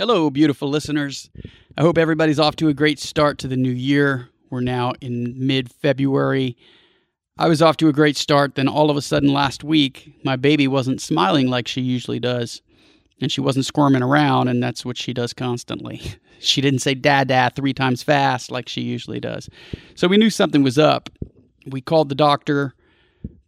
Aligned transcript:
Hello, 0.00 0.30
beautiful 0.30 0.68
listeners. 0.68 1.28
I 1.76 1.82
hope 1.82 1.98
everybody's 1.98 2.38
off 2.38 2.54
to 2.56 2.68
a 2.68 2.72
great 2.72 3.00
start 3.00 3.36
to 3.38 3.48
the 3.48 3.56
new 3.56 3.72
year. 3.72 4.28
We're 4.48 4.60
now 4.60 4.92
in 5.00 5.34
mid 5.44 5.72
February. 5.72 6.56
I 7.36 7.48
was 7.48 7.60
off 7.60 7.78
to 7.78 7.88
a 7.88 7.92
great 7.92 8.16
start, 8.16 8.54
then 8.54 8.68
all 8.68 8.90
of 8.90 8.96
a 8.96 9.02
sudden 9.02 9.32
last 9.32 9.64
week, 9.64 10.14
my 10.22 10.36
baby 10.36 10.68
wasn't 10.68 11.00
smiling 11.00 11.48
like 11.48 11.66
she 11.66 11.80
usually 11.80 12.20
does, 12.20 12.62
and 13.20 13.32
she 13.32 13.40
wasn't 13.40 13.66
squirming 13.66 14.04
around, 14.04 14.46
and 14.46 14.62
that's 14.62 14.84
what 14.84 14.96
she 14.96 15.12
does 15.12 15.32
constantly. 15.32 16.00
She 16.40 16.60
didn't 16.60 16.82
say 16.82 16.94
dad 16.94 17.26
dad 17.26 17.56
three 17.56 17.74
times 17.74 18.04
fast 18.04 18.52
like 18.52 18.68
she 18.68 18.82
usually 18.82 19.18
does. 19.18 19.50
So 19.96 20.06
we 20.06 20.18
knew 20.18 20.30
something 20.30 20.62
was 20.62 20.78
up. 20.78 21.10
We 21.66 21.80
called 21.80 22.10
the 22.10 22.14
doctor, 22.14 22.74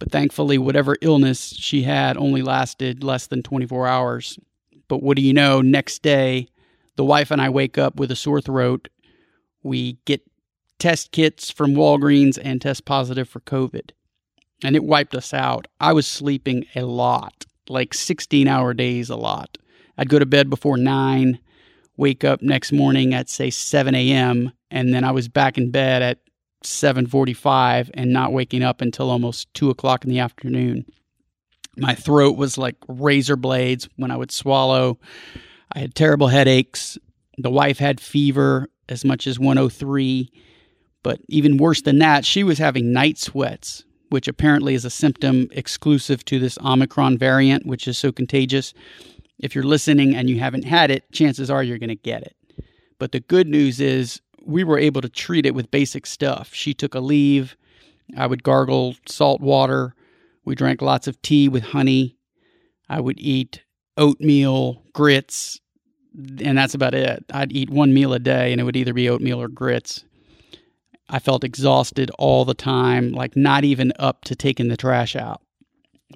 but 0.00 0.10
thankfully, 0.10 0.58
whatever 0.58 0.96
illness 1.00 1.54
she 1.56 1.84
had 1.84 2.16
only 2.16 2.42
lasted 2.42 3.04
less 3.04 3.28
than 3.28 3.44
24 3.44 3.86
hours 3.86 4.40
but 4.90 5.04
what 5.04 5.16
do 5.16 5.22
you 5.22 5.32
know? 5.32 5.62
Next 5.62 6.02
day, 6.02 6.48
the 6.96 7.04
wife 7.04 7.30
and 7.30 7.40
I 7.40 7.48
wake 7.48 7.78
up 7.78 8.00
with 8.00 8.10
a 8.10 8.16
sore 8.16 8.40
throat. 8.40 8.88
We 9.62 9.98
get 10.04 10.28
test 10.80 11.12
kits 11.12 11.48
from 11.48 11.74
Walgreens 11.74 12.38
and 12.42 12.60
test 12.60 12.84
positive 12.84 13.28
for 13.28 13.38
COVID. 13.40 13.92
And 14.64 14.74
it 14.74 14.82
wiped 14.82 15.14
us 15.14 15.32
out. 15.32 15.68
I 15.78 15.92
was 15.92 16.08
sleeping 16.08 16.66
a 16.74 16.82
lot, 16.82 17.46
like 17.68 17.94
16 17.94 18.48
hour 18.48 18.74
days, 18.74 19.08
a 19.08 19.16
lot. 19.16 19.56
I'd 19.96 20.08
go 20.08 20.18
to 20.18 20.26
bed 20.26 20.50
before 20.50 20.76
9, 20.76 21.38
wake 21.96 22.24
up 22.24 22.42
next 22.42 22.72
morning 22.72 23.14
at, 23.14 23.30
say, 23.30 23.48
7 23.48 23.94
a.m., 23.94 24.50
and 24.72 24.92
then 24.92 25.04
I 25.04 25.12
was 25.12 25.28
back 25.28 25.56
in 25.56 25.70
bed 25.70 26.02
at 26.02 26.18
7.45 26.64 27.90
and 27.94 28.12
not 28.12 28.32
waking 28.32 28.64
up 28.64 28.80
until 28.80 29.08
almost 29.08 29.54
2 29.54 29.70
o'clock 29.70 30.04
in 30.04 30.10
the 30.10 30.18
afternoon. 30.18 30.84
My 31.76 31.94
throat 31.94 32.36
was 32.36 32.58
like 32.58 32.76
razor 32.88 33.36
blades 33.36 33.88
when 33.96 34.10
I 34.10 34.16
would 34.16 34.32
swallow. 34.32 34.98
I 35.72 35.78
had 35.78 35.94
terrible 35.94 36.28
headaches. 36.28 36.98
The 37.38 37.50
wife 37.50 37.78
had 37.78 38.00
fever 38.00 38.68
as 38.88 39.04
much 39.04 39.26
as 39.26 39.38
103. 39.38 40.30
But 41.02 41.20
even 41.28 41.56
worse 41.56 41.80
than 41.80 41.98
that, 41.98 42.24
she 42.24 42.44
was 42.44 42.58
having 42.58 42.92
night 42.92 43.18
sweats, 43.18 43.84
which 44.10 44.28
apparently 44.28 44.74
is 44.74 44.84
a 44.84 44.90
symptom 44.90 45.48
exclusive 45.52 46.24
to 46.26 46.38
this 46.38 46.58
Omicron 46.58 47.16
variant, 47.16 47.64
which 47.66 47.88
is 47.88 47.96
so 47.96 48.12
contagious. 48.12 48.74
If 49.38 49.54
you're 49.54 49.64
listening 49.64 50.14
and 50.14 50.28
you 50.28 50.38
haven't 50.40 50.64
had 50.64 50.90
it, 50.90 51.10
chances 51.12 51.50
are 51.50 51.62
you're 51.62 51.78
going 51.78 51.88
to 51.88 51.94
get 51.94 52.22
it. 52.22 52.36
But 52.98 53.12
the 53.12 53.20
good 53.20 53.48
news 53.48 53.80
is 53.80 54.20
we 54.44 54.64
were 54.64 54.78
able 54.78 55.00
to 55.00 55.08
treat 55.08 55.46
it 55.46 55.54
with 55.54 55.70
basic 55.70 56.04
stuff. 56.04 56.52
She 56.52 56.74
took 56.74 56.92
Aleve. 56.92 57.54
I 58.16 58.26
would 58.26 58.42
gargle 58.42 58.96
salt 59.06 59.40
water. 59.40 59.94
We 60.44 60.54
drank 60.54 60.82
lots 60.82 61.06
of 61.06 61.20
tea 61.22 61.48
with 61.48 61.62
honey. 61.62 62.16
I 62.88 63.00
would 63.00 63.20
eat 63.20 63.62
oatmeal, 63.96 64.82
grits, 64.92 65.60
and 66.14 66.58
that's 66.58 66.74
about 66.74 66.94
it. 66.94 67.24
I'd 67.32 67.52
eat 67.52 67.70
one 67.70 67.94
meal 67.94 68.12
a 68.12 68.18
day, 68.18 68.52
and 68.52 68.60
it 68.60 68.64
would 68.64 68.76
either 68.76 68.94
be 68.94 69.08
oatmeal 69.08 69.40
or 69.40 69.48
grits. 69.48 70.04
I 71.08 71.18
felt 71.18 71.44
exhausted 71.44 72.10
all 72.18 72.44
the 72.44 72.54
time, 72.54 73.12
like 73.12 73.36
not 73.36 73.64
even 73.64 73.92
up 73.98 74.24
to 74.24 74.34
taking 74.34 74.68
the 74.68 74.76
trash 74.76 75.16
out. 75.16 75.42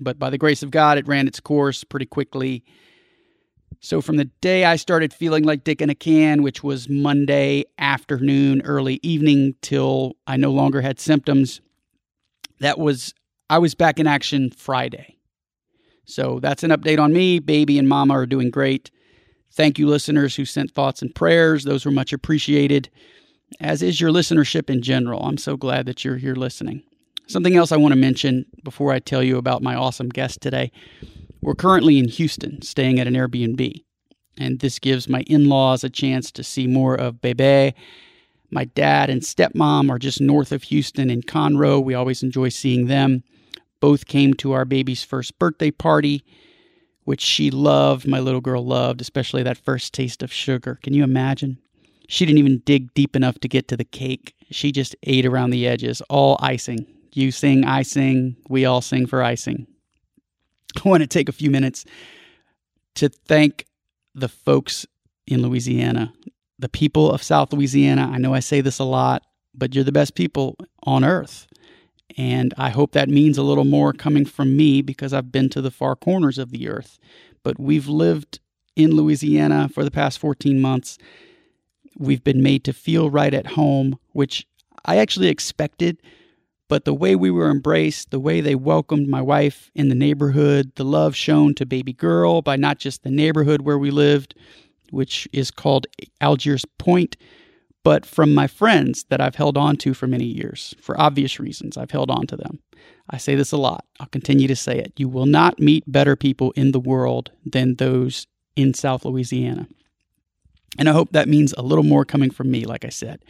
But 0.00 0.18
by 0.18 0.30
the 0.30 0.38
grace 0.38 0.62
of 0.62 0.70
God, 0.70 0.98
it 0.98 1.06
ran 1.06 1.28
its 1.28 1.40
course 1.40 1.84
pretty 1.84 2.06
quickly. 2.06 2.64
So 3.80 4.00
from 4.00 4.16
the 4.16 4.30
day 4.40 4.64
I 4.64 4.76
started 4.76 5.12
feeling 5.12 5.44
like 5.44 5.64
dick 5.64 5.82
in 5.82 5.90
a 5.90 5.94
can, 5.94 6.42
which 6.42 6.62
was 6.62 6.88
Monday 6.88 7.64
afternoon, 7.78 8.62
early 8.64 8.98
evening, 9.02 9.54
till 9.62 10.14
I 10.26 10.36
no 10.36 10.50
longer 10.50 10.80
had 10.80 10.98
symptoms, 10.98 11.60
that 12.60 12.78
was 12.78 13.14
I 13.50 13.58
was 13.58 13.74
back 13.74 13.98
in 13.98 14.06
action 14.06 14.50
Friday. 14.50 15.18
So 16.06 16.38
that's 16.40 16.62
an 16.62 16.70
update 16.70 16.98
on 16.98 17.12
me. 17.12 17.38
Baby 17.38 17.78
and 17.78 17.88
mama 17.88 18.14
are 18.14 18.26
doing 18.26 18.50
great. 18.50 18.90
Thank 19.52 19.78
you, 19.78 19.86
listeners 19.86 20.34
who 20.34 20.44
sent 20.44 20.70
thoughts 20.70 21.02
and 21.02 21.14
prayers. 21.14 21.64
Those 21.64 21.84
were 21.84 21.92
much 21.92 22.12
appreciated, 22.12 22.90
as 23.60 23.82
is 23.82 24.00
your 24.00 24.10
listenership 24.10 24.70
in 24.70 24.82
general. 24.82 25.22
I'm 25.22 25.36
so 25.36 25.56
glad 25.56 25.86
that 25.86 26.04
you're 26.04 26.16
here 26.16 26.34
listening. 26.34 26.82
Something 27.26 27.56
else 27.56 27.70
I 27.70 27.76
want 27.76 27.92
to 27.92 28.00
mention 28.00 28.46
before 28.64 28.92
I 28.92 28.98
tell 28.98 29.22
you 29.22 29.36
about 29.36 29.62
my 29.62 29.74
awesome 29.74 30.08
guest 30.08 30.40
today. 30.40 30.72
We're 31.40 31.54
currently 31.54 31.98
in 31.98 32.08
Houston, 32.08 32.62
staying 32.62 32.98
at 32.98 33.06
an 33.06 33.14
Airbnb, 33.14 33.84
and 34.38 34.60
this 34.60 34.78
gives 34.78 35.08
my 35.08 35.20
in 35.26 35.48
laws 35.48 35.84
a 35.84 35.90
chance 35.90 36.30
to 36.32 36.42
see 36.42 36.66
more 36.66 36.94
of 36.94 37.20
Bebe. 37.20 37.74
My 38.50 38.64
dad 38.64 39.10
and 39.10 39.22
stepmom 39.22 39.90
are 39.90 39.98
just 39.98 40.20
north 40.20 40.52
of 40.52 40.64
Houston 40.64 41.10
in 41.10 41.22
Conroe. 41.22 41.82
We 41.82 41.94
always 41.94 42.22
enjoy 42.22 42.48
seeing 42.48 42.86
them 42.86 43.22
both 43.84 44.06
came 44.06 44.32
to 44.32 44.52
our 44.52 44.64
baby's 44.64 45.04
first 45.04 45.38
birthday 45.38 45.70
party, 45.70 46.24
which 47.02 47.20
she 47.20 47.50
loved, 47.50 48.08
my 48.08 48.18
little 48.18 48.40
girl 48.40 48.64
loved, 48.64 49.02
especially 49.02 49.42
that 49.42 49.58
first 49.58 49.92
taste 49.92 50.22
of 50.22 50.32
sugar. 50.32 50.78
Can 50.82 50.94
you 50.94 51.04
imagine? 51.04 51.58
She 52.08 52.24
didn't 52.24 52.38
even 52.38 52.62
dig 52.64 52.94
deep 52.94 53.14
enough 53.14 53.38
to 53.40 53.46
get 53.46 53.68
to 53.68 53.76
the 53.76 53.84
cake. 53.84 54.34
She 54.50 54.72
just 54.72 54.96
ate 55.02 55.26
around 55.26 55.50
the 55.50 55.68
edges, 55.68 56.00
all 56.08 56.38
icing. 56.40 56.86
You 57.12 57.30
sing, 57.30 57.66
I 57.66 57.82
sing, 57.82 58.36
we 58.48 58.64
all 58.64 58.80
sing 58.80 59.04
for 59.04 59.22
icing. 59.22 59.66
I 60.82 60.88
want 60.88 61.02
to 61.02 61.06
take 61.06 61.28
a 61.28 61.32
few 61.32 61.50
minutes 61.50 61.84
to 62.94 63.10
thank 63.10 63.66
the 64.14 64.28
folks 64.28 64.86
in 65.26 65.42
Louisiana, 65.42 66.10
the 66.58 66.70
people 66.70 67.12
of 67.12 67.22
South 67.22 67.52
Louisiana. 67.52 68.10
I 68.10 68.16
know 68.16 68.32
I 68.32 68.40
say 68.40 68.62
this 68.62 68.78
a 68.78 68.84
lot, 68.84 69.26
but 69.52 69.74
you're 69.74 69.84
the 69.84 69.92
best 69.92 70.14
people 70.14 70.56
on 70.84 71.04
earth. 71.04 71.46
And 72.16 72.54
I 72.56 72.70
hope 72.70 72.92
that 72.92 73.08
means 73.08 73.38
a 73.38 73.42
little 73.42 73.64
more 73.64 73.92
coming 73.92 74.24
from 74.24 74.56
me 74.56 74.82
because 74.82 75.12
I've 75.12 75.32
been 75.32 75.48
to 75.50 75.60
the 75.60 75.70
far 75.70 75.96
corners 75.96 76.38
of 76.38 76.50
the 76.50 76.68
earth. 76.68 76.98
But 77.42 77.58
we've 77.58 77.88
lived 77.88 78.40
in 78.76 78.92
Louisiana 78.92 79.68
for 79.68 79.84
the 79.84 79.90
past 79.90 80.18
14 80.18 80.60
months. 80.60 80.98
We've 81.98 82.22
been 82.22 82.42
made 82.42 82.64
to 82.64 82.72
feel 82.72 83.10
right 83.10 83.34
at 83.34 83.48
home, 83.48 83.98
which 84.12 84.46
I 84.84 84.96
actually 84.98 85.28
expected. 85.28 86.00
But 86.68 86.84
the 86.84 86.94
way 86.94 87.14
we 87.14 87.30
were 87.30 87.50
embraced, 87.50 88.10
the 88.10 88.20
way 88.20 88.40
they 88.40 88.54
welcomed 88.54 89.08
my 89.08 89.20
wife 89.20 89.70
in 89.74 89.88
the 89.88 89.94
neighborhood, 89.94 90.72
the 90.76 90.84
love 90.84 91.14
shown 91.14 91.54
to 91.54 91.66
baby 91.66 91.92
girl 91.92 92.42
by 92.42 92.56
not 92.56 92.78
just 92.78 93.02
the 93.02 93.10
neighborhood 93.10 93.62
where 93.62 93.78
we 93.78 93.90
lived, 93.90 94.34
which 94.90 95.28
is 95.32 95.50
called 95.50 95.86
Algiers 96.20 96.64
Point, 96.78 97.16
but 97.84 98.06
from 98.06 98.34
my 98.34 98.46
friends 98.46 99.04
that 99.10 99.20
I've 99.20 99.34
held 99.34 99.56
on 99.58 99.76
to 99.76 99.92
for 99.94 100.06
many 100.06 100.24
years. 100.24 100.74
For 100.80 100.98
obvious 100.98 101.38
reasons, 101.38 101.76
I've 101.76 101.90
held 101.90 102.10
on 102.10 102.26
to 102.28 102.36
them. 102.36 102.58
I 103.10 103.18
say 103.18 103.34
this 103.34 103.52
a 103.52 103.58
lot. 103.58 103.84
I'll 104.00 104.06
continue 104.06 104.48
to 104.48 104.56
say 104.56 104.78
it. 104.78 104.94
You 104.96 105.08
will 105.08 105.26
not 105.26 105.60
meet 105.60 105.84
better 105.86 106.16
people 106.16 106.52
in 106.52 106.72
the 106.72 106.80
world 106.80 107.30
than 107.44 107.76
those 107.76 108.26
in 108.56 108.72
South 108.72 109.04
Louisiana. 109.04 109.68
And 110.78 110.88
I 110.88 110.92
hope 110.92 111.12
that 111.12 111.28
means 111.28 111.52
a 111.52 111.62
little 111.62 111.84
more 111.84 112.06
coming 112.06 112.30
from 112.30 112.50
me, 112.50 112.64
like 112.64 112.84
I 112.84 112.88
said. 112.88 113.22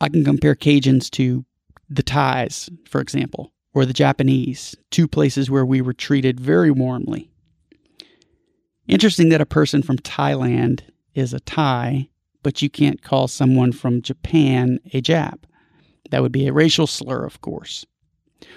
I 0.00 0.10
can 0.10 0.22
compare 0.24 0.54
Cajuns 0.54 1.10
to 1.12 1.46
the 1.88 2.02
Thais, 2.02 2.68
for 2.86 3.00
example, 3.00 3.52
or 3.72 3.86
the 3.86 3.92
Japanese, 3.92 4.76
two 4.90 5.08
places 5.08 5.50
where 5.50 5.64
we 5.64 5.80
were 5.80 5.94
treated 5.94 6.38
very 6.38 6.70
warmly. 6.70 7.30
Interesting 8.86 9.30
that 9.30 9.40
a 9.40 9.46
person 9.46 9.82
from 9.82 9.96
Thailand 9.98 10.80
is 11.14 11.32
a 11.32 11.40
Thai 11.40 12.10
but 12.42 12.62
you 12.62 12.70
can't 12.70 13.02
call 13.02 13.28
someone 13.28 13.72
from 13.72 14.02
Japan 14.02 14.78
a 14.92 15.00
Jap. 15.00 15.40
That 16.10 16.22
would 16.22 16.32
be 16.32 16.46
a 16.46 16.52
racial 16.52 16.86
slur, 16.86 17.24
of 17.24 17.40
course. 17.40 17.86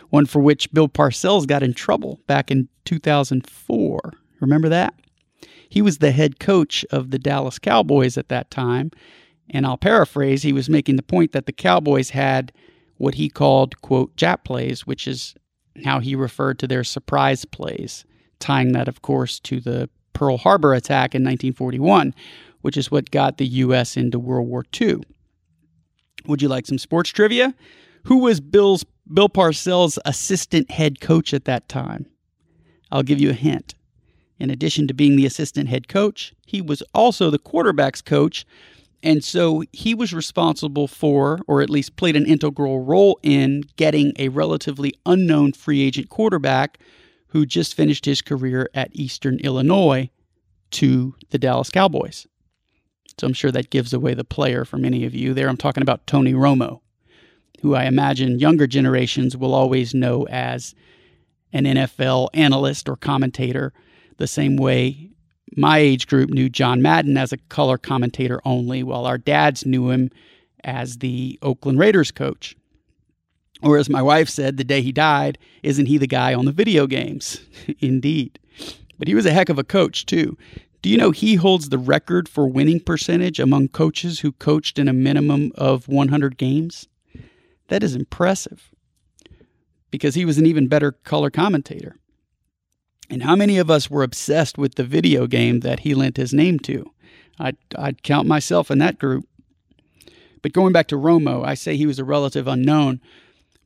One 0.09 0.25
for 0.25 0.39
which 0.39 0.71
Bill 0.71 0.89
Parcells 0.89 1.47
got 1.47 1.63
in 1.63 1.73
trouble 1.73 2.19
back 2.27 2.51
in 2.51 2.67
2004. 2.85 4.13
Remember 4.41 4.69
that? 4.69 4.93
He 5.69 5.81
was 5.81 5.97
the 5.97 6.11
head 6.11 6.39
coach 6.39 6.85
of 6.91 7.11
the 7.11 7.19
Dallas 7.19 7.59
Cowboys 7.59 8.17
at 8.17 8.29
that 8.29 8.51
time, 8.51 8.91
and 9.49 9.65
I'll 9.65 9.77
paraphrase, 9.77 10.43
he 10.43 10.53
was 10.53 10.69
making 10.69 10.95
the 10.95 11.03
point 11.03 11.31
that 11.33 11.45
the 11.45 11.51
Cowboys 11.51 12.09
had 12.09 12.51
what 12.97 13.15
he 13.15 13.29
called, 13.29 13.81
quote, 13.81 14.15
Jap 14.15 14.43
plays, 14.43 14.87
which 14.87 15.07
is 15.07 15.35
how 15.83 15.99
he 15.99 16.15
referred 16.15 16.59
to 16.59 16.67
their 16.67 16.83
surprise 16.83 17.45
plays, 17.45 18.05
tying 18.39 18.71
that, 18.71 18.87
of 18.87 19.01
course, 19.01 19.39
to 19.41 19.59
the 19.59 19.89
Pearl 20.13 20.37
Harbor 20.37 20.73
attack 20.73 21.13
in 21.13 21.23
1941, 21.23 22.15
which 22.65 22.77
is 22.77 22.89
what 22.89 23.11
got 23.11 23.37
the 23.37 23.45
U.S. 23.45 23.95
into 23.95 24.17
World 24.17 24.47
War 24.47 24.65
II. 24.81 25.03
Would 26.25 26.41
you 26.41 26.47
like 26.47 26.65
some 26.65 26.79
sports 26.79 27.11
trivia? 27.11 27.53
Who 28.05 28.17
was 28.17 28.39
Bill's 28.39 28.83
Bill 29.13 29.29
Parcells' 29.29 29.99
assistant 30.03 30.71
head 30.71 30.99
coach 30.99 31.31
at 31.31 31.45
that 31.45 31.69
time? 31.69 32.07
I'll 32.91 33.03
give 33.03 33.19
you 33.19 33.29
a 33.29 33.33
hint. 33.33 33.75
In 34.39 34.49
addition 34.49 34.87
to 34.87 34.95
being 34.95 35.15
the 35.15 35.27
assistant 35.27 35.69
head 35.69 35.87
coach, 35.87 36.33
he 36.47 36.59
was 36.59 36.81
also 36.95 37.29
the 37.29 37.37
quarterback's 37.37 38.01
coach. 38.01 38.47
And 39.03 39.23
so 39.23 39.61
he 39.71 39.93
was 39.93 40.11
responsible 40.11 40.87
for, 40.87 41.41
or 41.45 41.61
at 41.61 41.69
least 41.69 41.97
played 41.97 42.15
an 42.15 42.25
integral 42.25 42.79
role 42.79 43.19
in, 43.21 43.61
getting 43.75 44.11
a 44.17 44.29
relatively 44.29 44.95
unknown 45.05 45.53
free 45.53 45.83
agent 45.83 46.09
quarterback 46.09 46.79
who 47.27 47.45
just 47.45 47.75
finished 47.75 48.05
his 48.05 48.23
career 48.23 48.71
at 48.73 48.89
Eastern 48.93 49.37
Illinois 49.41 50.09
to 50.71 51.13
the 51.29 51.37
Dallas 51.37 51.69
Cowboys. 51.69 52.25
So 53.17 53.27
I'm 53.27 53.33
sure 53.33 53.51
that 53.51 53.69
gives 53.69 53.93
away 53.93 54.13
the 54.13 54.23
player 54.23 54.65
for 54.65 54.77
many 54.77 55.05
of 55.05 55.15
you. 55.15 55.33
There, 55.33 55.47
I'm 55.47 55.57
talking 55.57 55.83
about 55.83 56.05
Tony 56.05 56.33
Romo, 56.33 56.81
who 57.61 57.75
I 57.75 57.85
imagine 57.85 58.39
younger 58.39 58.67
generations 58.67 59.37
will 59.37 59.53
always 59.53 59.93
know 59.93 60.27
as 60.27 60.75
an 61.53 61.63
NFL 61.63 62.29
analyst 62.33 62.89
or 62.89 62.97
commentator, 62.97 63.73
the 64.17 64.27
same 64.27 64.57
way 64.57 65.11
my 65.55 65.77
age 65.77 66.07
group 66.07 66.29
knew 66.29 66.49
John 66.49 66.81
Madden 66.81 67.17
as 67.17 67.31
a 67.31 67.37
color 67.37 67.77
commentator 67.77 68.41
only, 68.45 68.83
while 68.83 69.05
our 69.05 69.17
dads 69.17 69.65
knew 69.65 69.89
him 69.89 70.09
as 70.63 70.97
the 70.97 71.39
Oakland 71.41 71.79
Raiders 71.79 72.11
coach. 72.11 72.55
Or, 73.61 73.77
as 73.77 73.89
my 73.89 74.01
wife 74.01 74.27
said 74.27 74.57
the 74.57 74.63
day 74.63 74.81
he 74.81 74.91
died, 74.91 75.37
isn't 75.63 75.85
he 75.85 75.97
the 75.97 76.07
guy 76.07 76.33
on 76.33 76.45
the 76.45 76.51
video 76.51 76.87
games? 76.87 77.39
Indeed. 77.79 78.37
But 78.99 79.07
he 79.07 79.15
was 79.15 79.25
a 79.25 79.31
heck 79.31 79.49
of 79.49 79.57
a 79.57 79.63
coach, 79.63 80.05
too. 80.05 80.37
Do 80.85 80.91
you 80.91 80.97
know 80.97 81.09
he 81.09 81.33
holds 81.33 81.69
the 81.69 81.79
record 81.79 82.29
for 82.29 82.47
winning 82.47 82.79
percentage 82.79 83.39
among 83.39 83.69
coaches 83.69 84.19
who 84.19 84.31
coached 84.31 84.77
in 84.77 84.87
a 84.87 84.93
minimum 84.93 85.51
of 85.55 85.87
100 85.87 86.37
games? 86.37 86.87
That 87.69 87.81
is 87.81 87.95
impressive 87.95 88.69
because 89.89 90.13
he 90.13 90.25
was 90.25 90.37
an 90.37 90.45
even 90.45 90.67
better 90.67 90.91
color 90.91 91.31
commentator. 91.31 91.97
And 93.09 93.23
how 93.23 93.35
many 93.35 93.57
of 93.57 93.71
us 93.71 93.89
were 93.89 94.03
obsessed 94.03 94.59
with 94.59 94.75
the 94.75 94.83
video 94.83 95.25
game 95.25 95.61
that 95.61 95.79
he 95.79 95.95
lent 95.95 96.17
his 96.17 96.35
name 96.35 96.59
to? 96.59 96.91
I'd, 97.39 97.57
I'd 97.75 98.03
count 98.03 98.27
myself 98.27 98.69
in 98.69 98.77
that 98.77 98.99
group. 98.99 99.27
But 100.43 100.53
going 100.53 100.71
back 100.71 100.87
to 100.89 100.97
Romo, 100.97 101.43
I 101.43 101.55
say 101.55 101.77
he 101.77 101.87
was 101.87 101.97
a 101.97 102.05
relative 102.05 102.47
unknown 102.47 103.01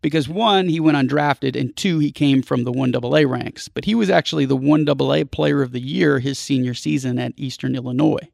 because 0.02 0.30
one, 0.30 0.70
he 0.70 0.80
went 0.80 0.98
undrafted, 0.98 1.60
and 1.60 1.76
two, 1.76 2.00
he 2.00 2.12
came 2.12 2.42
from 2.42 2.64
the 2.64 2.72
1AA 2.72 3.30
ranks. 3.30 3.68
But 3.68 3.86
he 3.86 3.96
was 3.96 4.10
actually 4.10 4.46
the 4.46 4.58
1AA 4.58 5.30
player 5.32 5.62
of 5.62 5.72
the 5.72 5.82
year 5.82 6.20
his 6.20 6.40
senior 6.40 6.74
season 6.74 7.20
at 7.20 7.34
Eastern 7.36 7.76
Illinois. 7.76 8.30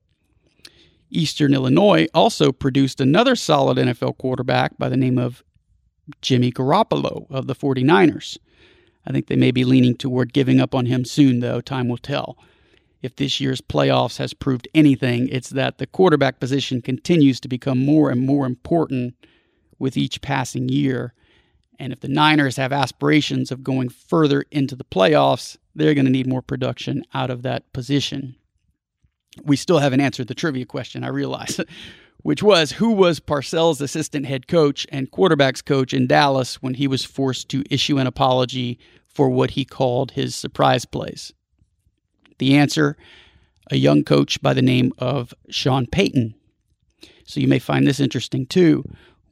Eastern 1.10 1.54
Illinois 1.54 2.08
also 2.14 2.52
produced 2.52 3.00
another 3.00 3.36
solid 3.36 3.78
NFL 3.78 4.18
quarterback 4.18 4.78
by 4.78 4.90
the 4.90 4.98
name 4.98 5.18
of 5.18 5.44
Jimmy 6.22 6.52
Garoppolo 6.52 7.26
of 7.30 7.48
the 7.48 7.56
49ers. 7.56 8.38
I 9.08 9.12
think 9.12 9.28
they 9.28 9.36
may 9.36 9.52
be 9.52 9.64
leaning 9.64 9.96
toward 9.96 10.34
giving 10.34 10.60
up 10.60 10.76
on 10.76 10.88
him 10.88 11.06
soon, 11.06 11.40
though. 11.40 11.62
Time 11.62 11.88
will 11.88 11.98
tell. 11.98 12.38
If 13.02 13.16
this 13.16 13.40
year's 13.40 13.62
playoffs 13.62 14.18
has 14.18 14.34
proved 14.34 14.68
anything, 14.74 15.30
it's 15.30 15.50
that 15.52 15.78
the 15.78 15.86
quarterback 15.86 16.40
position 16.40 16.82
continues 16.82 17.40
to 17.42 17.48
become 17.48 17.86
more 17.86 18.10
and 18.10 18.26
more 18.26 18.48
important 18.48 19.14
with 19.78 19.96
each 19.96 20.22
passing 20.22 20.70
year 20.70 21.14
and 21.80 21.94
if 21.94 22.00
the 22.00 22.07
Niners 22.07 22.57
have 22.57 22.72
aspirations 22.72 23.51
of 23.51 23.63
going 23.63 23.89
further 23.89 24.45
into 24.51 24.75
the 24.75 24.83
playoffs, 24.83 25.57
they're 25.75 25.94
going 25.94 26.06
to 26.06 26.12
need 26.12 26.27
more 26.27 26.42
production 26.42 27.04
out 27.13 27.30
of 27.30 27.42
that 27.44 27.72
position. 27.74 28.36
We 29.44 29.56
still 29.56 29.80
haven't 29.80 30.01
answered 30.01 30.27
the 30.27 30.36
trivia 30.36 30.66
question, 30.66 31.04
I 31.04 31.10
realize, 31.10 31.60
which 32.24 32.42
was 32.42 32.74
who 32.74 32.92
was 32.92 33.19
Parcells' 33.19 33.81
assistant 33.81 34.25
head 34.25 34.48
coach 34.48 34.88
and 34.89 35.12
quarterbacks 35.12 35.63
coach 35.63 35.94
in 35.94 36.07
Dallas 36.07 36.62
when 36.62 36.75
he 36.75 36.88
was 36.88 37.04
forced 37.04 37.50
to 37.50 37.63
issue 37.69 37.98
an 37.98 38.07
apology 38.07 38.80
for 39.07 39.30
what 39.30 39.51
he 39.51 39.66
called 39.66 40.12
his 40.12 40.36
surprise 40.36 40.86
plays? 40.86 41.33
The 42.38 42.56
answer 42.56 42.98
a 43.72 43.77
young 43.77 44.04
coach 44.04 44.42
by 44.42 44.54
the 44.54 44.62
name 44.62 44.94
of 44.98 45.33
Sean 45.50 45.88
Payton. 45.88 46.36
So 47.25 47.39
you 47.39 47.48
may 47.48 47.60
find 47.60 47.88
this 47.88 48.00
interesting 48.00 48.45
too. 48.45 48.83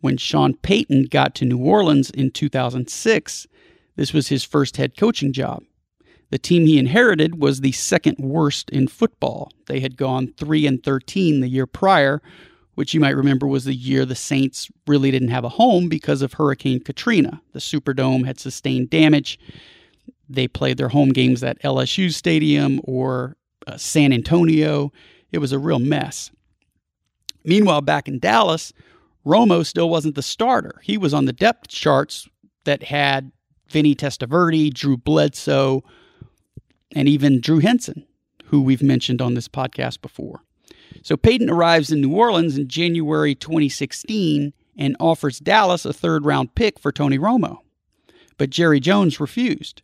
When 0.04 0.18
Sean 0.18 0.56
Payton 0.56 1.06
got 1.06 1.34
to 1.36 1.46
New 1.46 1.60
Orleans 1.60 2.10
in 2.10 2.30
2006, 2.30 3.48
this 3.96 4.12
was 4.12 4.28
his 4.28 4.44
first 4.44 4.76
head 4.76 4.98
coaching 4.98 5.32
job. 5.32 5.64
The 6.30 6.38
team 6.38 6.66
he 6.66 6.78
inherited 6.78 7.40
was 7.40 7.62
the 7.62 7.72
second 7.72 8.18
worst 8.20 8.70
in 8.70 8.90
football. 8.90 9.50
They 9.68 9.80
had 9.80 9.96
gone 9.96 10.34
3 10.36 10.68
and 10.68 10.84
13 10.84 11.40
the 11.40 11.48
year 11.48 11.66
prior, 11.66 12.22
which 12.76 12.94
you 12.94 13.00
might 13.00 13.16
remember 13.16 13.48
was 13.48 13.64
the 13.64 13.74
year 13.74 14.04
the 14.04 14.14
Saints 14.14 14.70
really 14.88 15.10
didn't 15.10 15.30
have 15.30 15.46
a 15.46 15.56
home 15.56 15.88
because 15.88 16.22
of 16.22 16.34
Hurricane 16.34 16.82
Katrina. 16.82 17.42
The 17.54 17.60
Superdome 17.60 18.26
had 18.26 18.42
sustained 18.42 18.90
damage. 18.90 19.40
They 20.28 20.50
played 20.50 20.76
their 20.76 20.90
home 20.90 21.14
games 21.14 21.46
at 21.46 21.62
LSU 21.62 22.14
Stadium 22.14 22.82
or 22.84 23.38
uh, 23.68 23.78
San 23.78 24.12
Antonio. 24.12 24.92
It 25.32 25.38
was 25.38 25.54
a 25.54 25.60
real 25.60 25.80
mess. 25.80 26.30
Meanwhile, 27.46 27.84
back 27.84 28.10
in 28.10 28.20
Dallas, 28.20 28.74
Romo 29.26 29.66
still 29.66 29.90
wasn't 29.90 30.16
the 30.16 30.22
starter. 30.22 30.80
He 30.84 30.98
was 30.98 31.14
on 31.14 31.26
the 31.26 31.34
depth 31.34 31.70
charts 31.70 32.28
that 32.66 32.84
had 32.84 33.32
Vinny 33.68 33.96
Testaverde, 33.96 34.74
Drew 34.74 34.98
Bledsoe, 34.98 35.84
and 36.96 37.08
even 37.08 37.42
Drew 37.42 37.60
Henson, 37.60 38.06
who 38.46 38.62
we've 38.62 38.84
mentioned 38.84 39.22
on 39.22 39.34
this 39.34 39.48
podcast 39.48 40.02
before. 40.02 40.42
So 41.02 41.18
Payton 41.18 41.50
arrives 41.50 41.92
in 41.92 42.02
New 42.02 42.14
Orleans 42.14 42.58
in 42.58 42.68
January 42.68 43.36
2016 43.36 44.54
and 44.78 44.96
offers 45.00 45.40
Dallas 45.40 45.86
a 45.86 45.94
third 45.94 46.26
round 46.26 46.56
pick 46.56 46.80
for 46.80 46.92
Tony 46.92 47.18
Romo. 47.18 47.60
But 48.38 48.50
Jerry 48.50 48.80
Jones 48.80 49.20
refused, 49.20 49.82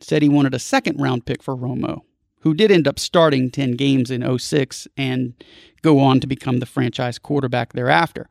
said 0.00 0.22
he 0.22 0.28
wanted 0.28 0.54
a 0.54 0.58
second 0.58 1.00
round 1.00 1.26
pick 1.26 1.42
for 1.42 1.56
Romo, 1.56 2.02
who 2.40 2.54
did 2.54 2.70
end 2.70 2.88
up 2.88 2.98
starting 2.98 3.50
10 3.50 3.72
games 3.72 4.10
in 4.10 4.38
06 4.38 4.88
and 4.96 5.34
go 5.82 5.98
on 5.98 6.20
to 6.20 6.26
become 6.26 6.58
the 6.58 6.66
franchise 6.66 7.18
quarterback 7.18 7.72
thereafter. 7.72 8.26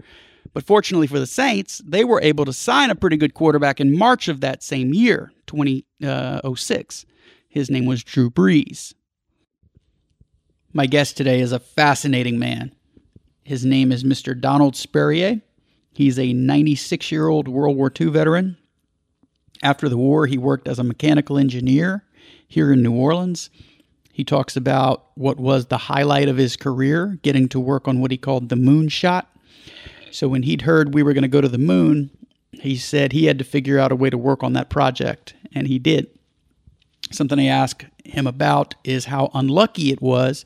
But 0.54 0.66
fortunately 0.66 1.08
for 1.08 1.20
the 1.20 1.28
Saints, 1.28 1.82
they 1.86 2.04
were 2.04 2.22
able 2.22 2.46
to 2.46 2.54
sign 2.54 2.90
a 2.90 2.96
pretty 2.96 3.18
good 3.18 3.34
quarterback 3.34 3.80
in 3.80 3.98
March 3.98 4.28
of 4.28 4.42
that 4.42 4.64
same 4.64 4.94
year, 4.94 5.32
2006. 5.48 7.04
Uh, 7.04 7.14
His 7.48 7.70
name 7.70 7.86
was 7.86 8.04
Drew 8.04 8.30
Brees. 8.30 8.94
My 10.74 10.86
guest 10.86 11.18
today 11.18 11.40
is 11.40 11.52
a 11.52 11.60
fascinating 11.60 12.40
man. 12.40 12.74
His 13.44 13.66
name 13.66 13.92
is 13.92 14.04
Mr. 14.04 14.40
Donald 14.40 14.76
Sperrier. 14.76 15.42
He's 15.92 16.20
a 16.20 16.34
96 16.34 17.12
year 17.12 17.28
old 17.28 17.48
World 17.48 17.76
War 17.76 17.92
II 18.00 18.08
veteran. 18.08 18.58
After 19.62 19.90
the 19.90 19.98
war, 19.98 20.28
he 20.28 20.38
worked 20.38 20.68
as 20.68 20.80
a 20.80 20.84
mechanical 20.84 21.38
engineer 21.38 22.06
here 22.48 22.72
in 22.72 22.82
New 22.82 22.94
Orleans. 22.94 23.50
He 24.20 24.26
talks 24.26 24.58
about 24.58 25.06
what 25.16 25.40
was 25.40 25.68
the 25.68 25.78
highlight 25.78 26.28
of 26.28 26.36
his 26.36 26.58
career, 26.58 27.18
getting 27.22 27.48
to 27.48 27.58
work 27.58 27.88
on 27.88 28.02
what 28.02 28.12
he 28.12 28.18
called 28.18 28.50
the 28.50 28.58
moon 28.58 28.90
shot. 28.90 29.34
So 30.12 30.28
when 30.28 30.44
he'd 30.44 30.64
heard 30.64 30.94
we 30.94 31.04
were 31.04 31.14
going 31.14 31.22
to 31.22 31.30
go 31.30 31.40
to 31.40 31.48
the 31.48 31.58
moon, 31.58 32.12
he 32.52 32.76
said 32.76 33.14
he 33.14 33.28
had 33.28 33.40
to 33.40 33.46
figure 33.46 33.80
out 33.80 33.94
a 33.94 33.96
way 33.96 34.10
to 34.10 34.18
work 34.18 34.44
on 34.44 34.52
that 34.52 34.70
project, 34.70 35.36
and 35.54 35.70
he 35.70 35.80
did. 35.80 36.08
Something 37.12 37.40
I 37.40 37.46
asked 37.46 37.86
him 38.04 38.28
about 38.28 38.76
is 38.84 39.06
how 39.06 39.32
unlucky 39.34 39.90
it 39.90 40.02
was 40.02 40.44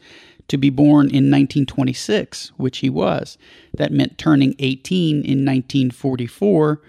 to 0.50 0.58
be 0.58 0.70
born 0.70 1.08
in 1.08 1.32
1926, 1.32 2.51
which 2.58 2.77
he 2.77 2.92
was. 2.92 3.39
That 3.74 3.92
meant 3.92 4.20
turning 4.20 4.53
18 4.60 5.15
in 5.15 5.46
1944, 5.46 6.80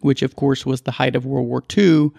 which 0.00 0.22
of 0.22 0.36
course 0.36 0.64
was 0.64 0.80
the 0.80 0.92
height 0.92 1.16
of 1.16 1.26
World 1.26 1.48
War 1.48 1.62
II 1.76 2.12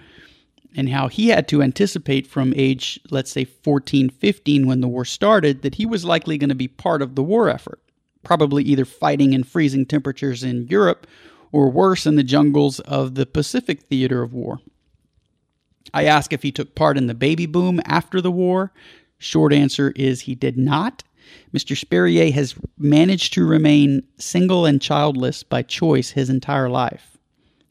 and 0.75 0.89
how 0.89 1.07
he 1.07 1.29
had 1.29 1.47
to 1.49 1.61
anticipate 1.61 2.27
from 2.27 2.53
age, 2.55 2.99
let's 3.09 3.31
say 3.31 3.43
14, 3.43 4.09
15, 4.09 4.67
when 4.67 4.81
the 4.81 4.87
war 4.87 5.05
started, 5.05 5.61
that 5.61 5.75
he 5.75 5.85
was 5.85 6.05
likely 6.05 6.37
going 6.37 6.49
to 6.49 6.55
be 6.55 6.67
part 6.67 7.01
of 7.01 7.15
the 7.15 7.23
war 7.23 7.49
effort, 7.49 7.81
probably 8.23 8.63
either 8.63 8.85
fighting 8.85 9.33
in 9.33 9.43
freezing 9.43 9.85
temperatures 9.85 10.43
in 10.43 10.67
Europe 10.67 11.07
or 11.51 11.69
worse 11.69 12.05
in 12.05 12.15
the 12.15 12.23
jungles 12.23 12.79
of 12.81 13.15
the 13.15 13.25
Pacific 13.25 13.81
theater 13.81 14.21
of 14.23 14.33
war. 14.33 14.59
I 15.93 16.05
asked 16.05 16.31
if 16.31 16.43
he 16.43 16.51
took 16.51 16.75
part 16.75 16.97
in 16.97 17.07
the 17.07 17.13
baby 17.13 17.45
boom 17.45 17.81
after 17.85 18.21
the 18.21 18.31
war. 18.31 18.71
Short 19.17 19.51
answer 19.51 19.91
is 19.95 20.21
he 20.21 20.35
did 20.35 20.57
not. 20.57 21.03
Mr. 21.53 21.77
Sperrier 21.77 22.31
has 22.31 22.55
managed 22.77 23.33
to 23.33 23.45
remain 23.45 24.03
single 24.17 24.65
and 24.65 24.81
childless 24.81 25.43
by 25.43 25.61
choice 25.61 26.11
his 26.11 26.29
entire 26.29 26.69
life. 26.69 27.10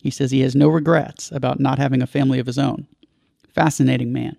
He 0.02 0.10
says 0.10 0.30
he 0.30 0.40
has 0.40 0.54
no 0.54 0.68
regrets 0.68 1.30
about 1.32 1.60
not 1.60 1.78
having 1.78 2.02
a 2.02 2.06
family 2.06 2.38
of 2.38 2.46
his 2.46 2.58
own. 2.58 2.86
Fascinating 3.48 4.12
man. 4.12 4.36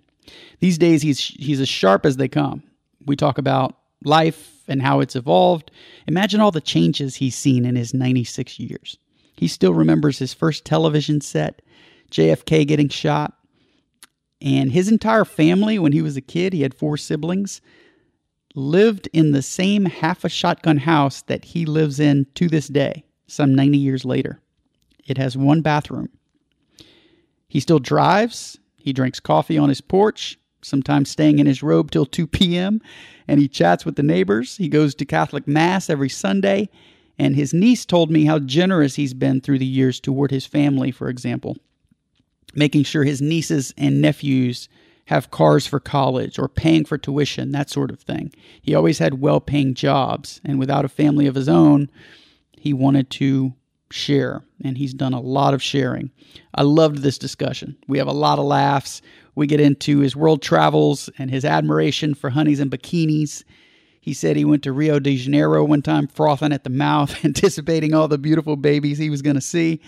These 0.60 0.78
days, 0.78 1.02
he's, 1.02 1.20
he's 1.20 1.60
as 1.60 1.68
sharp 1.68 2.06
as 2.06 2.16
they 2.16 2.28
come. 2.28 2.62
We 3.06 3.16
talk 3.16 3.38
about 3.38 3.76
life 4.04 4.62
and 4.68 4.82
how 4.82 5.00
it's 5.00 5.16
evolved. 5.16 5.70
Imagine 6.06 6.40
all 6.40 6.50
the 6.50 6.60
changes 6.60 7.16
he's 7.16 7.36
seen 7.36 7.64
in 7.64 7.76
his 7.76 7.94
96 7.94 8.58
years. 8.58 8.98
He 9.36 9.48
still 9.48 9.74
remembers 9.74 10.18
his 10.18 10.34
first 10.34 10.64
television 10.64 11.20
set, 11.20 11.62
JFK 12.10 12.66
getting 12.66 12.88
shot, 12.88 13.34
and 14.42 14.72
his 14.72 14.90
entire 14.90 15.24
family, 15.24 15.78
when 15.78 15.92
he 15.92 16.02
was 16.02 16.16
a 16.16 16.20
kid, 16.20 16.52
he 16.52 16.62
had 16.62 16.74
four 16.74 16.96
siblings, 16.96 17.60
lived 18.56 19.08
in 19.12 19.30
the 19.30 19.40
same 19.40 19.84
half 19.84 20.24
a 20.24 20.28
shotgun 20.28 20.78
house 20.78 21.22
that 21.22 21.44
he 21.44 21.64
lives 21.64 22.00
in 22.00 22.26
to 22.34 22.48
this 22.48 22.66
day, 22.66 23.04
some 23.28 23.54
90 23.54 23.78
years 23.78 24.04
later. 24.04 24.41
It 25.06 25.18
has 25.18 25.36
one 25.36 25.62
bathroom. 25.62 26.08
He 27.48 27.60
still 27.60 27.78
drives. 27.78 28.58
He 28.76 28.92
drinks 28.92 29.20
coffee 29.20 29.58
on 29.58 29.68
his 29.68 29.80
porch. 29.80 30.38
sometimes 30.62 31.10
staying 31.10 31.38
in 31.38 31.46
his 31.46 31.62
robe 31.62 31.90
till 31.90 32.06
2 32.06 32.26
p.m., 32.26 32.80
and 33.28 33.40
he 33.40 33.48
chats 33.48 33.84
with 33.84 33.96
the 33.96 34.02
neighbors. 34.02 34.56
He 34.56 34.68
goes 34.68 34.94
to 34.94 35.04
Catholic 35.04 35.46
Mass 35.46 35.90
every 35.90 36.08
Sunday, 36.08 36.68
and 37.18 37.36
his 37.36 37.52
niece 37.52 37.84
told 37.84 38.10
me 38.10 38.24
how 38.24 38.38
generous 38.38 38.94
he's 38.94 39.14
been 39.14 39.40
through 39.40 39.58
the 39.58 39.66
years 39.66 40.00
toward 40.00 40.30
his 40.30 40.46
family, 40.46 40.90
for 40.90 41.08
example, 41.08 41.56
making 42.54 42.84
sure 42.84 43.04
his 43.04 43.20
nieces 43.20 43.74
and 43.76 44.00
nephews 44.00 44.68
have 45.06 45.30
cars 45.30 45.66
for 45.66 45.80
college 45.80 46.38
or 46.38 46.48
paying 46.48 46.84
for 46.84 46.96
tuition, 46.96 47.52
that 47.52 47.68
sort 47.68 47.90
of 47.90 48.00
thing. 48.00 48.32
He 48.60 48.74
always 48.74 48.98
had 48.98 49.20
well 49.20 49.40
paying 49.40 49.74
jobs, 49.74 50.40
and 50.44 50.58
without 50.58 50.84
a 50.84 50.88
family 50.88 51.26
of 51.26 51.34
his 51.34 51.48
own, 51.48 51.90
he 52.56 52.72
wanted 52.72 53.10
to 53.10 53.54
share, 53.92 54.42
and 54.64 54.76
he's 54.76 54.94
done 54.94 55.12
a 55.12 55.20
lot 55.20 55.54
of 55.54 55.62
sharing. 55.62 56.10
I 56.54 56.62
loved 56.62 56.98
this 56.98 57.18
discussion. 57.18 57.76
We 57.88 57.98
have 57.98 58.08
a 58.08 58.12
lot 58.12 58.38
of 58.38 58.44
laughs. 58.44 59.02
We 59.34 59.46
get 59.46 59.60
into 59.60 60.00
his 60.00 60.16
world 60.16 60.42
travels 60.42 61.08
and 61.18 61.30
his 61.30 61.44
admiration 61.44 62.14
for 62.14 62.30
honeys 62.30 62.60
and 62.60 62.70
bikinis. 62.70 63.44
He 64.00 64.14
said 64.14 64.36
he 64.36 64.44
went 64.44 64.64
to 64.64 64.72
Rio 64.72 64.98
de 64.98 65.16
Janeiro 65.16 65.64
one 65.64 65.82
time, 65.82 66.08
frothing 66.08 66.52
at 66.52 66.64
the 66.64 66.70
mouth, 66.70 67.24
anticipating 67.24 67.94
all 67.94 68.08
the 68.08 68.18
beautiful 68.18 68.56
babies 68.56 68.98
he 68.98 69.10
was 69.10 69.22
going 69.22 69.36
to 69.36 69.40
see. 69.40 69.80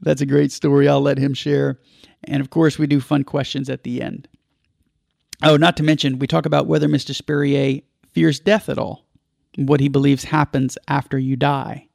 That's 0.00 0.20
a 0.20 0.26
great 0.26 0.52
story. 0.52 0.88
I'll 0.88 1.00
let 1.00 1.18
him 1.18 1.34
share. 1.34 1.78
And 2.24 2.40
of 2.40 2.50
course, 2.50 2.78
we 2.78 2.86
do 2.86 3.00
fun 3.00 3.24
questions 3.24 3.68
at 3.68 3.82
the 3.82 4.00
end. 4.02 4.28
Oh, 5.42 5.56
not 5.56 5.76
to 5.78 5.82
mention, 5.82 6.18
we 6.18 6.26
talk 6.26 6.46
about 6.46 6.66
whether 6.66 6.88
Mr. 6.88 7.14
Spurrier 7.14 7.80
fears 8.12 8.40
death 8.40 8.68
at 8.68 8.78
all, 8.78 9.06
what 9.56 9.80
he 9.80 9.88
believes 9.88 10.24
happens 10.24 10.76
after 10.86 11.18
you 11.18 11.34
die. 11.36 11.88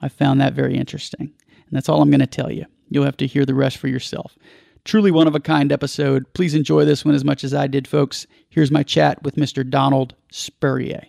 I 0.00 0.08
found 0.08 0.40
that 0.40 0.54
very 0.54 0.76
interesting. 0.76 1.20
And 1.20 1.76
that's 1.76 1.88
all 1.88 2.00
I'm 2.02 2.10
going 2.10 2.20
to 2.20 2.26
tell 2.26 2.50
you. 2.50 2.66
You'll 2.88 3.04
have 3.04 3.16
to 3.18 3.26
hear 3.26 3.44
the 3.44 3.54
rest 3.54 3.76
for 3.76 3.88
yourself. 3.88 4.36
Truly 4.84 5.10
one 5.10 5.26
of 5.26 5.34
a 5.34 5.40
kind 5.40 5.70
episode. 5.70 6.32
Please 6.32 6.54
enjoy 6.54 6.84
this 6.84 7.04
one 7.04 7.14
as 7.14 7.24
much 7.24 7.44
as 7.44 7.52
I 7.52 7.66
did, 7.66 7.86
folks. 7.86 8.26
Here's 8.48 8.70
my 8.70 8.82
chat 8.82 9.22
with 9.22 9.36
Mr. 9.36 9.68
Donald 9.68 10.14
Spurrier. 10.30 11.04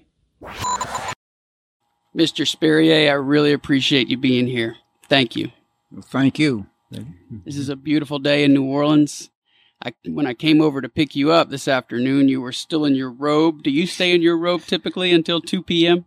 Mr. 2.15 2.47
Spurrier, 2.47 3.11
I 3.11 3.15
really 3.15 3.53
appreciate 3.53 4.09
you 4.09 4.17
being 4.17 4.47
here. 4.47 4.75
Thank 5.07 5.35
you. 5.35 5.51
Well, 5.91 6.01
thank 6.01 6.39
you. 6.39 6.65
This 7.45 7.55
is 7.55 7.69
a 7.69 7.75
beautiful 7.75 8.19
day 8.19 8.43
in 8.43 8.53
New 8.53 8.65
Orleans. 8.65 9.29
I, 9.83 9.93
when 10.05 10.27
I 10.27 10.33
came 10.33 10.59
over 10.59 10.81
to 10.81 10.89
pick 10.89 11.15
you 11.15 11.31
up 11.31 11.49
this 11.49 11.67
afternoon, 11.67 12.27
you 12.27 12.41
were 12.41 12.51
still 12.51 12.83
in 12.83 12.95
your 12.95 13.11
robe. 13.11 13.63
Do 13.63 13.71
you 13.71 13.87
stay 13.87 14.13
in 14.13 14.21
your 14.21 14.37
robe 14.37 14.63
typically 14.63 15.11
until 15.11 15.39
2 15.39 15.63
p.m.? 15.63 16.05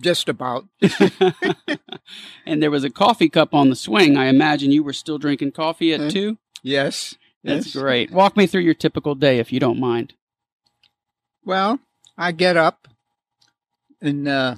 Just 0.00 0.28
about. 0.28 0.66
and 2.46 2.62
there 2.62 2.70
was 2.70 2.84
a 2.84 2.90
coffee 2.90 3.28
cup 3.28 3.54
on 3.54 3.70
the 3.70 3.76
swing. 3.76 4.16
I 4.16 4.26
imagine 4.26 4.70
you 4.70 4.82
were 4.82 4.92
still 4.92 5.18
drinking 5.18 5.52
coffee 5.52 5.92
at 5.94 6.00
Uh, 6.00 6.10
2? 6.10 6.38
Yes. 6.62 7.14
That's 7.44 7.66
yes. 7.74 7.82
great. 7.82 8.10
Walk 8.10 8.36
me 8.36 8.46
through 8.46 8.62
your 8.62 8.74
typical 8.74 9.14
day 9.14 9.38
if 9.38 9.52
you 9.52 9.60
don't 9.60 9.80
mind. 9.80 10.12
Well, 11.44 11.78
I 12.18 12.32
get 12.32 12.56
up 12.56 12.88
and 14.02 14.28
uh, 14.28 14.56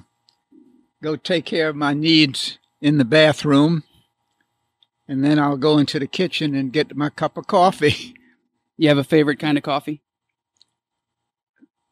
go 1.01 1.15
take 1.15 1.45
care 1.45 1.69
of 1.69 1.75
my 1.75 1.93
needs 1.93 2.57
in 2.81 2.97
the 2.97 3.05
bathroom, 3.05 3.83
and 5.07 5.23
then 5.23 5.39
I'll 5.39 5.57
go 5.57 5.77
into 5.77 5.99
the 5.99 6.07
kitchen 6.07 6.55
and 6.55 6.73
get 6.73 6.95
my 6.95 7.09
cup 7.09 7.37
of 7.37 7.47
coffee. 7.47 8.15
You 8.77 8.87
have 8.87 8.97
a 8.97 9.03
favorite 9.03 9.37
kind 9.37 9.59
of 9.59 9.63
coffee? 9.63 10.01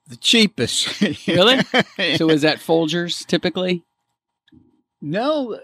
The 0.10 0.18
cheapest. 0.18 1.01
Really? 1.28 1.58
So 2.18 2.30
is 2.30 2.42
that 2.42 2.58
Folgers 2.60 3.25
typically? 3.25 3.84
no, 5.01 5.60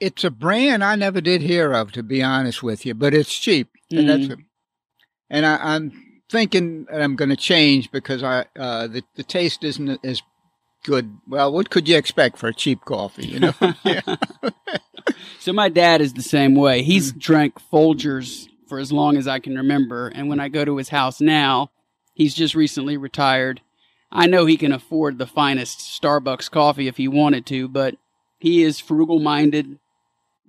it's 0.00 0.24
a 0.24 0.30
brand 0.30 0.82
I 0.82 0.94
never 0.96 1.20
did 1.20 1.42
hear 1.42 1.72
of, 1.72 1.92
to 1.92 2.02
be 2.02 2.22
honest 2.22 2.62
with 2.62 2.84
you, 2.86 2.94
but 2.94 3.14
it's 3.14 3.36
cheap, 3.38 3.68
and 3.90 4.08
that's 4.08 4.26
Mm. 4.26 4.44
and 5.30 5.46
I, 5.46 5.56
I'm 5.74 5.92
thinking 6.30 6.86
that 6.90 7.02
I'm 7.02 7.16
going 7.16 7.28
to 7.30 7.36
change 7.36 7.90
because 7.90 8.22
I 8.22 8.46
uh, 8.58 8.86
the 8.88 9.02
the 9.14 9.22
taste 9.22 9.62
isn't 9.64 10.04
as 10.04 10.22
good. 10.84 11.16
Well, 11.28 11.52
what 11.52 11.70
could 11.70 11.88
you 11.88 11.96
expect 11.96 12.38
for 12.38 12.48
a 12.48 12.54
cheap 12.54 12.84
coffee? 12.84 13.26
You 13.28 13.40
know. 13.40 13.54
So 15.38 15.52
my 15.54 15.68
dad 15.70 16.00
is 16.02 16.12
the 16.12 16.22
same 16.22 16.54
way. 16.54 16.82
He's 16.82 17.12
drank 17.12 17.54
Folgers 17.72 18.46
for 18.68 18.78
as 18.78 18.92
long 18.92 19.16
as 19.16 19.26
I 19.26 19.38
can 19.38 19.56
remember, 19.56 20.08
and 20.08 20.28
when 20.28 20.38
I 20.40 20.48
go 20.48 20.64
to 20.66 20.76
his 20.76 20.90
house 20.90 21.20
now, 21.20 21.70
he's 22.20 22.34
just 22.34 22.54
recently 22.54 22.98
retired. 22.98 23.62
I 24.12 24.26
know 24.26 24.44
he 24.44 24.58
can 24.58 24.72
afford 24.72 25.16
the 25.16 25.26
finest 25.26 25.78
Starbucks 25.78 26.50
coffee 26.50 26.86
if 26.86 26.98
he 26.98 27.08
wanted 27.08 27.46
to, 27.46 27.66
but 27.66 27.96
he 28.38 28.62
is 28.62 28.78
frugal 28.78 29.20
minded. 29.20 29.78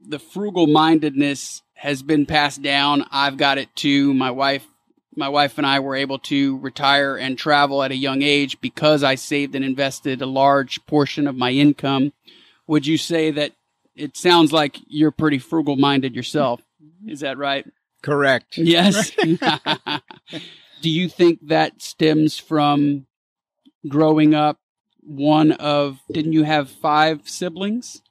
The 0.06 0.20
frugal 0.20 0.68
mindedness 0.68 1.62
has 1.76 2.04
been 2.04 2.26
passed 2.26 2.62
down. 2.62 3.06
I've 3.10 3.38
got 3.38 3.58
it 3.58 3.74
too. 3.74 4.14
My 4.14 4.32
wife 4.32 4.68
my 5.16 5.30
wife 5.30 5.58
and 5.58 5.66
I 5.66 5.80
were 5.80 5.96
able 5.96 6.20
to 6.20 6.58
retire 6.58 7.16
and 7.16 7.38
travel 7.38 7.84
at 7.84 7.92
a 7.92 7.96
young 7.96 8.22
age 8.22 8.60
because 8.60 9.02
I 9.02 9.16
saved 9.16 9.56
and 9.56 9.64
invested 9.64 10.22
a 10.22 10.26
large 10.26 10.86
portion 10.88 11.26
of 11.26 11.36
my 11.38 11.52
income. 11.52 12.12
Would 12.68 12.86
you 12.86 12.98
say 12.98 13.32
that 13.32 13.54
it 13.96 14.18
sounds 14.18 14.52
like 14.52 14.78
you're 14.88 15.12
pretty 15.12 15.40
frugal 15.40 15.78
minded 15.78 16.16
yourself? 16.16 16.62
Is 17.08 17.22
that 17.22 17.38
right? 17.38 17.66
correct. 18.02 18.58
Yes. 18.58 19.12
Do 20.82 20.90
you 20.90 21.10
think 21.10 21.48
that 21.48 21.82
stems 21.82 22.38
from 22.38 23.06
growing 23.88 24.34
up 24.34 24.58
one 25.02 25.52
of 25.54 26.00
didn't 26.12 26.34
you 26.34 26.44
have 26.44 26.70
five 26.70 27.28
siblings? 27.28 28.02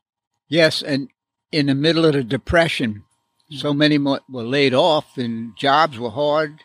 Yes, 0.48 0.82
and 0.82 1.08
in 1.52 1.66
the 1.66 1.74
middle 1.74 2.04
of 2.04 2.14
the 2.14 2.24
depression, 2.24 3.04
so 3.50 3.72
many 3.72 3.98
mo- 3.98 4.20
were 4.28 4.42
laid 4.42 4.74
off, 4.74 5.16
and 5.16 5.56
jobs 5.56 5.98
were 5.98 6.10
hard. 6.10 6.60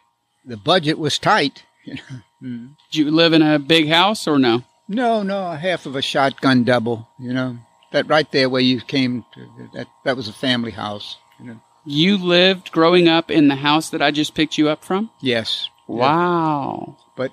The 0.45 0.57
budget 0.57 0.99
was 0.99 1.17
tight. 1.17 1.63
you 1.85 1.95
know. 1.95 2.21
Mm. 2.43 2.75
Did 2.91 2.99
you 2.99 3.11
live 3.11 3.33
in 3.33 3.41
a 3.41 3.59
big 3.59 3.87
house 3.89 4.27
or 4.27 4.37
no? 4.37 4.63
No, 4.87 5.23
no, 5.23 5.51
half 5.51 5.85
of 5.85 5.95
a 5.95 6.01
shotgun 6.01 6.63
double. 6.63 7.07
You 7.19 7.33
know 7.33 7.57
that 7.91 8.07
right 8.07 8.29
there 8.31 8.49
where 8.49 8.61
you 8.61 8.81
came. 8.81 9.25
To, 9.33 9.69
that 9.73 9.87
that 10.03 10.17
was 10.17 10.27
a 10.27 10.33
family 10.33 10.71
house. 10.71 11.17
You 11.39 11.45
know. 11.45 11.61
You 11.85 12.17
lived 12.17 12.71
growing 12.71 13.07
up 13.07 13.31
in 13.31 13.47
the 13.47 13.55
house 13.55 13.89
that 13.91 14.01
I 14.01 14.11
just 14.11 14.33
picked 14.35 14.57
you 14.57 14.69
up 14.69 14.83
from? 14.83 15.11
Yes. 15.21 15.69
Yeah. 15.87 15.95
Wow. 15.95 16.97
But 17.15 17.31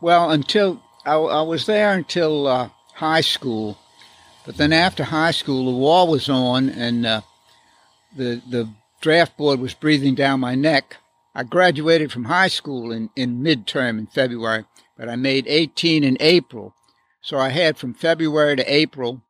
well, 0.00 0.30
until 0.30 0.82
I, 1.04 1.14
I 1.14 1.42
was 1.42 1.66
there 1.66 1.92
until 1.92 2.46
uh, 2.46 2.70
high 2.94 3.22
school, 3.22 3.78
but 4.44 4.56
then 4.56 4.72
after 4.72 5.04
high 5.04 5.30
school, 5.30 5.66
the 5.72 5.78
war 5.78 6.06
was 6.06 6.28
on, 6.28 6.68
and 6.68 7.06
uh, 7.06 7.20
the 8.16 8.42
the 8.48 8.68
draft 9.00 9.36
board 9.36 9.60
was 9.60 9.74
breathing 9.74 10.14
down 10.14 10.40
my 10.40 10.54
neck. 10.54 10.96
I 11.34 11.44
graduated 11.44 12.12
from 12.12 12.24
high 12.24 12.48
school 12.48 12.92
in 12.92 13.10
in 13.16 13.42
midterm 13.42 13.98
in 13.98 14.06
February, 14.06 14.64
but 14.96 15.08
I 15.08 15.16
made 15.16 15.46
18 15.46 16.04
in 16.04 16.16
April, 16.20 16.74
so 17.20 17.38
I 17.38 17.50
had 17.50 17.76
from 17.78 17.94
February 17.94 18.56
to 18.56 18.72
April 18.72 19.22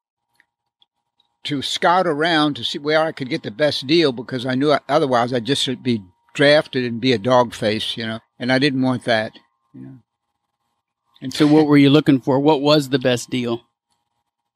to 1.44 1.62
scout 1.62 2.06
around 2.06 2.54
to 2.54 2.64
see 2.64 2.78
where 2.78 3.00
I 3.00 3.12
could 3.12 3.28
get 3.28 3.42
the 3.42 3.50
best 3.50 3.86
deal 3.86 4.12
because 4.12 4.44
I 4.44 4.54
knew 4.54 4.76
otherwise 4.88 5.32
I'd 5.32 5.44
just 5.44 5.82
be 5.82 6.02
drafted 6.38 6.84
and 6.84 7.00
be 7.00 7.12
a 7.12 7.18
dog 7.18 7.52
face, 7.52 7.96
you 7.96 8.06
know, 8.06 8.20
and 8.38 8.52
I 8.52 8.60
didn't 8.60 8.82
want 8.82 9.02
that. 9.06 9.32
You 9.74 9.80
know. 9.80 9.98
And 11.20 11.34
So 11.34 11.48
what 11.48 11.66
were 11.66 11.76
you 11.76 11.90
looking 11.90 12.20
for? 12.20 12.38
What 12.38 12.60
was 12.60 12.90
the 12.90 12.98
best 13.00 13.28
deal? 13.28 13.62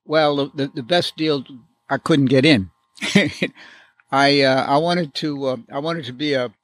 Well, 0.04 0.46
the, 0.54 0.70
the, 0.72 0.84
best 0.84 1.16
deal 1.16 1.44
I 1.90 1.98
couldn't 1.98 2.26
get 2.26 2.44
in. 2.44 2.70
I 4.12 4.42
uh, 4.42 4.64
I 4.64 4.76
wanted 4.76 5.12
to 5.14 5.44
uh, 5.44 5.56
I 5.72 5.80
wanted 5.80 6.04
to 6.04 6.12
be 6.12 6.34
a 6.34 6.54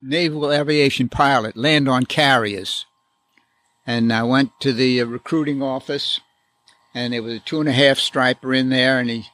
naval 0.00 0.52
aviation 0.52 1.08
pilot, 1.08 1.56
land 1.56 1.88
on 1.88 2.06
carriers, 2.06 2.86
and 3.86 4.12
I 4.12 4.22
went 4.22 4.50
to 4.60 4.72
the 4.72 5.00
uh, 5.00 5.06
recruiting 5.06 5.62
office, 5.62 6.20
and 6.94 7.12
there 7.12 7.24
was 7.24 7.34
a 7.34 7.40
two 7.40 7.58
and 7.58 7.68
a 7.68 7.72
half 7.72 7.98
striper 7.98 8.54
in 8.54 8.68
there, 8.68 9.00
and 9.00 9.10
he. 9.10 9.24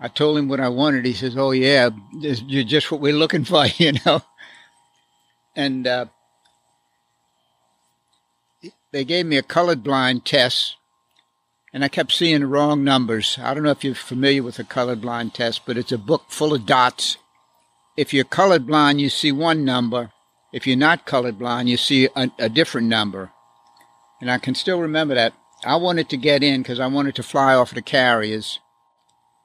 I 0.00 0.08
told 0.08 0.38
him 0.38 0.48
what 0.48 0.60
I 0.60 0.68
wanted. 0.68 1.04
He 1.04 1.12
says, 1.12 1.36
"Oh 1.36 1.50
yeah, 1.50 1.90
this- 2.20 2.42
you're 2.46 2.64
just 2.64 2.90
what 2.90 3.00
we're 3.00 3.12
looking 3.12 3.44
for," 3.44 3.66
you 3.78 3.92
know. 4.06 4.22
And 5.54 5.86
uh, 5.86 6.06
they 8.92 9.04
gave 9.04 9.26
me 9.26 9.36
a 9.36 9.42
colorblind 9.42 10.24
test, 10.24 10.76
and 11.72 11.84
I 11.84 11.88
kept 11.88 12.12
seeing 12.12 12.40
the 12.40 12.46
wrong 12.46 12.82
numbers. 12.82 13.38
I 13.42 13.52
don't 13.54 13.62
know 13.62 13.70
if 13.70 13.84
you're 13.84 13.94
familiar 13.94 14.42
with 14.42 14.58
a 14.58 14.64
colorblind 14.64 15.34
test, 15.34 15.62
but 15.66 15.76
it's 15.76 15.92
a 15.92 15.98
book 15.98 16.24
full 16.28 16.54
of 16.54 16.66
dots. 16.66 17.18
If 17.96 18.14
you're 18.14 18.24
colorblind, 18.24 18.98
you 19.00 19.10
see 19.10 19.32
one 19.32 19.64
number. 19.64 20.12
If 20.52 20.66
you're 20.66 20.76
not 20.76 21.06
colorblind, 21.06 21.68
you 21.68 21.76
see 21.76 22.08
a, 22.16 22.30
a 22.38 22.48
different 22.48 22.88
number. 22.88 23.30
And 24.20 24.30
I 24.30 24.38
can 24.38 24.54
still 24.54 24.80
remember 24.80 25.14
that. 25.14 25.34
I 25.64 25.76
wanted 25.76 26.08
to 26.10 26.16
get 26.16 26.42
in 26.42 26.62
because 26.62 26.80
I 26.80 26.86
wanted 26.86 27.14
to 27.16 27.22
fly 27.22 27.54
off 27.54 27.74
the 27.74 27.82
carriers. 27.82 28.58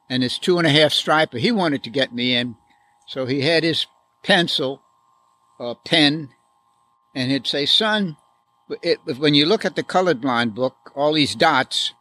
And 0.09 0.23
this 0.23 0.37
two 0.37 0.57
and 0.57 0.67
a 0.67 0.71
half 0.71 0.93
striper, 0.93 1.37
he 1.37 1.51
wanted 1.51 1.83
to 1.83 1.89
get 1.89 2.13
me 2.13 2.35
in. 2.35 2.55
So 3.07 3.25
he 3.25 3.41
had 3.41 3.63
his 3.63 3.87
pencil, 4.23 4.81
uh, 5.59 5.75
pen, 5.85 6.29
and 7.15 7.31
he'd 7.31 7.47
say, 7.47 7.65
son, 7.65 8.17
it, 8.81 8.99
when 9.19 9.33
you 9.33 9.45
look 9.45 9.65
at 9.65 9.75
the 9.75 9.83
colorblind 9.83 10.53
book, 10.53 10.91
all 10.95 11.13
these 11.13 11.35
dots, 11.35 11.93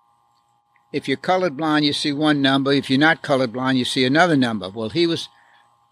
if 0.92 1.08
you're 1.08 1.16
colorblind, 1.16 1.82
you 1.82 1.92
see 1.92 2.12
one 2.12 2.40
number. 2.40 2.73
If 2.73 2.88
you're 2.88 2.99
not 2.99 3.23
colorblind, 3.23 3.76
you 3.76 3.84
see 3.84 4.04
another 4.04 4.37
number. 4.37 4.70
Well, 4.70 4.90
he 4.90 5.06
was 5.06 5.28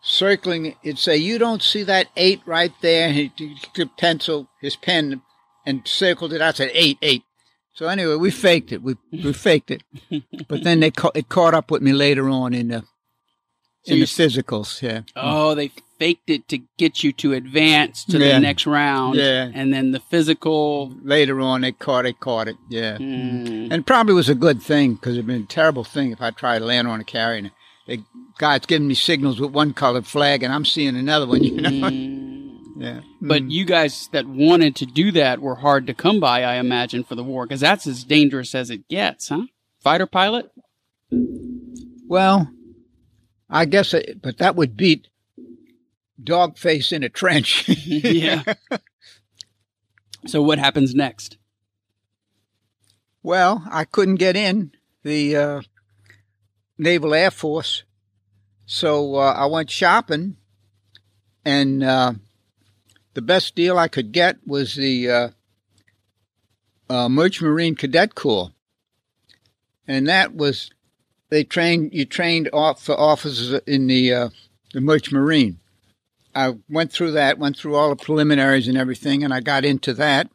circling. 0.00 0.76
It'd 0.84 0.98
say, 0.98 1.16
"You 1.16 1.38
don't 1.38 1.62
see 1.62 1.82
that 1.82 2.06
eight 2.16 2.40
right 2.46 2.72
there." 2.82 3.08
And 3.08 3.16
he 3.16 3.56
took 3.74 3.96
pencil, 3.96 4.48
his 4.60 4.76
pen, 4.76 5.22
and 5.66 5.86
circled 5.88 6.32
it 6.32 6.40
out. 6.40 6.56
Said 6.56 6.70
eight, 6.72 6.98
eight. 7.02 7.24
So 7.74 7.86
anyway, 7.88 8.16
we 8.16 8.30
faked 8.30 8.72
it. 8.72 8.82
We 8.82 8.96
we 9.12 9.32
faked 9.32 9.70
it, 9.70 9.82
but 10.48 10.62
then 10.64 10.80
they 10.80 10.90
ca- 10.90 11.10
it 11.14 11.28
caught 11.28 11.54
up 11.54 11.70
with 11.70 11.82
me 11.82 11.92
later 11.92 12.28
on 12.28 12.52
in 12.54 12.68
the 12.68 12.80
So 13.84 13.94
in 13.94 14.00
the 14.00 14.06
physicals. 14.06 14.82
Yeah. 14.82 15.02
Oh, 15.16 15.54
they 15.54 15.70
faked 15.98 16.28
it 16.28 16.48
to 16.48 16.58
get 16.78 17.02
you 17.02 17.12
to 17.14 17.32
advance 17.32 18.04
to 18.06 18.18
Yeah. 18.18 18.34
the 18.34 18.40
next 18.40 18.66
round. 18.66 19.16
Yeah. 19.16 19.50
And 19.54 19.72
then 19.72 19.92
the 19.92 20.00
physical. 20.00 20.94
Later 21.02 21.40
on, 21.40 21.62
they 21.62 21.72
caught 21.72 22.04
it. 22.06 22.20
Caught 22.20 22.48
it. 22.48 22.56
Yeah. 22.68 22.98
Mm. 22.98 23.72
And 23.72 23.86
probably 23.86 24.14
was 24.14 24.28
a 24.28 24.34
good 24.34 24.60
thing 24.62 24.94
because 24.94 25.14
it'd 25.14 25.26
been 25.26 25.42
a 25.44 25.46
terrible 25.46 25.84
thing 25.84 26.12
if 26.12 26.20
I 26.20 26.30
tried 26.30 26.58
to 26.60 26.64
land 26.66 26.88
on 26.88 27.00
a 27.00 27.04
carrier 27.04 27.38
and 27.38 27.50
the 27.86 28.04
guy's 28.38 28.66
giving 28.66 28.86
me 28.88 28.94
signals 28.94 29.40
with 29.40 29.50
one 29.52 29.72
colored 29.74 30.06
flag 30.06 30.42
and 30.42 30.52
I'm 30.52 30.64
seeing 30.66 30.94
another 30.96 31.26
one. 31.26 31.42
You 31.42 31.60
know. 31.60 31.70
Mm. 31.70 32.21
Yeah. 32.76 33.00
But 33.20 33.50
you 33.50 33.64
guys 33.64 34.08
that 34.12 34.26
wanted 34.26 34.76
to 34.76 34.86
do 34.86 35.12
that 35.12 35.40
were 35.40 35.56
hard 35.56 35.86
to 35.86 35.94
come 35.94 36.20
by, 36.20 36.42
I 36.42 36.54
imagine, 36.54 37.04
for 37.04 37.14
the 37.14 37.24
war, 37.24 37.46
because 37.46 37.60
that's 37.60 37.86
as 37.86 38.04
dangerous 38.04 38.54
as 38.54 38.70
it 38.70 38.88
gets, 38.88 39.28
huh? 39.28 39.46
Fighter 39.80 40.06
pilot? 40.06 40.50
Well, 41.10 42.50
I 43.50 43.64
guess, 43.66 43.92
it, 43.94 44.22
but 44.22 44.38
that 44.38 44.56
would 44.56 44.76
beat 44.76 45.08
dog 46.22 46.56
face 46.56 46.92
in 46.92 47.02
a 47.02 47.08
trench. 47.08 47.68
yeah. 47.86 48.42
So 50.24 50.40
what 50.40 50.60
happens 50.60 50.94
next? 50.94 51.36
well, 53.22 53.64
I 53.70 53.84
couldn't 53.84 54.16
get 54.16 54.36
in 54.36 54.72
the 55.02 55.36
uh, 55.36 55.60
Naval 56.78 57.14
Air 57.14 57.30
Force, 57.30 57.84
so 58.66 59.16
uh, 59.16 59.32
I 59.32 59.46
went 59.46 59.70
shopping, 59.70 60.36
and 61.44 61.82
uh, 61.82 62.14
the 63.14 63.22
best 63.22 63.54
deal 63.54 63.78
I 63.78 63.88
could 63.88 64.12
get 64.12 64.38
was 64.46 64.74
the 64.74 65.10
uh, 65.10 65.28
uh, 66.88 67.08
Merchant 67.08 67.50
Marine 67.50 67.74
Cadet 67.74 68.14
Corps, 68.14 68.52
and 69.86 70.08
that 70.08 70.34
was 70.34 70.70
they 71.30 71.44
trained 71.44 71.92
you 71.92 72.04
trained 72.04 72.48
off 72.52 72.82
for 72.82 72.98
officers 72.98 73.60
in 73.66 73.86
the 73.86 74.12
uh, 74.12 74.28
the 74.72 74.80
Merchant 74.80 75.14
Marine. 75.14 75.58
I 76.34 76.54
went 76.68 76.92
through 76.92 77.12
that, 77.12 77.38
went 77.38 77.56
through 77.56 77.76
all 77.76 77.90
the 77.90 77.96
preliminaries 77.96 78.68
and 78.68 78.78
everything, 78.78 79.22
and 79.22 79.34
I 79.34 79.40
got 79.40 79.64
into 79.64 79.92
that. 79.94 80.30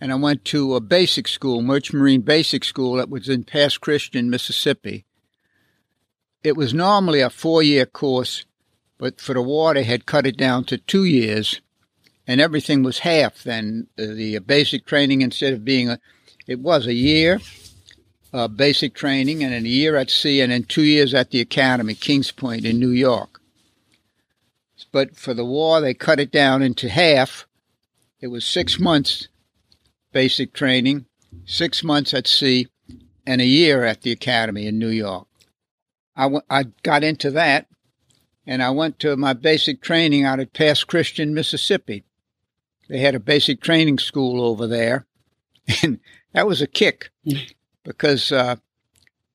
And 0.00 0.12
I 0.12 0.16
went 0.16 0.44
to 0.46 0.74
a 0.74 0.80
basic 0.80 1.26
school, 1.26 1.62
Merchant 1.62 1.98
Marine 1.98 2.20
Basic 2.20 2.64
School, 2.64 2.96
that 2.96 3.08
was 3.08 3.28
in 3.30 3.44
Pass 3.44 3.78
Christian, 3.78 4.28
Mississippi. 4.28 5.06
It 6.44 6.54
was 6.54 6.74
normally 6.74 7.22
a 7.22 7.30
four 7.30 7.62
year 7.62 7.86
course, 7.86 8.44
but 8.98 9.20
for 9.20 9.34
the 9.34 9.42
war 9.42 9.74
they 9.74 9.84
had 9.84 10.06
cut 10.06 10.26
it 10.26 10.36
down 10.36 10.64
to 10.64 10.78
two 10.78 11.04
years, 11.04 11.60
and 12.26 12.40
everything 12.40 12.82
was 12.82 13.00
half 13.00 13.42
then. 13.42 13.86
The 13.96 14.38
basic 14.38 14.86
training, 14.86 15.22
instead 15.22 15.52
of 15.52 15.64
being 15.64 15.88
a, 15.88 16.00
it 16.46 16.60
was 16.60 16.86
a 16.86 16.94
year, 16.94 17.40
uh, 18.32 18.48
basic 18.48 18.94
training, 18.94 19.42
and 19.42 19.52
then 19.52 19.64
a 19.64 19.68
year 19.68 19.96
at 19.96 20.10
sea, 20.10 20.40
and 20.40 20.52
then 20.52 20.64
two 20.64 20.82
years 20.82 21.14
at 21.14 21.30
the 21.30 21.40
academy, 21.40 21.94
Kings 21.94 22.32
Point 22.32 22.64
in 22.64 22.78
New 22.78 22.90
York. 22.90 23.40
But 24.92 25.16
for 25.16 25.34
the 25.34 25.44
war, 25.44 25.80
they 25.80 25.94
cut 25.94 26.20
it 26.20 26.30
down 26.30 26.62
into 26.62 26.88
half. 26.88 27.46
It 28.20 28.28
was 28.28 28.44
six 28.44 28.78
months 28.78 29.28
basic 30.16 30.54
training, 30.54 31.04
six 31.44 31.84
months 31.84 32.14
at 32.14 32.26
sea, 32.26 32.68
and 33.26 33.42
a 33.42 33.44
year 33.44 33.84
at 33.84 34.00
the 34.00 34.10
academy 34.12 34.66
in 34.66 34.78
New 34.78 34.88
York. 34.88 35.26
I, 36.16 36.22
w- 36.22 36.40
I 36.48 36.64
got 36.82 37.04
into 37.04 37.30
that, 37.32 37.66
and 38.46 38.62
I 38.62 38.70
went 38.70 38.98
to 39.00 39.14
my 39.16 39.34
basic 39.34 39.82
training 39.82 40.24
out 40.24 40.40
at 40.40 40.54
Pass 40.54 40.84
Christian, 40.84 41.34
Mississippi. 41.34 42.05
They 42.88 42.98
had 42.98 43.14
a 43.14 43.20
basic 43.20 43.60
training 43.60 43.98
school 43.98 44.42
over 44.42 44.66
there, 44.66 45.06
and 45.82 45.98
that 46.32 46.46
was 46.46 46.62
a 46.62 46.66
kick 46.66 47.10
because 47.84 48.30
uh, 48.32 48.56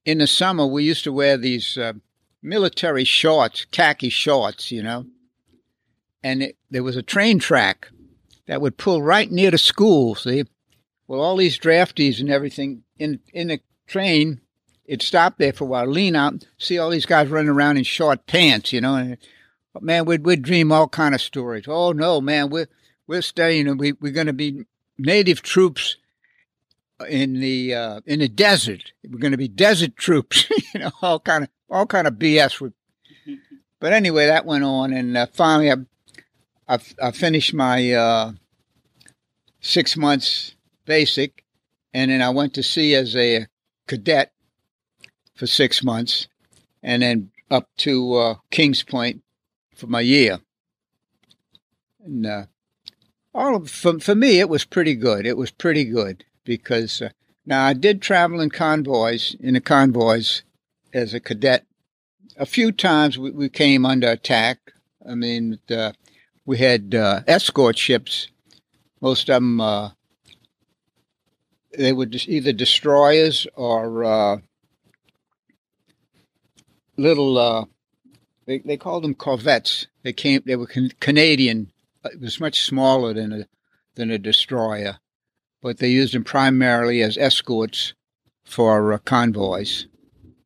in 0.06 0.20
the 0.20 0.28
summer 0.28 0.66
we 0.66 0.84
used 0.84 1.04
to 1.04 1.12
wear 1.12 1.38
these 1.38 1.78
uh, 1.78 1.94
military 2.42 3.04
shorts, 3.04 3.66
khaki 3.72 4.10
shorts, 4.10 4.72
you 4.72 4.84
know, 4.84 5.06
and 6.24 6.44
it, 6.44 6.58
there 6.70 6.84
was 6.84 6.96
a 6.96 7.04
train 7.04 7.40
track 7.40 7.90
that 8.48 8.62
would 8.62 8.78
pull 8.78 9.02
right 9.02 9.32
near 9.32 9.52
the 9.52 9.58
school. 9.58 10.16
See, 10.16 10.44
well, 11.08 11.22
all 11.22 11.38
these 11.38 11.60
draftees 11.60 12.20
and 12.20 12.30
everything 12.30 12.84
in 12.98 13.20
in 13.34 13.48
the 13.50 13.60
train, 13.88 14.42
it 14.86 15.02
stopped 15.02 15.40
there 15.40 15.54
for 15.54 15.66
a 15.66 15.68
while, 15.68 15.88
lean 15.88 16.16
out, 16.16 16.46
see 16.58 16.78
all 16.78 16.90
these 16.90 17.06
guys 17.06 17.30
running 17.30 17.50
around 17.50 17.78
in 17.78 17.84
short 17.84 18.26
pants, 18.28 18.72
you 18.72 18.82
know. 18.82 18.96
And 18.96 19.18
man, 19.80 20.06
we'd 20.06 20.26
we'd 20.26 20.42
dream 20.42 20.72
all 20.72 20.88
kind 20.88 21.16
of 21.16 21.22
stories. 21.22 21.66
Oh 21.68 21.92
no, 21.92 22.22
man, 22.22 22.50
we're 22.50 22.68
we're 23.08 23.22
studying, 23.22 23.68
and 23.68 23.80
we 23.80 23.94
we're 23.94 24.12
going 24.12 24.28
to 24.28 24.34
be 24.34 24.66
native 24.98 25.42
troops 25.42 25.98
in 27.10 27.40
the 27.40 27.74
uh, 27.74 28.02
in 28.06 28.20
the 28.20 28.28
desert. 28.28 28.92
We're 29.08 29.20
going 29.20 29.32
to 29.32 29.38
be 29.38 29.48
desert 29.48 29.96
troops, 29.96 30.50
you 30.74 30.80
know, 30.80 30.92
all 31.02 31.20
kind 31.20 31.44
of 31.46 31.50
all 31.70 31.86
kind 31.86 32.08
of 32.08 32.16
BS. 32.16 32.62
With, 32.62 32.74
but 33.80 33.94
anyway, 33.94 34.28
that 34.28 34.46
went 34.46 34.64
on, 34.64 34.94
and 34.94 35.18
uh, 35.18 35.28
finally, 35.34 35.72
I, 35.72 35.76
I 36.68 36.80
I 37.02 37.12
finished 37.12 37.54
my 37.54 37.92
uh, 37.92 38.32
six 39.60 39.98
months 39.98 40.56
basic, 40.86 41.44
and 41.94 42.12
then 42.12 42.22
I 42.22 42.30
went 42.30 42.54
to 42.56 42.64
sea 42.64 42.96
as 42.96 43.16
a 43.16 43.48
cadet 43.88 44.32
for 45.36 45.48
six 45.48 45.84
months, 45.84 46.28
and 46.84 47.02
then 47.02 47.32
up 47.50 47.70
to 47.78 48.14
uh, 48.16 48.36
Kings 48.50 48.84
Point 48.84 49.24
for 49.76 49.88
my 49.88 50.02
year. 50.02 50.40
And 52.04 52.26
uh, 52.26 52.46
all 53.34 53.56
of, 53.56 53.70
for 53.70 54.00
for 54.00 54.16
me, 54.16 54.40
it 54.40 54.50
was 54.50 54.66
pretty 54.66 54.96
good. 54.96 55.26
It 55.26 55.38
was 55.38 55.52
pretty 55.52 55.86
good 55.86 56.26
because 56.44 57.02
uh, 57.02 57.10
now 57.46 57.66
I 57.66 57.74
did 57.74 58.02
travel 58.02 58.40
in 58.40 58.50
convoys 58.50 59.36
in 59.40 59.54
the 59.54 59.62
convoys 59.62 60.44
as 60.94 61.14
a 61.14 61.20
cadet. 61.20 61.66
A 62.38 62.46
few 62.46 62.72
times 62.72 63.18
we, 63.18 63.32
we 63.32 63.50
came 63.50 63.86
under 63.86 64.10
attack. 64.10 64.60
I 65.08 65.16
mean, 65.16 65.60
uh, 65.70 65.94
we 66.46 66.58
had 66.58 66.94
uh, 66.96 67.22
escort 67.28 67.78
ships. 67.78 68.28
Most 69.00 69.30
of 69.30 69.36
them 69.36 69.62
uh, 69.62 69.92
they 71.78 71.94
were 71.94 72.08
either 72.28 72.52
destroyers 72.52 73.48
or 73.56 74.04
uh, 74.04 74.38
little. 76.98 77.38
Uh, 77.38 77.66
they 78.46 78.60
they 78.60 78.78
called 78.78 79.04
them 79.04 79.16
corvettes. 79.16 79.88
They 80.04 80.14
came. 80.14 80.42
They 80.46 80.56
were 80.56 80.68
can- 80.68 80.92
Canadian. 81.00 81.72
It 82.04 82.20
was 82.20 82.40
much 82.40 82.66
smaller 82.66 83.14
than 83.14 83.32
a 83.32 83.48
than 83.96 84.10
a 84.12 84.18
destroyer, 84.18 85.00
but 85.62 85.78
they 85.78 85.90
used 85.90 86.14
them 86.14 86.24
primarily 86.24 87.02
as 87.04 87.18
escorts 87.18 87.94
for 88.44 88.94
uh, 88.94 88.98
convoys. 89.00 89.88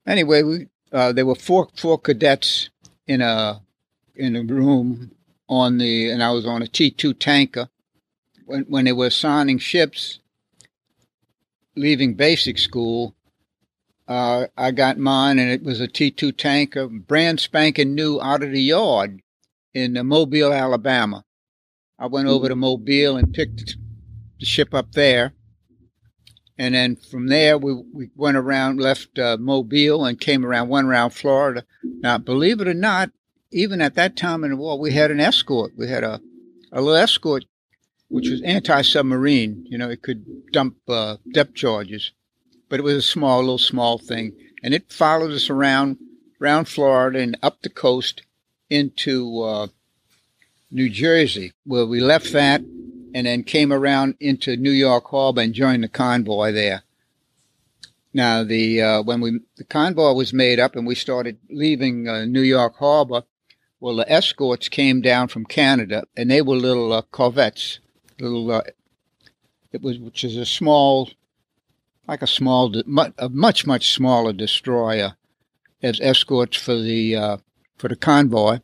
Anyway, 0.05 0.43
we 0.43 0.67
uh, 0.91 1.11
there 1.11 1.25
were 1.25 1.35
four 1.35 1.69
four 1.75 1.97
cadets 1.97 2.69
in 3.07 3.21
a 3.21 3.61
in 4.15 4.35
a 4.35 4.43
room 4.43 5.11
on 5.47 5.77
the, 5.77 6.09
and 6.09 6.23
I 6.23 6.31
was 6.31 6.45
on 6.45 6.61
a 6.61 6.67
T 6.67 6.91
two 6.91 7.13
tanker. 7.13 7.69
When 8.45 8.63
when 8.63 8.85
they 8.85 8.93
were 8.93 9.09
signing 9.09 9.59
ships, 9.59 10.19
leaving 11.75 12.15
basic 12.15 12.57
school, 12.57 13.15
uh, 14.07 14.47
I 14.57 14.71
got 14.71 14.97
mine, 14.97 15.39
and 15.39 15.49
it 15.49 15.63
was 15.63 15.79
a 15.79 15.87
T 15.87 16.11
two 16.11 16.31
tanker, 16.31 16.87
brand 16.87 17.39
spanking 17.39 17.95
new 17.95 18.19
out 18.21 18.43
of 18.43 18.51
the 18.51 18.61
yard 18.61 19.21
in 19.73 19.93
Mobile, 20.07 20.53
Alabama. 20.53 21.24
I 21.97 22.08
went 22.08 22.27
over 22.27 22.49
to 22.49 22.55
Mobile 22.55 23.15
and 23.15 23.34
picked 23.34 23.77
the 24.39 24.45
ship 24.45 24.73
up 24.73 24.91
there. 24.91 25.34
And 26.58 26.73
then 26.73 26.95
from 26.95 27.27
there, 27.27 27.58
we, 27.58 27.73
we 27.73 28.10
went 28.15 28.38
around, 28.38 28.79
left 28.79 29.19
uh, 29.19 29.38
Mobile, 29.39 30.05
and 30.05 30.19
came 30.19 30.45
around, 30.45 30.69
went 30.69 30.88
around 30.88 31.12
Florida. 31.12 31.65
Now, 31.84 32.17
believe 32.17 32.62
it 32.62 32.67
or 32.67 32.73
not, 32.73 33.12
even 33.51 33.81
at 33.81 33.95
that 33.95 34.15
time 34.15 34.43
in 34.43 34.51
the 34.51 34.58
war, 34.58 34.79
we 34.79 34.91
had 34.91 35.12
an 35.12 35.19
escort. 35.19 35.73
We 35.77 35.88
had 35.89 36.03
a, 36.03 36.21
a 36.71 36.81
little 36.81 36.95
escort, 36.95 37.45
which 38.10 38.29
was 38.29 38.41
anti 38.41 38.81
submarine. 38.81 39.65
You 39.69 39.77
know, 39.77 39.89
it 39.89 40.01
could 40.01 40.51
dump 40.51 40.77
uh, 40.88 41.17
depth 41.34 41.55
charges, 41.55 42.12
but 42.69 42.79
it 42.79 42.84
was 42.84 42.95
a 42.95 43.01
small, 43.01 43.39
little 43.39 43.58
small 43.58 43.97
thing. 43.97 44.34
And 44.63 44.73
it 44.73 44.91
followed 44.91 45.31
us 45.31 45.49
around, 45.49 45.97
around 46.41 46.65
Florida 46.65 47.19
and 47.19 47.38
up 47.41 47.62
the 47.62 47.69
coast 47.69 48.23
into 48.69 49.41
uh, 49.41 49.67
New 50.75 50.89
Jersey, 50.89 51.53
where 51.63 51.85
we 51.85 52.01
left 52.01 52.33
that 52.33 52.59
and 52.59 53.25
then 53.25 53.43
came 53.43 53.71
around 53.71 54.15
into 54.19 54.57
New 54.57 54.71
York 54.71 55.05
Harbor 55.07 55.39
and 55.39 55.53
joined 55.53 55.85
the 55.85 55.88
convoy 55.88 56.51
there. 56.51 56.83
Now, 58.13 58.43
the 58.43 58.81
uh, 58.81 59.01
when 59.01 59.21
we 59.21 59.39
the 59.55 59.63
convoy 59.63 60.11
was 60.11 60.33
made 60.33 60.59
up 60.59 60.75
and 60.75 60.85
we 60.85 60.93
started 60.95 61.38
leaving 61.49 62.09
uh, 62.09 62.25
New 62.25 62.41
York 62.41 62.75
Harbor, 62.75 63.23
well, 63.79 63.95
the 63.95 64.11
escorts 64.11 64.67
came 64.67 64.99
down 64.99 65.29
from 65.29 65.45
Canada 65.45 66.03
and 66.17 66.29
they 66.29 66.41
were 66.41 66.57
little 66.57 66.91
uh, 66.91 67.03
corvettes, 67.03 67.79
little. 68.19 68.51
Uh, 68.51 68.61
it 69.71 69.81
was 69.81 69.97
which 69.97 70.25
is 70.25 70.35
a 70.35 70.45
small, 70.45 71.09
like 72.05 72.21
a 72.21 72.27
small, 72.27 72.73
a 73.17 73.29
much 73.29 73.65
much 73.65 73.93
smaller 73.93 74.33
destroyer, 74.33 75.15
as 75.81 76.01
escorts 76.01 76.57
for 76.57 76.75
the 76.75 77.15
uh, 77.15 77.38
for 77.77 77.88
the 77.88 77.95
convoy. 77.95 78.59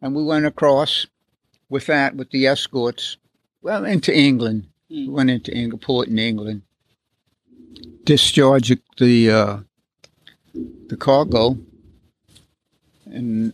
and 0.00 0.14
we 0.14 0.22
went 0.22 0.46
across 0.46 1.08
with 1.68 1.86
that 1.86 2.16
with 2.16 2.30
the 2.30 2.46
escorts. 2.46 3.16
Well, 3.62 3.84
into 3.84 4.16
England. 4.16 4.68
We 4.88 5.08
went 5.08 5.30
into 5.30 5.52
England, 5.52 5.82
port 5.82 6.08
in 6.08 6.18
England. 6.18 6.62
Discharged 8.04 8.78
the 8.98 9.30
uh, 9.30 9.58
the 10.54 10.96
cargo, 10.96 11.58
and 13.04 13.52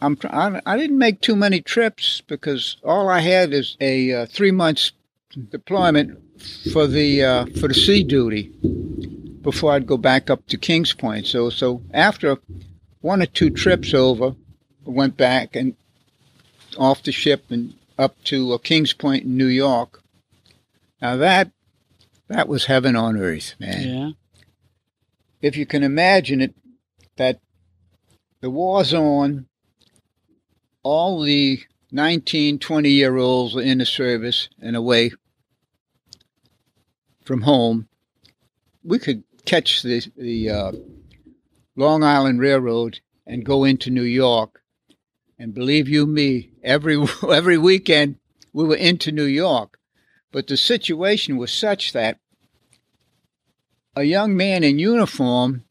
I'm 0.00 0.18
I, 0.24 0.60
I 0.66 0.76
didn't 0.76 0.98
make 0.98 1.20
too 1.20 1.36
many 1.36 1.60
trips 1.60 2.22
because 2.26 2.76
all 2.82 3.08
I 3.08 3.20
had 3.20 3.52
is 3.52 3.76
a 3.80 4.12
uh, 4.12 4.26
three 4.26 4.50
months 4.50 4.92
deployment 5.50 6.18
for 6.72 6.88
the 6.88 7.22
uh, 7.22 7.46
for 7.60 7.68
the 7.68 7.74
sea 7.74 8.02
duty 8.02 8.50
before 9.42 9.72
I'd 9.72 9.86
go 9.86 9.96
back 9.96 10.28
up 10.28 10.44
to 10.48 10.56
Kings 10.56 10.92
Point. 10.92 11.26
So 11.26 11.48
so 11.48 11.82
after 11.94 12.38
one 13.00 13.22
or 13.22 13.26
two 13.26 13.50
trips 13.50 13.94
over, 13.94 14.34
went 14.84 15.16
back 15.16 15.54
and 15.54 15.76
off 16.76 17.02
the 17.02 17.12
ship 17.12 17.44
and 17.50 17.74
up 17.98 18.22
to 18.24 18.52
uh, 18.52 18.58
Kings 18.58 18.92
Point 18.92 19.24
in 19.24 19.36
New 19.36 19.46
York. 19.46 20.00
Now 21.00 21.16
that 21.16 21.50
that 22.28 22.48
was 22.48 22.64
heaven 22.66 22.96
on 22.96 23.16
earth, 23.18 23.54
man 23.58 23.88
Yeah. 23.88 24.10
if 25.40 25.56
you 25.56 25.66
can 25.66 25.82
imagine 25.82 26.40
it, 26.40 26.54
that 27.16 27.40
the 28.40 28.50
war's 28.50 28.94
on, 28.94 29.46
all 30.82 31.20
the 31.22 31.60
19, 31.90 32.58
20 32.58 32.90
year 32.90 33.16
olds 33.16 33.54
are 33.56 33.60
in 33.60 33.78
the 33.78 33.86
service 33.86 34.48
and 34.60 34.74
away 34.76 35.10
from 37.24 37.42
home. 37.42 37.88
We 38.82 38.98
could 38.98 39.24
catch 39.44 39.82
the, 39.82 40.00
the 40.16 40.50
uh, 40.50 40.72
Long 41.76 42.02
Island 42.02 42.40
Railroad 42.40 43.00
and 43.26 43.44
go 43.44 43.64
into 43.64 43.90
New 43.90 44.02
York. 44.02 44.62
And 45.38 45.52
believe 45.54 45.88
you 45.88 46.06
me, 46.06 46.50
every 46.62 47.04
every 47.30 47.58
weekend 47.58 48.16
we 48.52 48.64
were 48.64 48.76
into 48.76 49.12
New 49.12 49.24
York. 49.24 49.78
But 50.30 50.46
the 50.46 50.56
situation 50.56 51.36
was 51.36 51.52
such 51.52 51.92
that 51.92 52.18
a 53.94 54.04
young 54.04 54.36
man 54.36 54.64
in 54.64 54.78
uniform. 54.78 55.64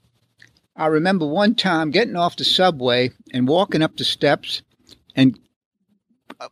I 0.75 0.87
remember 0.87 1.25
one 1.25 1.55
time 1.55 1.91
getting 1.91 2.15
off 2.15 2.37
the 2.37 2.43
subway 2.43 3.11
and 3.33 3.47
walking 3.47 3.81
up 3.81 3.97
the 3.97 4.03
steps, 4.03 4.61
and 5.15 5.37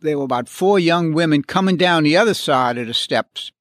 there 0.01 0.17
were 0.17 0.25
about 0.25 0.49
four 0.49 0.77
young 0.77 1.13
women 1.13 1.43
coming 1.43 1.77
down 1.77 2.03
the 2.03 2.17
other 2.17 2.33
side 2.33 2.77
of 2.77 2.87
the 2.87 2.93
steps. 2.93 3.51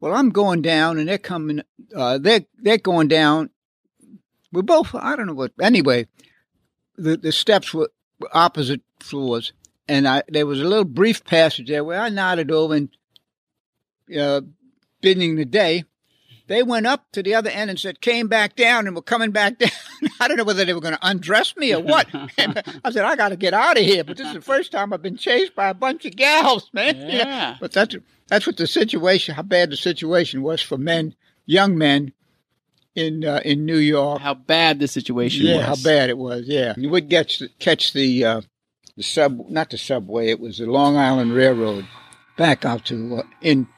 Well, 0.00 0.14
I'm 0.14 0.30
going 0.30 0.62
down, 0.62 0.98
and 0.98 1.08
they're 1.08 1.18
coming. 1.18 1.62
Uh, 1.94 2.18
they're 2.18 2.44
they're 2.58 2.78
going 2.78 3.08
down. 3.08 3.50
We're 4.52 4.62
both. 4.62 4.94
I 4.94 5.16
don't 5.16 5.26
know 5.26 5.34
what. 5.34 5.52
Anyway, 5.60 6.06
the 6.96 7.16
the 7.16 7.32
steps 7.32 7.74
were 7.74 7.90
opposite 8.32 8.82
floors, 9.00 9.52
and 9.88 10.06
I 10.08 10.22
there 10.28 10.46
was 10.46 10.60
a 10.60 10.64
little 10.64 10.84
brief 10.84 11.24
passage 11.24 11.68
there 11.68 11.84
where 11.84 12.00
I 12.00 12.08
nodded 12.08 12.50
over 12.50 12.74
and 12.74 12.88
uh, 14.18 14.42
bidding 15.00 15.36
the 15.36 15.44
day 15.44 15.84
they 16.46 16.62
went 16.62 16.86
up 16.86 17.10
to 17.12 17.22
the 17.22 17.34
other 17.34 17.48
end 17.48 17.70
and 17.70 17.80
said, 17.80 18.02
came 18.02 18.28
back 18.28 18.54
down 18.54 18.86
and 18.86 18.94
were 18.94 19.00
coming 19.00 19.30
back 19.30 19.58
down. 19.58 19.70
I 20.20 20.28
don't 20.28 20.36
know 20.36 20.44
whether 20.44 20.62
they 20.64 20.74
were 20.74 20.80
going 20.82 20.92
to 20.94 21.06
undress 21.08 21.56
me 21.56 21.72
or 21.74 21.80
what. 21.80 22.06
I 22.12 22.90
said, 22.90 23.04
I 23.04 23.16
got 23.16 23.30
to 23.30 23.36
get 23.36 23.54
out 23.54 23.78
of 23.78 23.82
here. 23.84 24.04
But 24.04 24.18
this 24.18 24.26
is 24.26 24.34
the 24.34 24.40
first 24.42 24.70
time 24.70 24.92
I've 24.92 25.00
been 25.00 25.16
chased 25.16 25.54
by 25.54 25.68
a 25.68 25.74
bunch 25.74 26.04
of 26.04 26.14
gals, 26.16 26.68
man. 26.74 26.96
You 26.98 27.02
know, 27.02 27.08
Yeah. 27.24 27.56
But 27.58 27.72
that's, 27.72 27.96
that's 28.28 28.46
what 28.46 28.58
the 28.58 28.66
situation, 28.66 29.34
how 29.34 29.40
bad 29.42 29.70
the 29.70 29.76
situation 29.78 30.42
was 30.42 30.60
for 30.60 30.76
men, 30.76 31.14
young 31.46 31.78
men 31.78 32.12
in, 32.94 33.24
uh, 33.24 33.40
in 33.42 33.64
New 33.64 33.78
York. 33.78 34.20
How 34.20 34.34
bad 34.34 34.80
the 34.80 34.88
situation 34.88 35.46
yeah, 35.46 35.56
was. 35.56 35.64
how 35.64 35.76
bad 35.88 36.10
it 36.10 36.18
was. 36.18 36.42
Yeah. 36.46 36.74
You 36.76 36.90
would 36.90 37.08
catch, 37.08 37.38
the- 37.38 37.48
catch 37.58 37.94
the, 37.94 38.22
uh, 38.22 38.40
the 38.96 39.02
sub, 39.02 39.48
not 39.48 39.70
the 39.70 39.78
subway, 39.78 40.28
it 40.28 40.40
was 40.40 40.58
the 40.58 40.66
Long 40.66 40.96
Island 40.96 41.32
Railroad 41.34 41.86
back 42.36 42.64
out 42.64 42.84
to, 42.86 43.18
uh, 43.18 43.22
in, 43.40 43.68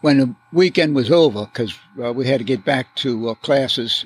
when 0.00 0.18
the 0.18 0.36
weekend 0.52 0.94
was 0.94 1.10
over, 1.10 1.46
because 1.46 1.74
uh, 2.02 2.12
we 2.12 2.26
had 2.26 2.38
to 2.38 2.44
get 2.44 2.64
back 2.64 2.94
to 2.96 3.30
uh, 3.30 3.34
classes 3.34 4.04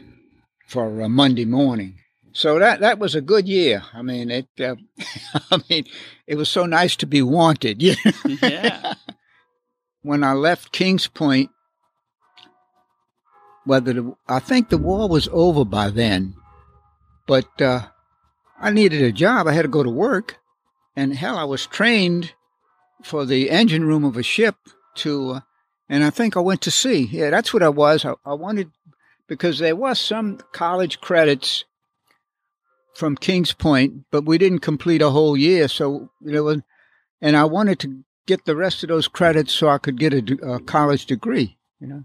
for 0.67 1.03
uh, 1.03 1.09
Monday 1.09 1.45
morning. 1.45 1.99
So 2.35 2.59
that 2.59 2.81
that 2.81 2.99
was 2.99 3.15
a 3.15 3.21
good 3.21 3.47
year. 3.47 3.83
I 3.93 4.01
mean, 4.01 4.31
it. 4.31 4.49
Uh, 4.59 4.77
I 5.51 5.63
mean, 5.69 5.85
it 6.27 6.37
was 6.37 6.49
so 6.49 6.65
nice 6.65 6.97
to 6.97 7.07
be 7.07 7.23
wanted. 7.23 7.83
You 7.83 7.95
know? 8.05 8.37
yeah. 8.43 8.95
when 10.03 10.25
I 10.25 10.33
left 10.33 10.73
Kings 10.73 11.07
Point, 11.07 11.51
whether 13.65 13.93
the, 13.93 14.15
I 14.29 14.39
think 14.39 14.71
the 14.71 14.79
war 14.79 15.09
was 15.09 15.29
over 15.31 15.65
by 15.65 15.91
then, 15.91 16.35
but 17.27 17.61
uh, 17.61 17.87
I 18.63 18.71
needed 18.71 19.03
a 19.03 19.11
job. 19.11 19.49
I 19.49 19.53
had 19.53 19.63
to 19.63 19.69
go 19.69 19.83
to 19.83 19.91
work, 19.91 20.39
and 20.95 21.15
hell, 21.15 21.37
I 21.37 21.45
was 21.45 21.67
trained 21.67 22.33
for 23.03 23.27
the 23.27 23.51
engine 23.51 23.85
room 23.85 24.05
of 24.05 24.17
a 24.17 24.23
ship 24.23 24.55
to, 24.97 25.31
uh, 25.31 25.41
and 25.89 26.05
I 26.05 26.11
think 26.11 26.37
I 26.37 26.41
went 26.41 26.63
to 26.63 26.71
sea. 26.71 27.09
Yeah, 27.11 27.31
that's 27.31 27.53
what 27.53 27.65
I 27.65 27.69
was. 27.69 28.05
I, 28.05 28.15
I 28.25 28.35
wanted 28.35 28.71
because 29.27 29.59
there 29.59 29.75
was 29.75 29.99
some 29.99 30.39
college 30.53 31.01
credits 31.01 31.65
from 32.95 33.17
Kings 33.17 33.53
Point, 33.53 34.05
but 34.13 34.25
we 34.25 34.39
didn't 34.39 34.61
complete 34.61 35.03
a 35.03 35.11
whole 35.11 35.37
year, 35.37 35.67
so 35.67 36.11
you 36.21 36.33
know, 36.33 36.63
and 37.21 37.37
I 37.37 37.45
wanted 37.45 37.81
to 37.81 38.05
get 38.27 38.45
the 38.45 38.55
rest 38.55 38.85
of 38.85 38.89
those 38.89 39.09
credits 39.09 39.53
so 39.53 39.69
I 39.69 39.79
could 39.79 39.99
get 39.99 40.13
a, 40.13 40.55
a 40.55 40.61
college 40.61 41.07
degree, 41.07 41.59
you 41.81 41.89
know. 41.89 42.05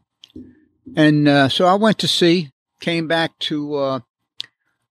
And 0.96 1.28
uh, 1.28 1.50
so 1.50 1.68
I 1.68 1.76
went 1.76 2.00
to 2.00 2.08
sea, 2.08 2.52
came 2.80 3.08
back 3.08 3.38
to 3.40 3.76
uh, 3.76 4.00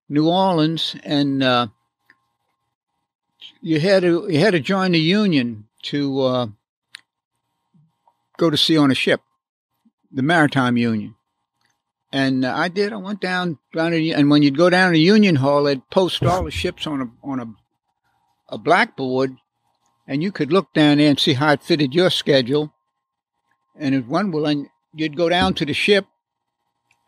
New 0.08 0.28
Orleans, 0.28 0.96
and 1.02 1.42
uh, 1.42 1.68
you 3.60 3.80
had 3.80 4.02
to 4.02 4.26
you 4.30 4.38
had 4.38 4.52
to 4.52 4.60
join 4.60 4.92
the 4.92 5.00
union 5.00 5.66
to 5.82 6.20
uh, 6.20 6.46
go 8.36 8.50
to 8.50 8.56
sea 8.56 8.76
on 8.76 8.90
a 8.90 8.94
ship, 8.94 9.20
the 10.12 10.22
Maritime 10.22 10.76
Union. 10.76 11.14
And 12.12 12.44
uh, 12.44 12.54
I 12.56 12.68
did. 12.68 12.92
I 12.92 12.96
went 12.96 13.20
down 13.20 13.58
down 13.74 13.90
to, 13.90 14.10
and 14.12 14.30
when 14.30 14.42
you'd 14.42 14.56
go 14.56 14.70
down 14.70 14.92
to 14.92 14.98
Union 14.98 15.36
Hall, 15.36 15.64
they'd 15.64 15.88
post 15.90 16.22
all 16.22 16.44
the 16.44 16.50
ships 16.50 16.86
on 16.86 17.00
a 17.02 17.26
on 17.26 17.40
a 17.40 17.46
a 18.48 18.58
blackboard, 18.58 19.36
and 20.06 20.22
you 20.22 20.30
could 20.30 20.52
look 20.52 20.72
down 20.72 20.98
there 20.98 21.10
and 21.10 21.18
see 21.18 21.34
how 21.34 21.52
it 21.52 21.62
fitted 21.62 21.94
your 21.94 22.10
schedule. 22.10 22.72
And 23.78 23.94
if 23.94 24.06
one 24.06 24.30
will, 24.30 24.46
and 24.46 24.68
you'd 24.94 25.16
go 25.16 25.28
down 25.28 25.54
to 25.54 25.66
the 25.66 25.74
ship 25.74 26.06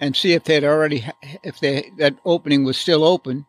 and 0.00 0.14
see 0.16 0.32
if 0.32 0.44
they'd 0.44 0.64
already, 0.64 1.04
if 1.42 1.58
they, 1.60 1.90
that 1.98 2.16
opening 2.24 2.64
was 2.64 2.76
still 2.78 3.04
open. 3.04 3.46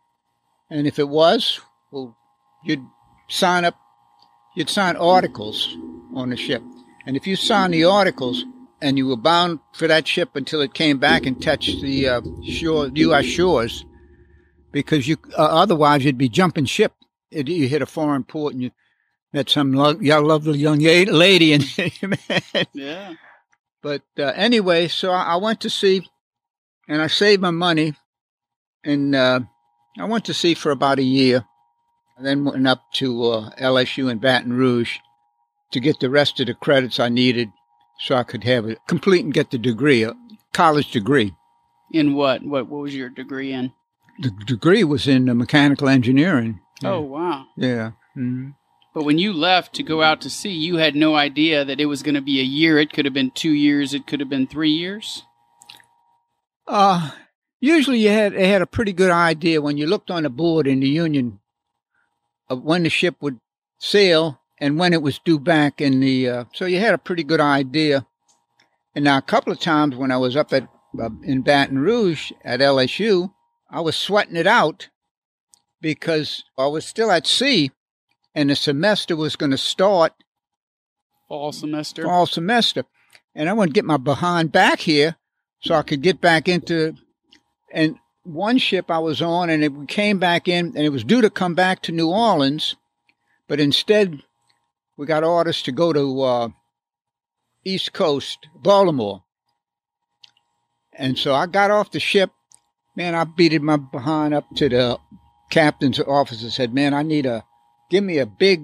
And 0.70 0.86
if 0.86 0.98
it 0.98 1.08
was, 1.08 1.60
well, 1.90 2.16
you'd 2.64 2.84
sign 3.28 3.64
up, 3.64 3.76
you'd 4.56 4.70
sign 4.70 4.96
articles 4.96 5.76
on 6.14 6.30
the 6.30 6.36
ship. 6.36 6.62
And 7.06 7.16
if 7.16 7.26
you 7.26 7.36
signed 7.36 7.74
the 7.74 7.84
articles 7.84 8.44
and 8.82 8.96
you 8.98 9.06
were 9.08 9.16
bound 9.16 9.60
for 9.74 9.86
that 9.88 10.06
ship 10.06 10.30
until 10.36 10.60
it 10.60 10.74
came 10.74 10.98
back 10.98 11.26
and 11.26 11.40
touched 11.42 11.80
the 11.82 12.08
uh, 12.08 12.20
shore, 12.44 12.90
U.S. 12.94 13.24
shores, 13.24 13.84
because 14.72 15.08
you, 15.08 15.16
uh, 15.36 15.42
otherwise 15.42 16.04
you'd 16.04 16.18
be 16.18 16.28
jumping 16.28 16.64
ship. 16.66 16.92
It, 17.30 17.48
you 17.48 17.68
hit 17.68 17.82
a 17.82 17.86
foreign 17.86 18.24
port 18.24 18.54
and 18.54 18.62
you 18.62 18.70
met 19.32 19.48
some 19.48 19.72
lo- 19.72 19.96
lovely 20.00 20.58
young 20.58 20.78
lady 20.80 21.52
and 21.54 21.64
Yeah. 22.72 23.14
but 23.82 24.02
uh, 24.18 24.22
anyway, 24.34 24.88
so 24.88 25.10
I, 25.12 25.22
I 25.34 25.36
went 25.36 25.60
to 25.60 25.70
sea, 25.70 26.08
and 26.90 27.00
I 27.00 27.06
saved 27.06 27.40
my 27.40 27.52
money, 27.52 27.94
and 28.84 29.14
uh, 29.14 29.40
I 29.96 30.04
went 30.06 30.24
to 30.24 30.34
sea 30.34 30.54
for 30.54 30.72
about 30.72 30.98
a 30.98 31.04
year, 31.04 31.44
and 32.16 32.26
then 32.26 32.44
went 32.44 32.66
up 32.66 32.82
to 32.94 33.30
uh, 33.30 33.50
LSU 33.60 34.10
in 34.10 34.18
Baton 34.18 34.52
Rouge 34.52 34.96
to 35.70 35.78
get 35.78 36.00
the 36.00 36.10
rest 36.10 36.40
of 36.40 36.48
the 36.48 36.54
credits 36.54 36.98
I 36.98 37.08
needed, 37.08 37.48
so 38.00 38.16
I 38.16 38.24
could 38.24 38.42
have 38.42 38.66
it 38.66 38.78
complete 38.88 39.24
and 39.24 39.32
get 39.32 39.52
the 39.52 39.58
degree, 39.58 40.02
a 40.02 40.14
college 40.52 40.90
degree. 40.90 41.32
In 41.92 42.14
what? 42.14 42.42
What 42.42 42.68
what 42.68 42.82
was 42.82 42.94
your 42.94 43.08
degree 43.08 43.52
in? 43.52 43.72
The 44.18 44.32
degree 44.44 44.82
was 44.82 45.06
in 45.06 45.28
uh, 45.28 45.34
mechanical 45.34 45.88
engineering. 45.88 46.60
Oh 46.82 47.00
wow. 47.00 47.46
yeah. 47.56 47.92
hmm 48.14 48.50
But 48.94 49.04
when 49.04 49.18
you 49.18 49.32
left 49.32 49.74
to 49.74 49.84
go 49.84 50.02
out 50.02 50.20
to 50.22 50.30
sea, 50.30 50.50
you 50.50 50.78
had 50.78 50.96
no 50.96 51.14
idea 51.14 51.64
that 51.64 51.80
it 51.80 51.86
was 51.86 52.02
going 52.02 52.16
to 52.16 52.20
be 52.20 52.40
a 52.40 52.44
year. 52.44 52.78
It 52.78 52.92
could 52.92 53.04
have 53.04 53.14
been 53.14 53.30
two 53.30 53.52
years. 53.52 53.94
It 53.94 54.08
could 54.08 54.18
have 54.18 54.28
been 54.28 54.48
three 54.48 54.70
years. 54.70 55.22
Uh, 56.70 57.10
usually 57.58 57.98
you 57.98 58.10
had 58.10 58.32
had 58.32 58.62
a 58.62 58.66
pretty 58.66 58.92
good 58.92 59.10
idea 59.10 59.60
when 59.60 59.76
you 59.76 59.88
looked 59.88 60.08
on 60.08 60.22
the 60.22 60.30
board 60.30 60.68
in 60.68 60.78
the 60.78 60.88
Union 60.88 61.40
of 62.48 62.62
when 62.62 62.84
the 62.84 62.88
ship 62.88 63.16
would 63.20 63.40
sail 63.80 64.40
and 64.60 64.78
when 64.78 64.92
it 64.92 65.02
was 65.02 65.18
due 65.18 65.40
back 65.40 65.80
in 65.80 65.98
the. 65.98 66.28
Uh, 66.28 66.44
so 66.54 66.66
you 66.66 66.78
had 66.78 66.94
a 66.94 66.98
pretty 66.98 67.24
good 67.24 67.40
idea. 67.40 68.06
And 68.94 69.04
now 69.04 69.18
a 69.18 69.22
couple 69.22 69.52
of 69.52 69.58
times 69.58 69.96
when 69.96 70.12
I 70.12 70.16
was 70.16 70.36
up 70.36 70.52
at 70.52 70.68
uh, 70.96 71.10
in 71.24 71.42
Baton 71.42 71.80
Rouge 71.80 72.30
at 72.44 72.60
LSU, 72.60 73.32
I 73.68 73.80
was 73.80 73.96
sweating 73.96 74.36
it 74.36 74.46
out 74.46 74.90
because 75.80 76.44
I 76.56 76.68
was 76.68 76.86
still 76.86 77.10
at 77.10 77.26
sea, 77.26 77.72
and 78.32 78.48
the 78.48 78.54
semester 78.54 79.16
was 79.16 79.34
going 79.34 79.50
to 79.50 79.58
start 79.58 80.12
Fall 81.26 81.50
semester. 81.50 82.04
fall 82.04 82.26
semester. 82.26 82.84
And 83.34 83.48
I 83.48 83.54
want 83.54 83.70
to 83.70 83.74
get 83.74 83.84
my 83.84 83.96
behind 83.96 84.52
back 84.52 84.78
here 84.78 85.16
so 85.60 85.74
I 85.74 85.82
could 85.82 86.02
get 86.02 86.20
back 86.20 86.48
into 86.48 86.94
and 87.72 87.96
one 88.24 88.58
ship 88.58 88.90
I 88.90 88.98
was 88.98 89.22
on, 89.22 89.50
and 89.50 89.64
it 89.64 89.88
came 89.88 90.18
back 90.18 90.48
in, 90.48 90.66
and 90.66 90.78
it 90.78 90.90
was 90.90 91.04
due 91.04 91.20
to 91.20 91.30
come 91.30 91.54
back 91.54 91.82
to 91.82 91.92
New 91.92 92.10
Orleans, 92.10 92.76
but 93.48 93.60
instead 93.60 94.22
we 94.96 95.06
got 95.06 95.24
orders 95.24 95.62
to 95.62 95.72
go 95.72 95.92
to 95.92 96.22
uh, 96.22 96.48
East 97.64 97.92
Coast, 97.92 98.46
Baltimore. 98.54 99.22
And 100.92 101.18
so 101.18 101.34
I 101.34 101.46
got 101.46 101.70
off 101.70 101.90
the 101.90 102.00
ship. 102.00 102.30
Man, 102.96 103.14
I 103.14 103.24
beated 103.24 103.62
my 103.62 103.76
behind 103.76 104.34
up 104.34 104.44
to 104.56 104.68
the 104.68 104.98
captain's 105.50 105.98
office 106.00 106.42
and 106.42 106.52
said, 106.52 106.74
"Man, 106.74 106.92
I 106.92 107.02
need 107.02 107.24
a 107.24 107.44
give 107.90 108.04
me 108.04 108.18
a 108.18 108.26
big 108.26 108.62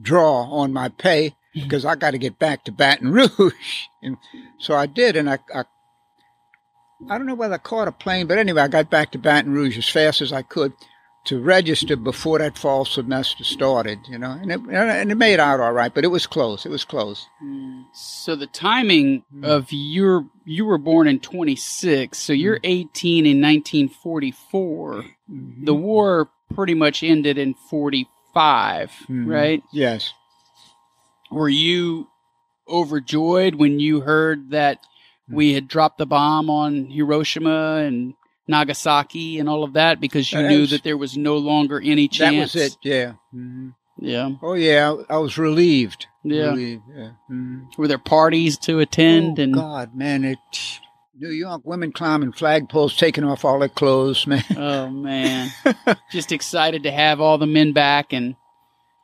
draw 0.00 0.44
on 0.50 0.72
my 0.72 0.88
pay 0.88 1.36
because 1.54 1.84
I 1.84 1.94
got 1.94 2.10
to 2.10 2.18
get 2.18 2.38
back 2.38 2.64
to 2.64 2.72
Baton 2.72 3.12
Rouge." 3.12 3.52
And 4.02 4.16
so 4.58 4.74
I 4.74 4.86
did, 4.86 5.14
and 5.14 5.30
I, 5.30 5.38
I 5.54 5.64
I 7.10 7.18
don't 7.18 7.26
know 7.26 7.34
whether 7.34 7.54
I 7.54 7.58
caught 7.58 7.88
a 7.88 7.92
plane, 7.92 8.26
but 8.26 8.38
anyway, 8.38 8.62
I 8.62 8.68
got 8.68 8.90
back 8.90 9.10
to 9.12 9.18
Baton 9.18 9.52
Rouge 9.52 9.76
as 9.78 9.88
fast 9.88 10.20
as 10.20 10.32
I 10.32 10.42
could 10.42 10.72
to 11.26 11.40
register 11.42 11.96
before 11.96 12.38
that 12.38 12.56
fall 12.56 12.84
semester 12.84 13.42
started, 13.42 13.98
you 14.08 14.16
know, 14.16 14.30
and 14.30 14.50
it, 14.52 14.60
and 14.70 15.10
it 15.10 15.16
made 15.16 15.40
out 15.40 15.58
all 15.58 15.72
right, 15.72 15.92
but 15.92 16.04
it 16.04 16.08
was 16.08 16.24
close. 16.26 16.64
It 16.64 16.68
was 16.68 16.84
close. 16.84 17.26
So 17.92 18.36
the 18.36 18.46
timing 18.46 19.24
Mm. 19.34 19.44
of 19.44 19.66
your 19.72 20.26
you 20.44 20.64
were 20.64 20.78
born 20.78 21.08
in 21.08 21.18
26, 21.18 22.16
so 22.16 22.32
you're 22.32 22.60
18 22.62 23.26
in 23.26 23.40
1944. 23.40 25.04
The 25.64 25.74
war 25.74 26.30
pretty 26.54 26.74
much 26.74 27.02
ended 27.02 27.36
in 27.38 27.54
45, 27.54 28.92
Mhm. 29.10 29.26
right? 29.28 29.62
Yes. 29.72 30.12
Were 31.30 31.48
you 31.48 32.06
overjoyed 32.68 33.54
when 33.56 33.78
you 33.80 34.00
heard 34.00 34.50
that. 34.50 34.80
We 35.28 35.52
had 35.54 35.68
dropped 35.68 35.98
the 35.98 36.06
bomb 36.06 36.48
on 36.50 36.90
Hiroshima 36.90 37.76
and 37.86 38.14
Nagasaki 38.48 39.38
and 39.38 39.48
all 39.48 39.64
of 39.64 39.72
that 39.74 40.00
because 40.00 40.30
you 40.32 40.40
That 40.42 40.48
knew 40.48 40.60
was- 40.60 40.70
that 40.70 40.84
there 40.84 40.96
was 40.96 41.16
no 41.16 41.36
longer 41.36 41.80
any 41.82 42.08
chance? 42.08 42.52
That 42.52 42.58
was 42.60 42.72
it. 42.72 42.78
Yeah. 42.82 43.12
hmm 43.32 43.70
Yeah. 43.98 44.30
Oh 44.42 44.54
yeah, 44.54 44.94
I, 45.08 45.16
was 45.18 45.36
relieved. 45.38 46.06
Yeah. 46.22 46.50
Relieved, 46.50 46.82
yeah. 46.94 47.10
Mhm. 47.30 47.76
Were 47.78 47.88
there 47.88 47.98
parties 47.98 48.56
to 48.58 48.78
attend 48.80 49.38
oh, 49.38 49.42
and 49.42 49.54
God, 49.54 49.94
man, 49.96 50.24
it. 50.24 50.38
New 51.18 51.30
York 51.30 51.62
women 51.64 51.92
climbing 51.92 52.32
flagpoles, 52.32 52.96
taking 52.98 53.24
off 53.24 53.42
all 53.44 53.58
their 53.58 53.68
clothes, 53.70 54.26
man. 54.26 54.44
Oh 54.56 54.90
man. 54.90 55.50
Just 56.12 56.30
excited 56.30 56.82
to 56.82 56.90
have 56.92 57.20
all 57.20 57.38
the 57.38 57.46
men 57.46 57.72
back 57.72 58.12
and 58.12 58.36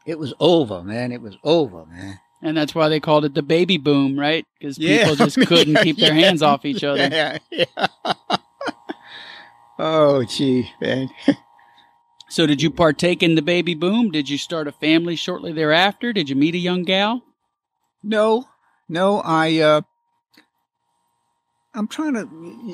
It 0.07 0.19
was 0.19 0.35
over, 0.39 0.83
man. 0.83 1.11
It 1.11 1.23
was 1.23 1.37
over, 1.43 1.87
man. 1.87 2.19
And 2.43 2.57
that's 2.57 2.75
why 2.75 2.89
they 2.89 3.01
called 3.01 3.25
it 3.25 3.35
the 3.35 3.43
baby 3.43 3.79
boom, 3.79 4.19
right? 4.19 4.45
Because 4.59 4.79
Yeah, 4.79 4.99
people 4.99 5.17
just 5.17 5.39
I 5.39 5.41
mean, 5.41 5.47
couldn't 5.49 5.77
keep 5.79 5.97
their 5.99 6.13
yeah, 6.13 6.15
hands 6.15 6.43
off 6.43 6.65
each 6.65 6.85
other. 6.85 7.09
Yeah, 7.11 7.39
yeah. 7.51 7.87
oh, 9.79 10.25
gee, 10.25 10.71
man. 10.81 11.09
So 12.29 12.47
did 12.47 12.63
you 12.63 12.71
partake 12.71 13.23
in 13.23 13.35
the 13.35 13.43
baby 13.43 13.75
boom? 13.75 14.11
Did 14.11 14.31
you 14.31 14.39
start 14.39 14.67
a 14.67 14.73
family 14.73 15.17
shortly 15.17 15.53
thereafter? 15.53 16.15
Did 16.15 16.31
you 16.31 16.35
meet 16.35 16.55
a 16.55 16.59
young 16.59 16.83
gal? 16.83 17.23
No, 18.03 18.49
no, 18.89 19.21
I, 19.23 19.59
uh, 19.59 19.83
I'm 21.75 21.89
trying 21.89 22.15
to, 22.15 22.25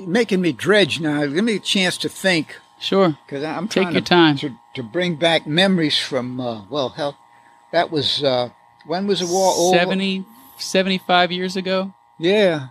making 0.06 0.40
me 0.42 0.52
dredge 0.52 1.00
now. 1.00 1.26
Give 1.26 1.42
me 1.44 1.56
a 1.56 1.60
chance 1.60 1.98
to 1.98 2.08
think, 2.08 2.54
Sure. 2.78 3.18
because 3.26 3.42
I'm 3.42 3.66
Take 3.66 3.82
trying 3.82 3.94
your 3.94 4.02
to, 4.02 4.08
time. 4.08 4.36
To, 4.36 4.50
to 4.76 4.82
bring 4.84 5.16
back 5.16 5.44
memories 5.44 5.98
from, 5.98 6.40
uh, 6.40 6.64
well, 6.70 6.90
hell, 6.90 7.18
that 7.72 7.90
was, 7.90 8.22
uh, 8.22 8.50
when 8.88 9.06
was 9.06 9.20
the 9.20 9.26
war 9.26 9.54
over? 9.56 9.78
70, 9.78 10.24
75 10.58 11.30
years 11.30 11.56
ago? 11.56 11.94
Yeah. 12.18 12.68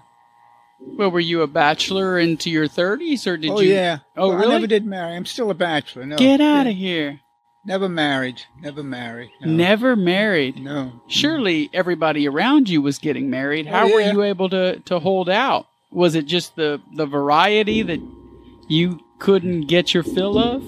Well, 0.79 1.09
were 1.09 1.19
you 1.19 1.41
a 1.41 1.47
bachelor 1.47 2.19
into 2.19 2.49
your 2.49 2.67
30s 2.67 3.25
or 3.25 3.37
did 3.37 3.49
oh, 3.51 3.59
you? 3.59 3.71
Oh, 3.71 3.75
yeah. 3.75 3.97
Oh, 4.15 4.29
Well, 4.29 4.37
really? 4.37 4.47
I 4.47 4.55
never 4.55 4.67
did 4.67 4.85
marry. 4.85 5.15
I'm 5.15 5.25
still 5.25 5.49
a 5.49 5.55
bachelor. 5.55 6.05
No. 6.05 6.17
Get 6.17 6.41
out 6.41 6.65
Yeah. 6.65 6.71
of 6.71 6.75
here. 6.75 7.19
Never 7.65 7.89
married. 7.89 8.43
Never 8.61 8.81
married. 8.83 9.29
No. 9.41 9.51
Never 9.51 9.95
married. 9.95 10.57
No. 10.57 11.01
Surely 11.07 11.69
everybody 11.73 12.27
around 12.27 12.69
you 12.69 12.81
was 12.81 12.97
getting 12.97 13.29
married. 13.29 13.67
Oh, 13.67 13.71
How 13.71 13.89
Oh, 13.89 13.93
were 13.93 14.01
you 14.01 14.23
able 14.23 14.49
to, 14.49 14.79
to 14.79 14.99
hold 14.99 15.29
out? 15.29 15.67
Was 15.91 16.15
it 16.15 16.25
just 16.25 16.55
the, 16.55 16.81
the 16.95 17.05
variety 17.05 17.81
that 17.81 17.99
you 18.69 18.99
couldn't 19.19 19.67
get 19.67 19.93
your 19.93 20.03
fill 20.03 20.37
of? 20.37 20.63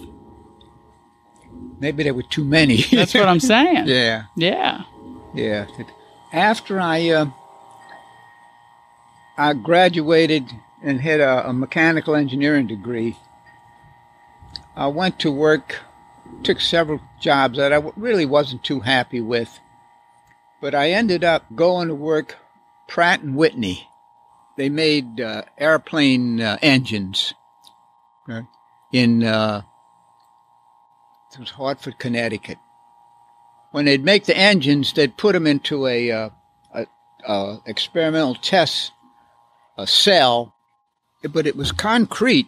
Maybe 1.79 2.03
there 2.03 2.13
were 2.13 2.23
too 2.23 2.43
many. 2.43 2.81
That's 2.91 3.13
what 3.13 3.27
I'm 3.27 3.39
saying. 3.39 3.83
yeah. 3.87 4.23
Yeah. 4.35 4.83
Yeah. 5.33 5.67
After 6.33 6.79
I 6.79 7.09
uh, 7.09 7.25
I 9.37 9.53
graduated 9.53 10.51
and 10.81 11.01
had 11.01 11.19
a, 11.19 11.49
a 11.49 11.53
mechanical 11.53 12.15
engineering 12.15 12.67
degree, 12.67 13.17
I 14.75 14.87
went 14.87 15.19
to 15.19 15.31
work, 15.31 15.79
took 16.43 16.59
several 16.61 17.01
jobs 17.19 17.57
that 17.57 17.73
I 17.73 17.77
really 17.95 18.25
wasn't 18.25 18.63
too 18.63 18.81
happy 18.81 19.21
with, 19.21 19.59
but 20.61 20.73
I 20.73 20.91
ended 20.91 21.23
up 21.23 21.45
going 21.55 21.87
to 21.87 21.95
work 21.95 22.37
Pratt 22.87 23.21
and 23.21 23.35
Whitney. 23.35 23.87
They 24.57 24.69
made 24.69 25.21
uh, 25.21 25.43
airplane 25.57 26.41
uh, 26.41 26.57
engines 26.61 27.33
uh, 28.27 28.41
in 28.91 29.23
uh, 29.23 29.61
it 31.31 31.39
was 31.39 31.51
Hartford, 31.51 31.99
Connecticut 31.99 32.57
when 33.71 33.85
they'd 33.85 34.03
make 34.03 34.25
the 34.25 34.37
engines, 34.37 34.93
they'd 34.93 35.17
put 35.17 35.33
them 35.33 35.47
into 35.47 35.87
a, 35.87 36.11
uh, 36.11 36.29
a, 36.73 36.85
a 37.27 37.57
experimental 37.65 38.35
test 38.35 38.91
a 39.79 39.87
cell, 39.87 40.53
but 41.31 41.47
it 41.47 41.55
was 41.55 41.71
concrete 41.71 42.47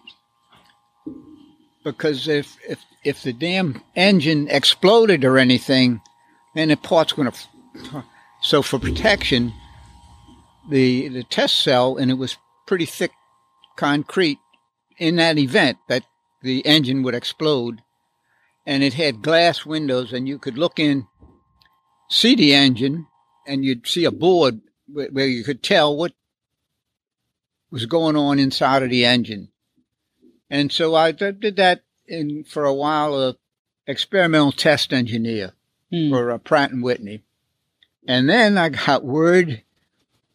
because 1.83 2.27
if 2.27 2.57
if 2.67 2.83
if 3.03 3.23
the 3.23 3.33
damn 3.33 3.81
engine 3.95 4.47
exploded 4.49 5.23
or 5.23 5.37
anything, 5.37 6.01
then 6.53 6.67
the 6.67 6.77
part's 6.77 7.13
going 7.13 7.31
to. 7.31 8.03
So 8.43 8.61
for 8.61 8.79
protection, 8.79 9.53
the 10.69 11.07
the 11.07 11.23
test 11.23 11.61
cell 11.61 11.97
and 11.97 12.11
it 12.11 12.15
was 12.15 12.37
pretty 12.65 12.85
thick 12.85 13.11
concrete. 13.75 14.39
In 14.97 15.15
that 15.15 15.39
event, 15.39 15.77
that 15.87 16.03
the 16.43 16.63
engine 16.65 17.01
would 17.01 17.15
explode, 17.15 17.81
and 18.67 18.83
it 18.83 18.93
had 18.93 19.23
glass 19.23 19.65
windows, 19.65 20.13
and 20.13 20.27
you 20.27 20.37
could 20.37 20.57
look 20.57 20.79
in 20.79 21.07
see 22.11 22.35
the 22.35 22.53
engine 22.53 23.07
and 23.47 23.65
you'd 23.65 23.87
see 23.87 24.05
a 24.05 24.11
board 24.11 24.61
where, 24.87 25.25
you 25.27 25.43
could 25.43 25.63
tell 25.63 25.95
what 25.95 26.13
was 27.71 27.85
going 27.85 28.15
on 28.15 28.37
inside 28.37 28.83
of 28.83 28.89
the 28.89 29.05
engine. 29.05 29.49
And 30.49 30.71
so 30.71 30.93
I 30.93 31.11
did 31.13 31.55
that 31.55 31.83
in 32.07 32.43
for 32.43 32.65
a 32.65 32.73
while, 32.73 33.17
a 33.17 33.35
experimental 33.87 34.51
test 34.51 34.93
engineer 34.93 35.53
Hmm. 35.91 36.09
for 36.09 36.31
uh, 36.31 36.37
Pratt 36.37 36.71
and 36.71 36.81
Whitney. 36.81 37.23
And 38.07 38.29
then 38.29 38.57
I 38.57 38.69
got 38.69 39.03
word, 39.03 39.61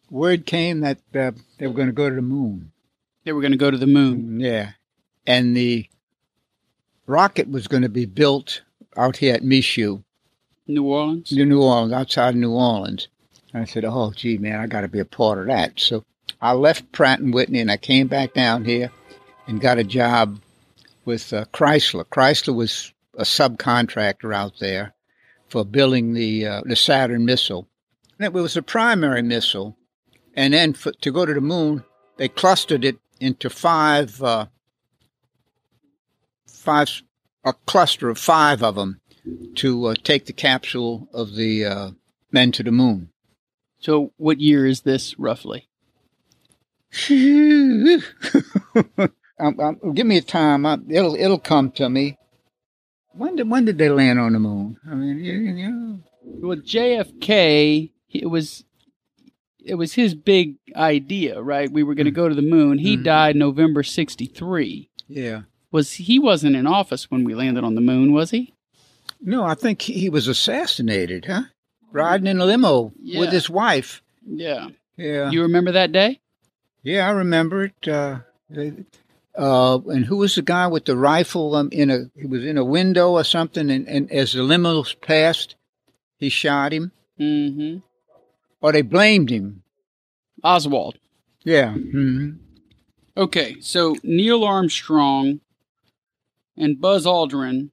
word 0.09 0.45
came 0.45 0.81
that 0.81 0.99
uh, 1.15 1.31
they 1.57 1.67
were 1.67 1.73
going 1.73 1.87
to 1.87 1.93
go 1.93 2.09
to 2.09 2.15
the 2.15 2.21
moon. 2.21 2.71
They 3.23 3.33
were 3.33 3.41
going 3.41 3.51
to 3.51 3.57
go 3.57 3.71
to 3.71 3.77
the 3.77 3.87
moon. 3.87 4.39
Yeah. 4.39 4.71
And 5.25 5.57
the 5.57 5.89
rocket 7.07 7.49
was 7.49 7.67
going 7.67 7.83
to 7.83 7.89
be 7.89 8.05
built 8.05 8.61
out 8.95 9.17
here 9.17 9.33
at 9.33 9.43
Michoud. 9.43 10.03
New 10.67 10.83
Orleans? 10.83 11.31
New 11.31 11.61
Orleans, 11.61 11.93
outside 11.93 12.29
of 12.29 12.35
New 12.35 12.51
Orleans. 12.51 13.07
And 13.53 13.63
I 13.63 13.65
said, 13.65 13.85
"Oh, 13.85 14.11
gee, 14.15 14.37
man, 14.37 14.59
I 14.59 14.67
got 14.67 14.81
to 14.81 14.87
be 14.87 14.99
a 14.99 15.05
part 15.05 15.39
of 15.39 15.47
that." 15.47 15.79
So 15.79 16.03
I 16.41 16.53
left 16.53 16.91
Pratt 16.91 17.19
and 17.19 17.33
Whitney, 17.33 17.59
and 17.59 17.71
I 17.71 17.77
came 17.77 18.07
back 18.07 18.33
down 18.33 18.65
here 18.65 18.91
and 19.47 19.61
got 19.61 19.77
a 19.77 19.83
job 19.83 20.39
with 21.05 21.31
uh, 21.31 21.45
Chrysler. 21.53 22.03
Chrysler 22.05 22.53
was 22.53 22.93
a 23.17 23.23
subcontractor 23.23 24.33
out 24.33 24.59
there 24.59 24.93
for 25.47 25.63
building 25.63 26.13
the 26.13 26.45
uh, 26.45 26.61
the 26.65 26.75
Saturn 26.75 27.25
missile. 27.25 27.67
And 28.19 28.25
it 28.25 28.33
was 28.33 28.57
a 28.57 28.61
primary 28.61 29.21
missile, 29.21 29.77
and 30.35 30.53
then 30.53 30.73
for, 30.73 30.91
to 30.91 31.11
go 31.11 31.25
to 31.25 31.33
the 31.33 31.41
moon, 31.41 31.83
they 32.17 32.27
clustered 32.27 32.83
it 32.83 32.97
into 33.19 33.49
five 33.49 34.21
uh, 34.21 34.47
five 36.45 37.01
a 37.45 37.53
cluster 37.65 38.09
of 38.09 38.17
five 38.17 38.61
of 38.61 38.75
them 38.75 38.99
to 39.55 39.85
uh, 39.87 39.95
take 40.03 40.25
the 40.25 40.33
capsule 40.33 41.07
of 41.13 41.35
the 41.35 41.65
uh, 41.65 41.91
men 42.31 42.51
to 42.53 42.63
the 42.63 42.71
moon. 42.71 43.09
So, 43.79 44.11
what 44.17 44.39
year 44.39 44.65
is 44.65 44.81
this 44.81 45.17
roughly? 45.19 45.67
um, 47.09 48.01
um, 49.59 49.93
give 49.93 50.07
me 50.07 50.17
a 50.17 50.21
time. 50.21 50.65
I, 50.65 50.77
it'll 50.89 51.15
it'll 51.15 51.39
come 51.39 51.71
to 51.71 51.89
me. 51.89 52.17
When 53.13 53.35
did 53.35 53.49
when 53.49 53.65
did 53.65 53.77
they 53.77 53.89
land 53.89 54.19
on 54.19 54.33
the 54.33 54.39
moon? 54.39 54.77
I 54.89 54.95
mean, 54.95 55.19
you, 55.23 55.33
you 55.33 55.53
know, 55.53 55.99
Well, 56.23 56.57
JFK, 56.57 57.91
it 58.09 58.29
was 58.29 58.63
it 59.59 59.75
was 59.75 59.93
his 59.93 60.15
big 60.15 60.55
idea, 60.75 61.41
right? 61.41 61.69
We 61.71 61.83
were 61.83 61.95
going 61.95 62.05
to 62.05 62.11
go 62.11 62.29
to 62.29 62.35
the 62.35 62.41
moon. 62.41 62.77
He 62.77 62.97
Mhm. 62.97 63.03
died 63.03 63.35
November 63.35 63.83
63. 63.83 64.89
yeah. 65.07 65.41
Was 65.69 65.93
he 65.93 66.17
wasn't 66.17 66.55
in 66.55 66.65
office 66.65 67.11
when 67.11 67.25
we 67.25 67.35
landed 67.35 67.65
on 67.65 67.75
the 67.75 67.81
moon, 67.81 68.13
was 68.13 68.31
he? 68.31 68.53
No, 69.21 69.43
I 69.43 69.55
think 69.55 69.81
he 69.81 70.09
was 70.09 70.27
assassinated, 70.27 71.25
huh? 71.25 71.43
Riding 71.91 72.27
in 72.27 72.39
a 72.39 72.45
limo 72.45 72.93
Yeah. 73.01 73.19
with 73.21 73.31
his 73.31 73.49
wife. 73.49 74.01
Yeah. 74.25 74.69
Yeah. 74.97 75.29
You 75.31 75.41
remember 75.43 75.71
that 75.73 75.91
day? 75.91 76.19
Yeah, 76.83 77.07
I 77.07 77.11
remember 77.11 77.65
it. 77.65 77.87
Uh, 77.87 78.19
uh, 79.37 79.79
and 79.87 80.05
who 80.05 80.17
was 80.17 80.35
the 80.35 80.41
guy 80.41 80.67
with 80.67 80.85
the 80.85 80.95
rifle? 80.95 81.55
Um, 81.55 81.69
in 81.71 81.89
a 81.89 82.09
he 82.19 82.25
was 82.25 82.43
in 82.45 82.57
a 82.57 82.63
window 82.63 83.11
or 83.11 83.23
something, 83.23 83.69
and, 83.69 83.87
and 83.87 84.11
as 84.11 84.33
the 84.33 84.39
limos 84.39 84.99
passed, 85.01 85.55
he 86.17 86.29
shot 86.29 86.73
him, 86.73 86.91
Mm-hmm. 87.19 87.77
or 88.61 88.71
they 88.71 88.81
blamed 88.83 89.29
him. 89.29 89.63
Oswald. 90.43 90.97
Yeah. 91.43 91.73
Mm-hmm. 91.73 92.31
Okay, 93.15 93.57
so 93.59 93.95
Neil 94.03 94.43
Armstrong 94.43 95.39
and 96.55 96.79
Buzz 96.79 97.05
Aldrin 97.05 97.71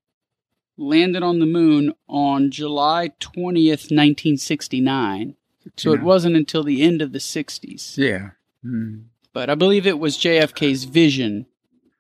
landed 0.77 1.23
on 1.23 1.39
the 1.39 1.47
moon 1.47 1.93
on 2.09 2.51
July 2.51 3.11
20th, 3.21 3.91
1969. 3.91 5.37
So 5.77 5.93
it 5.93 6.03
wasn't 6.03 6.37
until 6.37 6.63
the 6.63 6.83
end 6.83 7.01
of 7.01 7.13
the 7.13 7.21
60s. 7.21 7.97
Yeah. 7.97 8.31
Mhm. 8.65 9.05
But 9.33 9.51
I 9.51 9.55
believe 9.55 9.87
it 9.87 9.99
was 9.99 10.17
JFK's 10.19 10.85
vision. 10.85 11.47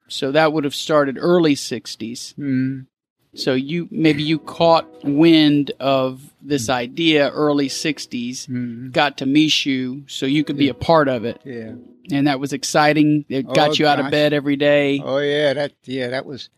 So 0.08 0.30
that 0.32 0.52
would 0.52 0.64
have 0.64 0.74
started 0.74 1.16
early 1.18 1.54
60s. 1.54 2.34
Mhm. 2.38 2.86
So 3.34 3.54
you 3.54 3.88
maybe 3.90 4.22
you 4.22 4.38
caught 4.38 4.86
wind 5.04 5.72
of 5.80 6.32
this 6.40 6.68
idea 6.68 7.30
early 7.30 7.68
60s, 7.68 8.46
Mhm. 8.46 8.92
got 8.92 9.16
to 9.18 9.26
Michoud 9.26 10.04
so 10.10 10.26
you 10.26 10.44
could 10.44 10.56
be 10.56 10.68
a 10.68 10.74
part 10.74 11.08
of 11.08 11.24
it. 11.24 11.40
Yeah. 11.44 11.72
And 12.12 12.26
that 12.26 12.38
was 12.38 12.52
exciting. 12.52 13.24
It 13.28 13.46
got 13.54 13.70
Oh, 13.70 13.74
you 13.78 13.86
out 13.86 13.98
of 13.98 14.10
bed 14.10 14.32
every 14.34 14.56
day. 14.56 15.00
Oh 15.02 15.18
yeah, 15.18 15.52
that 15.54 15.72
yeah, 15.84 16.08
that 16.10 16.26
was. 16.26 16.48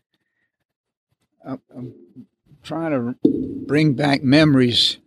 I'm, 1.43 1.61
I'm 1.75 1.93
trying 2.67 2.91
to 2.91 3.15
bring 3.65 3.93
back 3.93 4.23
memories 4.23 4.97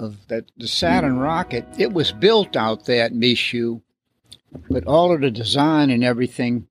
of 0.00 0.26
that 0.28 0.50
the 0.56 0.66
Saturn 0.66 1.18
rocket. 1.18 1.64
It 1.78 1.92
was 1.92 2.10
built 2.10 2.56
out 2.56 2.86
there 2.86 3.04
at 3.04 3.12
Michoud, 3.12 3.82
but 4.68 4.84
all 4.86 5.14
of 5.14 5.20
the 5.20 5.30
design 5.30 5.90
and 5.90 6.02
everything 6.02 6.66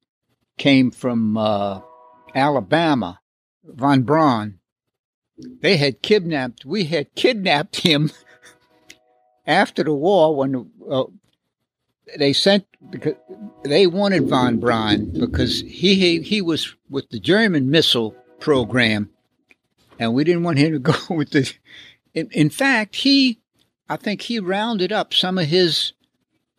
came 0.57 0.91
from 0.91 1.37
uh, 1.37 1.79
Alabama, 2.35 3.21
von 3.63 4.03
Braun. 4.03 4.59
They 5.37 5.77
had 5.77 6.01
kidnapped. 6.01 6.65
We 6.65 6.85
had 6.85 7.15
kidnapped 7.15 7.77
him 7.77 8.11
after 9.47 9.83
the 9.83 9.93
war 9.93 10.35
when 10.35 10.69
uh, 10.89 11.05
they 12.17 12.33
sent 12.33 12.65
because 12.89 13.15
they 13.63 13.87
wanted 13.87 14.27
von 14.27 14.59
Braun 14.59 15.11
because 15.17 15.61
he 15.61 16.21
he 16.21 16.41
was 16.41 16.75
with 16.89 17.09
the 17.09 17.19
German 17.19 17.71
missile 17.71 18.13
program, 18.39 19.09
and 20.03 20.13
we 20.13 20.23
didn't 20.23 20.43
want 20.43 20.59
him 20.59 20.73
to 20.73 20.79
go 20.91 20.93
with 21.09 21.31
the. 21.31 21.51
In, 22.13 22.29
in 22.31 22.49
fact, 22.49 22.97
he, 22.97 23.39
I 23.89 23.97
think 23.97 24.21
he 24.21 24.39
rounded 24.39 24.91
up 24.91 25.13
some 25.13 25.37
of 25.37 25.47
his 25.47 25.93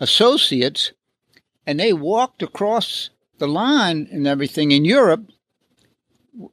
associates, 0.00 0.92
and 1.66 1.78
they 1.78 1.92
walked 1.92 2.42
across 2.42 3.11
the 3.38 3.46
line 3.48 4.09
and 4.11 4.26
everything 4.26 4.72
in 4.72 4.85
Europe. 4.85 5.30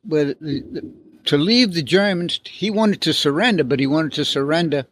But 0.05 0.39
the, 0.39 0.61
the, 0.71 0.93
to 1.25 1.37
leave 1.37 1.73
the 1.73 1.81
Germans, 1.81 2.39
he 2.45 2.69
wanted 2.69 3.01
to 3.01 3.13
surrender, 3.13 3.63
but 3.63 3.79
he 3.79 3.87
wanted 3.87 4.13
to 4.13 4.25
surrender 4.25 4.85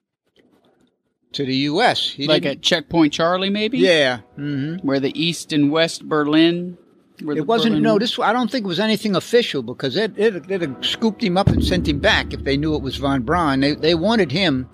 to 1.34 1.46
the 1.46 1.56
U.S. 1.56 2.10
He 2.10 2.28
like 2.28 2.46
at 2.46 2.62
Checkpoint 2.62 3.14
Charlie, 3.14 3.52
maybe? 3.52 3.78
yeah. 3.78 4.22
hmm 4.36 4.78
Where 4.78 5.00
the 5.00 5.20
East 5.20 5.54
and 5.54 5.72
West 5.72 6.08
Berlin. 6.10 6.78
It 7.22 7.46
wasn't. 7.48 7.74
Berlin- 7.74 7.84
No, 7.84 8.00
this. 8.00 8.18
I 8.20 8.34
don't 8.34 8.50
think 8.50 8.66
it 8.66 8.68
was 8.68 8.80
anything 8.80 9.16
official 9.16 9.62
because 9.62 9.96
it 9.96 10.18
it 10.18 10.48
they'd 10.48 10.62
have 10.62 10.78
scooped 10.86 11.24
him 11.24 11.38
up 11.38 11.48
and 11.48 11.64
sent 11.64 11.88
him 11.88 12.00
back 12.00 12.34
if 12.34 12.44
they 12.44 12.58
knew 12.58 12.76
it 12.76 12.82
was 12.82 12.98
von 12.98 13.24
Braun. 13.24 13.60
They 13.60 13.76
they 13.76 13.96
wanted 13.96 14.32
him 14.32 14.70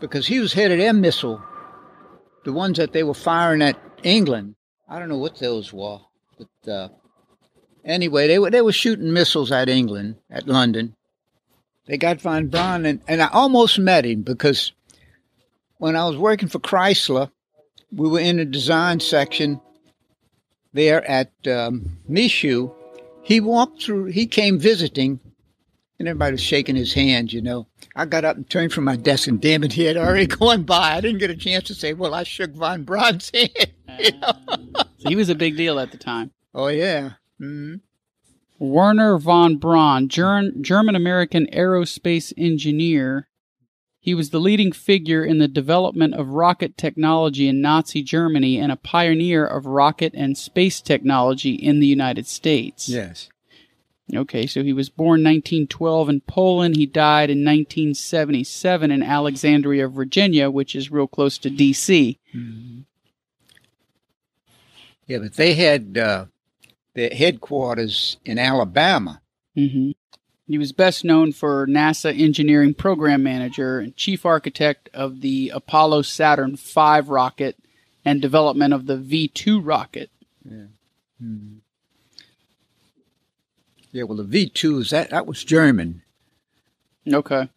because 0.00 0.26
he 0.26 0.40
was 0.40 0.52
head 0.52 0.70
of 0.70 0.78
their 0.78 0.92
missile, 0.92 1.42
the 2.44 2.52
ones 2.52 2.78
that 2.78 2.92
they 2.92 3.02
were 3.02 3.14
firing 3.14 3.62
at 3.62 3.78
England. 4.02 4.54
I 4.88 4.98
don't 4.98 5.08
know 5.08 5.18
what 5.18 5.38
those 5.38 5.72
were, 5.72 5.98
but 6.38 6.70
uh, 6.70 6.88
anyway, 7.84 8.26
they 8.26 8.38
were 8.38 8.50
they 8.50 8.62
were 8.62 8.72
shooting 8.72 9.12
missiles 9.12 9.50
at 9.52 9.68
England, 9.68 10.16
at 10.30 10.46
London. 10.48 10.94
They 11.86 11.96
got 11.98 12.20
von 12.20 12.48
Braun, 12.48 12.86
and, 12.86 13.00
and 13.06 13.22
I 13.22 13.28
almost 13.28 13.78
met 13.78 14.04
him 14.06 14.22
because 14.22 14.72
when 15.78 15.96
I 15.96 16.06
was 16.06 16.16
working 16.16 16.48
for 16.48 16.58
Chrysler, 16.58 17.30
we 17.92 18.08
were 18.08 18.20
in 18.20 18.38
the 18.38 18.44
design 18.44 19.00
section 19.00 19.60
there 20.74 21.08
at 21.08 21.32
um, 21.46 21.96
Michoud, 22.08 22.72
he 23.22 23.40
walked 23.40 23.82
through, 23.82 24.06
he 24.06 24.26
came 24.26 24.58
visiting, 24.58 25.18
and 25.98 26.06
everybody 26.08 26.32
was 26.32 26.42
shaking 26.42 26.76
his 26.76 26.92
hand, 26.92 27.32
you 27.32 27.40
know. 27.40 27.66
I 27.96 28.04
got 28.04 28.24
up 28.24 28.36
and 28.36 28.48
turned 28.50 28.72
from 28.72 28.84
my 28.84 28.96
desk, 28.96 29.28
and 29.28 29.40
damn 29.40 29.64
it, 29.64 29.72
he 29.72 29.84
had 29.84 29.96
already 29.96 30.26
gone 30.28 30.64
by. 30.64 30.96
I 30.96 31.00
didn't 31.00 31.20
get 31.20 31.30
a 31.30 31.36
chance 31.36 31.64
to 31.68 31.74
say, 31.74 31.94
well, 31.94 32.12
I 32.12 32.24
shook 32.24 32.52
Von 32.52 32.82
Braun's 32.82 33.30
hand. 33.34 33.50
you 33.98 34.10
know? 34.20 34.32
So 34.98 35.10
he 35.10 35.16
was 35.16 35.28
a 35.28 35.34
big 35.34 35.56
deal 35.56 35.78
at 35.78 35.90
the 35.92 35.98
time. 35.98 36.30
Oh, 36.54 36.68
yeah. 36.68 37.12
hmm 37.38 37.74
Wernher 38.58 39.18
von 39.18 39.58
Braun, 39.58 40.08
German 40.08 40.94
American 40.96 41.46
aerospace 41.52 42.32
engineer. 42.38 43.28
He 44.04 44.14
was 44.14 44.28
the 44.28 44.38
leading 44.38 44.70
figure 44.70 45.24
in 45.24 45.38
the 45.38 45.48
development 45.48 46.12
of 46.12 46.28
rocket 46.28 46.76
technology 46.76 47.48
in 47.48 47.62
Nazi 47.62 48.02
Germany 48.02 48.58
and 48.58 48.70
a 48.70 48.76
pioneer 48.76 49.46
of 49.46 49.64
rocket 49.64 50.12
and 50.14 50.36
space 50.36 50.82
technology 50.82 51.54
in 51.54 51.80
the 51.80 51.86
United 51.86 52.26
States. 52.26 52.86
Yes. 52.86 53.30
Okay, 54.14 54.46
so 54.46 54.62
he 54.62 54.74
was 54.74 54.90
born 54.90 55.24
1912 55.24 56.10
in 56.10 56.20
Poland. 56.20 56.76
He 56.76 56.84
died 56.84 57.30
in 57.30 57.38
1977 57.38 58.90
in 58.90 59.02
Alexandria, 59.02 59.88
Virginia, 59.88 60.50
which 60.50 60.76
is 60.76 60.92
real 60.92 61.06
close 61.06 61.38
to 61.38 61.48
D.C. 61.48 62.18
Yeah, 65.06 65.18
but 65.18 65.32
they 65.32 65.54
had 65.54 65.96
uh, 65.96 66.26
their 66.92 67.08
headquarters 67.08 68.18
in 68.26 68.38
Alabama. 68.38 69.22
hmm 69.54 69.92
He 70.46 70.58
was 70.58 70.72
best 70.72 71.04
known 71.04 71.32
for 71.32 71.66
NASA 71.66 72.18
engineering 72.18 72.74
program 72.74 73.22
manager 73.22 73.78
and 73.78 73.96
chief 73.96 74.26
architect 74.26 74.90
of 74.92 75.22
the 75.22 75.50
Apollo 75.54 76.02
Saturn 76.02 76.56
V 76.56 77.00
rocket 77.06 77.56
and 78.04 78.20
development 78.20 78.74
of 78.74 78.86
the 78.86 78.98
V 78.98 79.28
2 79.28 79.60
rocket. 79.60 80.10
Yeah, 80.44 80.66
hmm. 81.18 81.54
Yeah, 83.90 84.02
well, 84.02 84.18
the 84.18 84.24
V 84.24 84.50
2s, 84.50 84.90
that, 84.90 85.10
that 85.10 85.26
was 85.26 85.44
German. 85.44 86.02
Okay. 87.10 87.48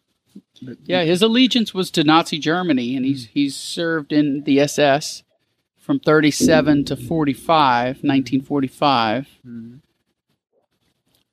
But- 0.62 0.78
Yeah, 0.84 1.04
his 1.04 1.20
allegiance 1.20 1.74
was 1.74 1.90
to 1.90 2.04
Nazi 2.04 2.38
Germany, 2.38 2.96
and 2.96 3.04
he's 3.04 3.26
hmm. 3.26 3.32
he's 3.34 3.56
served 3.56 4.12
in 4.12 4.44
the 4.44 4.60
SS 4.60 5.24
from 5.76 6.00
37 6.00 6.84
to 6.86 6.96
45, 6.96 7.86
1945. 8.02 9.28
Hmm. 9.42 9.76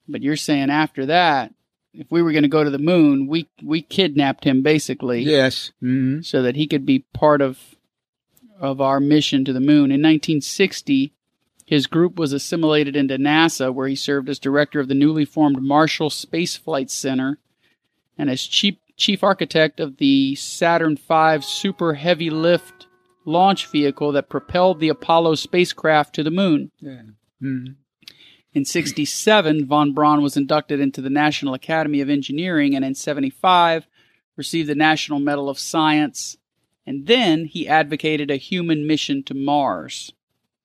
But 0.08 0.22
you're 0.22 0.36
saying 0.36 0.70
after 0.70 1.06
that, 1.08 1.54
if 1.94 2.12
we 2.12 2.22
were 2.22 2.32
going 2.32 2.44
to 2.44 2.50
go 2.50 2.64
to 2.64 2.70
the 2.70 2.78
moon, 2.78 3.28
we 3.28 3.48
we 3.64 3.82
kidnapped 3.82 4.44
him 4.44 4.62
basically. 4.62 5.22
Yes. 5.22 5.72
hmm 5.80 6.22
so 6.22 6.42
that 6.42 6.56
he 6.56 6.68
could 6.68 6.86
be 6.86 7.00
part 7.14 7.42
of 7.42 7.60
of 8.60 8.80
our 8.82 9.00
mission 9.00 9.44
to 9.46 9.54
the 9.54 9.60
moon. 9.60 9.92
In 9.92 10.02
1960, 10.02 11.14
his 11.66 11.88
group 11.88 12.18
was 12.18 12.32
assimilated 12.32 12.96
into 12.96 13.18
NASA, 13.18 13.74
where 13.74 13.88
he 13.88 13.96
served 13.96 14.30
as 14.30 14.40
director 14.40 14.80
of 14.80 14.88
the 14.88 14.94
newly 14.94 15.26
formed 15.26 15.62
Marshall 15.62 16.10
Space 16.10 16.56
Flight 16.56 16.90
Center 16.92 17.40
and 18.18 18.30
as 18.30 18.44
chief 18.44 18.76
chief 18.96 19.24
architect 19.24 19.80
of 19.80 19.98
the 19.98 20.36
Saturn 20.36 20.96
V 20.98 21.42
super 21.42 21.96
heavy 21.96 22.30
lift 22.30 22.88
launch 23.26 23.68
vehicle 23.68 24.12
that 24.12 24.30
propelled 24.30 24.80
the 24.80 24.90
Apollo 24.90 25.36
spacecraft 25.36 26.14
to 26.16 26.24
the 26.24 26.32
moon. 26.32 26.72
Yeah. 26.80 27.02
hmm 27.40 27.66
In 28.56 28.64
67, 28.64 29.66
von 29.66 29.94
Braun 29.94 30.22
was 30.22 30.38
inducted 30.38 30.80
into 30.80 31.02
the 31.02 31.10
National 31.10 31.54
Academy 31.54 32.00
of 32.00 32.10
Engineering 32.10 32.74
and 32.74 32.86
in 32.86 32.96
75 32.96 33.86
received 34.38 34.70
the 34.70 34.76
National 34.76 35.20
Medal 35.20 35.50
of 35.50 35.60
Science. 35.60 36.38
And 36.88 37.06
then 37.06 37.46
he 37.46 37.68
advocated 37.68 38.32
a 38.32 38.38
human 38.38 38.88
mission 38.88 39.24
to 39.24 39.34
Mars, 39.34 40.14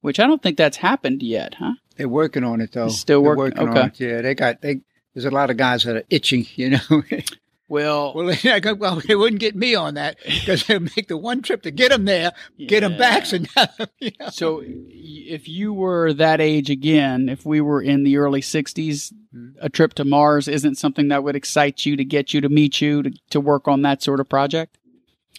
which 0.03 0.21
I 0.21 0.27
don't 0.29 0.41
think 0.41 0.57
that's 0.57 0.77
happened 0.77 1.21
yet, 1.21 1.57
huh? 1.59 1.75
They're 1.97 2.09
working 2.09 2.45
on 2.45 2.61
it 2.61 2.71
though. 2.73 2.89
Still 2.89 3.25
work- 3.25 3.39
working 3.39 3.69
okay. 3.69 3.81
on 3.81 3.87
it. 3.89 4.01
Yeah, 4.01 4.23
they 4.23 4.35
got 4.37 4.61
they. 4.61 4.83
There's 5.13 5.25
a 5.25 5.31
lot 5.31 5.51
of 5.51 5.57
guys 5.57 5.83
that 5.83 5.97
are 5.97 6.05
itching, 6.09 6.47
you 6.55 6.71
know. 6.71 7.03
Well, 7.71 8.15
well, 8.15 8.37
well, 8.79 9.01
they 9.07 9.15
wouldn't 9.15 9.41
get 9.41 9.55
me 9.55 9.77
on 9.77 9.95
that 9.95 10.19
because 10.25 10.65
they 10.65 10.81
make 10.81 11.07
the 11.07 11.17
one 11.17 11.41
trip 11.41 11.63
to 11.63 11.71
get 11.71 11.91
them 11.91 12.05
there, 12.05 12.33
get 12.59 12.81
them 12.81 12.99
back. 12.99 13.27
So 13.27 13.37
you 14.01 14.11
know. 14.19 14.29
so 14.29 14.61
if 14.65 15.49
you 15.49 15.73
were 15.73 16.13
that 16.15 16.41
age 16.41 16.69
again, 16.69 17.29
if 17.29 17.47
we 17.47 17.61
were 17.61 17.81
in 17.81 18.03
the 18.03 18.17
early 18.17 18.41
60s, 18.41 19.13
hmm. 19.33 19.51
a 19.61 19.69
trip 19.69 19.95
to 19.95 20.05
Mars 20.05 20.49
isn't 20.49 20.79
something 20.79 21.07
that 21.09 21.23
would 21.23 21.37
excite 21.37 21.87
you 21.87 21.95
to 21.95 22.05
get 22.05 22.35
you 22.35 22.41
to 22.41 22.49
meet 22.49 22.81
you 22.81 23.05
to, 23.05 23.13
to 23.31 23.41
work 23.41 23.69
on 23.69 23.83
that 23.83 24.03
sort 24.03 24.19
of 24.19 24.29
project? 24.29 24.77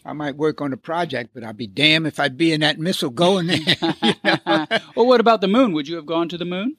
I 0.05 0.13
might 0.13 0.37
work 0.37 0.61
on 0.61 0.71
a 0.71 0.77
project, 0.77 1.31
but 1.33 1.43
I'd 1.43 1.57
be 1.57 1.67
damned 1.67 2.07
if 2.07 2.17
I'd 2.17 2.37
be 2.37 2.53
in 2.53 2.61
that 2.61 2.79
missile 2.79 3.09
going 3.09 3.47
there. 3.47 3.59
you 4.01 4.13
know? 4.23 4.65
well, 4.95 5.05
what 5.05 5.19
about 5.19 5.41
the 5.41 5.49
moon? 5.49 5.73
Would 5.73 5.89
you 5.89 5.97
have 5.97 6.05
gone 6.05 6.29
to 6.29 6.37
the 6.37 6.45
moon? 6.45 6.77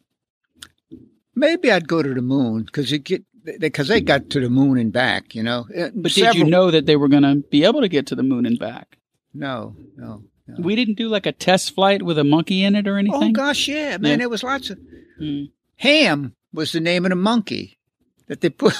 Maybe 1.34 1.70
I'd 1.70 1.88
go 1.88 2.02
to 2.02 2.14
the 2.14 2.22
moon 2.22 2.62
because 2.62 2.90
you 2.90 2.98
get 2.98 3.24
because 3.58 3.88
they 3.88 4.00
got 4.00 4.30
to 4.30 4.40
the 4.40 4.48
moon 4.50 4.78
and 4.78 4.92
back. 4.92 5.34
You 5.34 5.42
know, 5.42 5.66
Uh, 5.76 5.90
But 5.94 6.12
did 6.12 6.34
you 6.34 6.44
know 6.44 6.70
that 6.70 6.86
they 6.86 6.96
were 6.96 7.08
going 7.08 7.22
to 7.24 7.36
be 7.50 7.64
able 7.64 7.80
to 7.80 7.88
get 7.88 8.06
to 8.08 8.14
the 8.14 8.22
moon 8.22 8.46
and 8.46 8.58
back? 8.58 8.98
No, 9.34 9.76
no. 9.96 10.24
We 10.58 10.76
didn't 10.76 10.96
do 10.98 11.08
like 11.08 11.24
a 11.26 11.32
test 11.32 11.74
flight 11.74 12.02
with 12.02 12.18
a 12.18 12.24
monkey 12.24 12.62
in 12.64 12.74
it 12.74 12.86
or 12.86 12.98
anything. 12.98 13.22
Oh 13.30 13.32
gosh, 13.32 13.68
yeah, 13.68 13.96
man, 13.96 14.10
Yeah. 14.12 14.16
there 14.18 14.28
was 14.28 14.42
lots 14.42 14.70
of 14.70 14.78
Hmm. 15.18 15.44
Ham 15.76 16.34
was 16.52 16.72
the 16.72 16.80
name 16.80 17.04
of 17.04 17.10
the 17.10 17.16
monkey 17.16 17.78
that 18.26 18.40
they 18.40 18.50
put. 18.62 18.74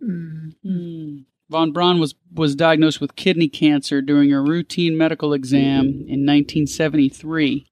Hmm. 0.00 1.18
Von 1.48 1.72
Braun 1.72 2.00
was 2.00 2.14
was 2.34 2.54
diagnosed 2.56 3.00
with 3.00 3.14
kidney 3.16 3.48
cancer 3.48 4.02
during 4.02 4.32
a 4.32 4.40
routine 4.42 4.96
medical 4.98 5.32
exam 5.32 5.86
in 5.86 6.26
1973. 6.26 7.66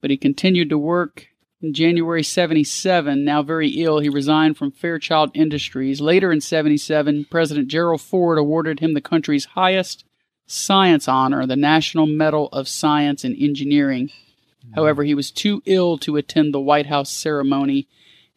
But 0.00 0.10
he 0.10 0.16
continued 0.16 0.70
to 0.70 0.78
work 0.78 1.26
in 1.60 1.74
January 1.74 2.22
77. 2.22 3.24
Now 3.24 3.42
very 3.42 3.68
ill, 3.68 3.98
he 3.98 4.08
resigned 4.08 4.56
from 4.56 4.70
Fairchild 4.70 5.30
Industries. 5.34 6.00
Later 6.00 6.32
in 6.32 6.40
77, 6.40 7.26
President 7.30 7.68
Gerald 7.68 8.00
Ford 8.00 8.38
awarded 8.38 8.80
him 8.80 8.94
the 8.94 9.00
country's 9.00 9.44
highest 9.46 10.04
science 10.46 11.08
honor, 11.08 11.46
the 11.46 11.56
National 11.56 12.06
Medal 12.06 12.48
of 12.48 12.68
Science 12.68 13.24
and 13.24 13.36
Engineering. 13.38 14.08
Mm-hmm. 14.08 14.74
However, 14.74 15.04
he 15.04 15.14
was 15.14 15.30
too 15.30 15.62
ill 15.66 15.98
to 15.98 16.16
attend 16.16 16.54
the 16.54 16.60
White 16.60 16.86
House 16.86 17.10
ceremony 17.10 17.88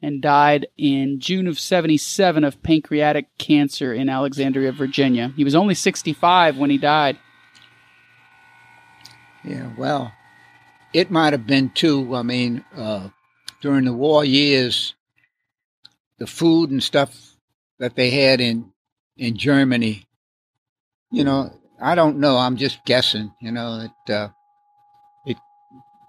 and 0.02 0.22
died 0.22 0.68
in 0.78 1.20
June 1.20 1.48
of 1.48 1.60
77 1.60 2.44
of 2.44 2.64
pancreatic 2.64 3.28
cancer 3.38 3.94
in 3.94 4.10
Alexandria, 4.10 4.72
Virginia. 4.72 5.32
He 5.36 5.44
was 5.44 5.56
only 5.56 5.76
65 5.76 6.58
when 6.58 6.72
he 6.72 6.80
died. 6.80 7.20
yeah, 9.44 9.70
well, 9.78 10.12
it 10.94 11.12
might 11.12 11.34
have 11.34 11.48
been 11.48 11.70
too. 11.70 12.16
I 12.16 12.22
mean, 12.24 12.64
uh, 12.76 13.10
during 13.62 13.86
the 13.86 13.94
war 13.94 14.24
years, 14.26 14.96
the 16.18 16.28
food 16.28 16.70
and 16.72 16.82
stuff 16.84 17.36
that 17.80 17.96
they 17.96 18.10
had 18.12 18.42
in 18.42 18.72
in 19.18 19.38
Germany. 19.38 20.06
You 21.12 21.24
know, 21.24 21.52
I 21.82 21.96
don't 21.96 22.20
know. 22.20 22.38
I'm 22.38 22.58
just 22.58 22.84
guessing. 22.86 23.34
You 23.42 23.52
know 23.52 23.88
that 24.06 24.14
uh, 24.14 24.30
it 25.26 25.38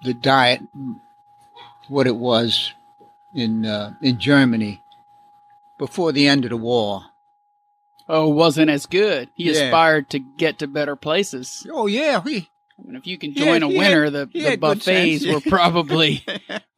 the 0.05 0.15
diet, 0.15 0.61
what 1.89 2.07
it 2.07 2.17
was 2.17 2.73
in 3.35 3.65
uh, 3.67 3.95
in 4.03 4.19
Germany 4.19 4.81
before 5.79 6.13
the 6.13 6.29
end 6.29 6.45
of 6.45 6.51
the 6.51 6.57
war. 6.57 7.03
Oh, 8.09 8.29
wasn't 8.29 8.71
as 8.71 8.87
good. 8.87 9.31
He 9.35 9.45
Yeah. 9.45 9.53
aspired 9.53 10.11
to 10.11 10.19
get 10.19 10.59
to 10.59 10.67
better 10.67 10.97
places. 10.97 11.67
Oh 11.73 11.87
yeah, 11.87 12.19
we 12.21 12.49
Mean, 12.85 12.97
if 12.97 13.07
you 13.07 13.19
can 13.19 13.35
join 13.35 13.63
a 13.63 13.69
winner, 13.69 14.05
had- 14.05 14.13
the, 14.13 14.27
the 14.33 14.57
buffets 14.57 15.27
were 15.27 15.41
probably 15.49 16.25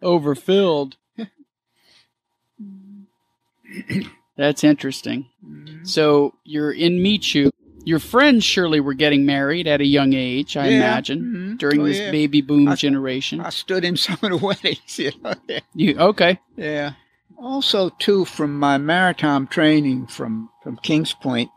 overfilled. 0.02 0.96
That's 4.36 4.64
interesting. 4.64 5.26
So 5.84 6.34
you're 6.44 6.72
in 6.72 6.98
Michoud. 7.02 7.50
Your 7.86 7.98
friends 7.98 8.44
surely 8.44 8.80
were 8.80 8.94
getting 8.94 9.26
married 9.26 9.66
at 9.68 9.80
a 9.82 9.84
young 9.86 10.14
age, 10.14 10.56
I 10.56 10.68
Yeah. 10.68 10.76
imagine, 10.78 11.20
Mhm. 11.22 11.58
during 11.58 11.80
Oh, 11.82 11.84
this 11.84 11.98
yeah. 11.98 12.10
baby 12.10 12.40
boom 12.40 12.68
I- 12.68 12.74
generation. 12.76 13.40
I 13.42 13.50
stood 13.50 13.84
in 13.84 13.96
some 13.98 14.18
of 14.22 14.30
the 14.30 14.36
weddings. 14.38 14.98
You 14.98 15.12
know? 15.22 15.34
you 15.74 15.98
okay? 15.98 16.40
Yeah. 16.56 16.94
Also, 17.36 17.90
too, 17.90 18.24
from 18.24 18.58
my 18.58 18.78
maritime 18.78 19.46
training 19.46 20.06
from 20.06 20.48
from 20.62 20.76
Kings 20.78 21.12
Point, 21.12 21.50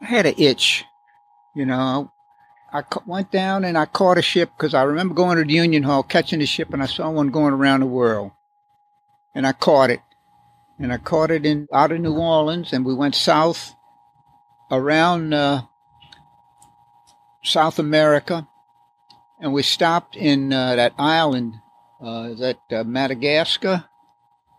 I 0.00 0.04
had 0.06 0.26
an 0.26 0.34
itch. 0.38 0.84
You 1.56 1.66
know, 1.66 2.12
I 2.74 2.82
went 3.06 3.30
down 3.30 3.64
and 3.64 3.78
I 3.78 3.86
caught 3.86 4.18
a 4.18 4.22
ship 4.22 4.50
because 4.56 4.74
I 4.74 4.82
remember 4.82 5.14
going 5.14 5.38
to 5.38 5.44
the 5.44 5.52
Union 5.52 5.84
Hall, 5.84 6.02
catching 6.02 6.42
a 6.42 6.46
ship, 6.46 6.72
and 6.72 6.82
I 6.82 6.86
saw 6.86 7.08
one 7.08 7.28
going 7.28 7.54
around 7.54 7.80
the 7.80 7.86
world, 7.86 8.32
and 9.32 9.46
I 9.46 9.52
caught 9.52 9.90
it, 9.90 10.00
and 10.80 10.92
I 10.92 10.98
caught 10.98 11.30
it 11.30 11.46
in 11.46 11.68
out 11.72 11.92
of 11.92 12.00
New 12.00 12.16
Orleans, 12.16 12.72
and 12.72 12.84
we 12.84 12.92
went 12.92 13.14
south 13.14 13.76
around 14.72 15.32
uh, 15.32 15.62
South 17.44 17.78
America, 17.78 18.48
and 19.40 19.52
we 19.52 19.62
stopped 19.62 20.16
in 20.16 20.52
uh, 20.52 20.74
that 20.74 20.94
island 20.98 21.54
uh, 22.02 22.30
is 22.32 22.40
that 22.40 22.58
uh, 22.72 22.82
Madagascar, 22.82 23.84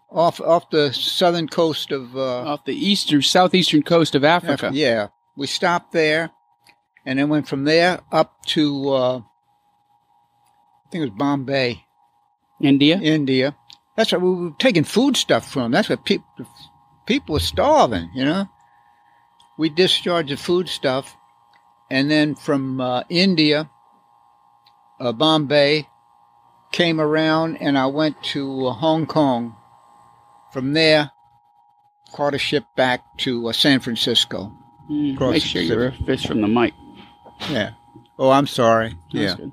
off 0.09 0.39
off 0.39 0.69
the 0.69 0.93
southern 0.93 1.49
coast 1.49 1.91
of 1.91 2.15
uh, 2.15 2.45
Off 2.45 2.63
the 2.63 2.73
eastern, 2.73 3.21
southeastern 3.21 3.83
coast 3.83 4.15
of 4.15 4.23
Africa. 4.23 4.71
Yeah, 4.73 5.09
we 5.35 5.47
stopped 5.47 5.91
there, 5.91 6.31
and 7.05 7.19
then 7.19 7.29
went 7.29 7.47
from 7.47 7.63
there 7.63 8.01
up 8.11 8.43
to 8.45 8.89
uh, 8.89 9.17
I 10.85 10.89
think 10.91 11.01
it 11.03 11.09
was 11.11 11.17
Bombay, 11.17 11.83
India. 12.61 12.99
India. 13.01 13.55
That's 13.95 14.11
where 14.11 14.19
we 14.19 14.33
were 14.33 14.55
taking 14.57 14.83
food 14.83 15.17
stuff 15.17 15.49
from. 15.49 15.71
That's 15.71 15.89
where 15.89 15.97
people 15.97 16.27
people 17.05 17.33
were 17.33 17.39
starving. 17.39 18.09
You 18.13 18.25
know, 18.25 18.49
we 19.57 19.69
discharged 19.69 20.29
the 20.29 20.37
food 20.37 20.69
stuff, 20.69 21.15
and 21.89 22.11
then 22.11 22.35
from 22.35 22.81
uh, 22.81 23.03
India, 23.09 23.69
uh, 24.99 25.11
Bombay, 25.11 25.87
came 26.71 26.99
around, 26.99 27.57
and 27.57 27.77
I 27.77 27.87
went 27.87 28.21
to 28.35 28.67
uh, 28.67 28.73
Hong 28.73 29.05
Kong. 29.05 29.55
From 30.51 30.73
there, 30.73 31.11
caught 32.13 32.33
a 32.33 32.37
ship 32.37 32.63
back 32.77 33.17
to 33.19 33.49
uh, 33.49 33.51
San 33.51 33.79
Francisco. 33.81 34.53
Mm, 34.89 35.19
make 35.31 35.43
sure 35.43 35.61
you're 35.61 35.87
a 35.87 35.91
fish 35.91 36.25
from 36.25 36.41
the 36.41 36.47
mic. 36.47 36.73
Yeah. 37.49 37.71
Oh, 38.17 38.29
I'm 38.29 38.47
sorry. 38.47 38.95
That's 39.13 39.23
yeah. 39.31 39.35
good. 39.35 39.51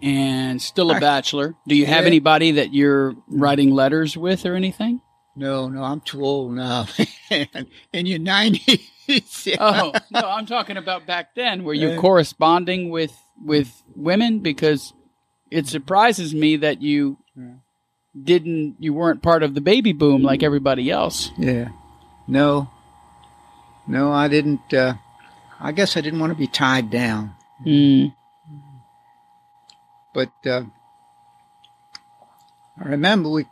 And 0.00 0.62
still 0.62 0.90
a 0.90 1.00
bachelor. 1.00 1.54
Do 1.66 1.74
you 1.74 1.86
have 1.86 2.02
Yeah. 2.04 2.08
anybody 2.08 2.52
that 2.52 2.72
you're 2.72 3.14
writing 3.28 3.70
letters 3.72 4.16
with 4.16 4.46
or 4.46 4.54
anything? 4.54 5.00
No, 5.34 5.68
no, 5.68 5.82
I'm 5.82 6.00
too 6.00 6.24
old 6.24 6.52
now. 6.54 6.86
In 7.92 8.06
your 8.06 8.18
nineties. 8.18 8.88
Oh 9.58 9.94
no, 10.10 10.20
I'm 10.20 10.44
talking 10.44 10.76
about 10.76 11.06
back 11.06 11.34
then. 11.34 11.64
Were 11.64 11.72
you 11.72 11.92
Yeah. 11.92 11.96
corresponding 11.96 12.90
with 12.90 13.16
with 13.42 13.82
women? 13.96 14.40
Because 14.40 14.92
it 15.50 15.66
surprises 15.66 16.34
me 16.34 16.56
that 16.56 16.82
you 16.82 17.16
Yeah. 17.34 17.54
didn't. 18.22 18.76
You 18.80 18.92
weren't 18.92 19.22
part 19.22 19.42
of 19.42 19.54
the 19.54 19.62
baby 19.62 19.94
boom 19.94 20.22
like 20.22 20.42
everybody 20.42 20.90
else. 20.90 21.30
Yeah. 21.38 21.68
No. 22.26 22.68
No, 23.86 24.12
I 24.12 24.28
didn't. 24.28 24.74
Uh, 24.74 24.94
I 25.60 25.72
guess 25.72 25.96
I 25.96 26.00
didn't 26.00 26.20
want 26.20 26.32
to 26.32 26.38
be 26.38 26.46
tied 26.46 26.90
down. 26.90 27.34
Mm. 27.66 28.14
But 30.14 30.30
uh, 30.46 30.64
I 32.80 32.84
remember 32.84 33.28
we 33.28 33.46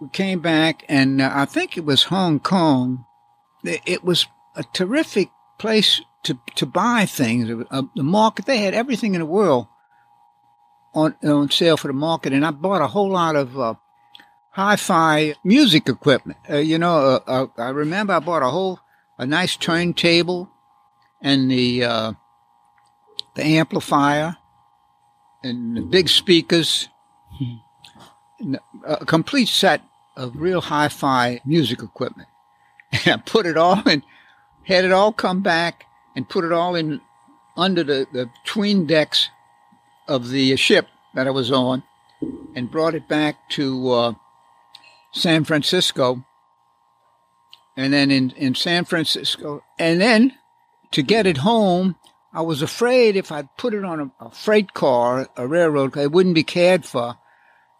we 0.00 0.08
came 0.08 0.40
back, 0.40 0.84
and 0.88 1.20
uh, 1.20 1.30
I 1.32 1.44
think 1.44 1.76
it 1.76 1.84
was 1.84 2.04
Hong 2.04 2.40
Kong. 2.40 3.04
It, 3.62 4.02
was 4.02 4.26
a 4.56 4.64
terrific 4.72 5.30
place 5.58 6.00
to 6.24 6.38
to 6.56 6.66
buy 6.66 7.06
things. 7.06 7.66
Uh, 7.70 7.82
the 7.94 8.02
market 8.02 8.46
they 8.46 8.58
had 8.58 8.74
everything 8.74 9.14
in 9.14 9.20
the 9.20 9.26
world 9.26 9.66
on 10.94 11.14
on 11.22 11.50
sale 11.50 11.76
for 11.76 11.88
the 11.88 11.94
market, 11.94 12.32
and 12.32 12.44
I 12.44 12.50
bought 12.50 12.82
a 12.82 12.88
whole 12.88 13.10
lot 13.10 13.36
of. 13.36 13.58
Uh, 13.58 13.74
Hi-fi 14.54 15.34
music 15.44 15.88
equipment. 15.88 16.38
Uh, 16.48 16.56
you 16.56 16.76
know, 16.76 16.96
uh, 16.96 17.20
uh, 17.26 17.46
I 17.56 17.68
remember 17.68 18.14
I 18.14 18.18
bought 18.18 18.42
a 18.42 18.50
whole, 18.50 18.80
a 19.16 19.24
nice 19.24 19.56
turntable, 19.56 20.50
and 21.22 21.50
the 21.50 21.84
uh, 21.84 22.12
the 23.34 23.42
amplifier, 23.42 24.36
and 25.42 25.76
the 25.76 25.82
big 25.82 26.08
speakers, 26.08 26.88
and 28.38 28.58
a 28.84 29.04
complete 29.04 29.48
set 29.48 29.82
of 30.16 30.36
real 30.36 30.60
hi-fi 30.60 31.40
music 31.44 31.82
equipment. 31.82 32.28
And 32.92 33.14
I 33.14 33.16
put 33.18 33.46
it 33.46 33.56
all 33.56 33.88
in, 33.88 34.02
had 34.64 34.84
it 34.84 34.90
all 34.90 35.12
come 35.12 35.42
back 35.42 35.84
and 36.16 36.28
put 36.28 36.44
it 36.44 36.50
all 36.50 36.74
in 36.74 37.00
under 37.56 37.84
the, 37.84 38.06
the 38.12 38.28
tween 38.44 38.84
decks 38.84 39.28
of 40.08 40.30
the 40.30 40.56
ship 40.56 40.88
that 41.14 41.28
I 41.28 41.30
was 41.30 41.52
on 41.52 41.84
and 42.54 42.70
brought 42.70 42.94
it 42.94 43.08
back 43.08 43.48
to 43.50 43.90
uh, 43.90 44.14
San 45.12 45.44
Francisco. 45.44 46.24
And 47.76 47.92
then 47.92 48.10
in, 48.10 48.30
in 48.30 48.54
San 48.56 48.84
Francisco, 48.84 49.62
and 49.78 50.00
then 50.00 50.36
to 50.92 51.02
get 51.02 51.26
it 51.26 51.38
home, 51.38 51.96
I 52.32 52.42
was 52.42 52.62
afraid 52.62 53.16
if 53.16 53.32
I'd 53.32 53.56
put 53.56 53.74
it 53.74 53.84
on 53.84 54.00
a, 54.00 54.24
a 54.24 54.30
freight 54.30 54.72
car, 54.72 55.28
a 55.36 55.46
railroad, 55.46 55.92
car, 55.92 56.04
it 56.04 56.12
wouldn't 56.12 56.34
be 56.34 56.44
cared 56.44 56.84
for. 56.84 57.16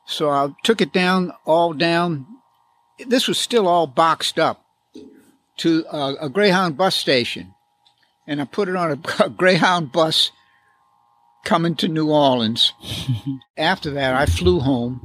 So 0.06 0.28
I 0.28 0.48
took 0.64 0.80
it 0.80 0.92
down, 0.92 1.32
all 1.44 1.72
down. 1.72 2.26
This 3.06 3.28
was 3.28 3.38
still 3.38 3.68
all 3.68 3.86
boxed 3.86 4.38
up 4.38 4.64
to 5.58 5.84
a, 5.90 6.14
a 6.22 6.28
Greyhound 6.28 6.76
bus 6.76 6.96
station. 6.96 7.54
And 8.26 8.40
I 8.40 8.44
put 8.44 8.68
it 8.68 8.76
on 8.76 8.92
a, 8.92 9.24
a 9.24 9.30
Greyhound 9.30 9.92
bus 9.92 10.32
coming 11.44 11.74
to 11.76 11.88
New 11.88 12.10
Orleans. 12.10 12.72
After 13.56 13.90
that, 13.92 14.14
I 14.14 14.26
flew 14.26 14.60
home 14.60 15.00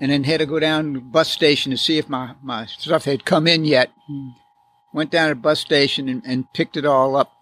and 0.00 0.10
then 0.10 0.24
had 0.24 0.40
to 0.40 0.46
go 0.46 0.58
down 0.58 0.94
to 0.94 1.00
the 1.00 1.04
bus 1.04 1.30
station 1.30 1.70
to 1.70 1.78
see 1.78 1.98
if 1.98 2.08
my, 2.08 2.34
my 2.42 2.66
stuff 2.66 3.04
had 3.04 3.24
come 3.24 3.46
in 3.46 3.64
yet. 3.64 3.90
Hmm. 4.08 4.30
Went 4.92 5.10
down 5.10 5.28
to 5.28 5.34
the 5.34 5.40
bus 5.40 5.60
station 5.60 6.08
and, 6.08 6.22
and 6.24 6.52
picked 6.52 6.76
it 6.76 6.84
all 6.84 7.16
up, 7.16 7.32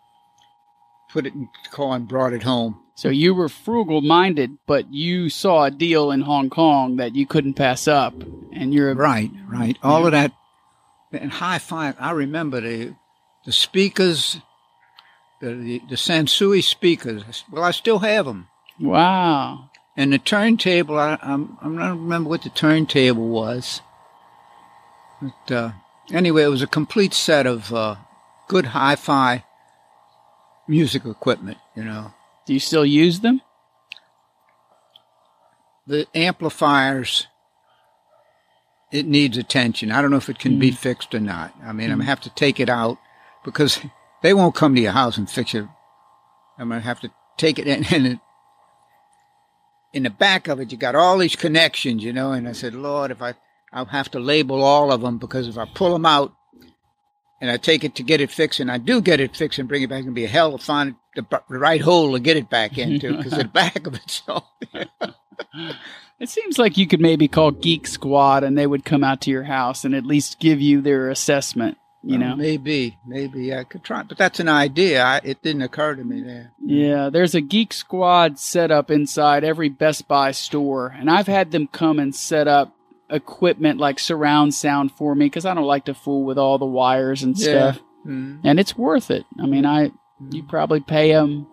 put 1.11 1.27
it 1.27 1.35
in 1.35 1.49
the 1.65 1.71
car, 1.71 1.97
and 1.97 2.07
brought 2.07 2.33
it 2.33 2.45
home. 2.45 2.81
So 2.95 3.09
you 3.09 3.35
were 3.35 3.49
frugal 3.49 4.03
minded, 4.03 4.59
but 4.67 4.93
you 4.93 5.31
saw 5.31 5.65
a 5.65 5.71
deal 5.71 6.11
in 6.11 6.21
Hong 6.21 6.51
Kong 6.51 6.97
that 6.97 7.17
you 7.17 7.27
couldn't 7.27 7.55
pass 7.55 7.89
up, 7.89 8.15
and 8.53 8.75
you're 8.75 8.95
Right, 8.95 9.31
right. 9.49 9.77
All 9.83 10.07
of 10.07 10.13
that 10.13 10.33
and 11.13 11.33
high 11.33 11.59
five. 11.59 11.97
I 11.99 12.13
remember 12.13 12.61
the 12.61 12.95
the 13.45 13.53
speakers, 13.53 14.39
the, 15.41 15.55
the, 15.55 15.83
the 15.89 15.97
Sansui 15.97 16.63
speakers. 16.63 17.45
Well, 17.51 17.65
I 17.65 17.71
still 17.71 18.01
have 18.01 18.27
them. 18.27 18.49
Wow. 18.79 19.71
And 19.97 20.13
the 20.13 20.19
turntable, 20.19 20.99
I, 20.99 21.19
I'm, 21.23 21.57
I 21.61 21.65
don't 21.65 22.03
remember 22.03 22.29
what 22.29 22.43
the 22.43 22.51
turntable 22.51 23.29
was. 23.29 23.81
But 25.21 25.55
uh, 25.55 25.73
anyway, 26.13 26.45
it 26.45 26.49
was 26.49 26.63
a 26.63 26.67
complete 26.67 27.15
set 27.15 27.47
of 27.47 27.73
uh, 27.73 27.97
good 28.49 28.67
hi 28.67 28.97
fi 28.97 29.45
music 30.69 31.05
equipment, 31.05 31.59
you 31.77 31.85
know. 31.85 32.13
Do 32.47 32.55
you 32.55 32.61
still 32.61 32.87
use 32.87 33.21
them? 33.21 33.43
The 35.87 36.07
amplifiers, 36.15 37.27
it 38.93 39.07
needs 39.07 39.37
attention. 39.37 39.91
I 39.91 40.01
don't 40.01 40.11
know 40.11 40.17
if 40.17 40.29
it 40.29 40.39
can 40.39 40.59
be 40.59 40.71
fixed 40.71 41.15
or 41.15 41.21
not. 41.21 41.55
I 41.63 41.73
mean, 41.73 41.91
I'm 41.91 41.99
going 41.99 42.07
to 42.07 42.07
have 42.07 42.21
to 42.23 42.31
take 42.31 42.61
it 42.61 42.69
out 42.69 42.99
because 43.45 43.81
they 44.23 44.35
won't 44.35 44.55
come 44.55 44.75
to 44.75 44.81
your 44.81 44.93
house 44.93 45.17
and 45.17 45.29
fix 45.29 45.55
it. 45.55 45.67
I'm 46.59 46.69
going 46.69 46.81
to 46.81 46.87
have 46.87 47.01
to 47.01 47.11
take 47.37 47.59
it 47.59 47.67
in, 47.67 47.85
and 47.93 48.07
it, 48.07 48.19
in 49.93 50.05
the 50.05 50.11
back 50.11 50.47
of 50.47 50.61
it, 50.61 50.71
you 50.71 50.79
got 50.79 50.95
all 50.95 51.19
these 51.19 51.37
connections, 51.37 52.05
you 52.05 52.13
know. 52.13 52.33
And 52.33 52.49
I 52.49 52.53
said, 52.53 52.75
Lord, 52.75 53.11
if 53.11 53.21
I, 53.21 53.35
I'll 53.73 53.85
have 53.87 54.11
to 54.13 54.21
label 54.21 54.63
all 54.63 54.93
of 54.93 55.01
them 55.01 55.19
because 55.19 55.47
if 55.49 55.57
I 55.59 55.65
pull 55.67 55.93
them 55.93 56.07
out 56.07 56.33
and 57.41 57.51
I 57.51 57.57
take 57.57 57.85
it 57.85 57.95
to 57.95 58.03
get 58.03 58.21
it 58.21 58.31
fixed, 58.31 58.61
and 58.61 58.71
I 58.71 58.77
do 58.79 59.01
get 59.01 59.21
it 59.21 59.35
fixed 59.37 59.59
and 59.59 59.67
bring 59.69 59.83
it 59.83 59.89
back, 59.89 60.05
and 60.05 60.15
be 60.15 60.25
a 60.27 60.29
hell 60.29 60.59
to 60.59 60.63
find 60.63 60.95
the, 61.17 61.25
the 61.49 61.59
right 61.59 61.81
hole 61.81 62.13
to 62.13 62.21
get 62.21 62.37
it 62.37 62.51
back 62.51 62.77
into 62.77 63.17
because 63.17 63.33
the 63.33 63.45
back 63.55 63.87
of 63.87 63.95
it's 63.95 64.23
all. 64.29 64.59
It 66.19 66.29
seems 66.29 66.59
like 66.59 66.77
you 66.77 66.87
could 66.87 67.01
maybe 67.01 67.29
call 67.29 67.51
Geek 67.51 67.87
Squad 67.87 68.45
and 68.45 68.59
they 68.59 68.67
would 68.67 68.85
come 68.85 69.03
out 69.03 69.23
to 69.23 69.31
your 69.31 69.45
house 69.45 69.85
and 69.87 69.95
at 69.95 70.05
least 70.05 70.39
give 70.39 70.61
you 70.61 70.83
their 70.83 71.09
assessment, 71.09 71.79
you 72.03 72.19
Well, 72.19 72.31
know? 72.31 72.37
maybe, 72.37 72.99
maybe 73.07 73.55
I 73.55 73.65
could 73.65 73.83
try, 73.85 74.03
but 74.03 74.19
that's 74.19 74.39
an 74.39 74.49
idea. 74.49 75.03
I, 75.03 75.21
it 75.25 75.41
didn't 75.43 75.63
occur 75.63 75.95
to 75.95 76.05
me 76.05 76.21
there. 76.21 76.53
Yeah, 76.63 77.09
there's 77.09 77.35
a 77.35 77.41
Geek 77.41 77.73
Squad 77.73 78.39
set 78.39 78.71
up 78.71 78.91
inside 78.91 79.45
every 79.45 79.71
Best 79.71 80.09
Buy 80.09 80.33
store, 80.33 80.89
and 80.95 81.09
I've 81.09 81.27
had 81.27 81.53
them 81.53 81.69
come 81.69 81.99
and 81.99 82.15
set 82.15 82.47
up 82.47 82.77
equipment 83.11 83.79
like 83.79 83.99
surround 83.99 84.55
sound 84.55 84.93
for 84.93 85.15
me 85.15 85.27
because 85.27 85.45
I 85.47 85.55
don't 85.55 85.65
like 85.65 85.85
to 85.87 85.95
fool 85.95 86.25
with 86.25 86.39
all 86.39 86.59
the 86.59 86.67
wires 86.67 87.23
and 87.23 87.37
Yeah. 87.39 87.73
stuff. 87.73 87.83
Mm. 88.07 88.41
And 88.45 88.59
it's 88.61 88.77
worth 88.79 89.11
it. 89.11 89.27
I 89.41 89.47
mean, 89.47 89.67
I 89.67 89.91
you 90.31 90.43
probably 90.43 90.81
pay 90.81 91.13
them, 91.13 91.47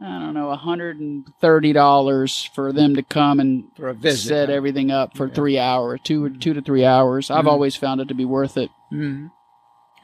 I 0.00 0.18
don't 0.18 0.34
know, 0.34 0.50
hundred 0.54 0.98
and 1.00 1.24
thirty 1.40 1.72
dollars 1.72 2.48
for 2.54 2.72
them 2.72 2.96
to 2.96 3.02
come 3.02 3.38
and 3.40 3.64
For 3.76 3.88
a 3.88 3.94
visit. 3.94 4.28
set 4.28 4.50
everything 4.50 4.90
up 4.90 5.16
for 5.16 5.28
Yeah. 5.28 5.34
three 5.34 5.58
hours, 5.58 6.00
two 6.04 6.30
two 6.38 6.54
to 6.54 6.62
three 6.62 6.84
hours. 6.84 7.30
I've 7.30 7.44
Mhm. 7.44 7.48
always 7.50 7.76
found 7.76 8.00
it 8.00 8.08
to 8.08 8.14
be 8.14 8.24
worth 8.24 8.56
it. 8.56 8.70
Mm. 8.92 9.30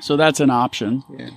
So 0.01 0.17
that's 0.17 0.41
an 0.41 0.51
option. 0.51 1.03
Yeah. 1.19 1.31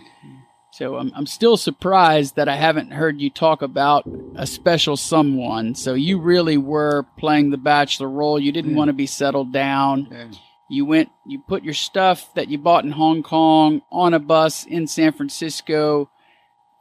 So 0.73 0.95
I'm, 0.97 1.11
I'm 1.15 1.25
still 1.25 1.57
surprised 1.57 2.37
that 2.37 2.47
I 2.47 2.55
haven't 2.55 2.91
heard 2.93 3.19
you 3.19 3.29
talk 3.29 3.61
about 3.61 4.09
a 4.35 4.47
special 4.47 4.95
someone. 4.95 5.75
So 5.75 5.93
you 5.93 6.19
really 6.19 6.57
were 6.57 7.05
playing 7.17 7.49
the 7.51 7.57
bachelor 7.57 8.09
role. 8.09 8.39
You 8.39 8.51
didn't 8.53 8.71
Yeah. 8.71 8.77
want 8.77 8.87
to 8.89 8.93
be 8.93 9.05
settled 9.05 9.51
down. 9.51 10.07
Yeah. 10.09 10.27
You 10.69 10.85
went, 10.85 11.09
you 11.27 11.39
put 11.45 11.63
your 11.65 11.73
stuff 11.73 12.33
that 12.35 12.47
you 12.47 12.57
bought 12.57 12.85
in 12.85 12.91
Hong 12.91 13.21
Kong 13.21 13.81
on 13.91 14.13
a 14.13 14.19
bus 14.19 14.65
in 14.65 14.87
San 14.87 15.11
Francisco. 15.11 16.09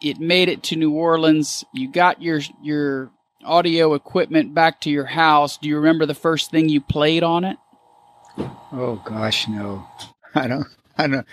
It 0.01 0.21
made 0.21 0.49
it 0.49 0.63
to 0.65 0.77
New 0.77 0.93
Orleans. 0.93 1.65
You 1.75 1.91
got 1.91 2.23
your, 2.23 2.41
your 2.63 3.11
audio 3.45 3.95
equipment 3.95 4.55
back 4.55 4.81
to 4.83 4.91
your 4.91 5.07
house. 5.07 5.59
Do 5.59 5.69
you 5.69 5.77
remember 5.77 6.07
the 6.07 6.15
first 6.15 6.53
thing 6.53 6.69
you 6.69 6.81
played 6.81 7.25
on 7.25 7.45
it? 7.45 7.57
Oh 8.73 9.03
gosh, 9.05 9.49
no. 9.49 9.85
I 10.37 10.47
don't. 10.47 10.67
I 10.97 11.07
don't. 11.09 11.27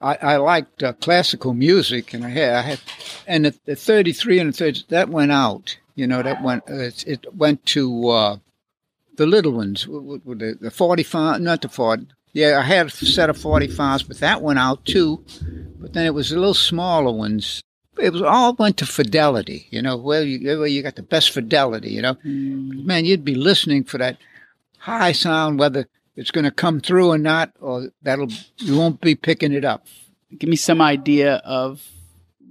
I, 0.00 0.16
I 0.16 0.36
liked 0.36 0.82
uh, 0.82 0.92
classical 0.94 1.54
music, 1.54 2.12
and 2.12 2.24
I 2.24 2.28
had, 2.28 2.54
I 2.54 2.62
had, 2.62 2.80
and 3.26 3.44
the, 3.46 3.58
the 3.64 3.76
33 3.76 4.38
and 4.40 4.56
30 4.56 4.84
that 4.88 5.08
went 5.08 5.32
out. 5.32 5.78
You 5.94 6.06
know, 6.06 6.22
that 6.22 6.42
went. 6.42 6.64
Uh, 6.68 6.74
it, 6.74 7.04
it 7.06 7.34
went 7.34 7.64
to 7.66 8.08
uh, 8.08 8.36
the 9.16 9.26
little 9.26 9.52
ones, 9.52 9.86
the, 9.86 10.58
the 10.60 10.70
45, 10.70 11.40
not 11.40 11.62
the 11.62 11.68
40. 11.68 12.06
Yeah, 12.32 12.58
I 12.58 12.62
had 12.62 12.86
a 12.86 12.90
set 12.90 13.30
of 13.30 13.38
45s, 13.38 14.06
but 14.06 14.18
that 14.18 14.42
went 14.42 14.58
out 14.58 14.84
too. 14.84 15.24
But 15.78 15.94
then 15.94 16.04
it 16.04 16.12
was 16.12 16.28
the 16.28 16.36
little 16.36 16.52
smaller 16.52 17.10
ones. 17.10 17.62
It 17.98 18.12
was 18.12 18.20
all 18.20 18.52
went 18.52 18.76
to 18.78 18.86
fidelity. 18.86 19.68
You 19.70 19.80
know, 19.80 19.96
where 19.96 20.22
you 20.22 20.58
where 20.58 20.66
you 20.66 20.82
got 20.82 20.96
the 20.96 21.02
best 21.02 21.30
fidelity. 21.30 21.92
You 21.92 22.02
know, 22.02 22.16
man, 22.24 23.06
you'd 23.06 23.24
be 23.24 23.34
listening 23.34 23.84
for 23.84 23.96
that 23.96 24.18
high 24.76 25.12
sound, 25.12 25.58
whether 25.58 25.88
it's 26.16 26.30
going 26.30 26.44
to 26.44 26.50
come 26.50 26.80
through 26.80 27.10
or 27.10 27.18
not, 27.18 27.52
or 27.60 27.90
that'll 28.02 28.28
you 28.58 28.76
won't 28.76 29.00
be 29.00 29.14
picking 29.14 29.52
it 29.52 29.64
up. 29.64 29.86
Give 30.36 30.50
me 30.50 30.56
some 30.56 30.80
idea 30.80 31.36
of 31.44 31.88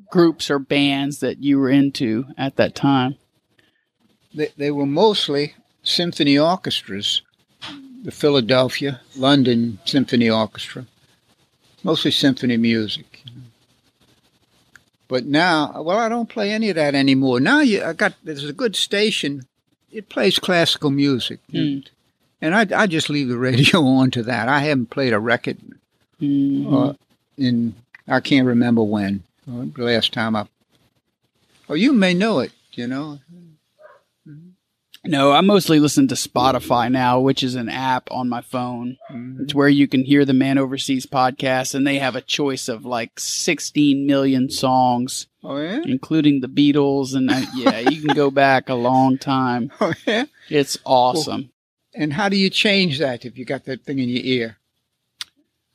groups 0.10 0.50
or 0.50 0.60
bands 0.60 1.20
that 1.20 1.44
you 1.44 1.60
were 1.60 1.70
into 1.70 2.26
at 2.38 2.56
that 2.56 2.76
time. 2.76 3.16
They, 4.34 4.50
they 4.58 4.72
were 4.72 4.86
mostly 4.86 5.56
symphony 5.84 6.38
orchestras, 6.38 7.22
the 8.04 8.12
Philadelphia, 8.12 9.02
London 9.16 9.80
Symphony 9.86 10.30
Orchestra, 10.30 10.86
mostly 11.84 12.12
symphony 12.12 12.58
music. 12.58 13.24
But 15.08 15.26
now, 15.26 15.82
well, 15.84 15.98
I 16.00 16.10
don't 16.10 16.30
play 16.30 16.52
any 16.52 16.70
of 16.70 16.76
that 16.76 16.96
anymore. 16.96 17.40
Now 17.40 17.62
you, 17.62 17.84
I 17.84 17.94
got 17.94 18.14
there's 18.24 18.44
a 18.44 18.54
good 18.54 18.76
station. 18.76 19.46
It 19.92 20.10
plays 20.10 20.40
classical 20.40 20.90
music, 20.92 21.40
Hmm. 21.52 21.80
And 22.42 22.54
I, 22.56 22.66
I 22.84 22.88
just 22.88 23.10
leave 23.10 23.28
the 23.30 23.38
radio 23.50 23.84
on 23.84 24.12
to 24.12 24.24
that. 24.24 24.48
I 24.48 24.60
haven't 24.60 24.90
played 24.90 25.14
a 25.14 25.20
record 25.20 25.58
Mhm. 26.22 26.90
uh, 26.90 26.94
in 27.38 27.76
I 28.08 28.20
can't 28.20 28.48
remember 28.48 28.84
when. 28.84 29.24
uh, 29.50 29.66
The 29.76 29.84
last 29.84 30.14
time 30.14 30.36
I. 30.36 30.48
Oh, 31.68 31.74
you 31.74 31.92
may 31.94 32.14
know 32.14 32.40
it. 32.40 32.52
You 32.74 32.88
know. 32.88 33.20
No, 35.08 35.32
I 35.32 35.42
mostly 35.42 35.80
listen 35.80 36.08
to 36.08 36.16
Spotify 36.16 36.92
now, 36.92 37.20
which 37.20 37.44
is 37.44 37.54
an 37.54 37.70
app 37.70 38.10
on 38.10 38.28
my 38.28 38.42
phone. 38.42 38.98
Mhm. 39.12 39.42
It's 39.42 39.54
where 39.54 39.70
you 39.70 39.88
can 39.88 40.04
hear 40.04 40.26
the 40.26 40.34
Man 40.34 40.58
Overseas 40.58 41.06
podcast, 41.06 41.76
and 41.76 41.86
they 41.86 42.00
have 42.00 42.16
a 42.16 42.22
choice 42.22 42.68
of 42.68 42.86
like 42.86 43.20
16 43.20 44.08
million 44.08 44.50
songs, 44.50 45.28
Oh 45.44 45.58
yeah. 45.60 45.82
including 45.86 46.42
the 46.42 46.48
Beatles. 46.48 47.14
And 47.14 47.30
uh, 47.30 47.42
yeah, 47.56 47.80
you 47.88 48.02
can 48.02 48.16
go 48.16 48.32
back 48.32 48.68
a 48.68 48.74
long 48.74 49.20
time. 49.20 49.72
Oh 49.80 49.94
yeah. 50.08 50.26
It's 50.50 50.80
awesome. 50.86 51.52
And 51.96 52.14
how 52.14 52.30
do 52.30 52.36
you 52.38 52.50
change 52.50 53.00
that 53.00 53.26
if 53.26 53.38
you 53.38 53.46
got 53.46 53.66
that 53.66 53.84
thing 53.86 54.00
in 54.00 54.10
your 54.10 54.24
ear? 54.24 54.58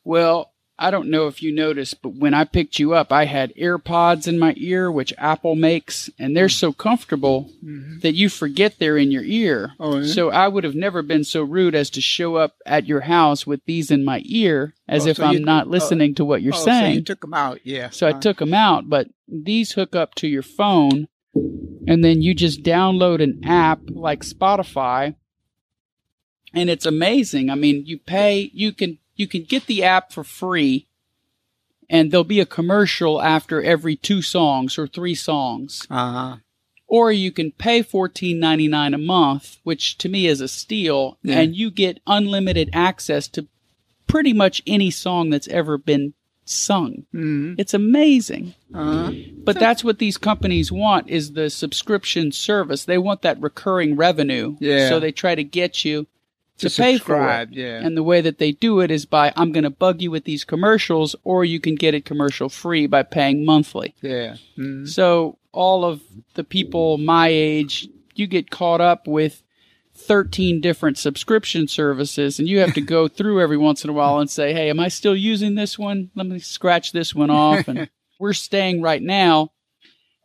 Well, 0.04 0.52
I 0.78 0.90
don't 0.90 1.10
know 1.10 1.26
if 1.26 1.42
you 1.42 1.54
noticed, 1.54 2.00
but 2.00 2.14
when 2.14 2.32
I 2.32 2.44
picked 2.44 2.78
you 2.78 2.94
up, 2.94 3.12
I 3.12 3.26
had 3.26 3.54
AirPods 3.54 4.26
in 4.26 4.38
my 4.38 4.54
ear, 4.56 4.90
which 4.90 5.12
Apple 5.18 5.54
makes, 5.54 6.08
and 6.18 6.34
they're 6.34 6.48
so 6.48 6.72
comfortable 6.72 7.50
that 8.00 8.14
you 8.14 8.30
forget 8.30 8.78
they're 8.78 8.96
in 8.96 9.10
your 9.10 9.22
ear. 9.24 9.72
Oh, 9.78 9.98
yeah? 9.98 10.06
So 10.06 10.30
I 10.30 10.48
would 10.48 10.64
have 10.64 10.74
never 10.74 11.02
been 11.02 11.22
so 11.24 11.42
rude 11.42 11.74
as 11.74 11.90
to 11.90 12.00
show 12.00 12.36
up 12.36 12.56
at 12.64 12.86
your 12.86 13.02
house 13.02 13.46
with 13.46 13.62
these 13.66 13.90
in 13.90 14.04
my 14.06 14.22
ear 14.24 14.72
as 14.88 15.06
Oh, 15.06 15.10
if 15.10 15.16
so 15.18 15.24
I'm 15.26 15.34
you- 15.34 15.44
not 15.44 15.66
oh, 15.66 15.70
listening 15.70 16.14
to 16.14 16.24
what 16.24 16.40
you're 16.40 16.54
saying. 16.54 16.84
oh, 16.84 16.88
So 16.92 16.94
you 16.94 17.02
took 17.02 17.20
them 17.20 17.34
out, 17.34 17.60
yeah. 17.64 17.90
So 17.90 18.06
I 18.06 18.12
Uh, 18.12 18.20
took 18.20 18.38
them 18.38 18.54
out, 18.54 18.88
but 18.88 19.08
these 19.28 19.72
hook 19.72 19.94
up 19.94 20.14
to 20.16 20.28
your 20.28 20.42
phone, 20.42 21.08
and 21.86 22.02
then 22.02 22.22
you 22.22 22.32
just 22.34 22.62
download 22.62 23.22
an 23.22 23.42
app 23.44 23.80
like 23.90 24.22
Spotify, 24.24 25.14
and 26.54 26.68
it's 26.70 26.86
amazing. 26.86 27.50
I 27.50 27.54
mean, 27.54 27.84
you 27.86 27.98
pay, 27.98 28.50
you 28.54 28.72
can 28.72 28.98
you 29.16 29.26
can 29.26 29.44
get 29.44 29.66
the 29.66 29.84
app 29.84 30.12
for 30.12 30.24
free, 30.24 30.86
and 31.88 32.10
there'll 32.10 32.24
be 32.24 32.40
a 32.40 32.46
commercial 32.46 33.20
after 33.20 33.62
every 33.62 33.96
two 33.96 34.22
songs 34.22 34.78
or 34.78 34.86
three 34.86 35.14
songs, 35.14 35.86
Uh-huh. 35.90 36.36
or 36.86 37.12
you 37.12 37.30
can 37.32 37.52
pay 37.52 37.82
fourteen 37.82 38.38
ninety 38.38 38.68
nine 38.68 38.94
a 38.94 38.98
month, 38.98 39.58
which 39.64 39.98
to 39.98 40.08
me 40.08 40.26
is 40.26 40.40
a 40.40 40.48
steal, 40.48 41.18
Yeah. 41.22 41.40
and 41.40 41.56
you 41.56 41.70
get 41.70 42.00
unlimited 42.06 42.70
access 42.72 43.28
to 43.28 43.46
pretty 44.06 44.32
much 44.32 44.62
any 44.66 44.90
song 44.90 45.30
that's 45.30 45.48
ever 45.48 45.78
been 45.78 46.14
sung. 46.44 47.04
hmm 47.12 47.54
It's 47.58 47.74
amazing. 47.74 48.54
Uh-huh. 48.74 49.12
But 49.44 49.60
that's 49.60 49.84
what 49.84 49.98
these 50.00 50.16
companies 50.18 50.72
want 50.72 51.08
is 51.08 51.32
the 51.34 51.48
subscription 51.48 52.32
service. 52.32 52.84
They 52.84 52.98
want 52.98 53.22
that 53.22 53.40
recurring 53.40 53.94
revenue. 53.94 54.56
Yeah. 54.58 54.88
So 54.88 54.98
they 54.98 55.12
try 55.12 55.36
to 55.36 55.44
get 55.44 55.84
you 55.84 56.08
to, 56.60 56.70
To 56.70 56.82
pay 56.82 56.98
for 56.98 57.28
it. 57.28 57.50
yeah. 57.52 57.80
And 57.84 57.96
the 57.96 58.02
way 58.02 58.20
that 58.20 58.38
they 58.38 58.52
do 58.52 58.80
it 58.80 58.90
is 58.90 59.04
by 59.06 59.32
I'm 59.36 59.52
going 59.52 59.64
to 59.64 59.70
bug 59.70 60.00
you 60.02 60.10
with 60.10 60.24
these 60.24 60.44
commercials 60.44 61.14
or 61.24 61.44
you 61.44 61.60
can 61.60 61.74
get 61.74 61.94
it 61.94 62.04
commercial 62.04 62.48
free 62.48 62.86
by 62.86 63.02
paying 63.02 63.44
monthly. 63.44 63.94
Yeah. 64.02 64.36
Mhm. 64.58 64.88
So 64.88 65.38
all 65.52 65.84
of 65.84 66.00
the 66.34 66.44
people 66.44 66.96
my 66.98 67.28
age, 67.28 67.88
you 68.14 68.26
get 68.26 68.50
caught 68.50 68.80
up 68.80 69.06
with 69.08 69.42
13 69.94 70.60
different 70.60 70.96
subscription 70.96 71.68
services 71.68 72.38
and 72.38 72.48
you 72.48 72.60
have 72.60 72.72
to 72.74 72.80
go 72.96 73.08
through 73.08 73.40
every 73.40 73.56
once 73.58 73.84
in 73.84 73.90
a 73.90 73.92
while 73.92 74.18
and 74.18 74.30
say, 74.30 74.52
"Hey, 74.52 74.70
am 74.70 74.80
I 74.80 74.88
still 74.88 75.16
using 75.16 75.54
this 75.56 75.78
one? 75.78 76.10
Let 76.14 76.26
me 76.26 76.38
scratch 76.38 76.92
this 76.92 77.14
one 77.14 77.30
off." 77.30 77.68
And 77.68 77.90
we're 78.18 78.32
staying 78.32 78.80
right 78.82 79.02
now 79.02 79.52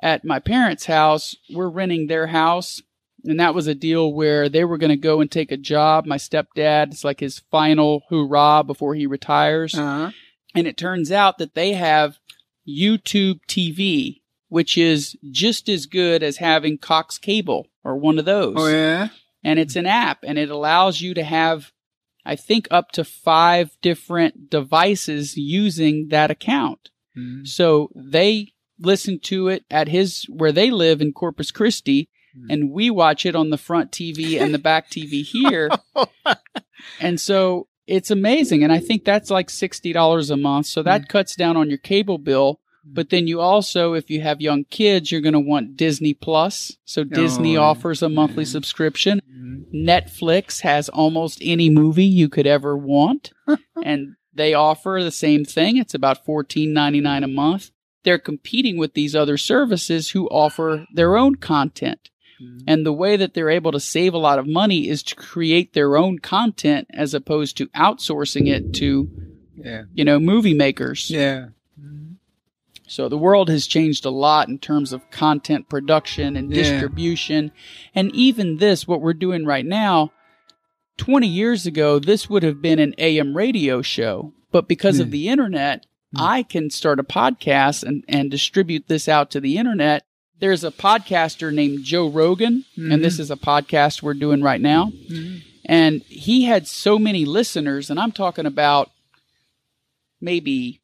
at 0.02 0.24
my 0.24 0.40
parents' 0.40 0.86
house. 0.86 1.36
We're 1.52 1.70
renting 1.70 2.08
their 2.08 2.28
house. 2.28 2.82
And 3.26 3.40
that 3.40 3.56
was 3.56 3.68
a 3.68 3.76
deal 3.76 4.14
where 4.14 4.50
they 4.50 4.64
were 4.64 4.78
going 4.78 4.92
to 4.92 4.98
go 4.98 5.20
and 5.20 5.32
take 5.32 5.52
a 5.52 5.58
job. 5.58 6.06
My 6.06 6.18
stepdad, 6.18 6.92
it's 6.92 7.04
like 7.04 7.20
his 7.20 7.40
final 7.52 8.04
hoorah 8.10 8.64
before 8.64 8.96
he 8.96 9.08
retires. 9.08 9.74
Uh-huh. 9.74 10.12
And 10.54 10.68
it 10.68 10.78
turns 10.78 11.12
out 11.12 11.38
that 11.40 11.56
they 11.56 11.74
have 11.74 12.20
YouTube 12.68 13.40
TV, 13.48 14.22
which 14.48 14.78
is 14.78 15.18
just 15.32 15.68
as 15.70 15.86
good 15.86 16.24
as 16.24 16.38
having 16.38 16.78
Cox 16.78 17.18
Cable 17.18 17.68
or 17.84 17.98
one 17.98 18.20
of 18.20 18.26
those. 18.26 18.56
Oh 18.58 18.68
yeah. 18.68 19.10
And 19.44 19.60
it's 19.60 19.76
an 19.76 19.86
app 19.86 20.20
and 20.24 20.38
it 20.40 20.50
allows 20.50 21.02
you 21.02 21.14
to 21.14 21.24
have, 21.24 21.72
I 22.26 22.36
think, 22.36 22.68
up 22.72 22.92
to 22.92 23.04
five 23.04 23.78
different 23.82 24.50
devices 24.50 25.36
using 25.36 26.08
that 26.10 26.32
account. 26.32 26.90
Mhm. 27.18 27.48
So 27.48 27.90
they 27.96 28.54
listen 28.80 29.20
to 29.20 29.48
it 29.48 29.64
at 29.70 29.88
his, 29.88 30.26
where 30.30 30.52
they 30.52 30.72
live 30.72 31.02
in 31.02 31.14
Corpus 31.14 31.52
Christi. 31.52 32.10
Hmm. 32.36 32.52
and 32.52 32.72
we 32.72 32.90
watch 32.90 33.26
it 33.26 33.36
on 33.36 33.50
the 33.50 33.58
front 33.58 33.92
TV 33.92 34.40
and 34.42 34.54
the 34.54 34.60
back 34.60 34.90
TV 34.90 35.24
here. 35.24 35.70
And 37.00 37.20
so 37.20 37.68
it's 37.88 38.12
amazing. 38.12 38.64
And 38.64 38.74
I 38.74 38.80
think 38.80 39.06
that's 39.06 39.30
like 39.30 39.48
$60 39.48 40.32
a 40.32 40.38
month. 40.38 40.66
So 40.66 40.84
that 40.84 41.02
hmm. 41.02 41.08
cuts 41.08 41.36
down 41.36 41.58
on 41.58 41.70
your 41.70 41.78
cable 41.78 42.18
bill. 42.18 42.60
Hmm. 42.84 42.94
But 42.94 43.10
then 43.10 43.28
you 43.28 43.42
also, 43.42 43.94
if 43.94 44.10
you 44.10 44.22
have 44.22 44.42
young 44.42 44.66
kids, 44.66 45.12
you're 45.12 45.22
going 45.22 45.34
to 45.34 45.40
want 45.40 45.78
Disney 45.78 46.14
Plus. 46.14 46.78
So 46.86 47.02
oh, 47.02 47.06
Disney 47.06 47.58
Oh, 47.58 47.64
offers 47.64 48.02
a 48.02 48.10
monthly 48.10 48.46
subscription. 48.46 49.22
Netflix 49.74 50.62
has 50.62 50.90
almost 50.90 51.40
any 51.42 51.70
movie 51.70 52.06
you 52.06 52.30
could 52.30 52.48
ever 52.48 52.78
want. 52.78 53.32
and 53.84 54.16
they 54.34 54.54
offer 54.54 55.00
the 55.02 55.12
same 55.12 55.46
thing. 55.46 55.78
It's 55.78 55.94
about 55.94 56.26
$14.99 56.26 57.24
a 57.24 57.28
month. 57.28 57.72
They're 58.04 58.20
competing 58.20 58.78
with 58.78 58.94
these 58.94 59.16
other 59.16 59.38
services 59.38 60.12
who 60.12 60.28
offer 60.28 60.86
their 60.94 61.18
own 61.18 61.36
content. 61.36 62.12
Mm-hmm. 62.42 62.60
And 62.68 62.86
the 62.86 62.94
way 62.94 63.16
that 63.18 63.34
they're 63.34 63.50
able 63.50 63.72
to 63.72 63.80
save 63.80 64.14
a 64.14 64.18
lot 64.20 64.40
of 64.40 64.48
money 64.48 64.88
is 64.90 65.04
to 65.04 65.16
create 65.16 65.74
their 65.74 65.98
own 65.98 66.20
content 66.20 66.88
as 66.92 67.14
opposed 67.14 67.58
to 67.58 67.68
outsourcing 67.68 68.48
it 68.48 68.74
to, 68.76 69.10
Yeah. 69.56 69.84
you 69.94 70.04
know, 70.04 70.20
movie 70.20 70.54
makers. 70.54 71.10
Yeah. 71.10 71.48
Mm-hmm. 71.80 72.14
So 72.88 73.10
the 73.10 73.18
world 73.18 73.50
has 73.50 73.68
changed 73.68 74.06
a 74.06 74.10
lot 74.12 74.48
in 74.48 74.60
terms 74.60 74.94
of 74.94 75.10
content 75.12 75.70
production 75.70 76.36
and 76.36 76.50
Yeah. 76.52 76.64
distribution. 76.64 77.52
And 77.94 78.14
even 78.14 78.58
this, 78.58 78.88
what 78.88 79.02
we're 79.02 79.14
doing 79.14 79.46
right 79.46 79.66
now, 79.66 80.12
20 80.98 81.28
years 81.28 81.66
ago, 81.66 82.00
this 82.00 82.30
would 82.30 82.44
have 82.44 82.62
been 82.62 82.80
an 82.80 82.94
AM 82.98 83.36
radio 83.36 83.82
show. 83.82 84.34
But 84.52 84.68
because 84.68 85.00
of 85.00 85.12
the 85.12 85.28
internet, 85.28 85.86
mm. 86.16 86.22
I 86.22 86.44
can 86.44 86.70
start 86.70 87.00
a 87.00 87.04
podcast 87.04 87.84
and, 87.84 88.06
and 88.08 88.32
distribute 88.32 88.88
this 88.88 89.10
out 89.10 89.30
to 89.32 89.42
the 89.42 89.58
internet. 89.58 90.06
There's 90.40 90.64
a 90.64 90.72
podcaster 90.72 91.54
named 91.54 91.84
Joe 91.84 92.10
Rogan, 92.10 92.66
and 92.76 92.86
mm-hmm. 92.86 93.02
this 93.02 93.20
is 93.20 93.32
a 93.32 93.38
podcast 93.38 94.02
we're 94.02 94.14
doing 94.14 94.42
right 94.42 94.60
now. 94.60 94.88
Mm-hmm. 94.88 95.38
And 95.66 96.02
he 96.04 96.44
had 96.44 96.68
so 96.68 97.00
many 97.00 97.26
listeners, 97.26 97.90
and 97.90 98.00
I'm 98.00 98.12
talking 98.12 98.46
about 98.46 98.92
maybe 100.22 100.82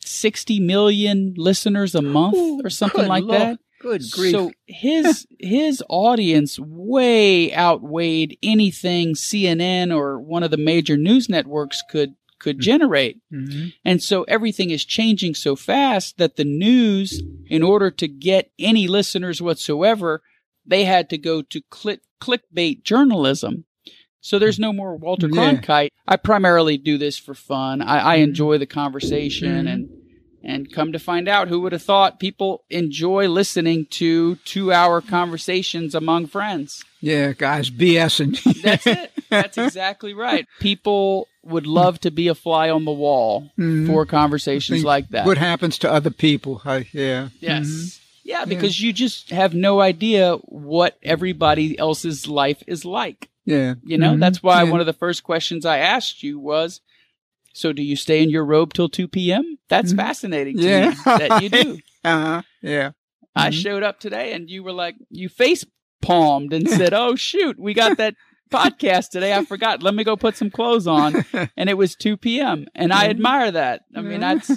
60 0.00 0.60
million 0.60 1.34
listeners 1.36 1.94
a 1.94 2.02
month 2.02 2.64
or 2.64 2.70
something 2.70 3.06
like 3.06 3.24
Lord. 3.24 3.40
that. 3.40 3.58
Good 3.80 4.02
grief. 4.12 4.32
So 4.32 4.50
his 4.66 5.26
his 5.38 5.82
audience 5.90 6.58
way 6.58 7.54
outweighed 7.54 8.38
anything 8.42 9.14
CNN 9.14 9.94
or 9.94 10.18
one 10.18 10.42
of 10.42 10.50
the 10.50 10.56
major 10.56 10.96
news 10.96 11.28
networks 11.28 11.82
could 11.90 12.14
could 12.44 12.56
mm-hmm. 12.56 12.62
generate. 12.62 13.16
Mhm. 13.32 13.72
And 13.84 14.02
so 14.02 14.24
everything 14.24 14.68
is 14.70 14.84
changing 14.84 15.34
so 15.34 15.56
fast 15.56 16.18
that 16.18 16.36
the 16.36 16.44
news, 16.44 17.22
in 17.46 17.62
order 17.62 17.90
to 17.90 18.06
get 18.06 18.52
any 18.58 18.86
listeners 18.86 19.40
whatsoever, 19.40 20.22
they 20.66 20.84
had 20.84 21.08
to 21.10 21.18
go 21.18 21.40
to 21.40 21.62
click, 21.70 22.00
clickbait 22.20 22.84
journalism. 22.84 23.64
So 24.20 24.38
there's 24.38 24.58
no 24.58 24.72
more 24.72 24.96
Walter 24.96 25.28
Yeah. 25.28 25.54
Cronkite. 25.54 25.88
I 26.06 26.16
primarily 26.16 26.76
do 26.76 26.98
this 26.98 27.18
for 27.18 27.34
fun. 27.34 27.80
I, 27.80 28.12
I 28.12 28.16
mm-hmm. 28.16 28.24
enjoy 28.24 28.58
the 28.58 28.66
conversation 28.66 29.48
mm-hmm. 29.48 29.68
and 29.68 29.88
and 30.46 30.70
come 30.70 30.92
to 30.92 30.98
find 30.98 31.26
out, 31.26 31.48
who 31.48 31.60
would 31.60 31.72
have 31.72 31.82
thought 31.82 32.20
people 32.20 32.64
enjoy 32.68 33.28
listening 33.28 33.86
to 33.86 34.34
two 34.44 34.70
hour 34.70 35.00
conversations 35.00 35.94
among 35.94 36.26
friends? 36.26 36.84
yeah, 37.00 37.32
guys, 37.32 37.70
BS 37.70 38.20
BSing. 38.20 38.62
That's 38.62 38.86
it. 38.86 39.12
That's 39.30 39.58
exactly 39.58 40.14
right. 40.14 40.46
People 40.60 41.28
would 41.44 41.66
love 41.66 42.00
to 42.00 42.10
be 42.10 42.28
a 42.28 42.34
fly 42.34 42.70
on 42.70 42.84
the 42.84 42.92
wall 42.92 43.50
Mhm. 43.58 43.86
for 43.86 44.06
conversations 44.06 44.84
like 44.84 45.08
that. 45.10 45.26
What 45.26 45.38
happens 45.38 45.78
to 45.78 45.90
other 45.92 46.10
people? 46.10 46.62
I, 46.64 46.86
yeah. 46.92 47.28
yes. 47.40 48.00
Yeah, 48.24 48.46
because 48.46 48.80
you 48.80 48.92
just 48.94 49.30
have 49.30 49.52
no 49.54 49.80
idea 49.80 50.36
what 50.46 50.96
everybody 51.02 51.78
else's 51.78 52.26
life 52.26 52.62
is 52.66 52.84
like. 52.86 53.28
Yeah. 53.44 53.74
You 53.84 53.98
know, 53.98 54.14
Mhm. 54.14 54.20
that's 54.20 54.42
why 54.42 54.62
Yeah. 54.62 54.70
one 54.70 54.80
of 54.80 54.86
the 54.86 54.94
first 54.94 55.22
questions 55.22 55.66
I 55.66 55.78
asked 55.78 56.22
you 56.22 56.38
was, 56.38 56.80
so 57.52 57.72
do 57.74 57.82
you 57.82 57.96
stay 57.96 58.22
in 58.22 58.30
your 58.30 58.44
robe 58.46 58.72
till 58.72 58.88
2 58.88 59.06
p.m.? 59.08 59.58
That's 59.68 59.92
fascinating 59.92 60.56
to 60.56 60.62
Mm-hmm. 60.62 61.08
Yeah. 61.08 61.18
me 61.18 61.28
that 61.28 61.42
you 61.42 61.48
do. 61.50 61.78
Uh-huh. 62.04 62.42
Yeah. 62.62 62.90
I 63.36 63.50
showed 63.50 63.82
up 63.82 63.98
today 63.98 64.32
and 64.34 64.48
you 64.50 64.62
were 64.62 64.72
like, 64.72 64.94
you 65.10 65.28
face 65.28 65.64
palmed 66.02 66.52
and 66.52 66.68
said, 66.78 66.92
oh, 66.94 67.14
shoot, 67.16 67.58
we 67.58 67.72
got 67.74 67.96
that 67.98 68.14
podcast 68.54 69.10
today. 69.10 69.34
I 69.34 69.44
forgot. 69.44 69.82
Let 69.82 69.94
me 69.94 70.04
go 70.04 70.16
put 70.16 70.36
some 70.36 70.50
clothes 70.50 70.86
on. 70.86 71.24
And 71.56 71.70
it 71.70 71.74
was 71.74 71.94
2 71.94 72.16
p.m. 72.16 72.66
And 72.74 72.92
I 72.92 73.08
admire 73.08 73.50
that. 73.50 73.82
I 73.94 74.00
mean, 74.00 74.20
that's, 74.20 74.50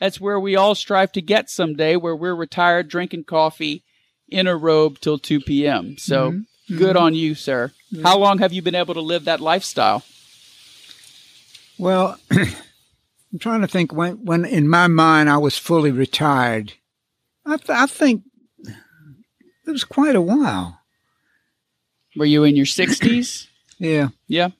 that's 0.00 0.20
where 0.20 0.38
we 0.38 0.56
all 0.56 0.74
strive 0.74 1.12
to 1.12 1.22
get 1.22 1.50
someday 1.50 1.96
where 1.96 2.14
we're 2.14 2.34
retired 2.34 2.88
drinking 2.88 3.24
coffee 3.24 3.84
in 4.28 4.46
a 4.46 4.56
robe 4.56 4.98
till 5.00 5.18
2 5.18 5.40
p.m. 5.40 5.96
So 5.98 6.30
mm-hmm. 6.30 6.78
good 6.78 6.96
mm-hmm. 6.96 7.04
on 7.04 7.14
you, 7.14 7.34
sir. 7.34 7.72
Mm-hmm. 7.92 8.04
How 8.04 8.18
long 8.18 8.38
have 8.38 8.52
you 8.52 8.62
been 8.62 8.74
able 8.74 8.94
to 8.94 9.00
live 9.00 9.24
that 9.24 9.40
lifestyle? 9.40 10.02
Well, 11.78 12.18
I'm 12.30 13.38
trying 13.38 13.62
to 13.62 13.68
think 13.68 13.92
when, 13.92 14.24
when 14.24 14.44
in 14.44 14.68
my 14.68 14.86
mind 14.86 15.28
I 15.28 15.38
was 15.38 15.58
fully 15.58 15.90
retired. 15.90 16.74
I, 17.46 17.56
th- 17.56 17.70
I 17.70 17.86
think 17.86 18.22
it 19.66 19.70
was 19.70 19.84
quite 19.84 20.16
a 20.16 20.22
while. 20.22 20.80
Were 22.16 22.24
you 22.24 22.44
in 22.44 22.56
your 22.56 22.66
60s? 22.66 23.46
Yeah. 23.80 24.10
Yeah. 24.28 24.50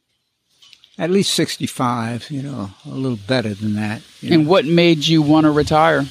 At 0.99 1.09
least 1.09 1.33
65, 1.35 2.31
you 2.33 2.43
know, 2.43 2.71
a 2.85 2.89
little 2.91 3.17
better 3.17 3.55
than 3.55 3.75
that. 3.77 4.03
you 4.21 4.31
know. 4.31 4.35
And 4.37 4.47
what 4.49 4.65
made 4.65 5.07
you 5.07 5.23
want 5.23 5.45
to 5.45 5.53
retire? 5.53 6.05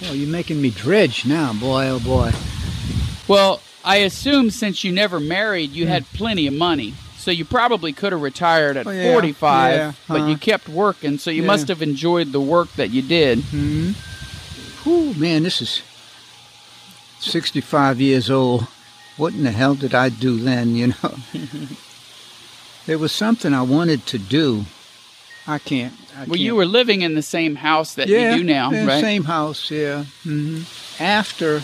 Well, 0.00 0.14
you're 0.14 0.28
making 0.30 0.62
me 0.62 0.70
dredge 0.70 1.26
now, 1.26 1.52
boy, 1.52 1.88
oh 1.88 2.00
boy. 2.00 2.32
Well, 3.28 3.60
I 3.84 3.96
assume 3.98 4.48
since 4.50 4.82
you 4.82 4.92
never 4.92 5.20
married, 5.20 5.70
you 5.72 5.86
had 5.86 6.06
plenty 6.14 6.46
of 6.46 6.54
money. 6.54 6.94
So 7.18 7.30
you 7.30 7.44
probably 7.44 7.92
could 7.92 8.12
have 8.12 8.22
retired 8.22 8.78
at 8.78 8.86
Oh, 8.86 8.90
yeah, 8.90 9.12
45, 9.12 9.74
yeah, 9.76 9.92
but 10.08 10.20
uh-huh. 10.22 10.30
you 10.30 10.38
kept 10.38 10.70
working, 10.70 11.18
so 11.18 11.30
you 11.30 11.42
Yeah. 11.42 11.48
must 11.48 11.68
have 11.68 11.82
enjoyed 11.82 12.32
the 12.32 12.40
work 12.40 12.72
that 12.76 12.90
you 12.90 13.02
did. 13.02 13.40
hmm 13.40 13.90
Whew, 14.84 15.12
man, 15.14 15.42
this 15.42 15.60
is 15.60 15.82
65 17.20 18.00
years 18.00 18.30
old. 18.30 18.66
What 19.16 19.32
in 19.34 19.44
the 19.44 19.50
hell 19.50 19.74
did 19.74 19.94
I 19.94 20.08
do 20.10 20.38
then, 20.38 20.76
you 20.76 20.88
know? 20.88 21.14
there 22.86 22.98
was 22.98 23.12
something 23.12 23.54
I 23.54 23.62
wanted 23.62 24.04
to 24.06 24.18
do. 24.18 24.64
I 25.46 25.58
can't. 25.58 25.94
I 26.16 26.24
Well, 26.24 26.36
you 26.38 26.48
can't- 26.50 26.56
were 26.56 26.66
living 26.66 27.02
in 27.02 27.14
the 27.14 27.22
same 27.22 27.56
house 27.56 27.94
that 27.94 28.08
yeah, 28.08 28.34
you 28.34 28.38
do 28.38 28.44
now, 28.44 28.70
yeah, 28.72 28.84
right? 28.84 29.00
Same 29.00 29.24
house, 29.24 29.70
yeah. 29.70 30.04
hmm 30.24 30.62
After 31.00 31.62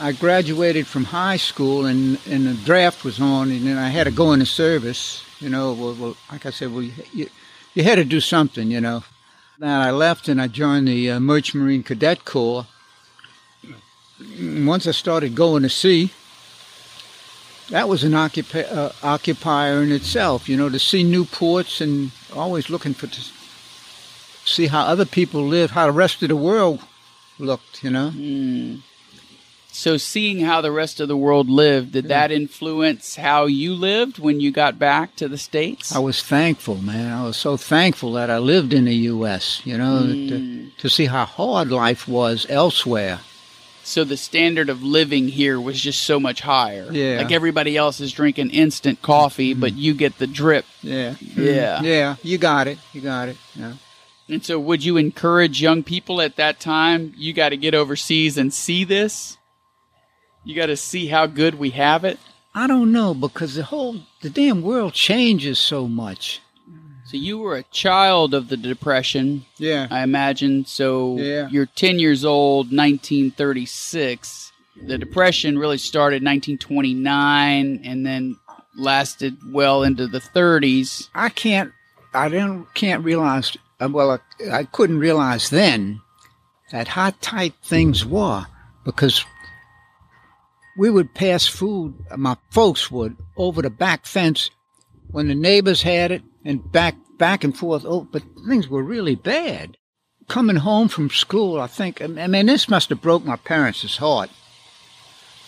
I 0.00 0.12
graduated 0.12 0.86
from 0.86 1.04
high 1.04 1.38
school 1.38 1.86
and, 1.86 2.18
and 2.30 2.46
the 2.46 2.54
draft 2.54 3.04
was 3.04 3.20
on, 3.20 3.50
and 3.50 3.66
then 3.66 3.76
I 3.78 3.88
had 3.88 4.04
to 4.04 4.12
go 4.12 4.32
into 4.32 4.46
service, 4.46 5.24
you 5.40 5.48
know, 5.48 5.72
well, 5.72 5.94
well 5.94 6.16
like 6.30 6.46
I 6.46 6.50
said, 6.50 6.72
well, 6.72 6.82
you, 6.82 6.92
you, 7.12 7.28
you 7.74 7.82
had 7.82 7.96
to 7.96 8.04
do 8.04 8.20
something, 8.20 8.70
you 8.70 8.80
know. 8.80 9.02
Then 9.58 9.70
I 9.70 9.90
left 9.90 10.28
and 10.28 10.40
I 10.40 10.46
joined 10.46 10.86
the 10.86 11.10
uh, 11.10 11.18
Merchant 11.20 11.62
Marine 11.64 11.82
Cadet 11.82 12.24
Corps. 12.24 12.66
And 14.38 14.66
Once 14.68 14.86
I 14.86 14.92
started 14.92 15.34
going 15.34 15.62
to 15.64 15.68
sea, 15.68 16.12
that 17.70 17.88
was 17.88 18.04
an 18.04 18.14
occupi- 18.14 18.62
uh, 18.62 18.92
occupier 19.02 19.82
in 19.82 19.92
itself, 19.92 20.48
you 20.48 20.56
know, 20.56 20.68
to 20.68 20.78
see 20.78 21.02
new 21.02 21.24
ports 21.24 21.80
and 21.80 22.10
always 22.34 22.70
looking 22.70 22.94
for 22.94 23.06
to 23.06 23.20
see 24.44 24.66
how 24.66 24.82
other 24.82 25.04
people 25.04 25.42
live, 25.42 25.72
how 25.72 25.86
the 25.86 25.92
rest 25.92 26.22
of 26.22 26.28
the 26.28 26.36
world 26.36 26.80
looked, 27.38 27.84
you 27.84 27.90
know. 27.90 28.10
Mm. 28.14 28.80
So, 29.70 29.96
seeing 29.96 30.40
how 30.40 30.60
the 30.60 30.72
rest 30.72 30.98
of 30.98 31.06
the 31.06 31.16
world 31.16 31.48
lived, 31.48 31.92
did 31.92 32.08
that 32.08 32.32
influence 32.32 33.14
how 33.14 33.46
you 33.46 33.74
lived 33.74 34.18
when 34.18 34.40
you 34.40 34.50
got 34.50 34.76
back 34.76 35.14
to 35.16 35.28
the 35.28 35.38
States? 35.38 35.94
I 35.94 36.00
was 36.00 36.20
thankful, 36.20 36.78
man. 36.78 37.12
I 37.12 37.22
was 37.22 37.36
so 37.36 37.56
thankful 37.56 38.12
that 38.14 38.28
I 38.28 38.38
lived 38.38 38.72
in 38.72 38.86
the 38.86 38.94
U.S., 38.94 39.62
you 39.64 39.78
know, 39.78 40.02
to, 40.02 40.70
to 40.78 40.88
see 40.88 41.04
how 41.04 41.26
hard 41.26 41.70
life 41.70 42.08
was 42.08 42.44
elsewhere. 42.48 43.20
So 43.88 44.04
the 44.04 44.16
standard 44.16 44.68
of 44.68 44.82
living 44.82 45.28
here 45.28 45.60
was 45.60 45.80
just 45.80 46.02
so 46.02 46.20
much 46.20 46.40
higher. 46.42 46.92
Yeah. 46.92 47.22
Like 47.22 47.32
everybody 47.32 47.76
else 47.76 48.00
is 48.00 48.12
drinking 48.12 48.50
instant 48.50 49.00
coffee, 49.00 49.52
mm-hmm. 49.52 49.60
but 49.60 49.74
you 49.74 49.94
get 49.94 50.18
the 50.18 50.26
drip. 50.26 50.66
Yeah. 50.82 51.12
Mm-hmm. 51.12 51.40
Mm-hmm. 51.40 51.42
Yeah. 51.42 51.82
Yeah, 51.82 52.16
you 52.22 52.38
got 52.38 52.68
it. 52.68 52.78
You 52.92 53.00
got 53.00 53.28
it. 53.28 53.36
Yeah. 53.54 53.74
And 54.28 54.44
so 54.44 54.60
would 54.60 54.84
you 54.84 54.98
encourage 54.98 55.62
young 55.62 55.82
people 55.82 56.20
at 56.20 56.36
that 56.36 56.60
time, 56.60 57.14
you 57.16 57.32
got 57.32 57.48
to 57.48 57.56
get 57.56 57.74
overseas 57.74 58.36
and 58.36 58.52
see 58.52 58.84
this? 58.84 59.38
You 60.44 60.54
got 60.54 60.66
to 60.66 60.76
see 60.76 61.06
how 61.06 61.26
good 61.26 61.54
we 61.54 61.70
have 61.70 62.04
it? 62.04 62.18
I 62.54 62.66
don't 62.66 62.92
know 62.92 63.14
because 63.14 63.54
the 63.54 63.62
whole 63.62 64.00
the 64.20 64.28
damn 64.30 64.62
world 64.62 64.92
changes 64.92 65.58
so 65.58 65.88
much. 65.88 66.40
So 67.10 67.16
you 67.16 67.38
were 67.38 67.56
a 67.56 67.62
child 67.64 68.34
of 68.34 68.48
the 68.48 68.56
Depression, 68.58 69.46
Yeah. 69.56 69.86
I 69.90 70.02
imagine. 70.02 70.66
So 70.66 71.16
Yeah. 71.16 71.48
you're 71.50 71.64
10 71.64 71.98
years 71.98 72.22
old, 72.22 72.70
1936. 72.70 74.52
The 74.86 74.98
Depression 74.98 75.58
really 75.58 75.78
started 75.78 76.22
1929 76.22 77.80
and 77.82 78.04
then 78.04 78.36
lasted 78.76 79.38
well 79.50 79.84
into 79.84 80.06
the 80.06 80.20
30s. 80.20 81.08
I 81.14 81.30
can't, 81.30 81.72
I 82.12 82.28
didn't, 82.28 82.74
can't 82.74 83.02
realize, 83.02 83.56
uh, 83.80 83.88
well, 83.90 84.10
I, 84.10 84.50
I 84.58 84.64
couldn't 84.64 84.98
realize 84.98 85.48
then 85.48 86.02
that 86.72 86.88
how 86.88 87.14
tight 87.22 87.54
things 87.62 88.04
were 88.04 88.46
because 88.84 89.24
we 90.76 90.90
would 90.90 91.14
pass 91.14 91.46
food, 91.46 91.94
my 92.18 92.36
folks 92.50 92.90
would, 92.90 93.16
over 93.38 93.62
the 93.62 93.70
back 93.70 94.04
fence 94.04 94.50
when 95.10 95.28
the 95.28 95.34
neighbors 95.34 95.80
had 95.80 96.12
it 96.12 96.22
and 96.48 96.72
back, 96.72 96.96
back 97.18 97.44
and 97.44 97.56
forth. 97.56 97.84
Oh, 97.86 98.08
but 98.10 98.22
things 98.48 98.68
were 98.68 98.82
really 98.82 99.14
bad. 99.14 99.76
Coming 100.28 100.56
home 100.56 100.88
from 100.88 101.10
school, 101.10 101.60
I 101.60 101.66
think, 101.66 102.00
I 102.02 102.06
mean, 102.06 102.46
this 102.46 102.68
must 102.68 102.88
have 102.88 103.02
broke 103.02 103.24
my 103.24 103.36
parents' 103.36 103.98
heart. 103.98 104.30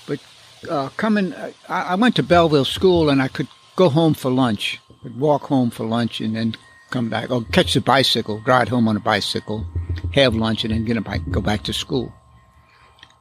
But 0.07 0.21
uh, 0.69 0.91
coming, 0.99 1.35
I, 1.35 1.55
I 1.69 1.95
went 1.95 2.17
to 2.17 2.23
Belleville 2.23 2.67
School 2.67 3.09
and 3.09 3.23
I 3.23 3.29
could 3.29 3.49
go 3.77 3.89
home 3.89 4.13
for 4.13 4.31
lunch, 4.31 4.79
I'd 5.03 5.19
walk 5.19 5.45
home 5.45 5.71
for 5.71 5.87
lunch 5.87 6.21
and 6.21 6.37
then 6.37 6.55
come 6.91 7.09
back, 7.09 7.31
or 7.31 7.45
catch 7.45 7.73
the 7.73 7.81
bicycle, 7.81 8.43
ride 8.47 8.69
home 8.69 8.87
on 8.87 8.97
a 8.97 9.01
bicycle, 9.01 9.67
have 10.13 10.35
lunch, 10.35 10.65
and 10.65 10.75
then 10.75 10.85
get 10.85 10.99
a 10.99 11.01
bike, 11.01 11.23
go 11.31 11.41
back 11.41 11.63
to 11.63 11.73
school. 11.73 12.13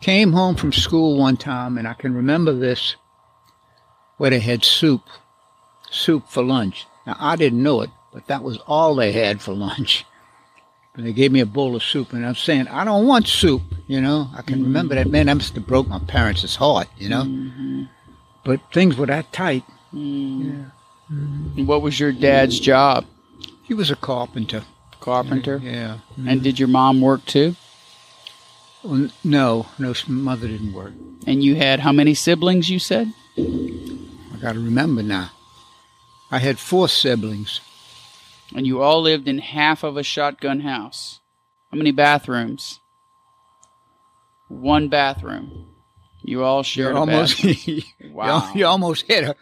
Came 0.02 0.34
home 0.34 0.56
from 0.56 0.74
school 0.74 1.18
one 1.18 1.38
time, 1.38 1.78
and 1.78 1.88
I 1.88 1.94
can 1.94 2.14
remember 2.14 2.54
this, 2.54 2.98
where 4.18 4.32
they 4.32 4.40
had 4.40 4.66
soup, 4.66 5.04
soup 5.92 6.28
for 6.28 6.44
lunch. 6.44 6.86
Now 7.06 7.16
I 7.20 7.36
didn't 7.36 7.64
know 7.64 7.82
it, 7.82 7.90
but 8.14 8.28
that 8.28 8.44
was 8.44 8.58
all 8.68 8.96
they 8.96 9.12
had 9.12 9.42
for 9.42 9.54
lunch. 9.54 10.06
And 10.96 11.06
they 11.06 11.14
gave 11.14 11.32
me 11.32 11.40
a 11.40 11.46
bowl 11.46 11.76
of 11.76 11.84
soup, 11.84 12.14
and 12.14 12.26
I'm 12.26 12.36
saying, 12.36 12.68
I 12.68 12.84
don't 12.84 13.08
want 13.08 13.28
soup, 13.28 13.62
you 13.88 14.02
know. 14.02 14.30
I 14.36 14.42
can 14.42 14.56
mm-hmm. 14.56 14.66
remember 14.66 14.96
that. 14.96 15.08
Man, 15.08 15.28
that 15.28 15.36
must 15.36 15.56
have 15.56 15.68
broke 15.68 15.88
my 15.88 16.00
parents' 16.00 16.56
heart, 16.56 16.88
you 16.98 17.08
know. 17.08 17.24
Mm-hmm. 17.24 17.84
But 18.44 18.60
things 18.74 18.98
were 18.98 19.06
that 19.06 19.32
tight. 19.32 19.64
Mm-hmm. 19.94 20.64
And 21.58 21.68
What 21.68 21.82
was 21.82 22.00
your 22.00 22.12
dad's 22.12 22.60
job? 22.60 23.06
He 23.64 23.74
was 23.74 23.92
a 23.92 23.96
carpenter. 23.96 24.64
Carpenter. 25.00 25.62
Yeah. 25.64 26.00
And 26.28 26.44
did 26.44 26.60
your 26.60 26.68
mom 26.68 27.02
work 27.02 27.26
too? 27.26 27.56
Well, 28.84 29.10
no, 29.24 29.68
no, 29.78 29.94
mother 30.08 30.48
didn't 30.48 30.74
work. 30.74 30.94
And 31.28 31.44
you 31.44 31.56
had 31.56 31.82
how 31.82 31.92
many 31.92 32.14
siblings, 32.14 32.70
you 32.70 32.80
said? 32.80 33.14
I 33.38 34.38
got 34.42 34.54
to 34.54 34.60
remember 34.60 35.04
now. 35.04 35.32
I 36.32 36.40
had 36.40 36.60
four 36.60 36.88
siblings. 36.88 37.62
And 38.56 38.66
you 38.66 38.82
all 38.82 39.02
lived 39.02 39.28
in 39.28 39.40
half 39.40 39.84
of 39.84 39.98
a 39.98 40.04
shotgun 40.04 40.62
house. 40.62 41.20
How 41.72 41.78
many 41.78 41.92
bathrooms? 41.92 42.80
One 44.48 44.90
bathroom. 44.90 45.68
You 46.24 46.44
all 46.44 46.64
shared 46.64 46.90
You're 46.90 46.98
a 46.98 47.00
almost, 47.00 47.44
you, 47.68 47.82
Wow. 48.12 48.52
you 48.56 48.66
almost 48.66 49.08
had 49.10 49.26
to 49.26 49.36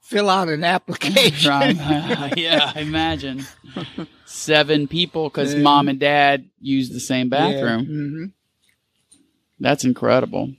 fill 0.00 0.30
out 0.30 0.48
an 0.48 0.64
application. 0.64 1.76
Yeah, 2.36 2.72
I 2.74 2.80
imagine. 2.80 3.46
Seven 4.24 4.86
people 4.88 5.28
because 5.28 5.54
Yeah. 5.54 5.62
mom 5.62 5.88
and 5.88 5.98
dad 5.98 6.48
used 6.60 6.92
the 6.94 7.00
same 7.00 7.28
bathroom. 7.28 7.84
hmm 7.86 8.24
That's 9.60 9.84
incredible. 9.84 10.52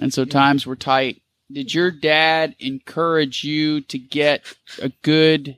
And 0.00 0.12
so 0.12 0.24
times 0.24 0.66
were 0.66 0.76
tight. 0.76 1.20
Did 1.54 1.72
your 1.72 1.92
dad 1.92 2.56
encourage 2.58 3.44
you 3.44 3.80
to 3.82 3.96
get 3.96 4.42
a 4.82 4.88
good 5.02 5.56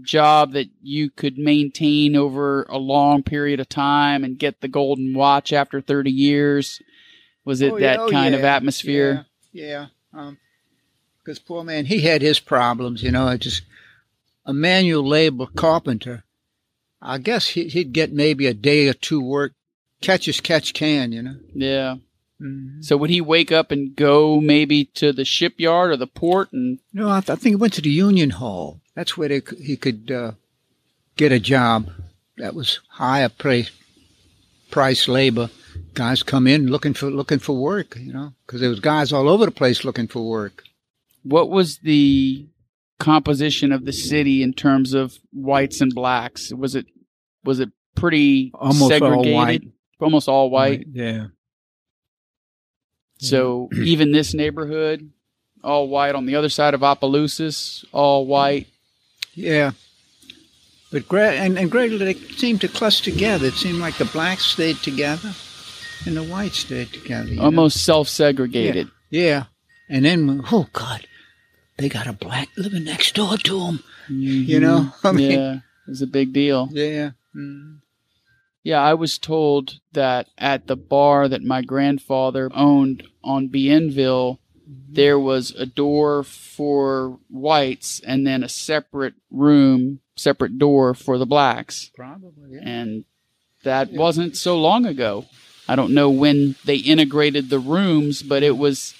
job 0.00 0.52
that 0.52 0.68
you 0.82 1.10
could 1.10 1.36
maintain 1.36 2.16
over 2.16 2.62
a 2.70 2.78
long 2.78 3.22
period 3.22 3.60
of 3.60 3.68
time 3.68 4.24
and 4.24 4.38
get 4.38 4.62
the 4.62 4.68
golden 4.68 5.14
watch 5.14 5.52
after 5.52 5.82
30 5.82 6.10
years? 6.10 6.80
Was 7.44 7.60
it 7.60 7.72
Oh, 7.72 7.78
that 7.78 8.00
oh, 8.00 8.10
kind 8.10 8.34
of 8.34 8.44
atmosphere? 8.44 9.26
Yeah. 9.52 9.88
yeah. 10.12 10.20
Um, 10.20 10.38
because 11.18 11.38
poor 11.38 11.62
man, 11.62 11.84
he 11.84 12.00
had 12.00 12.22
his 12.22 12.40
problems, 12.40 13.02
you 13.02 13.10
know. 13.10 13.36
Just 13.36 13.62
a 14.46 14.54
manual 14.54 15.06
labor 15.06 15.46
carpenter. 15.54 16.24
I 17.02 17.18
guess 17.18 17.48
he'd 17.48 17.92
get 17.92 18.10
maybe 18.10 18.46
a 18.46 18.54
day 18.54 18.88
or 18.88 18.94
two 18.94 19.20
work, 19.20 19.52
catch 20.00 20.28
as 20.28 20.40
catch 20.40 20.72
can, 20.72 21.12
you 21.12 21.22
know. 21.22 21.36
Yeah. 21.54 21.96
Mhm. 22.40 22.84
So 22.84 22.96
would 22.96 23.10
he 23.10 23.20
wake 23.20 23.50
up 23.50 23.70
and 23.70 23.96
go 23.96 24.40
maybe 24.40 24.84
to 24.94 25.12
the 25.12 25.24
shipyard 25.24 25.90
or 25.90 25.96
the 25.96 26.06
port 26.06 26.52
and 26.52 26.78
No, 26.92 27.08
I, 27.08 27.20
th- 27.20 27.30
I 27.30 27.36
think 27.36 27.52
he 27.52 27.56
went 27.56 27.72
to 27.74 27.80
the 27.80 27.90
Union 27.90 28.30
Hall. 28.30 28.80
That's 28.94 29.16
where 29.16 29.28
they, 29.28 29.40
c- 29.40 29.62
he 29.62 29.76
could 29.76 30.10
uh, 30.10 30.32
get 31.16 31.32
a 31.32 31.38
job 31.40 31.90
that 32.36 32.54
was 32.54 32.80
higher 32.88 33.28
price, 33.30 33.70
price 34.70 35.08
labor. 35.08 35.50
Guys 35.94 36.22
come 36.22 36.46
in 36.46 36.66
looking 36.68 36.92
for 36.94 37.10
looking 37.10 37.38
for 37.38 37.56
work, 37.56 37.96
you 37.98 38.12
know, 38.12 38.32
because 38.46 38.60
there 38.60 38.70
was 38.70 38.80
guys 38.80 39.12
all 39.12 39.28
over 39.28 39.46
the 39.46 39.50
place 39.50 39.84
looking 39.84 40.06
for 40.08 40.26
work. 40.28 40.62
what 41.22 41.48
was 41.50 41.78
the 41.78 42.46
composition 42.98 43.72
of 43.72 43.84
the 43.84 43.92
city 43.92 44.42
in 44.42 44.52
terms 44.52 44.92
of 44.94 45.18
whites 45.32 45.80
and 45.80 45.94
blacks? 45.94 46.52
Was 46.52 46.74
it 46.74 46.86
was 47.44 47.60
it 47.60 47.70
pretty 47.94 48.50
Almost 48.54 48.82
all 48.82 48.88
segregated? 48.90 49.34
white. 49.34 49.62
Almost 50.00 50.28
all 50.28 50.50
white. 50.50 50.86
Yeah. 50.92 51.26
So 53.18 53.68
even 53.76 54.12
this 54.12 54.34
neighborhood, 54.34 55.10
all 55.64 55.88
white. 55.88 56.14
On 56.14 56.26
the 56.26 56.36
other 56.36 56.48
side 56.48 56.74
of 56.74 56.82
Opelousas, 56.82 57.84
all 57.92 58.26
white. 58.26 58.66
Yeah. 59.34 59.72
But 60.92 61.08
gra- 61.08 61.32
and, 61.32 61.58
and 61.58 61.70
gradually 61.70 62.12
they 62.12 62.14
seemed 62.14 62.60
to 62.62 62.68
cluster 62.68 63.10
together. 63.10 63.46
It 63.48 63.54
seemed 63.54 63.78
like 63.78 63.96
the 63.98 64.04
blacks 64.04 64.44
stayed 64.46 64.76
together 64.76 65.32
and 66.06 66.16
the 66.16 66.22
whites 66.22 66.58
stayed 66.58 66.92
together. 66.92 67.34
Almost 67.40 67.84
self-segregated. 67.84 68.88
Yeah. 69.10 69.44
And 69.88 70.04
then, 70.04 70.42
oh 70.52 70.68
God, 70.72 71.06
they 71.76 71.88
got 71.88 72.06
a 72.06 72.12
black 72.12 72.48
living 72.56 72.84
next 72.84 73.14
door 73.14 73.36
to 73.36 73.60
them. 73.60 73.84
You 74.08 74.60
know? 74.60 74.92
I 75.04 75.12
mean, 75.12 75.30
yeah, 75.32 75.54
it 75.54 75.90
was 75.90 76.02
a 76.02 76.06
big 76.06 76.32
deal. 76.32 76.68
yeah. 76.72 77.10
Mm. 77.36 77.80
Yeah, 78.66 78.82
I 78.82 78.94
was 78.94 79.16
told 79.16 79.78
that 79.92 80.26
at 80.36 80.66
the 80.66 80.74
bar 80.74 81.28
that 81.28 81.44
my 81.44 81.62
grandfather 81.62 82.50
owned 82.52 83.04
on 83.22 83.46
Bienville, 83.46 84.40
there 84.66 85.20
was 85.20 85.52
a 85.52 85.66
door 85.66 86.24
for 86.24 87.20
whites 87.30 88.00
and 88.04 88.26
then 88.26 88.42
a 88.42 88.48
separate 88.48 89.14
room, 89.30 90.00
separate 90.16 90.58
door 90.58 90.94
for 90.94 91.16
the 91.16 91.24
blacks. 91.24 91.92
Probably, 91.94 92.54
yeah. 92.54 92.62
And 92.64 93.04
that 93.62 93.92
wasn't 93.92 94.36
so 94.36 94.58
long 94.58 94.84
ago. 94.84 95.26
I 95.68 95.76
don't 95.76 95.94
know 95.94 96.10
when 96.10 96.56
they 96.64 96.78
integrated 96.78 97.50
the 97.50 97.60
rooms, 97.60 98.20
but 98.20 98.42
it 98.42 98.58
was 98.58 98.96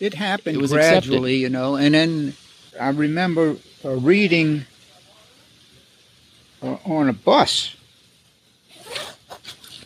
It 0.00 0.14
happened 0.14 0.56
It 0.56 0.60
was 0.60 0.72
gradually, 0.72 1.36
you 1.36 1.48
know. 1.48 1.76
And 1.76 1.94
then 1.94 2.34
I 2.80 2.88
remember 2.88 3.54
uh, 3.84 3.90
reading 3.90 4.66
uh, 6.60 6.78
on 6.84 7.08
a 7.08 7.12
bus. 7.12 7.75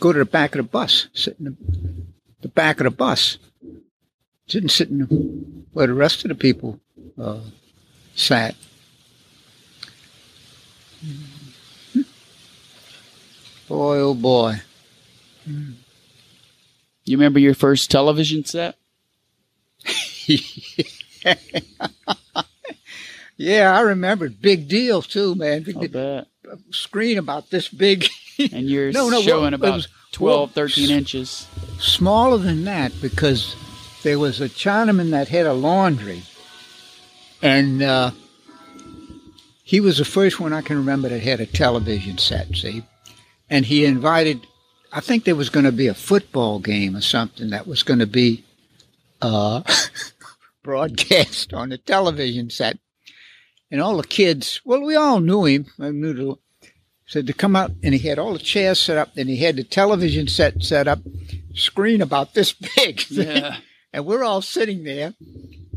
Go 0.01 0.11
to 0.11 0.19
the 0.19 0.25
back 0.25 0.53
of 0.55 0.57
the 0.57 0.69
bus, 0.69 1.07
sit 1.13 1.37
in 1.39 1.45
the, 1.45 1.55
the 2.41 2.47
back 2.49 2.81
of 2.81 2.83
the 2.83 2.91
bus. 2.91 3.37
Didn't 4.47 4.69
sit 4.69 4.89
in 4.89 4.97
the, 4.97 5.05
where 5.71 5.87
the 5.87 5.93
rest 5.93 6.25
of 6.25 6.29
the 6.29 6.35
people 6.35 6.81
uh, 7.17 7.39
sat. 8.13 8.55
Boy, 13.69 13.97
oh 13.99 14.13
boy. 14.13 14.55
you 15.45 17.17
remember 17.17 17.39
your 17.39 17.55
first 17.55 17.89
television 17.89 18.43
set? 18.43 18.75
Yeah, 23.41 23.75
I 23.75 23.81
remember. 23.81 24.29
Big 24.29 24.67
deal 24.67 25.01
too, 25.01 25.33
man. 25.33 25.63
Big 25.63 25.95
screen 26.69 27.17
about 27.17 27.49
this 27.49 27.67
big. 27.67 28.07
And 28.51 28.69
you're 28.69 28.91
No, 28.91 29.09
no, 29.09 29.21
showing 29.21 29.43
well, 29.51 29.53
about 29.53 29.73
was- 29.75 29.87
12, 30.11 30.37
well, 30.39 30.47
13 30.47 30.89
inches. 30.89 31.47
smaller 31.79 32.37
than 32.37 32.63
that 32.65 32.91
because 33.01 33.55
there 34.03 34.19
was 34.19 34.41
a 34.41 34.49
Chinaman 34.49 35.11
that 35.11 35.27
had 35.29 35.45
a 35.45 35.53
laundry, 35.53 36.23
and 37.41 37.81
uh, 37.81 38.11
he 39.63 39.79
was 39.79 39.97
the 39.99 40.05
first 40.05 40.39
one 40.39 40.53
I 40.53 40.61
can 40.61 40.77
remember 40.77 41.07
that 41.09 41.21
had 41.21 41.39
a 41.39 41.45
television 41.45 42.17
set. 42.17 42.55
See, 42.55 42.83
and 43.49 43.65
he 43.65 43.85
invited. 43.85 44.45
I 44.91 44.99
think 44.99 45.23
there 45.23 45.35
was 45.37 45.49
going 45.49 45.65
to 45.65 45.71
be 45.71 45.87
a 45.87 45.93
football 45.93 46.59
game 46.59 46.95
or 46.97 47.01
something 47.01 47.51
that 47.51 47.65
was 47.67 47.81
going 47.83 47.99
to 47.99 48.07
be 48.07 48.43
uh, 49.21 49.61
broadcast 50.63 51.53
on 51.53 51.69
the 51.69 51.77
television 51.77 52.49
set, 52.49 52.77
and 53.69 53.81
all 53.81 53.97
the 53.97 54.03
kids. 54.07 54.61
Well, 54.65 54.81
we 54.81 54.95
all 54.95 55.19
knew 55.21 55.45
him. 55.45 55.67
I 55.79 55.91
knew 55.91 56.13
the 56.13 56.35
said 57.11 57.27
to 57.27 57.33
come 57.33 57.55
out 57.57 57.71
and 57.83 57.93
he 57.93 58.07
had 58.07 58.17
all 58.17 58.33
the 58.33 58.39
chairs 58.39 58.79
set 58.79 58.97
up 58.97 59.09
and 59.17 59.27
he 59.29 59.37
had 59.37 59.57
the 59.57 59.63
television 59.63 60.27
set 60.27 60.63
set 60.63 60.87
up 60.87 60.99
screen 61.53 62.01
about 62.01 62.33
this 62.33 62.53
big 62.77 63.03
Yeah. 63.09 63.57
and 63.91 64.05
we're 64.05 64.23
all 64.23 64.41
sitting 64.41 64.83
there 64.85 65.13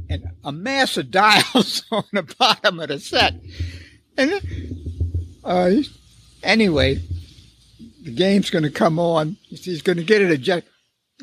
and 0.08 0.24
a 0.44 0.52
mass 0.52 0.96
of 0.96 1.10
dials 1.10 1.82
on 1.90 2.04
the 2.12 2.22
bottom 2.38 2.78
of 2.78 2.88
the 2.88 3.00
set 3.00 3.34
and 4.16 4.40
uh, 5.44 5.72
anyway, 6.42 7.02
the 8.02 8.12
game's 8.14 8.48
going 8.48 8.62
to 8.62 8.70
come 8.70 8.98
on. 8.98 9.36
He's 9.48 9.82
going 9.82 9.98
to 9.98 10.04
get 10.04 10.22
it 10.22 10.30
adjusted. 10.30 10.70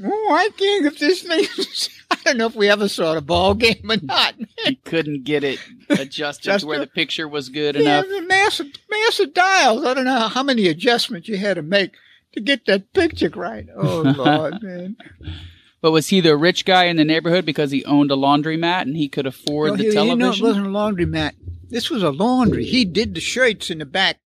Oh, 0.03 0.29
I 0.33 0.49
can't 0.57 0.83
get 0.83 0.99
this 0.99 1.23
thing. 1.23 1.45
I 2.15 2.17
don't 2.25 2.37
know 2.37 2.45
if 2.47 2.55
we 2.55 2.69
ever 2.69 2.87
saw 2.87 3.13
the 3.15 3.21
ball 3.21 3.53
game 3.55 3.89
or 3.89 3.97
not. 4.01 4.35
you 4.65 4.75
couldn't 4.83 5.23
get 5.23 5.43
it 5.43 5.59
adjusted 5.89 6.43
Just 6.45 6.61
to 6.61 6.67
where 6.67 6.77
a- 6.77 6.81
the 6.85 6.87
picture 6.91 7.27
was 7.27 7.49
good 7.49 7.75
Yeah, 7.75 7.99
enough. 7.99 8.07
the 8.07 8.21
massive, 8.21 8.67
massive 8.89 9.33
dials. 9.33 9.85
I 9.85 9.93
don't 9.93 10.05
know 10.05 10.27
how 10.27 10.43
many 10.43 10.67
adjustments 10.67 11.27
you 11.27 11.37
had 11.37 11.55
to 11.55 11.61
make 11.61 11.91
to 12.33 12.41
get 12.41 12.65
that 12.65 12.93
picture 12.93 13.29
right. 13.35 13.67
Oh 13.75 14.01
Lord, 14.17 14.61
man! 14.61 14.95
But 15.81 15.91
was 15.91 16.09
he 16.09 16.21
the 16.21 16.37
rich 16.37 16.63
guy 16.65 16.85
in 16.85 16.97
the 16.97 17.03
neighborhood 17.05 17.45
because 17.45 17.71
he 17.71 17.83
owned 17.85 18.11
a 18.11 18.15
laundromat 18.15 18.83
and 18.83 18.95
he 18.95 19.09
could 19.09 19.25
afford 19.25 19.71
No, 19.71 19.75
the 19.77 19.83
you 19.85 19.91
television? 19.93 20.19
know, 20.19 20.31
it 20.31 20.41
wasn't 20.41 20.67
a 20.67 20.69
laundromat. 20.69 21.31
This 21.69 21.89
was 21.89 22.03
a 22.03 22.11
laundry. 22.11 22.65
He 22.65 22.85
did 22.85 23.15
the 23.15 23.21
shirts 23.21 23.69
in 23.71 23.79
the 23.79 23.85
back. 23.85 24.19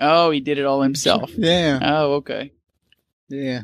oh, 0.00 0.30
he 0.30 0.40
did 0.40 0.58
it 0.58 0.64
all 0.64 0.82
himself. 0.82 1.30
Yeah, 1.36 1.78
Oh, 1.82 2.14
okay. 2.14 2.52
yeah. 3.28 3.62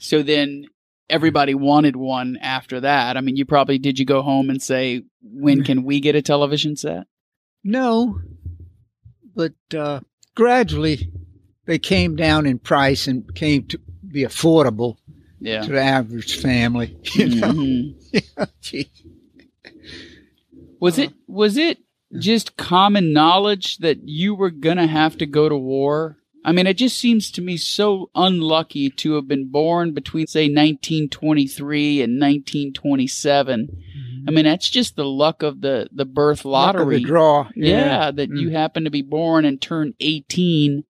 So 0.00 0.22
then 0.22 0.66
everybody 1.10 1.54
wanted 1.54 1.96
one 1.96 2.36
after 2.40 2.80
that. 2.80 3.16
I 3.16 3.20
mean, 3.20 3.36
you 3.36 3.44
probably 3.44 3.78
did 3.78 3.98
you 3.98 4.04
go 4.04 4.22
home 4.22 4.50
and 4.50 4.62
say, 4.62 5.02
when 5.22 5.64
can 5.64 5.84
we 5.84 6.00
get 6.00 6.14
a 6.14 6.22
television 6.22 6.76
set? 6.76 7.06
No, 7.64 8.20
but 9.34 9.54
uh, 9.76 10.00
gradually 10.34 11.10
they 11.66 11.78
came 11.78 12.16
down 12.16 12.46
in 12.46 12.58
price 12.58 13.06
and 13.06 13.34
came 13.34 13.66
to 13.68 13.78
be 14.06 14.22
affordable 14.22 14.96
Yeah. 15.40 15.62
to 15.62 15.72
the 15.72 15.80
average 15.80 16.40
family. 16.40 16.96
You 17.14 17.28
know, 17.28 17.52
Mhm. 17.52 18.48
Gee. 18.60 18.90
Was 20.80 20.98
it 20.98 21.12
was 21.26 21.56
it 21.56 21.78
just 22.18 22.56
common 22.56 23.12
knowledge 23.12 23.78
that 23.78 23.98
you 24.08 24.34
were 24.34 24.50
gonna 24.50 24.86
have 24.86 25.18
to 25.18 25.26
go 25.26 25.48
to 25.48 25.56
war? 25.56 26.16
I 26.44 26.52
mean, 26.52 26.66
it 26.66 26.74
just 26.74 26.96
seems 26.98 27.30
to 27.32 27.42
me 27.42 27.56
so 27.56 28.10
unlucky 28.14 28.90
to 28.90 29.14
have 29.14 29.26
been 29.28 29.48
born 29.50 29.92
between 29.92 30.26
say 30.26 30.44
1923 30.48 32.02
and 32.02 32.20
1927. 32.20 33.68
I 34.26 34.30
mean, 34.30 34.44
that's 34.44 34.68
just 34.68 34.96
the 34.96 35.04
luck 35.04 35.42
of 35.42 35.60
the 35.60 35.88
the 35.92 36.04
birth 36.04 36.40
of 36.40 36.42
the 36.44 36.48
lottery. 36.50 37.00
draw. 37.02 37.48
Yeah, 37.54 38.10
that 38.10 38.30
Mm. 38.30 38.40
you 38.40 38.50
happen 38.50 38.84
to 38.84 38.90
be 38.90 39.02
born 39.02 39.44
and 39.44 39.60
turn 39.60 39.94
18 40.00 40.84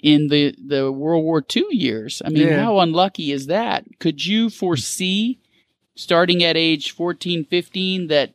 in 0.00 0.28
the 0.28 0.54
the 0.64 0.92
World 0.92 1.24
War 1.24 1.42
II 1.54 1.64
years. 1.70 2.22
I 2.24 2.28
mean, 2.30 2.46
Yeah. 2.46 2.62
how 2.62 2.78
unlucky 2.78 3.32
is 3.32 3.46
that? 3.46 3.84
Could 3.98 4.24
you 4.26 4.48
foresee 4.50 5.38
starting 5.96 6.44
at 6.44 6.56
age 6.56 6.92
14, 6.92 7.44
15 7.44 8.06
that 8.08 8.32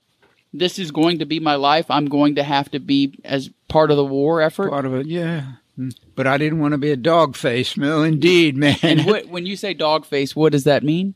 this 0.53 0.77
is 0.77 0.91
going 0.91 1.19
to 1.19 1.25
be 1.25 1.39
my 1.39 1.55
life? 1.55 1.85
I'm 1.89 2.07
going 2.07 2.35
to 2.35 2.43
have 2.43 2.69
to 2.71 2.79
be 2.79 3.13
as 3.23 3.49
part 3.69 3.91
of 3.91 3.97
the 3.97 4.05
war 4.05 4.41
effort. 4.41 4.69
part 4.71 4.85
of 4.85 4.93
it. 4.93 5.05
Yeah. 5.07 5.43
Mm. 5.77 5.95
But 6.15 6.27
I 6.27 6.37
didn't 6.37 6.59
want 6.59 6.73
to 6.73 6.77
be 6.77 6.91
a 6.91 6.95
dog 6.97 7.35
face. 7.35 7.77
No, 7.77 8.03
indeed, 8.03 8.55
man. 8.55 8.77
And 8.83 9.05
what, 9.05 9.27
when 9.27 9.45
you 9.45 9.55
say 9.55 9.73
dog 9.73 10.05
face, 10.05 10.35
what 10.35 10.51
does 10.51 10.65
that 10.65 10.83
mean? 10.83 11.15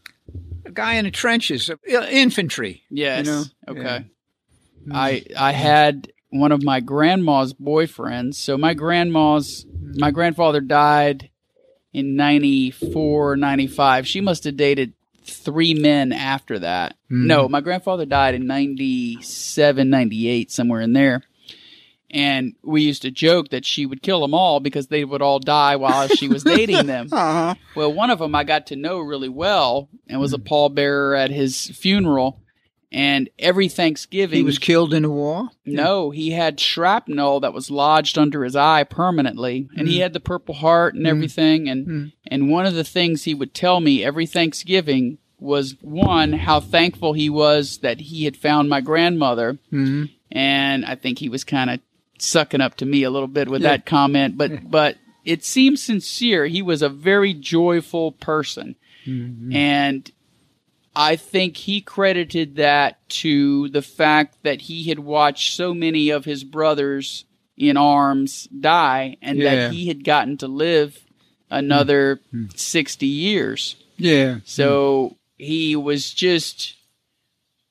a 0.67 0.71
guy 0.71 0.95
in 0.95 1.05
the 1.05 1.11
trenches, 1.11 1.71
infantry. 1.87 2.83
Yes. 2.89 3.25
know? 3.25 3.43
Okay. 3.67 4.05
Yeah. 4.85 4.93
I 4.97 5.23
I 5.37 5.51
had 5.53 6.11
one 6.29 6.51
of 6.51 6.63
my 6.63 6.79
grandma's 6.81 7.53
boyfriends. 7.53 8.35
So 8.35 8.57
my 8.57 8.73
grandma's 8.73 9.65
my 9.81 10.11
grandfather 10.11 10.61
died 10.61 11.29
in 11.93 12.15
94, 12.15 13.37
95. 13.37 14.07
She 14.07 14.21
must 14.21 14.43
have 14.43 14.57
dated 14.57 14.93
three 15.23 15.73
men 15.73 16.11
after 16.11 16.59
that. 16.59 16.95
Mhm. 17.11 17.25
No, 17.25 17.49
my 17.49 17.61
grandfather 17.61 18.05
died 18.05 18.35
in 18.35 18.45
97, 18.45 19.89
98, 19.89 20.51
somewhere 20.51 20.81
in 20.81 20.93
there. 20.93 21.23
And 22.09 22.55
we 22.63 22.83
used 22.83 23.01
to 23.01 23.11
joke 23.11 23.49
that 23.49 23.65
she 23.65 23.85
would 23.85 24.01
kill 24.01 24.21
them 24.21 24.33
all 24.33 24.59
because 24.61 24.87
they 24.87 25.03
would 25.03 25.21
all 25.21 25.39
die 25.39 25.75
while 25.75 26.07
she 26.07 26.27
was 26.29 26.43
dating 26.57 26.85
them. 26.87 27.09
Uh-huh. 27.11 27.55
Well, 27.75 27.93
one 27.93 28.09
of 28.09 28.19
them 28.19 28.33
I 28.33 28.43
got 28.45 28.67
to 28.67 28.75
know 28.77 28.99
really 28.99 29.27
well 29.29 29.89
and 30.07 30.19
was 30.21 30.31
a 30.33 30.37
pallbearer 30.39 31.17
at 31.17 31.31
his 31.31 31.67
funeral. 31.67 32.41
And 32.89 33.29
every 33.37 33.67
Thanksgiving, 33.67 34.37
He 34.37 34.43
was 34.43 34.59
killed 34.59 34.93
in 34.93 35.03
the 35.03 35.09
war. 35.09 35.49
no, 35.65 36.09
he 36.11 36.31
had 36.31 36.57
shrapnel 36.61 37.41
that 37.41 37.53
was 37.53 37.69
lodged 37.69 38.17
under 38.17 38.45
his 38.45 38.55
eye 38.55 38.85
permanently, 38.85 39.67
and 39.75 39.89
he 39.89 39.99
had 39.99 40.13
the 40.13 40.21
Purple 40.21 40.55
Heart 40.55 40.95
and 40.95 41.05
everything. 41.05 41.67
And 41.67 41.85
Mm. 41.87 42.11
and 42.27 42.49
one 42.49 42.65
of 42.65 42.75
the 42.75 42.85
things 42.85 43.23
he 43.25 43.33
would 43.33 43.53
tell 43.53 43.81
me 43.81 44.05
every 44.05 44.25
Thanksgiving 44.25 45.17
was 45.37 45.75
one 45.81 46.31
how 46.31 46.61
thankful 46.61 47.11
he 47.11 47.29
was 47.29 47.79
that 47.79 47.99
he 47.99 48.23
had 48.23 48.37
found 48.37 48.69
my 48.69 48.79
grandmother, 48.79 49.59
hmm 49.69 50.05
and 50.31 50.85
I 50.85 50.95
think 50.95 51.19
he 51.19 51.29
was 51.29 51.43
kind 51.45 51.69
of 51.69 51.79
sucking 52.22 52.61
up 52.61 52.76
to 52.78 52.86
me 52.86 53.03
a 53.03 53.09
little 53.09 53.28
bit 53.28 53.47
with 53.49 53.61
Yeah. 53.61 53.70
that 53.70 53.86
comment, 53.86 54.38
but 54.38 54.70
but 54.72 54.97
it 55.26 55.43
seems 55.43 55.82
sincere. 55.84 56.45
He 56.47 56.61
was 56.61 56.82
a 56.82 56.89
very 56.89 57.34
joyful 57.34 58.11
person, 58.13 58.76
Mm-hmm. 59.05 59.53
and 59.55 60.11
I 60.95 61.15
think 61.15 61.57
he 61.57 61.80
credited 61.82 62.55
that 62.57 63.07
to 63.09 63.70
the 63.70 63.82
fact 63.84 64.38
that 64.43 64.61
he 64.61 64.86
had 64.89 64.99
watched 64.99 65.53
so 65.53 65.74
many 65.74 66.09
of 66.09 66.26
his 66.26 66.43
brothers 66.43 67.24
in 67.55 67.78
arms 67.78 68.47
die, 68.47 69.18
and 69.22 69.38
Yeah. 69.38 69.55
that 69.55 69.74
he 69.74 69.88
had 69.88 70.03
gotten 70.03 70.38
to 70.38 70.47
live 70.47 70.99
another 71.49 72.20
sixty 72.55 73.07
years. 73.07 73.76
Yeah. 73.97 74.39
So 74.45 75.18
he 75.38 75.76
was 75.76 76.13
just 76.13 76.76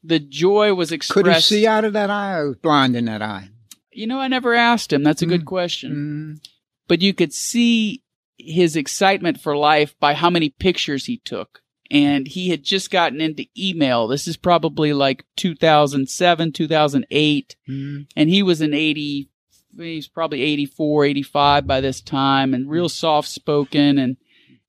the 0.03 0.19
joy 0.21 0.73
was 0.73 0.93
expressed. 0.93 1.25
Could 1.25 1.35
he 1.35 1.41
see 1.41 1.67
out 1.67 1.85
of 1.85 1.93
that 1.95 2.11
eye 2.11 2.35
or 2.37 2.49
was 2.49 2.57
blind 2.59 2.97
in 2.97 3.05
that 3.07 3.23
eye? 3.23 3.51
You 3.97 4.07
know, 4.07 4.21
I 4.21 4.29
never 4.29 4.55
asked 4.55 4.93
him. 4.93 5.03
That's 5.03 5.23
a 5.23 5.27
good 5.27 5.47
question. 5.47 6.39
Mm. 6.39 6.49
But 6.87 7.01
you 7.01 7.15
could 7.15 7.33
see 7.33 8.03
his 8.39 8.77
excitement 8.77 9.41
for 9.41 9.57
life 9.57 9.99
by 9.99 10.13
how 10.13 10.29
many 10.29 10.51
pictures 10.51 11.07
he 11.07 11.17
took. 11.19 11.63
And 11.91 12.27
he 12.27 12.51
had 12.51 12.63
just 12.63 12.91
gotten 12.91 13.21
into 13.21 13.47
email. 13.57 14.07
This 14.07 14.29
is 14.29 14.37
probably 14.37 14.93
like 14.93 15.25
2007, 15.37 16.53
2008. 16.53 17.57
Mm. 17.69 18.07
And 18.15 18.29
he 18.29 18.43
was 18.43 18.61
an 18.61 18.75
80, 18.75 19.31
he's 19.79 20.09
probably 20.09 20.43
84, 20.43 21.05
85 21.07 21.67
by 21.67 21.81
this 21.81 22.01
time 22.03 22.53
and 22.53 22.69
real 22.69 22.89
soft 22.91 23.29
spoken. 23.29 23.99
And, 23.99 24.17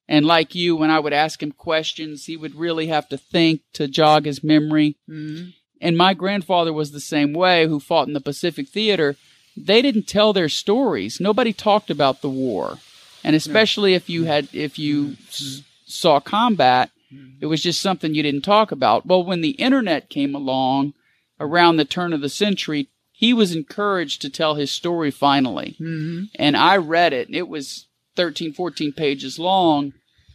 and 0.07 0.25
like 0.25 0.55
you, 0.55 0.75
when 0.75 0.91
I 0.91 0.99
would 0.99 1.13
ask 1.13 1.43
him 1.43 1.51
questions, 1.51 2.25
he 2.25 2.37
would 2.37 2.55
really 2.55 2.87
have 2.87 3.09
to 3.09 3.17
think 3.17 3.61
to 3.73 3.87
jog 3.87 4.25
his 4.25 4.43
memory. 4.43 4.95
Mm. 5.09 5.53
And 5.81 5.97
my 5.97 6.13
grandfather 6.13 6.73
was 6.73 6.91
the 6.91 6.99
same 6.99 7.33
way, 7.33 7.67
who 7.67 7.79
fought 7.79 8.07
in 8.07 8.13
the 8.13 8.21
Pacific 8.21 8.67
Theater. 8.67 9.15
They 9.55 9.81
didn't 9.81 10.07
tell 10.07 10.33
their 10.33 10.49
stories. 10.49 11.19
Nobody 11.19 11.53
talked 11.53 11.89
about 11.89 12.21
the 12.21 12.29
war. 12.29 12.79
And 13.23 13.35
especially 13.35 13.93
if 13.93 14.09
you 14.09 14.25
had, 14.25 14.47
if 14.53 14.79
you 14.79 15.03
mm-hmm. 15.03 15.23
s- 15.29 15.63
saw 15.85 16.19
combat, 16.19 16.91
mm-hmm. 17.13 17.37
it 17.41 17.47
was 17.47 17.61
just 17.61 17.81
something 17.81 18.13
you 18.13 18.23
didn't 18.23 18.43
talk 18.43 18.71
about. 18.71 19.05
Well, 19.05 19.23
when 19.23 19.41
the 19.41 19.51
internet 19.51 20.09
came 20.09 20.35
along 20.35 20.93
around 21.39 21.77
the 21.77 21.85
turn 21.85 22.13
of 22.13 22.21
the 22.21 22.29
century, 22.29 22.87
he 23.11 23.33
was 23.33 23.55
encouraged 23.55 24.21
to 24.21 24.29
tell 24.29 24.55
his 24.55 24.71
story 24.71 25.11
finally. 25.11 25.75
Mm. 25.79 26.29
And 26.35 26.55
I 26.55 26.77
read 26.77 27.13
it. 27.13 27.29
It 27.31 27.47
was 27.47 27.87
13, 28.15 28.53
14 28.53 28.91
pages 28.91 29.39
long 29.39 29.93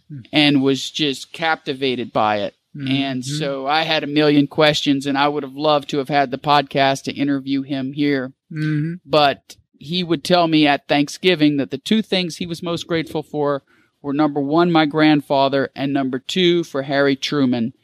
hmm. 0.09 0.21
and 0.33 0.63
was 0.63 0.91
just 0.91 1.33
captivated 1.33 2.13
by 2.13 2.39
it. 2.39 2.55
And 2.75 3.23
so 3.25 3.67
I 3.67 3.83
had 3.83 4.03
a 4.03 4.07
million 4.07 4.47
questions, 4.47 5.07
and 5.07 5.19
I 5.19 5.29
would 5.29 5.43
have 5.43 5.55
loved 5.55 5.91
to 5.91 5.99
have 5.99 6.09
had 6.09 6.31
the 6.31 6.39
podcast 6.39 7.03
to 7.05 7.13
interview 7.13 7.63
him 7.63 7.93
here. 7.93 8.33
Mm. 8.51 9.01
But 9.05 9.57
he 9.79 10.03
would 10.03 10.25
tell 10.25 10.49
me 10.49 10.67
at 10.67 10.89
Thanksgiving 10.89 11.59
that 11.59 11.71
the 11.71 11.77
two 11.79 12.01
things 12.01 12.37
he 12.37 12.47
was 12.47 12.63
most 12.63 12.87
grateful 12.87 13.23
for 13.23 13.63
were 14.01 14.15
number 14.15 14.41
one, 14.41 14.73
my 14.73 14.87
grandfather, 14.87 15.71
and 15.77 15.93
number 15.93 16.19
two, 16.19 16.65
for 16.65 16.83
Harry 16.83 17.15
Truman 17.15 17.75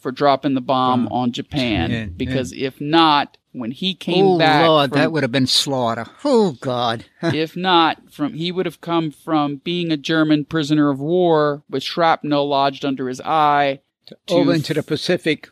for 0.00 0.10
dropping 0.10 0.54
the 0.54 0.60
bomb 0.60 1.06
on 1.08 1.30
Japan. 1.30 1.90
Yeah, 1.90 1.98
yeah. 2.00 2.06
because 2.06 2.52
if 2.52 2.80
not, 2.80 3.38
when 3.52 3.70
he 3.70 3.94
came 3.94 4.24
Oh 4.24 4.38
back, 4.38 4.66
Lord, 4.66 4.90
from- 4.90 4.98
that 4.98 5.12
would 5.12 5.22
have 5.22 5.30
been 5.32 5.46
slaughter. 5.46 6.06
Oh 6.24 6.56
God. 6.60 7.04
if 7.22 7.56
not 7.56 8.12
from 8.12 8.34
he 8.34 8.50
would 8.50 8.66
have 8.66 8.80
come 8.80 9.10
from 9.12 9.56
being 9.56 9.92
a 9.92 9.96
German 9.96 10.44
prisoner 10.44 10.90
of 10.90 10.98
war 10.98 11.62
with 11.70 11.82
shrapnel 11.84 12.48
lodged 12.48 12.84
under 12.84 13.08
his 13.08 13.20
eye 13.20 13.80
Over 14.28 14.54
into 14.54 14.74
the 14.74 14.82
Pacific. 14.82 15.48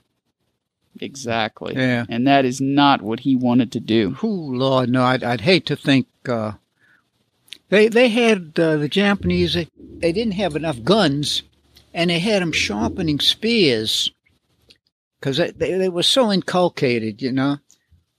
exactly 1.00 1.74
Yeah. 1.74 2.04
and 2.08 2.26
that 2.26 2.44
is 2.44 2.60
not 2.60 3.00
what 3.00 3.20
he 3.20 3.36
wanted 3.36 3.70
to 3.72 3.80
do 3.80 4.16
Oh 4.22 4.26
Lord, 4.26 4.90
no! 4.90 5.02
I'd, 5.04 5.22
I'd 5.22 5.42
hate 5.42 5.66
to 5.66 5.76
think 5.76 6.08
uh, 6.28 6.52
they 7.68 7.88
they 7.88 8.08
had 8.08 8.58
uh, 8.58 8.76
the 8.76 8.88
Japanese. 8.88 9.54
They, 9.54 9.68
they 9.78 10.12
didn't 10.12 10.34
have 10.34 10.56
enough 10.56 10.82
guns, 10.82 11.42
and 11.94 12.10
they 12.10 12.18
had 12.18 12.42
them 12.42 12.52
sharpening 12.52 13.20
spears 13.20 14.10
because 15.18 15.36
they, 15.36 15.52
they 15.52 15.72
they 15.78 15.88
were 15.88 16.02
so 16.02 16.32
inculcated, 16.32 17.22
you 17.22 17.30
know, 17.32 17.58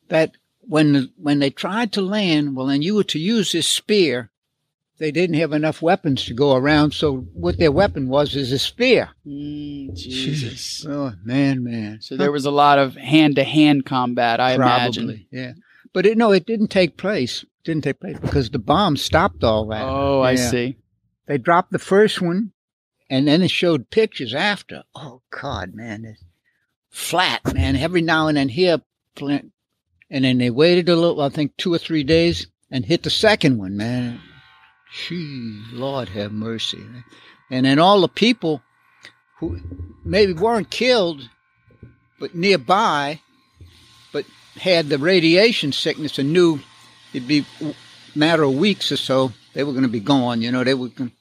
that 0.08 0.32
when 0.62 1.12
when 1.18 1.40
they 1.40 1.50
tried 1.50 1.92
to 1.94 2.02
land, 2.02 2.56
well, 2.56 2.70
and 2.70 2.84
you 2.84 2.96
were 2.96 3.04
to 3.04 3.20
use 3.20 3.52
this 3.52 3.68
spear, 3.68 4.32
they 5.02 5.12
didn't 5.12 5.38
have 5.38 5.52
enough 5.52 5.82
weapons 5.82 6.26
to 6.26 6.34
go 6.36 6.56
around. 6.56 6.94
So 6.94 7.26
what 7.34 7.58
their 7.58 7.72
weapon 7.72 8.08
was 8.08 8.36
is 8.36 8.52
a 8.52 8.60
spear. 8.60 9.10
Mm, 9.26 9.96
jesus 9.96 10.86
Oh 10.88 11.14
man, 11.24 11.64
man! 11.64 12.00
so 12.02 12.16
there 12.16 12.32
was 12.32 12.46
a 12.46 12.52
lot 12.52 12.78
of 12.78 12.96
hand-to-hand 12.96 13.84
combat 13.86 14.40
i 14.40 14.54
imagine 14.54 15.08
Probably, 15.08 15.28
yeah. 15.32 15.54
But 15.92 16.06
it, 16.06 16.18
no, 16.20 16.32
it 16.32 16.46
didn't 16.46 16.68
take 16.68 16.98
place. 16.98 17.44
didn't 17.64 17.84
take 17.84 18.00
place 18.00 18.20
because 18.20 18.52
the 18.52 18.60
bomb 18.60 18.96
stopped 18.96 19.44
all 19.44 19.66
that. 19.68 19.84
Oh, 19.84 20.22
I 20.22 20.36
see. 20.36 20.78
They 21.26 21.40
dropped 21.40 21.72
the 21.72 21.80
first 21.80 22.22
one, 22.22 22.52
and 23.10 23.28
then 23.28 23.42
it 23.42 23.52
showed 23.52 23.90
pictures 23.90 24.36
after. 24.36 24.84
Oh 24.94 25.24
God, 25.32 25.74
man, 25.74 26.06
it's 26.06 26.24
flat, 26.92 27.42
man. 27.54 27.76
Every 27.76 28.02
now 28.02 28.28
and 28.28 28.38
then 28.38 28.50
here, 28.50 28.82
Flint. 29.16 29.52
and 30.12 30.24
then 30.24 30.38
they 30.38 30.52
waited 30.52 30.90
a 30.90 30.96
little, 30.96 31.22
I 31.22 31.30
think 31.30 31.58
two 31.58 31.74
or 31.74 31.80
three 31.80 32.04
days, 32.04 32.46
and 32.70 32.86
hit 32.86 33.02
the 33.02 33.10
second 33.10 33.58
one, 33.58 33.76
man. 33.76 34.22
Gee, 34.94 35.62
Lord 35.72 36.10
have 36.10 36.32
mercy. 36.32 36.84
And 37.50 37.66
then 37.66 37.80
all 37.80 38.02
the 38.02 38.08
people 38.08 38.62
who 39.40 39.60
maybe 40.04 40.34
weren't 40.34 40.70
killed, 40.70 41.30
but 42.20 42.36
nearby, 42.36 43.22
but 44.12 44.26
had 44.60 44.90
the 44.90 44.98
radiation 44.98 45.72
sickness 45.72 46.20
and 46.20 46.34
knew 46.34 46.60
it'd 47.14 47.28
be 47.28 47.46
a 47.62 47.74
matter 48.16 48.44
of 48.44 48.56
weeks 48.56 48.92
or 48.92 48.98
so 48.98 49.32
they 49.54 49.64
were 49.64 49.72
going 49.72 49.84
to 49.84 49.90
be 49.90 50.00
gone. 50.00 50.42
You 50.42 50.52
know, 50.52 50.64
they 50.64 50.74
were. 50.74 50.90
Gonna, 50.90 51.12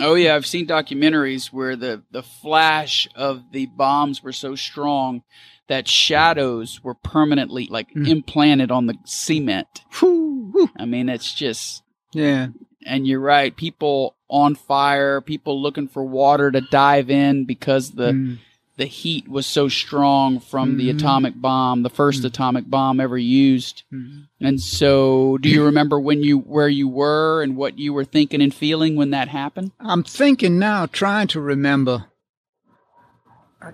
Oh 0.00 0.14
yeah, 0.14 0.34
I've 0.36 0.46
seen 0.46 0.66
documentaries 0.66 1.46
where 1.52 1.74
the 1.74 2.02
the 2.10 2.22
flash 2.22 3.08
of 3.14 3.42
the 3.52 3.66
bombs 3.66 4.22
were 4.22 4.32
so 4.32 4.54
strong 4.54 5.22
that 5.68 5.88
shadows 5.88 6.82
were 6.84 6.94
permanently 6.94 7.66
like 7.70 7.88
Mm. 7.94 8.06
implanted 8.08 8.70
on 8.70 8.86
the 8.86 8.94
cement. 9.04 9.66
Whew, 9.98 10.50
whew. 10.52 10.70
I 10.78 10.84
mean, 10.84 11.08
it's 11.08 11.32
just 11.34 11.82
Yeah. 12.12 12.48
And 12.86 13.06
you're 13.06 13.20
right, 13.20 13.54
people 13.56 14.14
on 14.30 14.54
fire, 14.54 15.20
people 15.20 15.60
looking 15.60 15.88
for 15.88 16.02
water 16.04 16.50
to 16.50 16.60
dive 16.60 17.10
in 17.10 17.44
because 17.44 17.92
the 17.92 18.12
Mm. 18.12 18.38
the 18.76 18.84
heat 18.86 19.28
was 19.28 19.44
so 19.44 19.66
strong 19.66 20.38
from 20.38 20.76
the 20.76 20.88
Mhm. 20.88 20.96
atomic 20.98 21.40
bomb, 21.40 21.82
the 21.82 21.90
1st 21.90 22.22
Mm. 22.22 22.26
atomic 22.26 22.70
bomb 22.70 23.00
ever 23.00 23.18
used. 23.18 23.82
Mhm. 23.92 24.28
And 24.40 24.60
so, 24.60 25.36
do 25.38 25.48
you 25.48 25.64
remember 25.64 25.98
when 25.98 26.22
you 26.22 26.38
where 26.38 26.68
you 26.68 26.86
were 26.86 27.42
and 27.42 27.56
what 27.56 27.76
you 27.76 27.92
were 27.92 28.04
thinking 28.04 28.40
and 28.40 28.54
feeling 28.54 28.94
when 28.94 29.10
that 29.10 29.28
happened? 29.30 29.72
I'm 29.80 30.04
thinking 30.04 30.60
now, 30.60 30.86
trying 30.86 31.26
to 31.28 31.40
remember. 31.40 32.04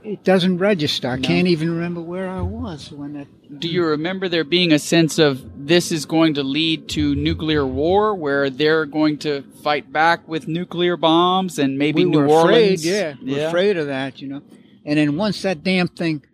It 0.02 0.24
doesn't 0.24 0.58
register. 0.58 1.08
I 1.08 1.16
No. 1.16 1.22
can't 1.22 1.46
even 1.46 1.70
remember 1.70 2.00
where 2.00 2.28
I 2.28 2.40
was 2.40 2.90
when 2.90 3.12
that. 3.14 3.26
Do 3.60 3.68
you 3.68 3.84
remember 3.84 4.28
there 4.30 4.42
being 4.44 4.72
a 4.72 4.78
sense 4.78 5.18
of 5.18 5.42
this 5.66 5.92
is 5.92 6.06
going 6.06 6.34
to 6.34 6.42
lead 6.42 6.88
to 6.90 7.14
nuclear 7.14 7.66
war 7.66 8.14
where 8.14 8.48
they're 8.48 8.86
going 8.86 9.18
to 9.18 9.42
fight 9.62 9.92
back 9.92 10.26
with 10.26 10.48
nuclear 10.48 10.96
bombs 10.96 11.58
and 11.58 11.76
maybe 11.78 12.04
we 12.04 12.10
New 12.10 12.18
were 12.20 12.28
Orleans? 12.28 12.82
afraid, 12.84 12.94
yeah, 12.94 13.14
we 13.22 13.34
were 13.34 13.46
afraid 13.48 13.76
of 13.76 13.86
that, 13.88 14.22
you 14.22 14.28
know. 14.28 14.42
And 14.86 14.98
then 14.98 15.16
once 15.16 15.42
that 15.42 15.62
damn 15.62 15.88
thing, 15.88 16.24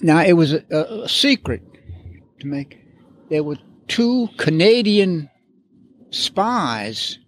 now 0.00 0.22
it 0.22 0.34
was 0.34 0.52
a, 0.52 0.62
a, 0.70 1.02
a 1.02 1.08
secret 1.08 1.62
to 2.38 2.46
make. 2.46 2.78
There 3.28 3.42
were 3.42 3.58
two 3.88 4.28
Canadian 4.36 5.30
spies 6.10 7.18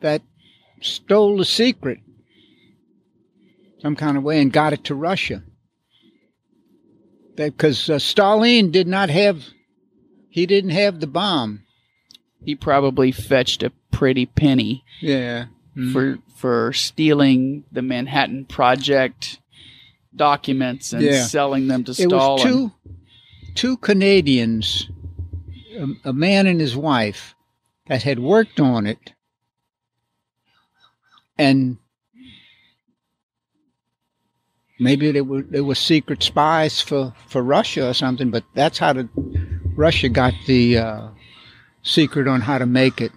that 0.00 0.22
stole 0.80 1.36
the 1.38 1.44
secret 1.44 1.98
some 3.82 3.96
kind 3.96 4.16
of 4.16 4.22
way 4.22 4.40
and 4.40 4.52
got 4.52 4.72
it 4.72 4.84
to 4.84 4.94
Russia. 4.94 5.42
Because 7.34 7.90
uh, 7.90 7.98
Stalin 7.98 8.70
did 8.70 8.86
not 8.86 9.10
have, 9.10 9.42
he 10.28 10.46
didn't 10.46 10.70
have 10.70 11.00
the 11.00 11.06
bomb. 11.08 11.64
He 12.44 12.54
probably 12.54 13.10
fetched 13.10 13.62
a 13.62 13.72
pretty 13.90 14.26
penny 14.26 14.84
Yeah. 15.00 15.46
for 15.92 16.18
for 16.36 16.72
stealing 16.72 17.64
the 17.72 17.82
Manhattan 17.82 18.44
Project 18.46 19.38
documents 20.14 20.92
and 20.92 21.02
Yeah. 21.02 21.24
selling 21.24 21.68
them 21.68 21.84
to 21.84 21.92
it 21.92 21.94
Stalin. 21.94 22.10
was 22.12 22.42
two 22.42 22.72
two 23.54 23.76
Canadians, 23.78 24.88
a, 25.76 26.08
a 26.10 26.12
man 26.12 26.46
and 26.46 26.60
his 26.60 26.76
wife, 26.76 27.34
that 27.86 28.02
had 28.02 28.18
worked 28.18 28.58
on 28.60 28.86
it, 28.86 29.12
and 31.38 31.78
maybe 34.82 35.12
they 35.12 35.20
were 35.20 35.42
they 35.42 35.60
were 35.60 35.74
secret 35.74 36.22
spies 36.22 36.80
for 36.80 37.14
for 37.26 37.42
Russia 37.42 37.88
or 37.88 37.94
something. 37.94 38.30
But 38.30 38.44
that's 38.54 38.78
how 38.78 38.92
the 38.92 39.08
Russia 39.76 40.08
got 40.08 40.34
the 40.46 40.78
uh, 40.78 41.08
secret 41.82 42.28
on 42.28 42.42
how 42.42 42.58
to 42.58 42.66
make 42.66 43.00
it. 43.00 43.12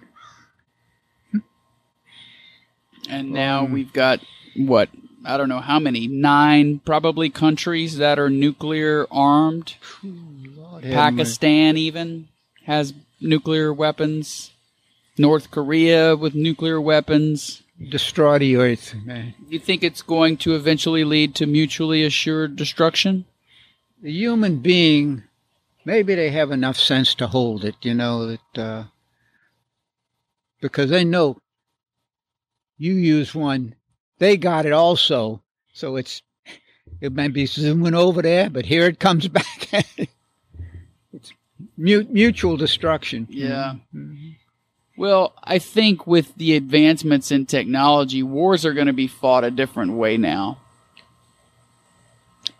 And 3.08 3.30
now 3.30 3.64
Um, 3.64 3.72
we've 3.72 3.92
got 3.92 4.20
what 4.56 4.88
I 5.24 5.36
don't 5.36 5.48
know 5.48 5.60
how 5.60 5.78
many 5.78 6.06
nine 6.06 6.80
probably 6.84 7.30
countries 7.30 7.98
that 7.98 8.18
are 8.18 8.30
nuclear 8.30 9.06
armed. 9.10 9.74
Lord. 10.02 10.82
Pakistan 10.82 11.76
even 11.76 12.28
has 12.64 12.94
nuclear 13.20 13.72
weapons. 13.72 14.52
North 15.18 15.50
Korea 15.50 16.14
with 16.16 16.34
nuclear 16.34 16.80
weapons. 16.80 17.62
Destroy 17.90 18.38
the 18.38 18.56
earth, 18.56 18.94
man. 19.04 19.34
You 19.48 19.58
think 19.58 19.82
it's 19.84 20.02
going 20.02 20.36
to 20.38 20.54
eventually 20.54 21.04
lead 21.04 21.34
to 21.36 21.46
mutually 21.46 22.04
assured 22.04 22.56
destruction? 22.56 23.24
the 24.02 24.12
human 24.12 24.58
being, 24.58 25.22
maybe 25.86 26.14
they 26.14 26.30
have 26.30 26.50
enough 26.50 26.76
sense 26.76 27.14
to 27.14 27.26
hold 27.26 27.64
it, 27.64 27.74
you 27.80 27.94
know, 27.94 28.26
that, 28.26 28.58
uh, 28.62 28.84
because 30.60 30.90
they 30.90 31.02
know 31.02 31.38
you 32.78 32.92
use 32.92 33.34
one, 33.34 33.74
they 34.18 34.36
got 34.36 34.66
it 34.66 34.72
also. 34.72 35.42
So 35.72 35.96
it's, 35.96 36.20
it 37.00 37.14
might 37.14 37.32
be 37.32 37.46
zooming 37.46 37.94
over 37.94 38.20
there, 38.20 38.50
but 38.50 38.66
here 38.66 38.84
it 38.86 39.00
comes 39.00 39.28
back. 39.38 39.68
it's 41.12 41.32
mu- 41.76 42.06
mutual 42.10 42.56
destruction. 42.58 43.26
Yeah. 43.30 43.76
Mhm. 43.94 44.35
Well, 44.96 45.34
I 45.44 45.58
think 45.58 46.06
with 46.06 46.34
the 46.36 46.56
advancements 46.56 47.30
in 47.30 47.44
technology, 47.46 48.22
wars 48.22 48.64
are 48.64 48.72
going 48.72 48.86
to 48.86 48.94
be 48.94 49.06
fought 49.06 49.44
a 49.44 49.50
different 49.50 49.92
way 49.92 50.16
now. 50.16 50.58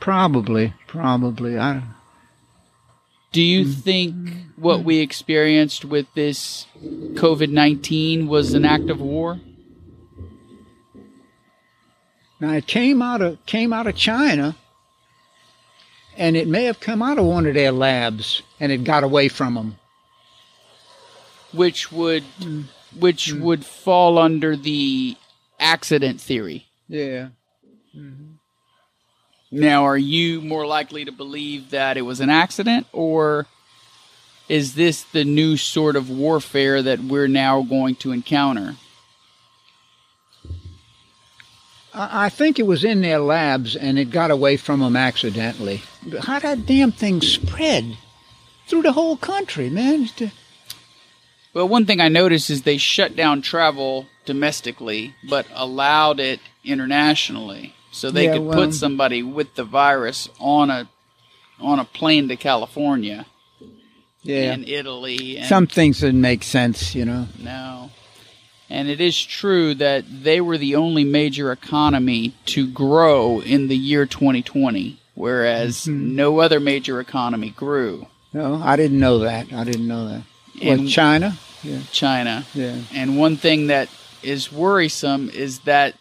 Probably, 0.01 0.75
probably. 0.87 1.59
I, 1.59 1.83
Do 3.33 3.41
you 3.41 3.65
hmm. 3.65 3.71
think 3.71 4.31
what 4.57 4.85
we 4.85 4.99
experienced 4.99 5.85
with 5.85 6.07
this 6.15 6.67
COVID 7.15 7.51
19 7.51 8.29
was 8.29 8.53
an 8.53 8.67
act 8.67 8.91
of 8.91 9.01
war? 9.01 9.41
Now 12.39 12.53
it 12.53 12.67
came 12.67 13.01
out 13.01 13.23
of 13.23 13.45
came 13.47 13.73
out 13.73 13.87
of 13.87 13.97
China, 13.97 14.57
and 16.19 16.37
it 16.37 16.47
may 16.47 16.65
have 16.65 16.81
come 16.81 17.01
out 17.01 17.19
of 17.19 17.25
one 17.25 17.47
of 17.47 17.55
their 17.55 17.73
labs, 17.73 18.43
and 18.61 18.71
it 18.71 18.85
got 18.85 19.05
away 19.05 19.29
from 19.29 19.55
them. 19.55 19.77
Which 21.57 21.91
would 21.91 22.25
mm. 22.41 22.65
which 22.99 23.33
mm. 23.33 23.41
would 23.41 23.65
fall 23.65 24.19
under 24.19 24.57
the 24.57 25.17
accident 25.59 26.21
theory. 26.21 26.67
Yeah. 26.89 27.29
Mm-hmm. 27.97 28.33
Now, 29.51 29.85
are 29.85 29.97
you 29.97 30.41
more 30.41 30.67
likely 30.67 31.05
to 31.05 31.13
believe 31.13 31.71
that 31.71 31.97
it 31.97 32.03
was 32.03 32.21
an 32.21 32.31
accident, 32.31 32.87
or 32.93 33.47
is 34.49 34.75
this 34.75 35.03
the 35.03 35.25
new 35.25 35.57
sort 35.57 35.97
of 35.97 36.11
warfare 36.11 36.83
that 36.83 37.01
we're 37.01 37.29
now 37.29 37.63
going 37.63 37.95
to 37.97 38.13
encounter? 38.13 38.77
I 41.95 42.27
I 42.27 42.29
think 42.29 42.59
it 42.59 42.67
was 42.67 42.85
in 42.85 43.01
their 43.01 43.19
labs, 43.19 43.75
and 43.77 43.99
it 43.99 44.11
got 44.11 44.31
away 44.31 44.57
from 44.57 44.81
them 44.81 44.97
accidentally. 44.97 45.83
How 46.23 46.39
that 46.41 46.67
damn 46.67 46.93
thing 46.93 47.23
spread 47.23 47.97
through 48.67 48.83
the 48.83 48.93
whole 48.93 49.17
country, 49.17 49.71
man? 49.71 50.09
Well, 51.57 51.69
one 51.71 51.87
thing 51.87 52.03
I 52.03 52.09
noticed 52.09 52.51
is 52.51 52.63
they 52.63 52.77
shut 52.77 53.17
down 53.17 53.41
travel 53.41 54.09
domestically, 54.27 55.15
but 55.27 55.47
allowed 55.55 56.21
it 56.21 56.39
internationally, 56.63 57.73
so 57.91 58.11
they 58.11 58.25
Yeah, 58.27 58.35
could 58.35 58.43
well- 58.43 58.59
put 58.59 58.75
somebody 58.75 59.23
with 59.23 59.55
the 59.55 59.65
virus 59.65 60.29
on 60.39 60.69
a 60.69 60.87
on 61.59 61.79
a 61.79 61.85
plane 61.87 62.29
to 62.29 62.37
California 62.37 63.25
Yeah. 64.23 64.53
and 64.53 64.69
Italy. 64.69 65.39
And 65.39 65.49
Some 65.49 65.67
things 65.67 66.01
didn't 66.01 66.21
make 66.21 66.43
sense, 66.43 66.95
you 66.95 67.07
know. 67.07 67.29
no, 67.43 67.91
and 68.69 68.91
it 68.91 69.01
is 69.01 69.19
true 69.19 69.73
that 69.77 70.05
they 70.25 70.43
were 70.43 70.59
the 70.59 70.75
only 70.75 71.05
major 71.05 71.51
economy 71.53 72.35
to 72.53 72.67
grow 72.67 73.41
in 73.41 73.69
the 73.69 73.77
year 73.79 74.05
2020, 74.05 74.99
whereas 75.15 75.87
Mhm. 75.87 76.11
no 76.11 76.41
other 76.41 76.61
major 76.61 77.01
economy 77.01 77.49
grew. 77.49 78.09
No, 78.35 78.61
I 78.63 78.77
didn't 78.77 79.01
know 79.01 79.21
that. 79.21 79.51
I 79.55 79.65
didn't 79.65 79.89
know 79.89 80.07
that. 80.07 80.23
And 80.61 80.89
China? 80.91 81.39
China. 81.93 82.45
Yeah. 82.55 82.79
And 82.95 83.19
one 83.19 83.37
thing 83.37 83.67
that 83.69 83.89
is 84.23 84.51
worrisome 84.53 85.31
is 85.31 85.61
that 85.61 85.95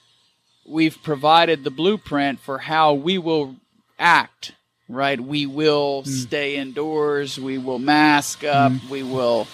we've 0.68 0.98
provided 1.04 1.64
the 1.64 1.72
blueprint 1.72 2.40
for 2.40 2.58
how 2.60 2.94
we 2.94 3.18
will 3.18 3.56
act, 4.00 4.54
right? 4.90 5.20
We 5.20 5.46
will 5.46 6.02
Hmm. 6.04 6.10
stay 6.10 6.56
indoors, 6.58 7.38
we 7.40 7.58
will 7.58 7.80
mask 7.80 8.44
up, 8.44 8.72
we 8.90 9.04
will 9.04 9.48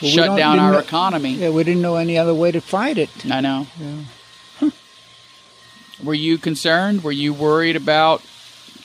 Well, 0.00 0.10
shut 0.12 0.26
don't- 0.26 0.36
down 0.38 0.58
our 0.58 0.72
know- 0.72 0.78
economy. 0.78 1.34
Yeah, 1.34 1.50
we 1.50 1.64
didn't 1.64 1.82
know 1.82 1.96
any 1.96 2.16
other 2.18 2.34
way 2.34 2.52
to 2.52 2.60
fight 2.60 2.96
it. 2.98 3.10
I 3.30 3.40
know. 3.40 3.66
Yeah. 3.80 4.70
Were 6.04 6.14
you 6.14 6.36
concerned? 6.38 7.02
Were 7.02 7.12
you 7.12 7.32
worried 7.32 7.74
about 7.76 8.22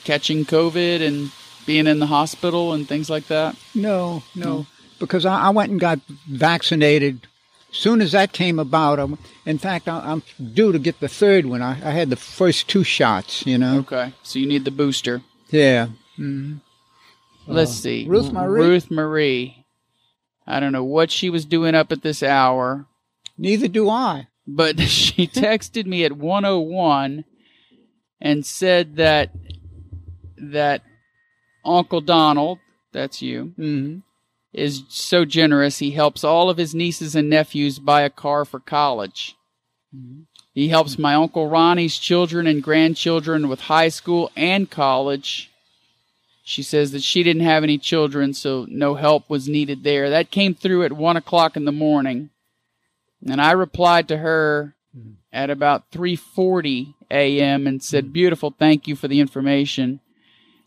catching 0.05 0.45
COVID 0.45 1.01
and 1.05 1.31
being 1.65 1.85
in 1.85 1.99
the 1.99 2.05
hospital 2.07 2.71
and 2.73 2.87
things 2.87 3.09
like 3.09 3.27
that? 3.27 3.55
No, 3.75 4.23
no. 4.33 4.65
Because 5.01 5.25
I, 5.25 5.47
I 5.47 5.49
went 5.49 5.71
and 5.71 5.79
got 5.79 5.99
vaccinated. 6.29 7.27
As 7.71 7.77
soon 7.77 8.01
as 8.01 8.11
that 8.13 8.31
came 8.33 8.59
about, 8.59 8.99
I, 8.99 9.07
in 9.45 9.57
fact, 9.57 9.87
I, 9.87 9.99
I'm 9.99 10.23
due 10.53 10.71
to 10.71 10.79
get 10.79 10.99
the 10.99 11.07
third 11.09 11.45
one. 11.45 11.61
I, 11.61 11.71
I 11.71 11.91
had 11.91 12.09
the 12.09 12.15
first 12.15 12.67
two 12.69 12.83
shots, 12.83 13.45
you 13.45 13.57
know. 13.57 13.79
Okay. 13.79 14.13
So 14.23 14.39
you 14.39 14.45
need 14.47 14.65
the 14.65 14.71
booster. 14.71 15.21
Yeah. 15.49 15.87
hmm 16.15 16.55
Let's 17.47 17.71
see. 17.73 18.05
Ruth 18.07 18.31
Marie? 18.31 18.61
Ruth 18.61 18.91
Marie. 18.91 19.65
I 20.47 20.59
don't 20.59 20.71
know 20.71 20.83
what 20.83 21.11
she 21.11 21.29
was 21.29 21.43
doing 21.45 21.75
up 21.75 21.91
at 21.91 22.01
this 22.01 22.23
hour, 22.23 22.85
Neither 23.37 23.67
do 23.67 23.89
I. 23.89 24.27
but 24.47 24.79
she 24.81 25.27
texted 25.45 25.85
me 25.85 26.03
at 26.05 26.11
101 26.13 27.25
and 28.19 28.45
said 28.45 28.95
that 28.97 29.31
that 30.37 30.83
Uncle 31.65 32.01
Donald, 32.01 32.59
that's 32.91 33.21
you, 33.21 33.53
hmm 33.55 33.99
is 34.53 34.83
so 34.89 35.25
generous 35.25 35.77
he 35.77 35.91
helps 35.91 36.23
all 36.23 36.49
of 36.49 36.57
his 36.57 36.75
nieces 36.75 37.15
and 37.15 37.29
nephews 37.29 37.79
buy 37.79 38.01
a 38.01 38.09
car 38.09 38.45
for 38.45 38.59
college. 38.59 39.35
He 40.53 40.67
helps 40.67 40.99
my 40.99 41.15
uncle 41.15 41.47
Ronnie's 41.47 41.97
children 41.97 42.47
and 42.47 42.61
grandchildren 42.61 43.47
with 43.47 43.61
high 43.61 43.89
school 43.89 44.31
and 44.35 44.69
college. 44.69 45.49
She 46.43 46.63
says 46.63 46.91
that 46.91 47.03
she 47.03 47.23
didn't 47.23 47.43
have 47.43 47.63
any 47.63 47.77
children, 47.77 48.33
so 48.33 48.65
no 48.69 48.95
help 48.95 49.29
was 49.29 49.47
needed 49.47 49.83
there. 49.83 50.09
That 50.09 50.31
came 50.31 50.53
through 50.53 50.83
at 50.83 50.91
one 50.91 51.15
o'clock 51.15 51.55
in 51.55 51.65
the 51.65 51.71
morning, 51.71 52.29
and 53.25 53.39
I 53.39 53.51
replied 53.51 54.07
to 54.09 54.17
her 54.17 54.75
mm-hmm. 54.97 55.11
at 55.31 55.49
about 55.49 55.91
three 55.91 56.15
forty 56.15 56.95
a.m. 57.09 57.67
and 57.67 57.81
said, 57.81 58.05
mm-hmm. 58.05 58.13
"Beautiful, 58.13 58.53
thank 58.57 58.87
you 58.87 58.95
for 58.95 59.07
the 59.07 59.21
information." 59.21 60.01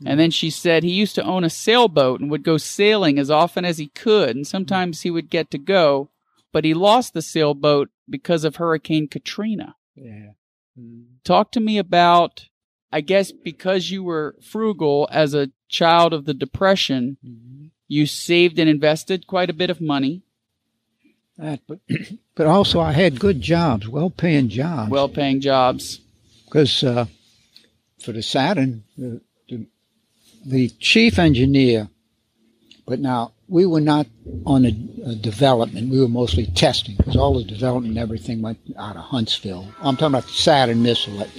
And 0.04 0.18
then 0.20 0.30
she 0.30 0.50
said 0.50 0.82
he 0.82 0.92
used 0.92 1.14
to 1.14 1.24
own 1.24 1.44
a 1.44 1.50
sailboat 1.50 2.20
and 2.20 2.30
would 2.30 2.42
go 2.42 2.56
sailing 2.56 3.18
as 3.18 3.30
often 3.30 3.64
as 3.64 3.78
he 3.78 3.88
could, 3.88 4.36
and 4.36 4.46
sometimes 4.46 5.02
he 5.02 5.10
would 5.10 5.30
get 5.30 5.50
to 5.52 5.58
go, 5.58 6.10
but 6.52 6.64
he 6.64 6.74
lost 6.74 7.14
the 7.14 7.22
sailboat 7.22 7.90
because 8.08 8.44
of 8.44 8.56
Hurricane 8.56 9.08
Katrina. 9.08 9.76
Yeah. 9.94 10.32
Mm. 10.78 11.04
Talk 11.24 11.52
to 11.52 11.60
me 11.60 11.78
about, 11.78 12.48
I 12.92 13.00
guess, 13.00 13.32
because 13.32 13.90
you 13.90 14.02
were 14.02 14.36
frugal 14.42 15.08
as 15.10 15.34
a 15.34 15.50
child 15.68 16.12
of 16.12 16.24
the 16.24 16.34
Depression, 16.34 17.16
mm-hmm. 17.24 17.66
you 17.88 18.06
saved 18.06 18.58
and 18.58 18.68
invested 18.68 19.26
quite 19.26 19.50
a 19.50 19.54
bit 19.54 19.70
of 19.70 19.80
money, 19.80 20.22
That, 21.38 21.60
but 21.66 21.78
but 22.34 22.46
also 22.46 22.80
I 22.80 22.92
had 22.92 23.18
good 23.18 23.40
jobs, 23.40 23.88
well-paying 23.88 24.48
jobs. 24.50 24.90
well 24.90 25.08
paying 25.08 25.40
jobs. 25.40 26.00
because 26.44 26.82
uh, 26.84 27.06
for 28.00 28.12
the 28.12 28.22
Saturn, 28.22 28.84
the, 28.98 29.20
the, 30.44 30.68
chief 30.80 31.18
engineer, 31.18 31.88
but 32.86 33.00
now 33.00 33.32
we 33.48 33.66
were 33.66 33.80
not 33.80 34.06
on 34.46 34.64
a, 34.64 34.68
a 35.10 35.14
development. 35.14 35.90
We 35.90 36.00
were 36.00 36.08
mostly 36.08 36.46
testing 36.46 36.96
because 36.96 37.16
all 37.16 37.34
the 37.34 37.44
development 37.44 37.90
and 37.90 37.98
everything 37.98 38.42
went 38.42 38.58
out 38.78 38.96
of 38.96 39.02
Huntsville. 39.04 39.68
I'm 39.80 39.96
talking 39.96 40.14
about 40.14 40.24
the 40.24 40.32
Saturn 40.32 40.82
missile 40.82 41.16
that 41.18 41.30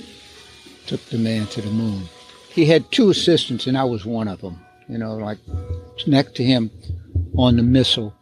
took 0.87 1.03
the 1.05 1.17
man 1.17 1.47
to 1.47 1.61
the 1.61 1.71
moon. 1.71 2.03
He 2.49 2.65
had 2.65 2.91
two 2.91 3.09
assistants, 3.09 3.67
and 3.67 3.77
I 3.77 3.83
was 3.83 4.05
one 4.05 4.27
of 4.27 4.41
them. 4.41 4.59
You 4.87 4.97
know, 4.99 5.15
like 5.15 5.39
next 6.07 6.35
to 6.35 6.43
him 6.43 6.69
on 7.37 7.55
the 7.57 7.63
missile 7.63 8.13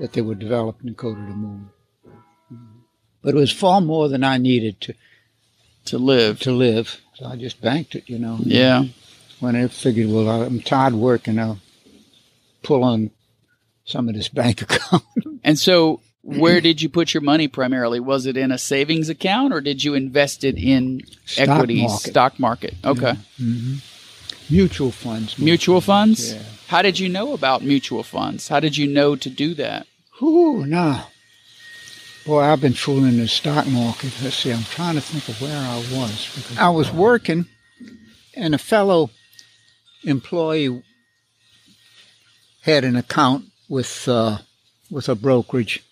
that 0.00 0.12
they 0.12 0.20
were 0.20 0.34
developing 0.34 0.88
to 0.88 0.92
go 0.94 1.14
to 1.14 1.20
the 1.20 1.26
moon. 1.26 1.70
But 3.22 3.34
it 3.34 3.38
was 3.38 3.52
far 3.52 3.80
more 3.80 4.08
than 4.08 4.22
I 4.24 4.36
needed 4.38 4.80
to 4.82 4.94
To 5.86 5.98
live. 5.98 6.40
to 6.40 6.52
live. 6.52 7.00
So 7.14 7.26
I 7.26 7.36
just 7.36 7.60
banked 7.60 7.94
it, 7.94 8.08
you 8.08 8.18
know. 8.18 8.38
Yeah. 8.40 8.84
When 9.40 9.54
I 9.56 9.68
figured, 9.68 10.08
well, 10.08 10.28
I'm 10.28 10.60
tired 10.60 10.94
working, 10.94 11.38
I'll 11.38 11.60
pull 12.62 12.82
on 12.82 13.10
some 13.84 14.08
of 14.08 14.14
this 14.14 14.28
bank 14.28 14.62
account. 14.62 15.04
And 15.44 15.58
so, 15.58 16.00
where 16.22 16.60
did 16.60 16.82
you 16.82 16.88
put 16.88 17.14
your 17.14 17.22
money 17.22 17.48
primarily? 17.48 18.00
Was 18.00 18.26
it 18.26 18.36
in 18.36 18.50
a 18.50 18.58
savings 18.58 19.08
account 19.08 19.52
or 19.52 19.60
did 19.60 19.82
you 19.82 19.94
invest 19.94 20.44
it 20.44 20.58
in 20.58 21.02
Stock 21.24 21.48
equities, 21.48 21.88
market. 21.88 22.10
stock 22.10 22.38
market? 22.38 22.74
Okay. 22.84 23.14
Mm-hmm. 23.40 23.74
Mutual 24.50 24.90
funds. 24.90 25.38
Mutual 25.38 25.80
funds? 25.80 26.34
Yeah. 26.34 26.42
How 26.68 26.82
did 26.82 26.98
you 26.98 27.08
know 27.08 27.32
about 27.32 27.62
mutual 27.62 28.02
funds? 28.02 28.48
How 28.48 28.60
did 28.60 28.76
you 28.76 28.86
know 28.86 29.16
to 29.16 29.30
do 29.30 29.54
that? 29.54 29.86
Whew, 30.18 30.66
nah. 30.66 31.04
Boy, 32.26 32.40
I've 32.40 32.60
been 32.60 32.74
fooling 32.74 33.16
the 33.16 33.28
stock 33.28 33.66
market. 33.66 34.12
Let's 34.22 34.36
see, 34.36 34.52
I'm 34.52 34.64
trying 34.64 34.96
to 34.96 35.00
think 35.00 35.28
of 35.28 35.40
where 35.40 35.56
I 35.56 35.76
was. 35.98 36.30
Because 36.34 36.58
I 36.58 36.68
was 36.68 36.92
working, 36.92 37.46
and 38.34 38.54
a 38.54 38.58
fellow 38.58 39.08
employee 40.04 40.82
had 42.62 42.84
an 42.84 42.96
account 42.96 43.46
with 43.68 44.08
uh, 44.08 44.38
with 44.90 45.08
a 45.08 45.14
brokerage. 45.14 45.82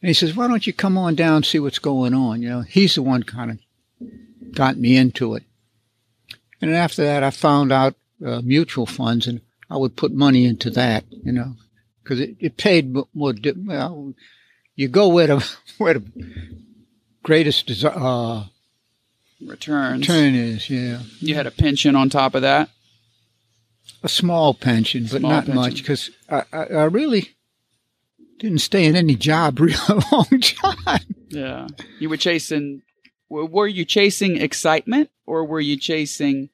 And 0.00 0.08
he 0.08 0.14
says, 0.14 0.34
"Why 0.34 0.46
don't 0.48 0.66
you 0.66 0.72
come 0.72 0.98
on 0.98 1.14
down 1.14 1.36
and 1.36 1.46
see 1.46 1.58
what's 1.58 1.78
going 1.78 2.14
on?" 2.14 2.42
You 2.42 2.48
know, 2.50 2.60
he's 2.62 2.94
the 2.94 3.02
one 3.02 3.22
kind 3.22 3.50
of 3.52 4.54
got 4.54 4.76
me 4.76 4.96
into 4.96 5.34
it. 5.34 5.42
And 6.60 6.70
then 6.70 6.78
after 6.80 7.02
that, 7.04 7.22
I 7.22 7.30
found 7.30 7.72
out 7.72 7.94
uh, 8.24 8.40
mutual 8.42 8.86
funds, 8.86 9.26
and 9.26 9.40
I 9.70 9.76
would 9.76 9.96
put 9.96 10.12
money 10.12 10.44
into 10.44 10.70
that. 10.70 11.04
You 11.10 11.32
know, 11.32 11.54
because 12.02 12.20
it, 12.20 12.36
it 12.38 12.56
paid 12.56 12.94
more. 13.14 13.34
Well, 13.56 14.14
you 14.76 14.88
go 14.88 15.08
where 15.08 15.26
the 15.26 15.50
where 15.78 15.94
the 15.94 16.04
greatest 17.22 17.68
desi- 17.68 17.92
uh, 17.94 18.48
Returns. 19.44 20.00
return 20.08 20.34
is. 20.34 20.70
Yeah, 20.70 21.00
You 21.18 21.34
had 21.34 21.46
a 21.46 21.50
pension 21.50 21.96
on 21.96 22.08
top 22.08 22.34
of 22.34 22.42
that? 22.42 22.70
A 24.02 24.08
small 24.08 24.54
pension, 24.54 25.04
but 25.04 25.18
Small 25.20 25.30
not 25.30 25.44
pension. 25.46 25.54
much 25.54 25.76
because 25.78 26.10
I, 26.28 26.42
I, 26.52 26.62
I 26.64 26.84
really 26.84 27.30
didn't 28.38 28.58
stay 28.58 28.84
in 28.84 28.96
any 28.96 29.14
job 29.16 29.60
real 29.60 29.78
long 30.12 30.40
time. 30.40 31.00
Yeah. 31.28 31.66
You 32.00 32.08
were 32.10 32.16
chasing, 32.16 32.82
were 33.28 33.66
you 33.66 33.84
chasing 33.84 34.36
excitement 34.40 35.10
or 35.26 35.44
were 35.44 35.60
you 35.60 35.76
chasing 35.78 36.50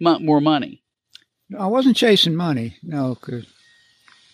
more 0.00 0.40
money? 0.40 0.82
I 1.58 1.66
wasn't 1.66 1.96
chasing 1.96 2.34
money. 2.36 2.76
No, 2.82 3.14
cause 3.16 3.44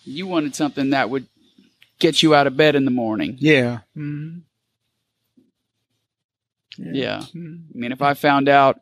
You 0.05 0.27
wanted 0.27 0.55
something 0.55 0.91
that 0.91 1.09
would 1.09 1.27
get 1.99 2.21
you 2.23 2.33
out 2.35 2.47
of 2.47 2.55
bed 2.55 2.75
in 2.75 2.85
the 2.85 2.91
morning. 2.91 3.35
yeah. 3.39 3.79
Mhm. 3.97 4.41
Yeah. 6.77 7.23
Mhm. 7.33 7.63
I 7.73 7.77
mean, 7.77 7.91
if 7.91 8.01
I 8.01 8.13
found 8.13 8.47
out 8.47 8.79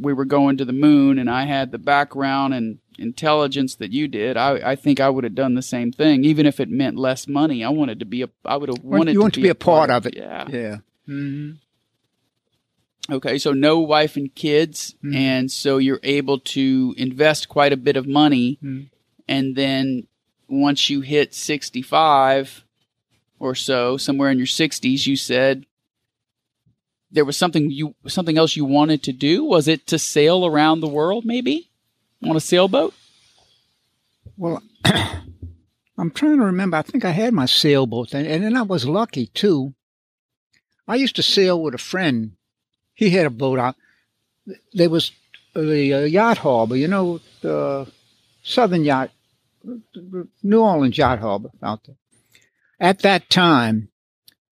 we 0.00 0.12
were 0.12 0.24
going 0.24 0.56
to 0.56 0.64
the 0.64 0.72
moon 0.72 1.18
and 1.18 1.30
I 1.30 1.44
had 1.44 1.70
the 1.70 1.78
background 1.78 2.54
and 2.54 2.78
intelligence 2.98 3.74
that 3.76 3.92
you 3.92 4.06
did, 4.08 4.36
I, 4.36 4.72
I 4.72 4.76
think 4.76 5.00
I 5.00 5.08
would 5.10 5.24
have 5.24 5.34
done 5.34 5.54
the 5.54 5.62
same 5.62 5.90
thing, 5.92 6.24
even 6.24 6.46
if 6.46 6.60
it 6.60 6.68
meant 6.70 6.96
less 6.96 7.26
money. 7.28 7.62
I 7.64 7.68
wanted 7.70 7.98
to 8.00 8.04
be 8.04 8.22
a, 8.22 8.28
I 8.44 8.56
would 8.56 8.68
have 8.68 8.82
wanted 8.84 9.12
you 9.12 9.18
to 9.18 9.22
want 9.22 9.34
be, 9.34 9.40
to 9.40 9.44
be 9.44 9.48
a 9.50 9.54
part 9.54 9.90
of 9.90 10.06
it. 10.06 10.14
Yeah. 10.16 10.46
Yeah. 10.48 10.76
hmm 11.06 11.52
Okay, 13.10 13.36
so 13.38 13.52
no 13.52 13.80
wife 13.80 14.16
and 14.16 14.34
kids, 14.34 14.94
Mhm. 15.04 15.14
and 15.14 15.52
so 15.52 15.76
you're 15.76 16.00
able 16.02 16.38
to 16.38 16.94
invest 16.96 17.50
quite 17.50 17.70
a 17.72 17.76
bit 17.76 17.96
of 17.98 18.06
money, 18.06 18.58
Mhm. 18.64 18.88
and 19.28 19.56
then 19.56 20.06
once 20.48 20.88
you 20.88 21.02
hit 21.02 21.34
65 21.34 22.64
or 23.38 23.54
so, 23.54 23.98
somewhere 23.98 24.30
in 24.30 24.38
your 24.38 24.46
60s, 24.46 25.06
you 25.06 25.16
said 25.16 25.66
there 27.14 27.24
was 27.24 27.36
something 27.36 27.70
you 27.70 27.94
something 28.08 28.36
else 28.36 28.56
you 28.56 28.64
wanted 28.64 29.02
to 29.04 29.12
do. 29.12 29.44
Was 29.44 29.68
it 29.68 29.86
to 29.86 29.98
sail 29.98 30.44
around 30.44 30.80
the 30.80 30.88
world, 30.88 31.24
maybe 31.24 31.70
on 32.22 32.36
a 32.36 32.40
sailboat? 32.40 32.92
Well, 34.36 34.62
I'm 34.84 36.10
trying 36.10 36.38
to 36.38 36.44
remember. 36.44 36.76
I 36.76 36.82
think 36.82 37.04
I 37.04 37.12
had 37.12 37.32
my 37.32 37.46
sailboat 37.46 38.10
then, 38.10 38.26
and 38.26 38.42
then 38.42 38.56
I 38.56 38.62
was 38.62 38.84
lucky 38.84 39.28
too. 39.28 39.74
I 40.88 40.96
used 40.96 41.16
to 41.16 41.22
sail 41.22 41.62
with 41.62 41.74
a 41.74 41.78
friend. 41.78 42.32
He 42.94 43.10
had 43.10 43.26
a 43.26 43.30
boat 43.30 43.58
out. 43.58 43.76
There 44.72 44.90
was 44.90 45.12
the 45.54 45.94
uh, 45.94 46.00
yacht 46.00 46.38
harbor, 46.38 46.76
you 46.76 46.88
know, 46.88 47.20
the 47.40 47.90
Southern 48.42 48.84
Yacht, 48.84 49.10
New 50.42 50.60
Orleans 50.60 50.98
Yacht 50.98 51.20
Harbor 51.20 51.50
out 51.62 51.84
there. 51.86 51.96
At 52.78 53.00
that 53.00 53.30
time, 53.30 53.88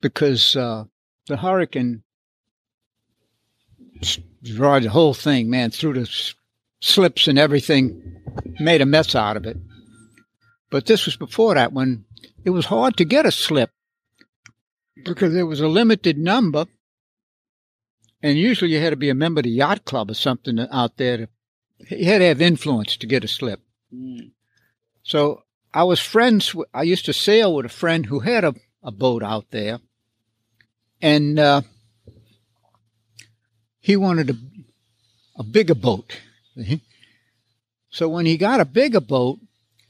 because 0.00 0.56
uh, 0.56 0.84
the 1.26 1.36
hurricane 1.36 2.04
destroyed 4.02 4.82
the 4.82 4.90
whole 4.90 5.14
thing, 5.14 5.50
man, 5.50 5.70
through 5.70 5.94
the 5.94 6.32
slips 6.80 7.28
and 7.28 7.38
everything, 7.38 8.20
made 8.60 8.80
a 8.80 8.86
mess 8.86 9.14
out 9.14 9.36
of 9.36 9.46
it. 9.46 9.56
But 10.70 10.86
this 10.86 11.06
was 11.06 11.16
before 11.16 11.54
that 11.54 11.72
when 11.72 12.04
it 12.44 12.50
was 12.50 12.66
hard 12.66 12.96
to 12.96 13.04
get 13.04 13.26
a 13.26 13.32
slip 13.32 13.70
because 15.04 15.32
there 15.32 15.46
was 15.46 15.60
a 15.60 15.68
limited 15.68 16.18
number. 16.18 16.66
And 18.22 18.38
usually 18.38 18.72
you 18.72 18.80
had 18.80 18.90
to 18.90 18.96
be 18.96 19.10
a 19.10 19.14
member 19.14 19.40
of 19.40 19.44
the 19.44 19.50
yacht 19.50 19.84
club 19.84 20.10
or 20.10 20.14
something 20.14 20.58
out 20.70 20.96
there. 20.96 21.16
To, 21.16 21.28
you 21.96 22.06
had 22.06 22.18
to 22.18 22.26
have 22.26 22.40
influence 22.40 22.96
to 22.96 23.06
get 23.06 23.24
a 23.24 23.28
slip. 23.28 23.60
Mm. 23.92 24.30
So 25.02 25.42
I 25.74 25.84
was 25.84 26.00
friends. 26.00 26.54
I 26.72 26.82
used 26.82 27.04
to 27.06 27.12
sail 27.12 27.54
with 27.54 27.66
a 27.66 27.70
friend 27.70 28.06
who 28.06 28.20
had 28.20 28.44
a, 28.44 28.54
a 28.82 28.92
boat 28.92 29.22
out 29.22 29.46
there, 29.50 29.80
and 31.00 31.38
uh, 31.38 31.62
he 33.82 33.96
wanted 33.96 34.30
a, 34.30 34.36
a 35.36 35.44
bigger 35.44 35.74
boat. 35.74 36.18
So 37.92 38.08
when 38.08 38.24
he 38.24 38.38
got 38.38 38.58
a 38.58 38.64
bigger 38.64 39.02
boat, 39.02 39.38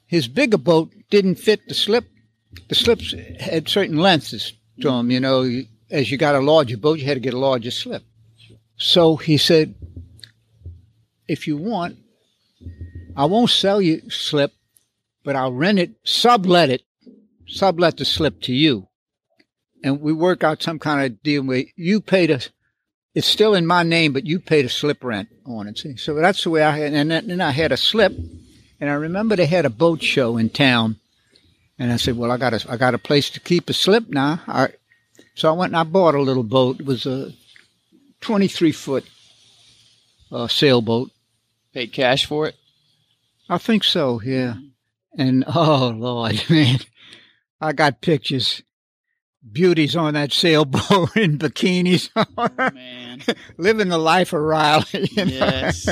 his 0.07 0.27
bigger 0.27 0.59
boat 0.59 0.93
didn't 1.09 1.37
fit 1.37 1.69
the 1.69 1.75
slip. 1.75 2.05
The 2.69 2.75
slips 2.75 3.15
had 3.39 3.69
certain 3.69 3.97
lengths 3.97 4.53
to 4.81 4.91
them, 4.91 5.11
you 5.11 5.21
know. 5.21 5.49
As 5.89 6.11
you 6.11 6.19
got 6.19 6.35
a 6.35 6.41
larger 6.41 6.77
boat, 6.77 6.99
you 6.99 7.05
had 7.05 7.15
to 7.15 7.21
get 7.21 7.33
a 7.33 7.39
larger 7.39 7.71
slip. 7.71 8.03
So 8.77 9.17
he 9.17 9.37
said, 9.37 9.75
if 11.29 11.47
you 11.47 11.57
want, 11.57 11.99
I 13.17 13.27
won't 13.27 13.51
sell 13.51 13.81
you 13.81 14.11
slip, 14.11 14.53
but 15.23 15.37
I'll 15.37 15.53
rent 15.53 15.79
it, 15.79 15.93
sublet 16.03 16.71
it, 16.71 16.83
sublet 17.47 17.99
the 17.99 18.05
slip 18.05 18.41
to 18.43 18.53
you. 18.53 18.89
And 19.85 20.01
we 20.01 20.13
work 20.13 20.43
out 20.43 20.63
some 20.63 20.81
kind 20.81 21.05
of 21.05 21.23
deal 21.23 21.45
where 21.45 21.65
you 21.77 22.01
pay 22.01 22.27
the, 22.27 22.49
it's 23.15 23.27
still 23.27 23.55
in 23.55 23.67
my 23.67 23.83
name, 23.83 24.13
but 24.13 24.27
you 24.27 24.39
paid 24.39 24.65
a 24.65 24.69
slip 24.69 25.05
rent 25.05 25.29
on 25.45 25.69
it. 25.69 25.79
See? 25.79 25.97
So 25.97 26.15
that's 26.15 26.45
the 26.45 26.51
way 26.51 26.63
I 26.63 26.77
had, 26.79 26.93
and 26.95 27.11
then 27.11 27.41
I 27.41 27.51
had 27.51 27.73
a 27.73 27.77
slip, 27.77 28.13
and 28.81 28.91
I 28.91 28.95
remember 28.95 29.37
they 29.37 29.47
had 29.47 29.67
a 29.67 29.71
boat 29.71 30.03
show 30.03 30.37
in 30.37 30.51
town, 30.51 30.97
and 31.79 31.93
I 31.93 31.97
said, 31.97 32.17
well, 32.17 32.31
I 32.31 32.37
got 32.37 32.55
a, 32.55 32.71
I 32.71 32.77
got 32.77 32.95
a 32.95 32.99
place 32.99 33.31
to 33.31 33.41
keep 33.41 33.69
a 33.69 33.73
slip 33.73 34.09
now. 34.09 34.41
I, 34.47 34.69
so 35.35 35.49
I 35.49 35.57
went 35.57 35.71
and 35.71 35.77
I 35.77 35.85
bought 35.85 36.15
a 36.15 36.23
little 36.23 36.43
boat. 36.43 36.81
It 36.81 36.87
was 36.87 37.07
a 37.07 37.33
23 38.21 38.73
foot 38.73 39.05
uh, 40.31 40.49
sailboat. 40.49 41.11
Paid 41.73 41.93
cash 41.93 42.27
for 42.27 42.47
it? 42.47 42.57
I 43.49 43.59
think 43.59 43.85
so, 43.85 44.21
yeah. 44.23 44.57
And 45.17 45.45
oh, 45.55 45.95
Lord, 45.97 46.43
man, 46.51 46.79
I 47.61 47.73
got 47.73 48.01
pictures. 48.01 48.63
Beauties 49.51 49.97
on 49.97 50.15
that 50.15 50.33
sailboat 50.33 50.83
in 51.17 51.39
bikinis. 51.39 52.11
Oh, 52.17 52.73
man. 52.73 53.23
Living 53.57 53.89
the 53.89 53.99
life 53.99 54.33
of 54.33 54.41
Riley. 54.41 54.85
You 54.93 55.25
know? 55.25 55.33
Yes. 55.33 55.89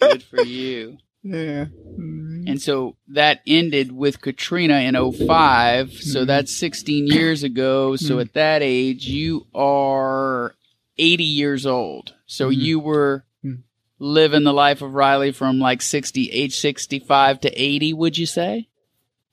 Good 0.00 0.22
for 0.22 0.42
you. 0.42 0.98
Yeah. 1.22 1.66
Mm-hmm. 1.66 2.44
And 2.46 2.62
so 2.62 2.96
that 3.08 3.40
ended 3.46 3.92
with 3.92 4.22
Katrina 4.22 4.76
in 4.76 4.94
05. 4.94 5.92
So 5.92 6.20
mm-hmm. 6.20 6.26
that's 6.26 6.56
16 6.56 7.08
years 7.08 7.42
ago. 7.42 7.96
So 7.96 8.12
mm-hmm. 8.12 8.20
at 8.20 8.32
that 8.32 8.62
age, 8.62 9.06
you 9.06 9.46
are 9.54 10.54
80 10.96 11.24
years 11.24 11.66
old. 11.66 12.14
So 12.24 12.48
mm-hmm. 12.48 12.60
you 12.60 12.80
were 12.80 13.26
mm-hmm. 13.44 13.60
living 13.98 14.44
the 14.44 14.54
life 14.54 14.80
of 14.80 14.94
Riley 14.94 15.32
from 15.32 15.58
like 15.58 15.82
60, 15.82 16.30
age 16.30 16.58
65 16.58 17.40
to 17.40 17.50
80, 17.50 17.92
would 17.92 18.16
you 18.16 18.24
say? 18.24 18.69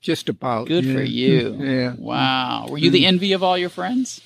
Just 0.02 0.30
about. 0.30 0.68
Good 0.68 0.86
yeah. 0.86 0.94
for 0.94 1.02
you. 1.02 1.58
Yeah. 1.60 1.94
Wow. 1.98 2.68
Were 2.70 2.78
you 2.78 2.92
the 2.92 3.06
envy 3.06 3.34
of 3.34 3.44
all 3.44 3.58
your 3.58 3.70
friends? 3.70 4.22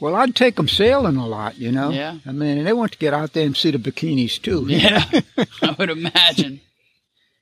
Well, 0.00 0.14
I'd 0.14 0.36
take 0.36 0.56
them 0.56 0.68
sailing 0.68 1.16
a 1.16 1.26
lot, 1.26 1.58
you 1.58 1.72
know. 1.72 1.90
Yeah. 1.90 2.18
I 2.24 2.30
mean, 2.30 2.62
they 2.64 2.72
want 2.72 2.92
to 2.92 2.98
get 2.98 3.14
out 3.14 3.32
there 3.32 3.44
and 3.44 3.56
see 3.56 3.72
the 3.72 3.78
bikinis 3.78 4.40
too. 4.40 4.64
Yeah, 4.68 5.04
I 5.62 5.74
would 5.76 5.90
imagine. 5.90 6.60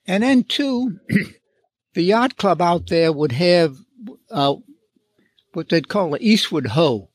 And 0.06 0.22
then 0.22 0.44
too, 0.44 0.98
the 1.94 2.02
yacht 2.02 2.36
club 2.36 2.62
out 2.62 2.86
there 2.86 3.12
would 3.12 3.32
have 3.32 3.76
uh, 4.30 4.54
what 5.52 5.68
they'd 5.68 5.88
call 5.88 6.10
the 6.10 6.26
Eastward 6.26 6.68
Hoe, 6.68 7.10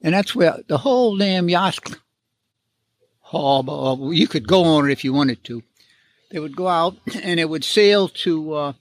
and 0.00 0.14
that's 0.14 0.34
where 0.34 0.58
the 0.68 0.78
whole 0.78 1.16
damn 1.16 1.48
yacht 1.48 1.78
harbor. 3.20 4.14
You 4.14 4.28
could 4.28 4.46
go 4.46 4.62
on 4.62 4.88
it 4.88 4.92
if 4.92 5.02
you 5.02 5.12
wanted 5.12 5.42
to. 5.44 5.62
They 6.30 6.38
would 6.38 6.56
go 6.56 6.68
out 6.68 6.96
and 7.22 7.40
it 7.40 7.48
would 7.48 7.64
sail 7.64 8.08
to 8.08 8.54
uh, 8.54 8.72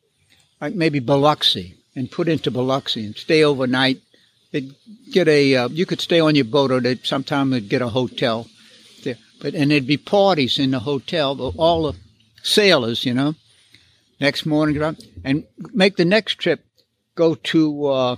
like 0.62 0.76
maybe 0.76 1.00
Biloxi 1.00 1.76
and 1.96 2.12
put 2.12 2.28
into 2.28 2.52
Biloxi 2.52 3.06
and 3.06 3.16
stay 3.16 3.44
overnight. 3.44 4.02
They'd 4.52 4.74
get 5.12 5.28
a 5.28 5.56
uh, 5.56 5.68
you 5.70 5.86
could 5.86 6.02
stay 6.02 6.20
on 6.20 6.36
your 6.36 6.46
boat 6.46 6.72
or 6.72 6.80
they'd 6.80 7.06
sometime 7.06 7.50
they'd 7.50 7.70
get 7.70 7.82
a 7.82 7.90
hotel 7.90 8.48
there. 9.04 9.18
But 9.42 9.54
and 9.56 9.72
there'd 9.72 9.88
be 9.88 9.98
parties 9.98 10.58
in 10.58 10.72
the 10.72 10.80
hotel 10.80 11.54
all 11.58 11.92
the 11.92 11.98
sailors 12.44 13.06
you 13.06 13.14
know. 13.14 13.36
Next 14.20 14.46
morning 14.46 14.82
and 15.24 15.44
make 15.74 15.96
the 15.96 16.06
next 16.06 16.36
trip 16.36 16.66
go 17.18 17.34
to 17.36 17.88
uh, 17.88 18.16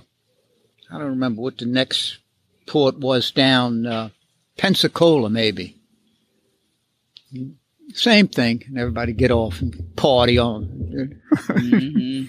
i 0.92 0.98
don't 0.98 1.08
remember 1.08 1.40
what 1.40 1.58
the 1.58 1.66
next 1.66 2.18
port 2.66 2.98
was 2.98 3.30
down 3.30 3.86
uh, 3.86 4.10
pensacola 4.56 5.30
maybe 5.30 5.76
same 7.94 8.28
thing 8.28 8.62
and 8.66 8.78
everybody 8.78 9.12
get 9.12 9.30
off 9.30 9.60
and 9.60 9.96
party 9.96 10.38
on 10.38 10.64
mm-hmm. 11.32 12.24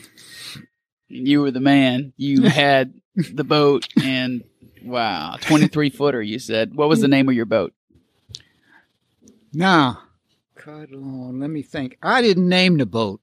you 1.08 1.42
were 1.42 1.52
the 1.52 1.60
man 1.60 2.14
you 2.18 2.42
had 2.50 2.94
the 3.16 3.44
boat 3.44 3.88
and 4.04 4.44
wow, 4.84 5.38
23 5.42 5.90
footer, 5.90 6.22
you 6.22 6.40
said. 6.40 6.76
What 6.76 6.90
was 6.90 7.02
the 7.02 7.08
name 7.08 7.30
of 7.30 7.36
your 7.36 7.46
boat? 7.46 7.74
Now, 9.54 10.04
God, 10.64 10.94
on, 10.94 11.40
let 11.40 11.50
me 11.50 11.62
think. 11.62 11.98
I 12.02 12.22
didn't 12.22 12.48
name 12.48 12.78
the 12.78 12.86
boat. 12.86 13.22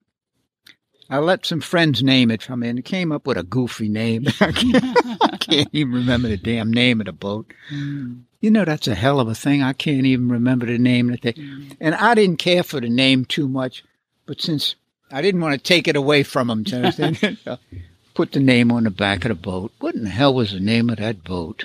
I 1.11 1.19
let 1.19 1.47
some 1.47 1.61
friends 1.61 2.03
name 2.03 2.31
it 2.31 2.43
from 2.43 2.61
me, 2.61 2.69
and 2.69 2.79
it 2.79 2.85
came 2.85 3.13
up 3.13 3.27
with 3.27 3.39
a 3.39 3.43
goofy 3.43 3.89
name. 3.89 4.27
I, 4.41 4.53
can't, 4.53 5.23
I 5.23 5.37
can't, 5.39 5.69
even 5.73 5.95
remember 5.95 6.29
the 6.29 6.37
damn 6.37 6.71
name 6.71 7.01
of 7.01 7.07
the 7.07 7.13
boat. 7.13 7.53
Mm. 7.73 8.25
You 8.41 8.51
know, 8.51 8.65
that's 8.65 8.89
a 8.89 8.95
hell 8.95 9.19
of 9.19 9.29
a 9.29 9.35
thing. 9.35 9.63
I 9.63 9.73
can't 9.73 10.05
even 10.05 10.29
remember 10.29 10.67
the 10.67 10.79
name 10.79 11.09
of 11.09 11.21
the 11.21 11.33
thing. 11.33 11.43
Mm. 11.43 11.77
And 11.81 11.95
I 11.95 12.15
didn't 12.15 12.39
care 12.39 12.63
for 12.63 12.81
the 12.81 12.91
name 12.91 13.25
too 13.25 13.49
much, 13.49 13.85
but 14.27 14.43
since 14.43 14.75
I 15.11 15.23
didn't 15.23 15.41
want 15.41 15.55
to 15.55 15.59
take 15.59 15.89
it 15.89 15.97
away 15.97 16.23
from 16.23 16.49
them, 16.49 16.65
put 18.15 18.33
the 18.33 18.41
name 18.41 18.71
on 18.71 18.85
the 18.85 18.91
back 18.91 19.25
of 19.25 19.31
the 19.31 19.35
boat. 19.35 19.73
What 19.81 19.95
in 19.95 20.05
the 20.05 20.11
hell 20.11 20.35
was 20.35 20.53
the 20.53 20.61
name 20.61 20.91
of 20.91 20.99
that 20.99 21.25
boat? 21.25 21.65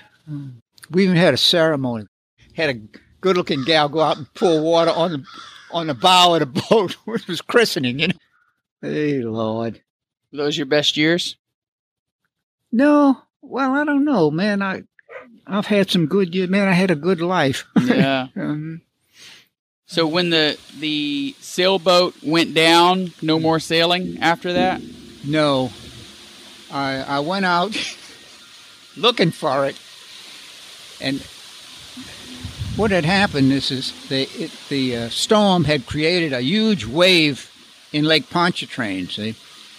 We 0.89 1.03
even 1.03 1.17
had 1.17 1.33
a 1.33 1.37
ceremony. 1.37 2.05
Had 2.55 2.69
a 2.69 2.79
good 3.19 3.35
looking 3.35 3.65
gal 3.65 3.89
go 3.89 3.99
out 3.99 4.17
and 4.17 4.33
pour 4.35 4.61
water 4.61 4.91
on 4.91 5.11
the 5.11 5.23
on 5.71 5.87
the 5.87 5.93
bow 5.93 6.35
of 6.35 6.39
the 6.39 6.61
boat, 6.69 6.93
which 7.05 7.27
was 7.27 7.41
christening, 7.41 7.99
you 7.99 8.07
know. 8.09 8.13
Hey 8.83 9.21
Lord. 9.21 9.81
Were 10.29 10.39
those 10.39 10.57
your 10.57 10.65
best 10.65 10.97
years? 10.97 11.37
No. 12.69 13.17
Well, 13.41 13.71
I 13.71 13.85
don't 13.85 14.03
know, 14.03 14.29
man. 14.29 14.61
I 14.61 14.83
I've 15.47 15.67
had 15.67 15.89
some 15.89 16.05
good 16.05 16.35
years. 16.35 16.49
Man, 16.49 16.67
I 16.67 16.73
had 16.73 16.91
a 16.91 16.95
good 16.95 17.21
life. 17.21 17.65
Yeah. 17.81 18.27
um, 18.35 18.81
so 19.85 20.05
when 20.05 20.31
the 20.31 20.59
the 20.77 21.33
sailboat 21.39 22.15
went 22.21 22.53
down, 22.53 23.13
no 23.21 23.39
more 23.39 23.61
sailing 23.61 24.17
after 24.19 24.51
that? 24.51 24.81
No. 25.23 25.71
I, 26.69 27.03
I 27.07 27.19
went 27.21 27.45
out 27.45 27.77
looking 28.97 29.31
for 29.31 29.65
it, 29.65 29.79
and 30.99 31.21
what 32.75 32.91
had 32.91 33.05
happened 33.05 33.53
is, 33.53 33.71
is 33.71 33.93
the, 34.09 34.23
it, 34.23 34.51
the 34.67 34.97
uh, 34.97 35.09
storm 35.09 35.65
had 35.65 35.85
created 35.85 36.33
a 36.33 36.41
huge 36.41 36.85
wave 36.85 37.52
in 37.93 38.05
Lake 38.05 38.29
Pontchartrain, 38.29 39.07
see? 39.07 39.35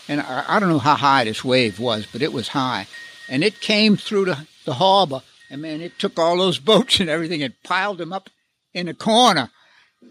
And 0.08 0.20
I, 0.20 0.44
I, 0.48 0.60
don't 0.60 0.68
know 0.68 0.78
how 0.78 0.94
high 0.94 1.24
this 1.24 1.44
wave 1.44 1.78
was, 1.78 2.06
but 2.10 2.22
it 2.22 2.32
was 2.32 2.48
high. 2.48 2.86
And 3.28 3.42
it 3.42 3.60
came 3.60 3.96
through 3.96 4.26
the, 4.26 4.46
the 4.64 4.74
harbor, 4.74 5.22
and 5.50 5.60
man, 5.60 5.80
it 5.80 5.98
took 5.98 6.18
all 6.18 6.38
those 6.38 6.58
boats 6.70 7.00
and 7.00 7.10
everything 7.10 7.42
and 7.42 7.60
piled 7.62 7.98
them 7.98 8.12
up 8.12 8.30
in 8.72 8.86
the 8.86 8.94
corner. 8.94 9.50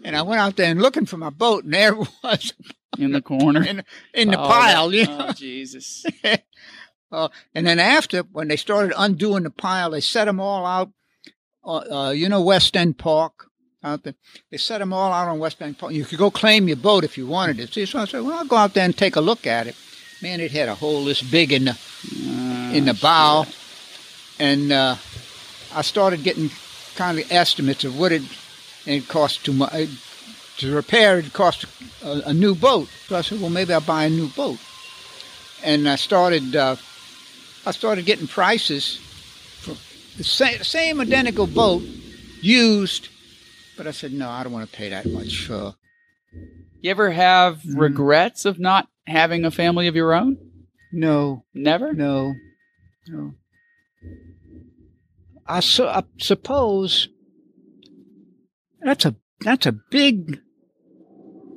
And 0.04 0.16
I 0.16 0.22
went 0.22 0.40
out 0.40 0.56
there 0.56 0.70
and 0.70 0.82
looking 0.82 1.06
for 1.06 1.16
my 1.16 1.30
boat, 1.30 1.64
and 1.64 1.74
there 1.74 1.92
it 2.00 2.08
was 2.22 2.52
in 2.98 3.12
the 3.12 3.22
corner, 3.22 3.62
in, 3.66 3.84
in 4.12 4.30
the 4.30 4.40
oh, 4.40 4.46
pile. 4.46 4.90
That, 4.90 4.96
you 4.96 5.06
know? 5.06 5.26
Oh, 5.28 5.32
Jesus! 5.32 6.04
uh, 7.12 7.28
and 7.54 7.66
then 7.66 7.78
after, 7.78 8.22
when 8.22 8.48
they 8.48 8.56
started 8.56 8.92
undoing 8.96 9.44
the 9.44 9.50
pile, 9.50 9.90
they 9.90 10.00
set 10.00 10.26
them 10.26 10.40
all 10.40 10.66
out. 10.66 10.90
Uh, 11.64 12.08
uh, 12.08 12.10
you 12.10 12.28
know, 12.28 12.42
West 12.42 12.76
End 12.76 12.98
Park 12.98 13.48
out 13.84 14.02
there. 14.02 14.14
They 14.50 14.56
set 14.56 14.78
them 14.78 14.92
all 14.92 15.12
out 15.12 15.28
on 15.28 15.38
West 15.38 15.58
Park. 15.58 15.92
You 15.92 16.04
could 16.04 16.18
go 16.18 16.30
claim 16.30 16.66
your 16.66 16.76
boat 16.76 17.04
if 17.04 17.18
you 17.18 17.26
wanted 17.26 17.60
it. 17.60 17.72
See, 17.72 17.86
so 17.86 18.00
I 18.00 18.06
said, 18.06 18.22
well, 18.22 18.38
I'll 18.38 18.46
go 18.46 18.56
out 18.56 18.74
there 18.74 18.84
and 18.84 18.96
take 18.96 19.16
a 19.16 19.20
look 19.20 19.46
at 19.46 19.66
it. 19.66 19.76
Man, 20.22 20.40
it 20.40 20.52
had 20.52 20.68
a 20.68 20.74
hole 20.74 21.04
this 21.04 21.22
big 21.22 21.52
in 21.52 21.66
the 21.66 21.78
in 22.72 22.86
the 22.86 22.94
bow, 22.94 23.44
and 24.38 24.72
uh, 24.72 24.96
I 25.74 25.82
started 25.82 26.22
getting 26.22 26.50
kind 26.96 27.18
of 27.18 27.30
estimates 27.30 27.84
of 27.84 27.98
what 27.98 28.10
it 28.10 28.22
it 28.86 29.06
cost 29.08 29.44
to 29.44 29.52
my 29.52 29.88
to 30.58 30.74
repair. 30.74 31.18
It 31.18 31.32
cost 31.32 31.66
a, 32.02 32.28
a, 32.28 32.32
new 32.32 32.54
boat. 32.54 32.88
So 33.08 33.16
I 33.16 33.20
said, 33.20 33.40
well, 33.40 33.50
maybe 33.50 33.74
I'll 33.74 33.80
buy 33.80 34.04
a 34.04 34.10
new 34.10 34.28
boat. 34.28 34.58
And 35.62 35.88
I 35.88 35.96
started 35.96 36.56
uh, 36.56 36.76
I 37.66 37.72
started 37.72 38.06
getting 38.06 38.26
prices 38.26 38.96
for 39.60 39.76
the 40.16 40.24
same 40.24 41.00
identical 41.00 41.46
boat 41.46 41.82
used, 42.40 43.08
but 43.76 43.86
I 43.86 43.90
said, 43.90 44.12
no, 44.12 44.28
I 44.28 44.42
don't 44.42 44.52
want 44.52 44.70
to 44.70 44.76
pay 44.76 44.90
that 44.90 45.06
much 45.06 45.46
for. 45.46 45.74
You 46.80 46.90
ever 46.90 47.10
have 47.10 47.62
mm. 47.62 47.78
regrets 47.80 48.44
of 48.44 48.58
not 48.58 48.88
having 49.06 49.44
a 49.44 49.50
family 49.50 49.86
of 49.86 49.96
your 49.96 50.14
own? 50.14 50.36
No. 50.92 51.44
Never? 51.54 51.92
No. 51.92 52.34
No. 53.08 53.34
I, 55.46 55.60
su- 55.60 55.86
I 55.86 56.04
suppose 56.18 57.08
that's 58.80 59.04
a 59.04 59.14
that's 59.40 59.66
a 59.66 59.72
big 59.72 60.40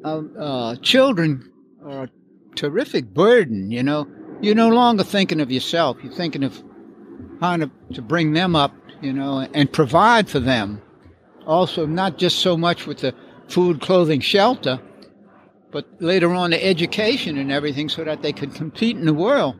uh, 0.04 0.22
uh, 0.40 0.76
children 0.78 1.52
are 1.84 2.04
a 2.04 2.10
terrific 2.56 3.14
burden, 3.14 3.72
you 3.72 3.84
know. 3.84 4.08
You're 4.42 4.56
no 4.56 4.70
longer 4.70 5.04
thinking 5.04 5.42
of 5.42 5.52
yourself. 5.52 5.98
You're 6.04 6.14
thinking 6.14 6.44
of 6.44 6.62
how 7.40 7.58
to, 7.58 7.72
to 7.94 8.02
bring 8.02 8.34
them 8.34 8.56
up, 8.56 8.74
you 9.02 9.14
know, 9.14 9.48
and 9.54 9.72
provide 9.72 10.30
for 10.30 10.40
them. 10.40 10.82
Also, 11.48 11.86
not 11.86 12.18
just 12.18 12.40
so 12.40 12.58
much 12.58 12.86
with 12.86 13.00
the 13.00 13.16
food, 13.48 13.80
clothing, 13.80 14.20
shelter, 14.20 14.82
but 15.72 15.86
later 16.02 16.34
on 16.34 16.52
the 16.52 16.64
education 16.64 17.38
and 17.38 17.52
everything 17.52 17.88
so 17.88 18.04
that 18.04 18.22
they 18.22 18.34
could 18.34 18.54
compete 18.54 18.98
in 18.98 19.06
the 19.06 19.14
world. 19.14 19.56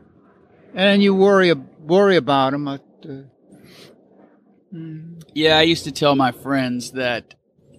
And 0.76 1.02
you 1.02 1.16
worry 1.16 1.54
worry 1.54 2.18
about 2.18 2.52
them. 2.52 2.68
Uh, 2.68 2.78
mm. 4.74 5.24
Yeah, 5.34 5.58
I 5.58 5.62
used 5.62 5.86
to 5.86 5.92
tell 5.92 6.16
my 6.16 6.34
friends 6.34 6.92
that 6.92 7.36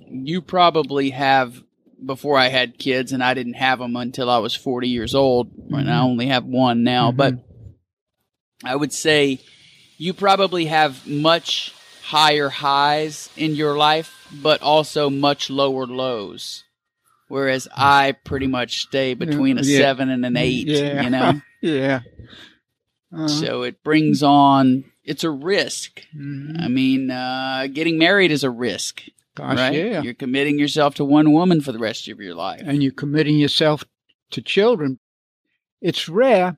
you 0.09 0.40
probably 0.40 1.10
have 1.10 1.62
before 2.05 2.39
I 2.39 2.48
had 2.48 2.78
kids, 2.78 3.12
and 3.12 3.22
I 3.22 3.35
didn't 3.35 3.55
have 3.55 3.78
them 3.78 3.94
until 3.97 4.30
I 4.30 4.39
was 4.39 4.55
40 4.55 4.89
years 4.89 5.14
old, 5.14 5.51
and 5.70 5.90
I 5.90 5.94
mm-hmm. 5.94 6.05
only 6.05 6.26
have 6.28 6.44
one 6.44 6.82
now. 6.82 7.12
But 7.12 7.35
mm-hmm. 7.35 8.66
I 8.66 8.74
would 8.74 8.93
say 8.93 9.40
you 9.98 10.14
probably 10.14 10.66
have 10.66 11.06
much 11.06 11.74
higher 12.09 12.48
highs 12.48 13.28
in 13.36 13.55
your 13.55 13.76
life, 13.76 14.28
but 14.43 14.62
also 14.62 15.10
much 15.10 15.51
lower 15.51 15.86
lows. 15.86 16.64
Whereas 17.28 17.68
I 17.76 18.12
pretty 18.24 18.47
much 18.47 18.80
stay 18.82 19.12
between 19.14 19.59
a 19.59 19.62
Yeah. 19.62 19.78
seven 19.80 20.09
and 20.09 20.24
an 20.24 20.36
eight, 20.36 20.68
Yeah. 20.68 21.02
you 21.02 21.10
know? 21.16 21.40
yeah. 21.60 22.01
Uh, 23.14 23.28
So 23.28 23.62
it 23.62 23.82
brings 23.82 24.22
on, 24.22 24.85
it's 25.05 25.22
a 25.24 25.30
risk. 25.30 26.02
mhm. 26.16 26.59
I 26.62 26.68
mean, 26.68 27.10
uh, 27.10 27.66
getting 27.72 27.98
married 27.98 28.30
is 28.30 28.43
a 28.44 28.51
risk, 28.51 29.02
Gosh, 29.35 29.59
right? 29.59 29.74
yeah. 29.74 30.02
You're 30.02 30.14
committing 30.14 30.59
yourself 30.59 30.94
to 30.97 31.05
one 31.05 31.32
woman 31.32 31.60
for 31.60 31.72
the 31.72 31.78
rest 31.78 32.09
of 32.09 32.18
your 32.20 32.35
life. 32.35 32.62
and 32.64 32.82
you're 32.82 32.93
committing 32.93 33.36
yourself 33.39 33.85
to 34.30 34.40
children. 34.40 34.98
It's 35.82 36.09
rare. 36.09 36.56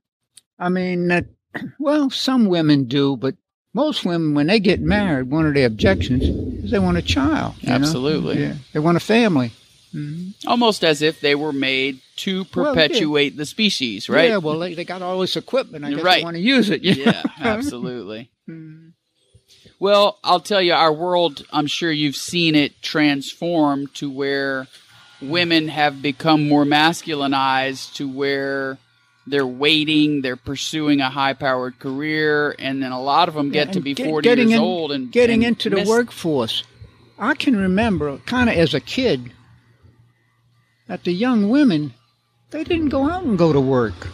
I 0.61 0.69
mean, 0.69 1.09
that, 1.09 1.27
well, 1.81 2.09
some 2.11 2.47
women 2.47 2.85
do, 2.85 3.17
but 3.17 3.35
most 3.73 4.05
women, 4.05 4.35
when 4.35 4.47
they 4.49 4.59
get 4.61 4.81
married, 4.81 5.31
one 5.31 5.47
of 5.47 5.55
their 5.55 5.67
objections 5.67 6.23
is 6.65 6.71
they 6.71 6.79
want 6.79 6.97
a 6.99 7.03
child. 7.03 7.55
know? 7.63 7.73
Absolutely. 7.75 8.41
Yeah. 8.41 8.55
They 8.73 8.81
want 8.81 8.97
a 8.97 9.01
family. 9.01 9.53
Mhm. 9.95 10.35
Almost 10.47 10.85
as 10.85 11.03
if 11.03 11.21
they 11.21 11.35
were 11.35 11.53
made 11.53 12.01
to 12.19 12.47
Well, 12.55 12.67
yeah. 12.67 12.73
perpetuate 12.73 13.37
the 13.37 13.47
species, 13.47 14.09
right? 14.09 14.31
Yeah, 14.31 14.37
well, 14.37 14.59
they, 14.59 14.75
they 14.75 14.85
got 14.85 15.03
all 15.03 15.19
this 15.21 15.37
equipment. 15.37 15.85
I 15.85 15.91
guess 15.95 16.03
Right. 16.03 16.19
they 16.19 16.25
want 16.25 16.37
to 16.37 16.43
use 16.43 16.71
it. 16.71 16.83
yeah, 16.83 17.23
absolutely. 17.41 18.31
Mhm. 18.49 18.93
Well, 19.81 20.19
I'll 20.23 20.41
tell 20.41 20.61
you, 20.63 20.75
our 20.75 20.93
world, 20.93 21.45
I'm 21.53 21.67
sure 21.67 21.91
you've 21.91 22.15
seen 22.17 22.55
it 22.55 22.81
transform 22.83 23.87
to 23.95 24.11
where 24.11 24.69
women 25.23 25.69
have 25.69 26.03
become 26.03 26.47
more 26.49 26.65
masculinized, 26.65 27.95
to 27.95 28.09
where 28.09 28.79
they're 29.31 29.47
waiting, 29.47 30.23
they're 30.23 30.37
pursuing 30.37 31.01
a 31.01 31.09
high 31.11 31.33
powered 31.35 31.79
career, 31.79 32.55
and 32.59 32.83
then 32.83 32.93
a 32.93 33.01
lot 33.01 33.29
of 33.29 33.35
them 33.35 33.51
get 33.51 33.69
Yeah, 33.69 33.73
to 33.75 33.81
be 33.81 33.95
get- 33.95 34.07
40 34.09 34.25
getting 34.29 34.49
years 34.51 34.59
in- 34.59 34.65
old 34.65 34.93
and 34.93 35.11
Getting 35.13 35.45
and 35.45 35.57
into 35.61 35.71
the 35.71 35.89
workforce. 35.89 36.65
I 37.19 37.35
can 37.35 37.57
remember, 37.57 38.19
kind 38.27 38.49
of 38.51 38.57
as 38.57 38.75
a 38.75 38.81
kid, 38.81 39.33
that 40.89 41.05
the 41.05 41.13
young 41.13 41.49
women, 41.49 41.95
they 42.51 42.65
didn't 42.65 42.89
go 42.89 43.09
out 43.09 43.25
and 43.25 43.39
go 43.39 43.53
to 43.53 43.61
work. 43.61 44.09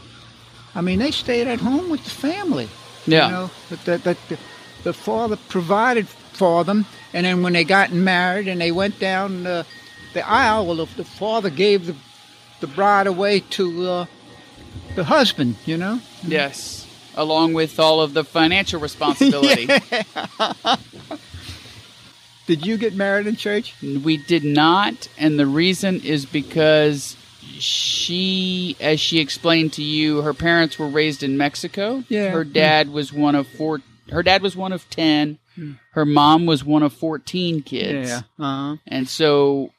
I 0.75 0.81
mean, 0.83 0.99
they 0.99 1.11
stayed 1.11 1.47
at 1.47 1.61
home 1.61 1.89
with 1.89 2.05
the 2.05 2.11
family. 2.11 2.69
Yeah. 3.07 3.27
You 3.27 3.33
know, 3.33 3.51
that, 3.85 4.05
that 4.05 4.19
the, 4.29 4.39
the 4.83 4.93
father 4.93 5.37
provided 5.49 6.07
for 6.09 6.65
them, 6.65 6.85
and 7.15 7.25
then 7.25 7.43
when 7.43 7.55
they 7.55 7.65
got 7.65 7.93
married 7.93 8.49
and 8.49 8.61
they 8.61 8.73
went 8.73 8.99
down 8.99 9.45
the, 9.45 9.65
the 10.13 10.29
aisle, 10.29 10.67
well, 10.67 10.77
the, 10.77 10.87
the 10.97 11.05
father 11.05 11.49
gave 11.49 11.87
the, 11.87 11.95
the 12.61 12.67
bride 12.67 13.07
away 13.07 13.41
to 13.41 13.89
uh, 13.89 14.07
the 14.97 15.05
husband, 15.05 15.57
you 15.65 15.77
know? 15.77 16.01
Yes. 16.23 16.87
Along 17.15 17.55
with 17.55 17.79
all 17.79 18.01
of 18.01 18.15
the 18.15 18.25
financial 18.25 18.81
responsibility. 18.81 19.69
Did 22.47 22.67
you 22.67 22.77
get 22.77 22.95
married 22.95 23.27
in 23.27 23.37
church? 23.37 23.75
We 23.83 24.17
did 24.17 24.45
not, 24.45 25.09
and 25.19 25.39
the 25.39 25.47
reason 25.47 26.01
is 26.03 26.27
because 26.27 27.17
she, 27.59 28.77
as 28.81 29.01
she 29.01 29.19
explained 29.19 29.73
to 29.75 29.83
you, 29.83 30.23
her 30.23 30.35
parents 30.35 30.79
were 30.79 30.89
raised 30.89 31.23
in 31.25 31.37
Mexico. 31.37 32.05
Yeah. 32.09 32.31
Her 32.31 32.45
dad 32.45 32.91
was 32.91 33.13
one 33.13 33.35
of 33.35 33.49
four. 33.49 33.81
Her 34.11 34.23
dad 34.23 34.43
was 34.43 34.55
one 34.55 34.73
of 34.73 34.89
ten. 34.91 35.39
Her 35.93 36.05
mom 36.05 36.47
was 36.47 36.65
one 36.65 36.83
of 36.85 36.93
fourteen 36.93 37.63
kids. 37.63 38.11
Yeah. 38.11 38.21
Uh-huh. 38.39 38.77
And 38.87 39.09
so, 39.09 39.73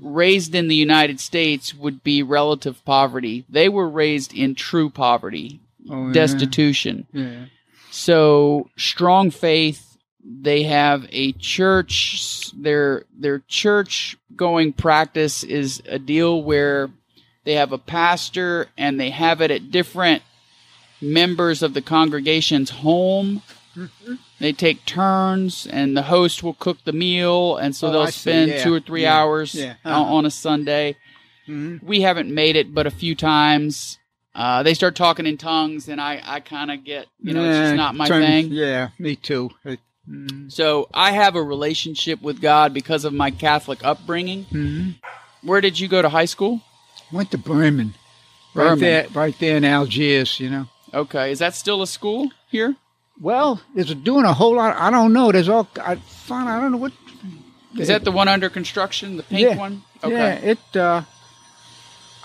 raised 0.00 0.54
in 0.54 0.68
the 0.68 0.74
United 0.76 1.20
States 1.20 1.74
would 1.74 2.02
be 2.02 2.22
relative 2.22 2.82
poverty. 2.84 3.44
They 3.48 3.68
were 3.68 3.88
raised 3.88 4.32
in 4.34 4.54
true 4.54 4.90
poverty, 4.90 5.60
Oh, 5.90 6.06
yeah. 6.08 6.12
destitution. 6.12 7.06
Yeah. 7.12 7.44
So 7.90 8.70
strong 8.76 9.30
faith. 9.30 9.86
They 10.24 10.62
have 10.64 11.06
a 11.10 11.32
church. 11.32 12.50
Their 12.56 13.04
their 13.18 13.40
church 13.48 14.16
going 14.36 14.72
practice 14.72 15.42
is 15.42 15.82
a 15.86 15.98
deal 15.98 16.42
where 16.42 16.90
they 17.44 17.54
have 17.54 17.72
a 17.72 17.78
pastor 17.78 18.68
and 18.78 19.00
they 19.00 19.10
have 19.10 19.40
it 19.40 19.50
at 19.50 19.70
different 19.70 20.22
members 21.00 21.62
of 21.62 21.72
the 21.74 21.82
congregation's 21.82 22.70
home. 22.70 23.42
Mm-hmm. 23.76 24.14
They 24.40 24.52
take 24.52 24.84
turns, 24.84 25.66
and 25.66 25.96
the 25.96 26.02
host 26.02 26.42
will 26.42 26.54
cook 26.54 26.78
the 26.84 26.92
meal, 26.92 27.56
and 27.56 27.74
so 27.74 27.88
Oh, 27.88 27.92
they'll 27.92 28.02
I 28.02 28.10
spend 28.10 28.50
Yeah. 28.50 28.64
two 28.64 28.74
or 28.74 28.80
three 28.80 29.02
Yeah. 29.02 29.16
hours 29.18 29.54
Yeah. 29.54 29.74
Uh-huh. 29.84 30.02
on 30.02 30.26
a 30.26 30.30
Sunday. 30.30 30.96
Mhm. 31.48 31.82
We 31.82 32.00
haven't 32.02 32.32
made 32.32 32.56
it, 32.56 32.74
but 32.74 32.86
a 32.86 32.90
few 32.90 33.14
times. 33.14 33.98
Uh, 34.34 34.62
they 34.62 34.74
start 34.74 34.94
talking 34.94 35.26
in 35.26 35.36
tongues, 35.36 35.88
and 35.88 36.00
I, 36.00 36.22
I 36.24 36.38
kind 36.40 36.70
of 36.70 36.84
get, 36.84 37.06
you 37.20 37.34
know, 37.34 37.44
it's 37.44 37.58
just 37.58 37.74
not 37.76 37.96
my 37.96 38.06
turn- 38.06 38.22
thing. 38.22 38.48
Yeah, 38.52 38.90
me 38.98 39.16
too. 39.16 39.50
It- 39.64 39.80
mm, 40.08 40.50
So 40.52 40.88
I 40.94 41.10
have 41.12 41.34
a 41.34 41.42
relationship 41.42 42.22
with 42.22 42.40
God 42.40 42.72
because 42.72 43.04
of 43.04 43.12
my 43.12 43.30
Catholic 43.32 43.80
upbringing. 43.84 44.46
mhm. 44.52 44.94
Where 45.42 45.60
did 45.60 45.80
you 45.80 45.88
go 45.88 46.00
to 46.00 46.08
high 46.08 46.26
school? 46.26 46.60
Went 47.10 47.32
to 47.32 47.38
Behrman. 47.38 47.94
Right 48.54 48.78
there, 48.78 49.06
right 49.14 49.36
there 49.40 49.56
in 49.56 49.64
Algiers, 49.64 50.38
you 50.38 50.48
know. 50.50 50.66
Okay, 50.94 51.32
is 51.32 51.38
that 51.40 51.54
still 51.56 51.82
a 51.82 51.86
school 51.86 52.30
here? 52.50 52.76
Well, 53.20 53.60
is 53.74 53.90
it 53.90 54.02
doing 54.02 54.24
a 54.24 54.32
whole 54.32 54.56
lot? 54.56 54.76
I 54.76 54.90
don't 54.90 55.12
know. 55.12 55.30
There's 55.30 55.48
all 55.48 55.68
I 55.84 55.96
found. 55.96 56.48
I 56.48 56.60
don't 56.60 56.72
know 56.72 56.78
what. 56.78 56.92
Is 57.78 57.88
that 57.88 58.04
the 58.04 58.10
one 58.10 58.28
under 58.28 58.48
construction, 58.48 59.16
the 59.16 59.22
pink 59.22 59.42
Yeah. 59.42 59.56
one? 59.56 59.82
Yeah, 60.02 60.08
Okay. 60.08 60.50
it. 60.52 60.76
Uh, 60.76 61.02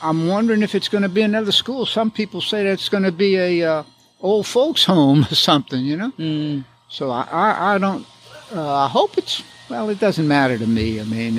I'm 0.01 0.27
wondering 0.27 0.61
if 0.63 0.73
it's 0.75 0.87
going 0.87 1.03
to 1.03 1.09
be 1.09 1.21
another 1.21 1.51
school. 1.51 1.85
Some 1.85 2.11
people 2.11 2.41
say 2.41 2.63
that 2.63 2.71
it's 2.71 2.89
going 2.89 3.03
to 3.03 3.11
be 3.11 3.35
a 3.37 3.63
uh, 3.63 3.83
old 4.21 4.47
folks' 4.47 4.85
home 4.85 5.23
or 5.31 5.35
something. 5.35 5.83
You 5.83 5.97
know. 5.97 6.11
Mm, 6.17 6.65
So 6.89 7.11
I, 7.11 7.27
I, 7.31 7.75
I 7.75 7.77
don't. 7.77 8.05
Uh, 8.53 8.85
I 8.85 8.87
hope 8.87 9.17
it's. 9.17 9.43
Well, 9.69 9.89
it 9.89 9.99
doesn't 9.99 10.27
matter 10.27 10.57
to 10.59 10.67
me. 10.67 10.99
I 10.99 11.03
mean, 11.03 11.37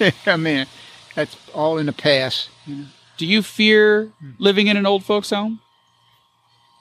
it, 0.00 0.14
I 0.26 0.36
mean, 0.36 0.66
that's 1.14 1.36
all 1.52 1.78
in 1.78 1.86
the 1.86 1.92
past. 1.92 2.48
do 3.16 3.26
you 3.26 3.42
fear 3.42 4.12
living 4.38 4.68
in 4.68 4.76
an 4.76 4.86
old 4.86 5.04
folks 5.04 5.30
home? 5.30 5.60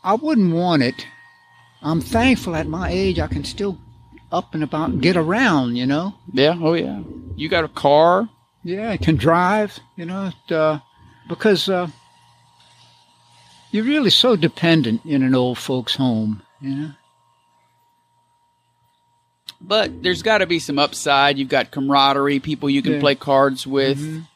I 0.03 0.13
wouldn't 0.13 0.53
want 0.53 0.83
it. 0.83 1.07
I'm 1.85 2.01
thankful 2.01 2.55
at 2.55 2.67
my 2.67 2.89
age 2.89 3.19
I 3.19 3.27
can 3.27 3.43
still 3.45 3.77
up 4.31 4.53
and 4.53 4.63
about 4.63 4.89
and 4.89 5.01
get 5.01 5.15
around, 5.15 5.75
you 5.75 5.85
know. 5.85 6.15
Yeah. 6.33 6.57
Oh 6.59 6.73
yeah. 6.73 7.01
You 7.35 7.47
got 7.47 7.63
a 7.63 7.67
car? 7.69 8.27
Yeah, 8.63 8.89
I 8.89 8.97
can 8.97 9.15
drive, 9.15 9.79
you 9.95 10.05
know, 10.05 10.31
it, 10.47 10.51
uh, 10.51 10.79
because 11.29 11.69
uh, 11.69 11.87
you're 13.71 13.83
really 13.85 14.09
so 14.09 14.35
dependent 14.35 15.05
in 15.05 15.21
an 15.21 15.35
old 15.35 15.59
folks' 15.59 15.95
home, 15.95 16.41
you 16.59 16.73
know. 16.75 16.91
But 19.61 20.03
there's 20.03 20.21
got 20.23 20.39
to 20.39 20.47
be 20.47 20.59
some 20.59 20.79
upside. 20.79 21.37
You've 21.37 21.49
got 21.49 21.71
camaraderie, 21.71 22.39
people 22.39 22.69
you 22.69 22.81
can 22.81 22.93
Yeah. 22.93 22.99
play 22.99 23.15
cards 23.15 23.65
with. 23.65 23.99
Mhm. 23.99 24.27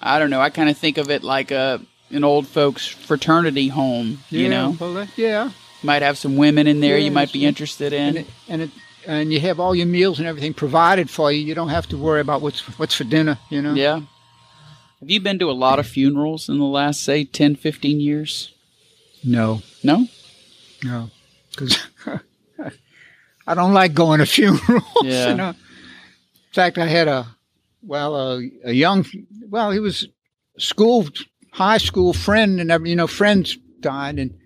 I 0.00 0.18
don't 0.18 0.30
know. 0.30 0.40
I 0.40 0.50
kind 0.50 0.68
of 0.70 0.78
think 0.78 0.96
of 0.98 1.10
it 1.10 1.22
like 1.22 1.50
a 1.50 1.80
an 2.10 2.22
old 2.24 2.46
folks 2.46 2.86
fraternity 2.86 3.68
home. 3.68 4.18
You 4.30 4.48
know, 4.48 4.76
well, 4.78 5.08
yeah, 5.16 5.50
might 5.84 6.02
have 6.02 6.16
some 6.18 6.36
women 6.36 6.66
in 6.66 6.80
there 6.80 6.98
you 6.98 7.10
might 7.10 7.32
be 7.32 7.44
interested 7.44 7.92
and 7.92 8.16
in. 8.16 8.22
it, 8.24 8.30
and 8.48 8.62
it, 8.62 8.70
and 9.06 9.32
you 9.32 9.40
have 9.40 9.60
all 9.60 9.74
your 9.74 9.86
meals 9.86 10.18
and 10.18 10.26
everything 10.26 10.54
provided 10.54 11.10
for 11.10 11.30
you. 11.30 11.40
You 11.44 11.54
don't 11.54 11.68
have 11.68 11.86
to 11.88 11.96
worry 11.98 12.20
about 12.20 12.40
what's 12.42 12.60
what's 12.78 12.94
for 12.94 13.04
dinner, 13.04 13.38
you 13.50 13.60
know. 13.62 13.74
Yeah. 13.74 14.00
Have 15.00 15.10
you 15.10 15.20
been 15.20 15.38
to 15.40 15.50
a 15.50 15.52
lot 15.52 15.78
of 15.78 15.86
funerals 15.86 16.48
in 16.48 16.58
the 16.58 16.64
last, 16.64 17.02
say, 17.02 17.24
10, 17.24 17.56
15 17.56 18.00
years? 18.00 18.52
No, 19.22 19.60
No? 19.82 20.06
no, 20.82 21.10
because 21.50 21.78
I 23.46 23.54
don't 23.54 23.72
like 23.74 23.94
going 23.94 24.20
to 24.20 24.26
funerals. 24.36 24.82
Yeah. 25.02 25.28
You 25.30 25.34
know. 25.34 25.48
In 25.50 26.52
fact, 26.52 26.78
I 26.78 26.86
had 26.86 27.08
a 27.08 27.26
well 27.82 28.16
a, 28.16 28.50
a 28.64 28.72
young 28.72 29.04
well 29.50 29.70
he 29.70 29.78
was 29.80 30.08
school 30.56 31.06
high 31.52 31.76
school 31.78 32.12
friend 32.14 32.58
and 32.60 32.70
every- 32.70 32.88
you 32.90 32.96
know 32.96 33.06
friends 33.06 33.58
died 33.80 34.18
and 34.18 34.38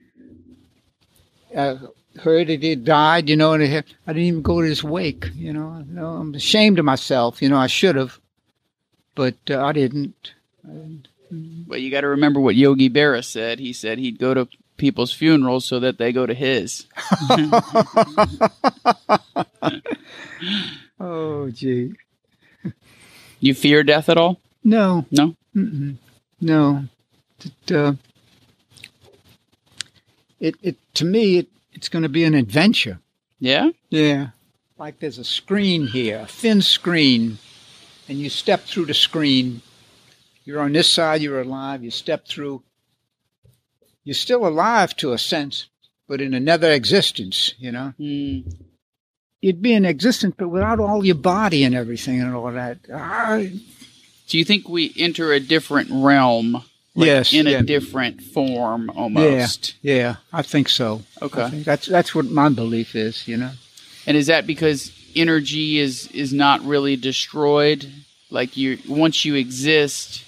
uh, 1.54 1.76
heard 2.20 2.48
that 2.48 2.62
he 2.62 2.74
died 2.74 3.28
you 3.28 3.36
know 3.36 3.52
and 3.52 3.62
had, 3.62 3.84
I 4.06 4.12
didn't 4.12 4.26
even 4.28 4.42
go 4.42 4.60
to 4.60 4.66
his 4.68 4.82
wake 4.82 5.30
you 5.34 5.52
know 5.52 5.84
you 5.86 5.94
know 5.94 6.06
I'm 6.08 6.34
ashamed 6.34 6.78
of 6.78 6.84
myself 6.84 7.40
you 7.42 7.48
know 7.48 7.58
I 7.58 7.66
should 7.68 7.96
have 7.96 8.18
but 9.14 9.36
uh, 9.50 9.64
I 9.64 9.72
didn't 9.72 10.32
Well, 11.66 11.78
you 11.78 11.90
got 11.90 12.02
to 12.02 12.08
remember 12.08 12.40
what 12.40 12.54
Yogi 12.54 12.88
Berra 12.88 13.22
said. 13.24 13.58
He 13.58 13.72
said 13.72 13.98
he'd 13.98 14.18
go 14.18 14.32
to 14.32 14.48
people's 14.78 15.12
funerals 15.12 15.64
so 15.66 15.80
that 15.80 15.98
they 15.98 16.12
go 16.12 16.24
to 16.24 16.34
his. 16.34 16.86
oh 21.00 21.50
gee 21.50 21.92
You 23.40 23.54
fear 23.54 23.82
death 23.82 24.08
at 24.08 24.16
all? 24.16 24.40
no 24.64 25.04
No? 25.10 25.34
Mm-mm. 25.54 25.96
no. 26.40 26.84
It, 27.44 27.72
uh, 27.72 27.92
it, 30.40 30.54
it 30.62 30.76
to 30.94 31.04
me, 31.04 31.38
it, 31.38 31.48
it's 31.72 31.88
going 31.88 32.02
to 32.02 32.08
be 32.08 32.24
an 32.24 32.34
adventure. 32.34 33.00
Yeah? 33.38 33.70
Yeah. 33.90 34.28
Like 34.78 35.00
there's 35.00 35.18
a 35.18 35.24
screen 35.24 35.86
here, 35.86 36.20
a 36.20 36.26
thin 36.26 36.62
screen, 36.62 37.38
and 38.08 38.18
you 38.18 38.30
step 38.30 38.60
through 38.62 38.86
the 38.86 38.94
screen. 38.94 39.62
You're 40.44 40.60
on 40.60 40.72
this 40.72 40.90
side, 40.90 41.20
you're 41.20 41.40
alive, 41.40 41.82
you 41.82 41.90
step 41.90 42.26
through. 42.26 42.62
You're 44.04 44.14
still 44.14 44.46
alive 44.46 44.96
to 44.98 45.12
a 45.12 45.18
sense, 45.18 45.66
but 46.06 46.20
in 46.20 46.32
another 46.32 46.70
existence, 46.70 47.54
you 47.58 47.70
know? 47.72 47.92
Mm. 48.00 48.54
You'd 49.40 49.60
be 49.62 49.74
in 49.74 49.84
existence, 49.84 50.34
but 50.38 50.48
without 50.48 50.80
all 50.80 51.04
your 51.04 51.14
body 51.16 51.64
and 51.64 51.74
everything 51.74 52.20
and 52.20 52.34
all 52.34 52.50
that. 52.52 52.78
Ah, 52.92 53.42
Do 54.28 54.38
you 54.38 54.44
think 54.44 54.68
we 54.68 54.94
enter 54.96 55.32
a 55.32 55.40
different 55.40 55.90
realm? 55.92 56.64
Like, 56.98 57.06
Yes, 57.06 57.32
In 57.32 57.46
a 57.46 57.62
different 57.62 58.20
form 58.22 58.90
almost. 58.90 59.74
yeah, 59.82 59.94
yeah, 59.94 60.16
I 60.32 60.42
think 60.42 60.68
so. 60.68 61.02
Okay. 61.22 61.48
Think 61.50 61.64
that's 61.64 61.86
that's 61.86 62.14
what 62.14 62.26
my 62.26 62.48
belief 62.48 62.94
is, 62.94 63.26
you 63.28 63.36
know? 63.36 63.52
And 64.06 64.16
is 64.16 64.26
that 64.26 64.46
because 64.46 64.90
energy 65.14 65.78
is 65.78 66.06
is 66.12 66.32
not 66.32 66.60
really 66.62 66.96
destroyed? 66.96 67.86
Like 68.30 68.56
you 68.56 68.78
once 68.88 69.24
you 69.24 69.34
exist, 69.36 70.24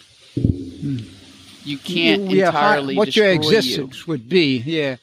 you 1.64 1.78
can't 1.78 2.30
Yeah, 2.30 2.47
entirely 2.48 2.97
what 2.97 3.14
your 3.16 3.28
existence 3.30 4.06
would 4.06 4.28
be, 4.28 4.59
yeah. 4.64 4.97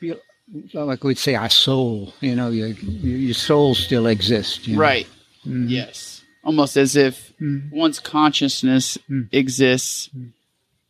Be- 0.00 0.14
Like 0.72 1.04
we'd 1.04 1.18
say, 1.18 1.34
our 1.34 1.50
soul, 1.50 2.14
you 2.20 2.34
know, 2.34 2.50
your 2.50 2.68
your 2.68 3.34
soul 3.34 3.74
still 3.74 4.06
exists. 4.06 4.66
you 4.66 4.72
you. 4.72 4.76
know? 4.78 4.82
Right. 4.82 5.06
Mhm. 5.46 5.68
Yes. 5.70 6.22
Almost 6.44 6.76
as 6.76 6.96
if 6.96 7.32
Mhm. 7.40 7.70
once 7.70 7.98
consciousness 8.00 8.96
Mm. 9.10 9.28
exists, 9.32 10.08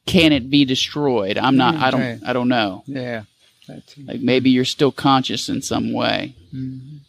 can 0.08 0.32
it 0.32 0.50
be 0.50 0.64
destroyed? 0.64 1.38
I'm 1.38 1.56
not. 1.56 1.74
I 1.76 1.90
don't. 1.90 2.00
Right. 2.00 2.20
I 2.26 2.32
don't 2.32 2.48
know. 2.48 2.82
Yeah. 2.86 3.24
That's, 3.66 3.96
Like 3.98 4.20
maybe 4.20 4.50
you're 4.50 4.64
still 4.64 4.92
conscious 4.92 5.48
in 5.48 5.60
some 5.62 5.92
way. 5.92 6.34
Mhm. 6.54 7.00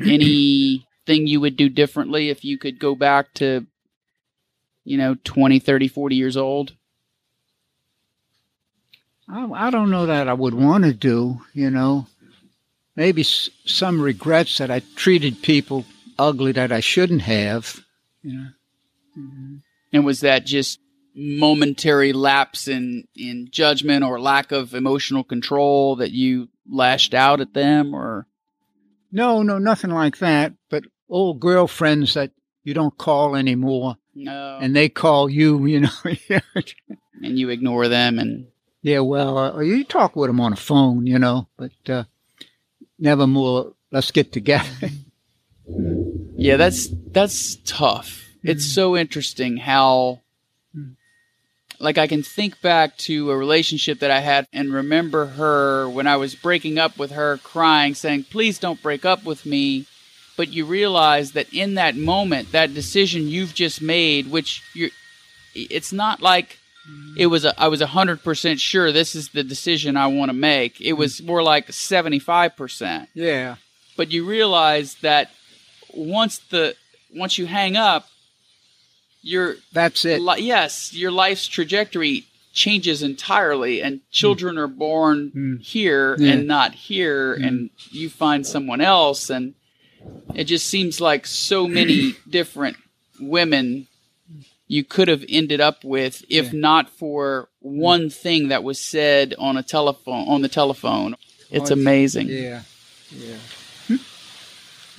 Anything 0.00 1.26
you 1.26 1.40
would 1.40 1.56
do 1.56 1.68
differently 1.68 2.30
if 2.30 2.44
you 2.44 2.56
could 2.56 2.78
go 2.78 2.94
back 2.94 3.34
to, 3.34 3.66
you 4.84 4.96
know, 4.96 5.16
20, 5.24 5.58
30, 5.58 5.88
40 5.88 6.16
years 6.16 6.36
old? 6.36 6.72
I, 9.28 9.44
I 9.44 9.70
don't 9.70 9.90
know 9.90 10.06
that 10.06 10.28
I 10.28 10.32
would 10.32 10.54
want 10.54 10.84
to 10.84 10.92
do, 10.94 11.40
you 11.52 11.70
know. 11.70 12.06
Maybe 12.96 13.22
s- 13.22 13.50
some 13.64 14.00
regrets 14.00 14.58
that 14.58 14.70
I 14.70 14.80
treated 14.96 15.42
people 15.42 15.84
ugly 16.18 16.52
that 16.52 16.72
I 16.72 16.80
shouldn't 16.80 17.22
have, 17.22 17.80
you 18.22 18.32
know. 18.34 18.48
And 19.92 20.04
was 20.04 20.20
that 20.20 20.46
just 20.46 20.78
momentary 21.14 22.12
lapse 22.12 22.68
in, 22.68 23.06
in 23.16 23.48
judgment 23.50 24.04
or 24.04 24.20
lack 24.20 24.52
of 24.52 24.74
emotional 24.74 25.24
control 25.24 25.96
that 25.96 26.12
you 26.12 26.48
lashed 26.68 27.14
out 27.14 27.40
at 27.40 27.54
them 27.54 27.94
or 27.94 28.26
No, 29.10 29.42
no, 29.42 29.58
nothing 29.58 29.90
like 29.90 30.18
that. 30.18 30.52
But 30.68 30.84
old 31.08 31.40
girlfriends 31.40 32.14
that 32.14 32.30
you 32.62 32.74
don't 32.74 32.96
call 32.96 33.34
anymore, 33.36 33.96
no 34.14 34.58
and 34.60 34.74
they 34.76 34.88
call 34.88 35.28
you, 35.28 35.66
you 35.66 35.80
know. 35.80 35.90
and 37.22 37.38
you 37.38 37.48
ignore 37.48 37.88
them 37.88 38.18
and 38.18 38.46
yeah, 38.82 39.00
well, 39.00 39.36
uh, 39.36 39.60
you 39.60 39.84
talk 39.84 40.16
with 40.16 40.30
them 40.30 40.40
on 40.40 40.52
the 40.52 40.56
phone, 40.56 41.06
you 41.06 41.18
know, 41.18 41.48
but 41.58 41.72
uh, 41.86 42.04
never 42.98 43.26
more. 43.26 43.74
Let's 43.92 44.10
get 44.10 44.32
together. 44.32 44.88
yeah 46.40 46.56
that's 46.56 46.88
that's 47.12 47.56
tough 47.66 48.26
it's 48.42 48.64
so 48.64 48.96
interesting 48.96 49.58
how 49.58 50.20
like 51.80 51.98
i 51.98 52.06
can 52.06 52.22
think 52.22 52.60
back 52.60 52.96
to 52.96 53.30
a 53.30 53.36
relationship 53.36 53.98
that 53.98 54.10
i 54.10 54.20
had 54.20 54.46
and 54.52 54.72
remember 54.72 55.26
her 55.26 55.88
when 55.88 56.06
i 56.06 56.16
was 56.16 56.34
breaking 56.34 56.78
up 56.78 56.98
with 56.98 57.10
her 57.12 57.38
crying 57.38 57.94
saying 57.94 58.24
please 58.30 58.58
don't 58.58 58.82
break 58.82 59.04
up 59.04 59.24
with 59.24 59.44
me. 59.46 59.86
But 60.36 60.48
you 60.48 60.64
realize 60.64 61.32
that 61.32 61.52
in 61.52 61.74
that 61.74 61.96
moment 61.96 62.52
that 62.52 62.72
decision 62.72 63.28
you've 63.28 63.52
just 63.52 63.82
made 63.82 64.30
which 64.30 64.62
you're 64.74 64.88
it's 65.54 65.92
not 65.92 66.22
like 66.22 66.58
it 67.16 67.26
was 67.26 67.44
a, 67.44 67.60
I 67.60 67.68
was 67.68 67.82
100% 67.82 68.58
sure 68.58 68.90
this 68.90 69.14
is 69.14 69.28
the 69.28 69.44
decision 69.44 69.96
I 69.96 70.06
want 70.06 70.30
to 70.30 70.32
make. 70.32 70.80
It 70.80 70.94
was 70.94 71.16
mm-hmm. 71.16 71.26
more 71.26 71.42
like 71.42 71.68
75% 71.68 73.08
yeah, 73.12 73.56
but 73.98 74.12
you 74.12 74.24
realize 74.24 74.94
that 75.02 75.30
once 75.92 76.38
the 76.38 76.74
once 77.14 77.36
you 77.36 77.46
hang 77.46 77.76
up 77.76 78.06
your 79.22 79.56
that's 79.72 80.04
it. 80.04 80.20
li- 80.20 80.42
yes 80.42 80.92
your 80.94 81.10
life's 81.10 81.46
trajectory 81.46 82.24
changes 82.52 83.02
entirely 83.02 83.80
and 83.82 84.00
children 84.10 84.58
are 84.58 84.66
born 84.66 85.30
Mm. 85.34 85.60
here 85.62 86.16
Yeah. 86.18 86.32
and 86.32 86.46
not 86.46 86.74
here 86.74 87.36
Mm. 87.38 87.46
and 87.46 87.70
you 87.90 88.08
find 88.10 88.46
someone 88.46 88.80
else 88.80 89.30
and 89.30 89.54
it 90.34 90.44
just 90.44 90.66
seems 90.66 91.00
like 91.00 91.26
so 91.26 91.68
many 91.68 92.14
different 92.28 92.76
women 93.20 93.86
you 94.66 94.84
could 94.84 95.08
have 95.08 95.24
ended 95.28 95.60
up 95.60 95.84
with 95.84 96.24
if 96.28 96.46
Yeah. 96.52 96.58
not 96.60 96.88
for 96.90 97.48
one 97.60 98.08
thing 98.10 98.48
that 98.48 98.64
was 98.64 98.80
said 98.80 99.34
on 99.38 99.56
a 99.56 99.62
telephone 99.62 100.26
on 100.28 100.42
the 100.42 100.48
telephone 100.48 101.14
it's 101.50 101.70
Oh, 101.70 101.74
amazing 101.74 102.28
Yeah, 102.28 102.62
yeah. 103.10 103.36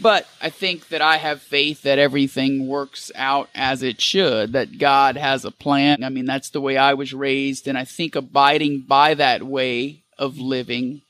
But 0.02 0.28
I 0.42 0.50
think 0.50 0.90
that 0.90 1.02
I 1.02 1.18
have 1.18 1.42
faith 1.42 1.84
that 1.84 2.00
everything 2.00 2.68
works 2.68 3.12
out 3.16 3.50
as 3.54 3.84
it 3.84 4.02
should, 4.02 4.54
that 4.54 4.78
God 4.78 5.18
has 5.18 5.46
a 5.46 5.52
plan. 5.52 6.04
I 6.04 6.10
mean, 6.10 6.26
that's 6.26 6.50
the 6.50 6.62
way 6.62 6.78
I 6.78 6.94
was 6.94 7.14
raised, 7.14 7.68
and 7.68 7.78
I 7.78 7.86
think 7.86 8.16
abiding 8.16 8.82
by 8.82 9.14
that 9.14 9.44
way 9.44 10.04
of 10.18 10.38
living 10.38 11.02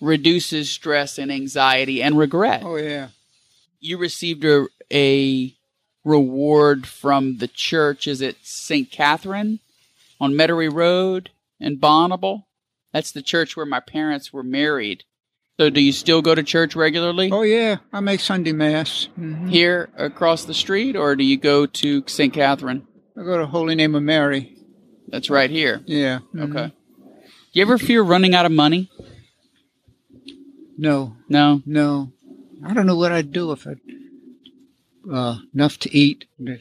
reduces 0.00 0.70
stress 0.70 1.18
and 1.18 1.30
anxiety 1.30 2.02
and 2.02 2.18
regret. 2.18 2.62
Oh 2.64 2.76
yeah. 2.76 3.08
You 3.80 3.98
received 3.98 4.44
a, 4.44 4.66
a 4.92 5.54
reward 6.04 6.86
from 6.86 7.38
the 7.38 7.48
church. 7.48 8.06
Is 8.06 8.20
it 8.20 8.36
St. 8.42 8.90
Catherine 8.90 9.60
on 10.20 10.34
Metairie 10.34 10.72
Road 10.72 11.30
in 11.60 11.76
Bonneville? 11.76 12.46
That's 12.92 13.12
the 13.12 13.22
church 13.22 13.56
where 13.56 13.66
my 13.66 13.80
parents 13.80 14.32
were 14.32 14.42
married. 14.42 15.04
So, 15.58 15.70
do 15.70 15.80
you 15.80 15.90
still 15.92 16.22
go 16.22 16.34
to 16.36 16.42
church 16.44 16.76
regularly? 16.76 17.30
Oh 17.32 17.42
yeah. 17.42 17.78
I 17.92 18.00
make 18.00 18.20
Sunday 18.20 18.52
mass. 18.52 19.08
hmm 19.16 19.48
here 19.48 19.88
across 19.96 20.44
the 20.44 20.54
street, 20.54 20.94
or 20.94 21.16
do 21.16 21.24
you 21.24 21.36
go 21.36 21.66
to 21.66 22.04
St. 22.06 22.32
Catherine? 22.32 22.86
I 23.18 23.22
go 23.24 23.38
to 23.38 23.46
Holy 23.46 23.74
Name 23.74 23.94
of 23.94 24.02
Mary. 24.02 24.54
That's 25.08 25.30
right 25.30 25.50
here. 25.50 25.80
Yeah. 25.86 26.20
mhm. 26.34 26.50
Okay. 26.50 26.74
You 27.52 27.62
ever 27.62 27.78
fear 27.78 28.02
running 28.02 28.34
out 28.34 28.46
of 28.46 28.52
money? 28.52 28.90
No, 30.76 31.16
No. 31.28 31.62
no. 31.66 32.12
I 32.64 32.74
don't 32.74 32.86
know 32.86 32.96
what 32.96 33.10
I'd 33.12 33.32
do 33.32 33.50
if 33.52 33.66
I 33.66 33.74
uh, 35.12 35.38
enough 35.54 35.78
to 35.80 35.96
eat. 35.96 36.26
I 36.40 36.58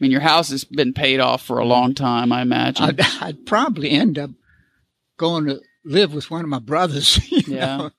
mean, 0.00 0.10
your 0.10 0.20
house 0.20 0.50
has 0.50 0.64
been 0.64 0.92
paid 0.94 1.20
off 1.20 1.42
for 1.42 1.58
a 1.58 1.64
long 1.64 1.94
time, 1.94 2.32
I 2.32 2.42
imagine. 2.42 2.84
I'd, 2.84 3.00
I'd 3.20 3.46
probably 3.46 3.90
end 3.90 4.18
up 4.18 4.30
going 5.16 5.46
to 5.46 5.60
live 5.86 6.12
with 6.12 6.30
one 6.30 6.42
of 6.42 6.48
my 6.50 6.58
brothers. 6.58 7.18
Yeah. 7.46 7.76
know? 7.76 7.90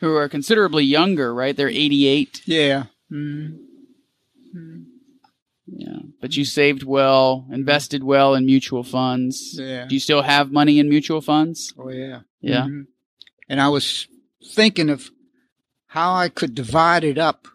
Who 0.00 0.16
are 0.16 0.28
considerably 0.28 0.84
younger, 0.84 1.34
right? 1.34 1.56
They're 1.56 1.68
88. 1.68 2.42
Yeah. 2.46 2.84
Mm. 3.12 3.58
Yeah. 5.66 5.98
But 6.20 6.36
you 6.36 6.44
saved 6.44 6.82
well, 6.82 7.46
invested 7.50 8.02
well 8.04 8.34
in 8.34 8.46
mutual 8.46 8.82
funds. 8.84 9.56
Yeah. 9.58 9.86
Do 9.86 9.94
you 9.94 10.00
still 10.00 10.22
have 10.22 10.50
money 10.52 10.78
in 10.78 10.88
mutual 10.88 11.20
funds? 11.20 11.72
Oh 11.78 11.90
yeah. 11.90 12.20
Yeah. 12.40 12.64
Mhm. 12.66 12.86
And 13.48 13.60
I 13.60 13.68
was 13.68 14.08
thinking 14.54 14.90
of 14.90 15.10
how 15.88 16.14
I 16.14 16.28
could 16.28 16.54
divide 16.54 17.04
it 17.04 17.18
up 17.18 17.46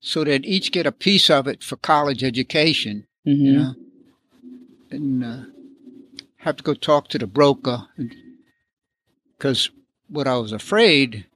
so 0.00 0.24
that 0.24 0.44
each 0.44 0.72
get 0.72 0.86
a 0.86 0.92
piece 0.92 1.30
of 1.30 1.46
it 1.46 1.62
for 1.64 1.76
college 1.76 2.22
education. 2.22 3.06
Mm-hmm. 3.26 3.44
You 3.44 3.52
know, 3.52 3.74
and 4.90 5.24
uh, 5.24 5.38
have 6.38 6.56
to 6.56 6.62
go 6.62 6.74
talk 6.74 7.08
to 7.08 7.18
the 7.18 7.26
broker 7.26 7.86
because 9.38 9.70
what 10.08 10.26
I 10.26 10.36
was 10.36 10.52
afraid 10.52 11.26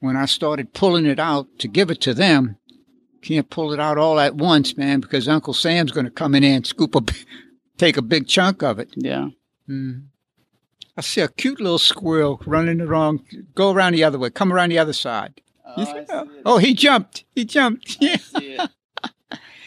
when 0.00 0.16
I 0.16 0.24
started 0.26 0.72
pulling 0.72 1.04
it 1.06 1.18
out 1.18 1.46
to 1.58 1.68
give 1.68 1.90
it 1.90 2.00
to 2.02 2.14
them, 2.14 2.56
can't 3.22 3.50
pull 3.50 3.72
it 3.72 3.80
out 3.80 3.98
all 3.98 4.18
at 4.18 4.34
once, 4.36 4.76
man, 4.78 5.00
because 5.00 5.28
Uncle 5.28 5.52
Sam's 5.52 5.92
going 5.92 6.06
to 6.06 6.10
come 6.10 6.34
in 6.34 6.42
and 6.44 6.66
scoop 6.66 6.94
a, 6.94 7.00
take 7.76 7.96
a 7.98 8.02
big 8.02 8.26
chunk 8.26 8.62
of 8.62 8.78
it. 8.78 8.90
Yeah. 8.96 9.28
Mm. 9.68 10.04
I 10.96 11.02
see 11.02 11.20
a 11.20 11.28
cute 11.28 11.60
little 11.60 11.78
squirrel 11.78 12.40
running 12.46 12.78
the 12.78 12.86
wrong. 12.86 13.24
Go 13.54 13.72
around 13.72 13.92
the 13.92 14.04
other 14.04 14.18
way. 14.18 14.30
Come 14.30 14.52
around 14.52 14.70
the 14.70 14.78
other 14.78 14.92
side. 14.92 15.40
Oh, 15.76 15.84
see 15.84 15.90
it. 15.92 16.10
Oh, 16.44 16.58
he 16.58 16.74
jumped. 16.74 17.24
He 17.34 17.44
jumped. 17.44 17.98
Yeah. 18.00 18.16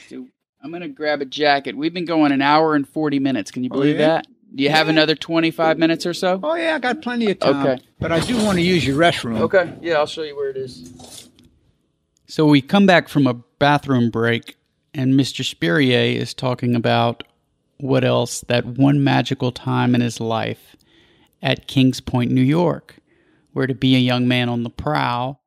So 0.09 0.27
I'm 0.61 0.71
gonna 0.71 0.89
grab 0.89 1.21
a 1.21 1.25
jacket. 1.25 1.77
We've 1.77 1.93
been 1.93 2.05
going 2.05 2.31
an 2.33 2.41
hour 2.41 2.75
and 2.75 2.87
forty 2.87 3.19
minutes. 3.19 3.51
Can 3.51 3.63
you 3.63 3.69
Oh, 3.71 3.75
believe 3.75 3.97
yeah? 3.99 4.07
that? 4.07 4.27
Do 4.55 4.63
you 4.63 4.69
have 4.69 4.87
another 4.87 5.15
twenty 5.15 5.51
five 5.51 5.77
minutes 5.79 6.05
or 6.05 6.13
so? 6.13 6.39
Oh 6.43 6.55
yeah, 6.55 6.75
I 6.75 6.79
got 6.79 7.01
plenty 7.01 7.31
of 7.31 7.39
time. 7.39 7.65
Okay. 7.65 7.83
But 7.99 8.11
I 8.11 8.19
do 8.19 8.35
want 8.43 8.57
to 8.57 8.61
use 8.61 8.85
your 8.85 8.97
restroom. 8.97 9.39
Okay. 9.41 9.73
Yeah, 9.81 9.95
I'll 9.95 10.05
show 10.05 10.23
you 10.23 10.35
where 10.35 10.49
it 10.49 10.57
is. 10.57 11.29
So 12.27 12.45
we 12.45 12.61
come 12.61 12.85
back 12.85 13.09
from 13.09 13.27
a 13.27 13.35
bathroom 13.59 14.09
break, 14.09 14.57
And 14.93 15.13
Mr. 15.13 15.43
Spurrier 15.43 16.19
is 16.19 16.33
talking 16.33 16.75
about 16.75 17.23
what 17.77 18.03
else 18.03 18.41
that 18.41 18.65
one 18.65 19.03
magical 19.03 19.51
time 19.51 19.93
in 19.95 20.01
his 20.01 20.19
life 20.19 20.75
at 21.41 21.67
Kings 21.67 21.99
Point, 21.99 22.31
New 22.31 22.41
York, 22.41 22.95
where 23.51 23.67
to 23.67 23.73
be 23.75 23.95
a 23.95 23.99
young 23.99 24.27
man 24.27 24.49
on 24.49 24.63
the 24.63 24.69
prowl 24.69 25.41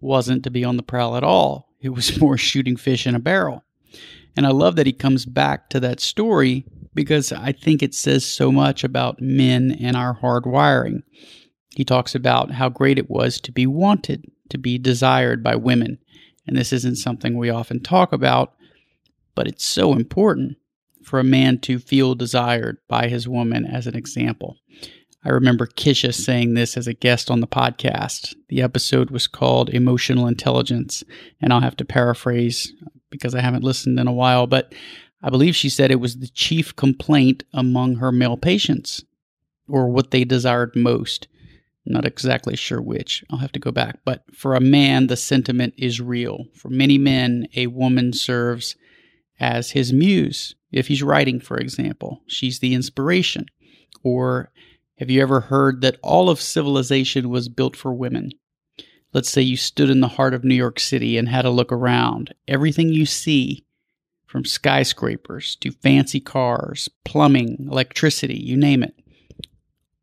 wasn't 0.00 0.42
to 0.44 0.50
be 0.50 0.64
on 0.64 0.76
the 0.76 0.82
prowl 0.82 1.16
at 1.16 1.24
all. 1.24 1.68
It 1.80 1.90
was 1.90 2.20
more 2.20 2.36
shooting 2.36 2.76
fish 2.76 3.06
in 3.06 3.14
a 3.14 3.20
barrel. 3.20 3.64
And 4.36 4.46
I 4.46 4.50
love 4.50 4.76
that 4.76 4.86
he 4.86 4.92
comes 4.92 5.24
back 5.24 5.68
to 5.70 5.80
that 5.80 6.00
story 6.00 6.64
because 6.96 7.30
I 7.30 7.52
think 7.52 7.82
it 7.82 7.94
says 7.94 8.26
so 8.26 8.50
much 8.50 8.82
about 8.82 9.20
men 9.20 9.76
and 9.80 9.96
our 9.96 10.14
hard 10.14 10.46
wiring. 10.46 11.04
He 11.76 11.84
talks 11.84 12.14
about 12.14 12.50
how 12.50 12.70
great 12.70 12.98
it 12.98 13.10
was 13.10 13.40
to 13.42 13.52
be 13.52 13.66
wanted, 13.66 14.24
to 14.48 14.58
be 14.58 14.78
desired 14.78 15.44
by 15.44 15.54
women. 15.54 15.98
And 16.46 16.56
this 16.56 16.72
isn't 16.72 16.96
something 16.96 17.36
we 17.36 17.50
often 17.50 17.80
talk 17.80 18.12
about, 18.12 18.54
but 19.34 19.46
it's 19.46 19.64
so 19.64 19.92
important 19.92 20.56
for 21.04 21.20
a 21.20 21.24
man 21.24 21.58
to 21.60 21.78
feel 21.78 22.14
desired 22.14 22.78
by 22.88 23.08
his 23.08 23.28
woman 23.28 23.66
as 23.66 23.86
an 23.86 23.94
example. 23.94 24.56
I 25.24 25.30
remember 25.30 25.66
Kisha 25.66 26.14
saying 26.14 26.54
this 26.54 26.76
as 26.76 26.86
a 26.86 26.94
guest 26.94 27.30
on 27.30 27.40
the 27.40 27.46
podcast. 27.46 28.34
The 28.48 28.62
episode 28.62 29.10
was 29.10 29.26
called 29.26 29.70
Emotional 29.70 30.26
Intelligence, 30.28 31.04
and 31.40 31.52
I'll 31.52 31.60
have 31.60 31.76
to 31.76 31.84
paraphrase 31.84 32.72
because 33.10 33.34
I 33.34 33.40
haven't 33.40 33.64
listened 33.64 33.98
in 33.98 34.06
a 34.06 34.12
while, 34.12 34.46
but 34.46 34.72
I 35.22 35.30
believe 35.30 35.56
she 35.56 35.68
said 35.68 35.90
it 35.90 36.00
was 36.00 36.18
the 36.18 36.28
chief 36.28 36.76
complaint 36.76 37.44
among 37.52 37.96
her 37.96 38.12
male 38.12 38.36
patients, 38.36 39.04
or 39.68 39.88
what 39.88 40.10
they 40.10 40.24
desired 40.24 40.76
most. 40.76 41.28
Not 41.84 42.04
exactly 42.04 42.56
sure 42.56 42.82
which. 42.82 43.24
I'll 43.30 43.38
have 43.38 43.52
to 43.52 43.60
go 43.60 43.70
back. 43.70 44.00
But 44.04 44.24
for 44.34 44.54
a 44.54 44.60
man, 44.60 45.06
the 45.06 45.16
sentiment 45.16 45.74
is 45.78 46.00
real. 46.00 46.46
For 46.54 46.68
many 46.68 46.98
men, 46.98 47.46
a 47.54 47.68
woman 47.68 48.12
serves 48.12 48.74
as 49.38 49.70
his 49.70 49.92
muse. 49.92 50.54
If 50.72 50.88
he's 50.88 51.02
writing, 51.02 51.38
for 51.38 51.56
example, 51.56 52.22
she's 52.26 52.58
the 52.58 52.74
inspiration. 52.74 53.46
Or 54.02 54.50
have 54.98 55.10
you 55.10 55.22
ever 55.22 55.40
heard 55.40 55.80
that 55.82 55.98
all 56.02 56.28
of 56.28 56.40
civilization 56.40 57.28
was 57.28 57.48
built 57.48 57.76
for 57.76 57.94
women? 57.94 58.30
Let's 59.12 59.30
say 59.30 59.42
you 59.42 59.56
stood 59.56 59.90
in 59.90 60.00
the 60.00 60.08
heart 60.08 60.34
of 60.34 60.44
New 60.44 60.54
York 60.54 60.80
City 60.80 61.16
and 61.16 61.28
had 61.28 61.44
a 61.44 61.50
look 61.50 61.70
around. 61.70 62.34
Everything 62.48 62.88
you 62.88 63.06
see, 63.06 63.65
from 64.36 64.44
skyscrapers 64.44 65.56
to 65.56 65.70
fancy 65.70 66.20
cars, 66.20 66.90
plumbing, 67.06 67.68
electricity, 67.70 68.36
you 68.36 68.54
name 68.54 68.82
it, 68.82 68.94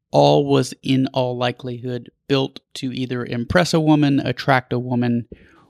all 0.10 0.48
was 0.48 0.74
in 0.82 1.06
all 1.14 1.38
likelihood 1.38 2.10
built 2.28 2.60
to 2.74 2.92
either 2.92 3.24
impress 3.24 3.76
a 3.76 3.80
woman, 3.80 4.20
attract 4.20 4.74
a 4.74 4.80
woman, 4.80 5.28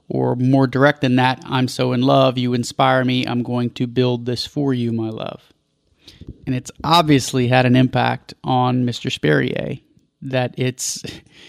or 0.07 0.37
more 0.37 0.65
direct 0.65 1.01
than 1.01 1.17
that, 1.17 1.41
I'm 1.45 1.67
so 1.67 1.91
in 1.91 2.03
love, 2.03 2.37
you 2.37 2.53
inspire 2.53 3.03
me, 3.03 3.27
I'm 3.27 3.43
going 3.43 3.69
to 3.71 3.85
build 3.85 4.25
this 4.25 4.45
for 4.45 4.73
you, 4.73 4.93
my 4.93 5.09
love. 5.09 5.43
And 6.45 6.55
it's 6.55 6.71
obviously 6.85 7.49
had 7.49 7.65
an 7.65 7.75
impact 7.75 8.33
on 8.45 8.85
Mr. 8.85 9.11
Spurrier 9.11 9.79
that 10.21 10.55
it's 10.57 11.03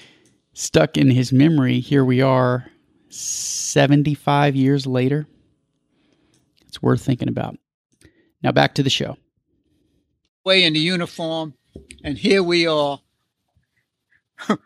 stuck 0.52 0.96
in 0.96 1.12
his 1.12 1.32
memory. 1.32 1.78
Here 1.78 2.04
we 2.04 2.22
are 2.22 2.66
75 3.08 4.56
years 4.56 4.84
later. 4.84 5.28
It's 6.84 6.86
worth 6.86 7.06
thinking 7.06 7.28
about. 7.28 7.56
Now 8.42 8.52
back 8.52 8.74
to 8.74 8.82
the 8.82 8.90
show. 8.90 9.16
Way 10.44 10.64
in 10.64 10.74
the 10.74 10.80
uniform, 10.80 11.54
and 12.04 12.18
here 12.18 12.42
we 12.42 12.66
are, 12.66 13.00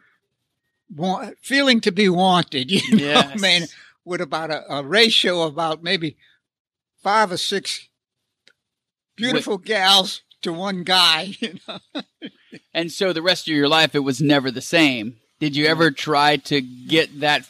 feeling 1.40 1.80
to 1.82 1.92
be 1.92 2.08
wanted. 2.08 2.72
You 2.72 2.96
know, 2.96 3.04
yes. 3.04 3.30
I 3.32 3.36
mean, 3.36 3.68
with 4.04 4.20
about 4.20 4.50
a, 4.50 4.64
a, 4.68 4.82
ratio 4.82 5.42
of 5.42 5.52
about 5.52 5.84
maybe 5.84 6.16
five 7.00 7.30
or 7.30 7.36
six 7.36 7.88
beautiful 9.14 9.58
with, 9.58 9.66
gals 9.66 10.22
to 10.42 10.52
one 10.52 10.82
guy. 10.82 11.36
You 11.40 11.60
know? 11.68 12.02
and 12.74 12.90
so 12.90 13.12
the 13.12 13.22
rest 13.22 13.46
of 13.46 13.54
your 13.54 13.68
life, 13.68 13.94
it 13.94 14.00
was 14.00 14.20
never 14.20 14.50
the 14.50 14.60
same. 14.60 15.18
Did 15.38 15.54
you 15.54 15.66
ever 15.66 15.92
try 15.92 16.38
to 16.50 16.60
get 16.60 17.20
that 17.20 17.48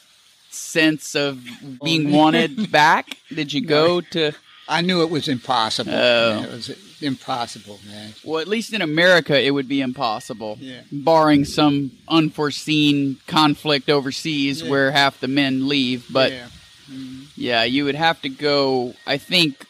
sense 0.50 1.14
of 1.14 1.42
being 1.82 2.12
wanted 2.12 2.70
back? 2.70 3.16
Did 3.34 3.54
you 3.54 3.64
go 3.64 4.02
to? 4.02 4.34
I 4.68 4.82
knew 4.82 5.02
it 5.02 5.10
was 5.10 5.28
impossible. 5.28 5.92
Oh. 5.94 6.42
It 6.42 6.50
was 6.50 6.70
impossible, 7.00 7.80
man. 7.88 8.12
Well, 8.24 8.40
at 8.40 8.48
least 8.48 8.72
in 8.72 8.82
America, 8.82 9.40
it 9.40 9.50
would 9.50 9.68
be 9.68 9.80
impossible, 9.80 10.58
yeah. 10.60 10.82
barring 10.92 11.44
some 11.44 11.92
unforeseen 12.08 13.18
conflict 13.26 13.88
overseas 13.88 14.62
yeah. 14.62 14.70
where 14.70 14.90
half 14.90 15.20
the 15.20 15.28
men 15.28 15.68
leave. 15.68 16.06
But 16.10 16.32
yeah. 16.32 16.48
Mm-hmm. 16.90 17.22
yeah, 17.36 17.64
you 17.64 17.84
would 17.84 17.94
have 17.94 18.20
to 18.22 18.28
go. 18.28 18.94
I 19.06 19.16
think 19.16 19.66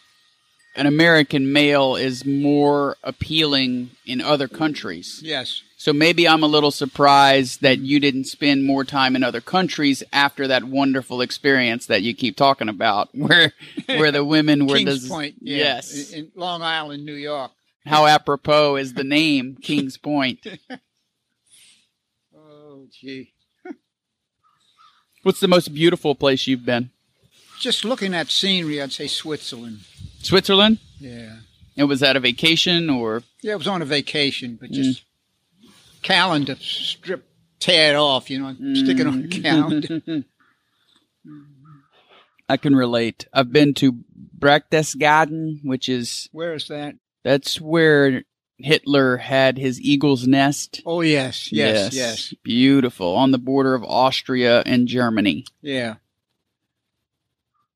an 0.75 0.87
American 0.87 1.53
male 1.53 1.97
is 1.97 2.25
more 2.25 2.97
appealing 3.03 3.91
in 4.07 4.21
other 4.21 4.49
countries. 4.49 5.21
Yes. 5.23 5.63
So 5.81 5.93
maybe 5.93 6.27
I'm 6.27 6.43
a 6.43 6.49
little 6.49 6.73
surprised 6.73 7.63
that 7.63 7.79
you 7.79 8.01
didn't 8.01 8.25
spend 8.25 8.65
more 8.65 8.83
time 8.83 9.15
in 9.15 9.23
other 9.23 9.41
countries 9.41 10.03
after 10.13 10.49
that 10.49 10.65
wonderful 10.65 11.21
experience 11.21 11.87
that 11.87 12.03
you 12.03 12.17
keep 12.17 12.37
talking 12.37 12.69
about, 12.69 13.11
where 13.15 13.53
where 13.87 14.11
the 14.11 14.25
women 14.25 14.67
were. 14.67 14.77
Kings 14.77 15.05
des- 15.05 15.09
Point, 15.09 15.37
yeah, 15.41 15.57
yes, 15.57 16.13
in 16.13 16.33
Long 16.35 16.63
Island, 16.63 17.07
New 17.07 17.15
York. 17.15 17.53
How 17.87 18.07
apropos 18.07 18.75
is 18.75 18.95
the 18.95 19.05
name 19.05 19.57
Kings 19.63 19.97
Point? 19.97 20.45
oh, 22.37 22.87
gee. 22.91 23.33
What's 25.23 25.41
the 25.41 25.49
most 25.49 25.73
beautiful 25.73 26.17
place 26.17 26.49
you've 26.49 26.67
been? 26.67 26.91
Just 27.61 27.85
looking 27.85 28.15
at 28.15 28.31
scenery, 28.31 28.83
I'd 28.83 28.93
say 28.93 29.07
Switzerland. 29.07 29.83
Switzerland? 30.23 30.81
Yeah. 30.99 31.37
And 31.77 31.89
was 31.89 32.01
that 32.01 32.17
a 32.17 32.21
vacation 32.21 32.91
or? 32.91 33.23
Yeah, 33.43 33.53
it 33.53 33.59
was 33.59 33.69
on 33.69 33.81
a 33.81 33.85
vacation, 33.85 34.59
but 34.61 34.73
just 34.73 35.03
mm 35.03 35.05
calendar 36.03 36.57
strip, 36.57 37.29
tear 37.61 37.95
it 37.95 37.97
off, 37.97 38.31
you 38.31 38.39
know, 38.39 38.55
mm. 38.55 38.77
stick 38.77 38.99
it 38.99 39.07
on 39.07 39.25
a 39.25 39.29
calendar. 39.29 40.25
I 42.49 42.57
can 42.57 42.75
relate. 42.75 43.27
I've 43.33 43.53
been 43.53 43.75
to 43.75 43.99
Berchtesgaden, 44.39 45.65
which 45.65 45.89
is 45.89 46.29
where 46.33 46.55
is 46.55 46.69
that? 46.69 46.95
That's 47.23 47.61
where 47.61 48.23
Hitler 48.59 49.19
had 49.19 49.59
his 49.59 49.81
eagle's 49.81 50.27
nest. 50.27 50.83
Oh 50.87 51.01
yes, 51.01 51.53
yes, 51.53 51.93
yes, 51.93 51.95
yes. 51.95 52.35
Beautiful 52.43 53.15
on 53.15 53.31
the 53.31 53.39
border 53.39 53.75
of 53.75 53.85
Austria 53.85 54.63
and 54.65 54.89
Germany. 54.89 55.45
Yeah. 55.61 55.97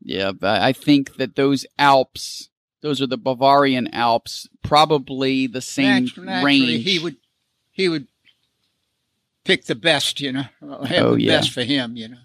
Yeah, 0.05 0.33
but 0.33 0.61
I 0.61 0.73
think 0.73 1.17
that 1.17 1.37
those 1.37 1.65
Alps, 1.79 2.49
those 2.81 3.01
are 3.01 3.07
the 3.07 3.17
Bavarian 3.17 3.89
Alps, 3.95 4.49
probably 4.63 5.47
the 5.47 5.61
same 5.61 6.09
naturally, 6.17 6.45
range. 6.45 6.85
He 6.85 6.99
would 6.99 7.17
he 7.71 7.89
would 7.89 8.09
pick 9.45 9.65
the 9.65 9.75
best, 9.75 10.21
you 10.21 10.33
know, 10.33 10.45
have 10.87 11.07
oh, 11.07 11.15
the 11.15 11.23
yeah. 11.23 11.39
best 11.39 11.51
for 11.51 11.63
him, 11.63 11.97
you 11.97 12.09
know. 12.09 12.19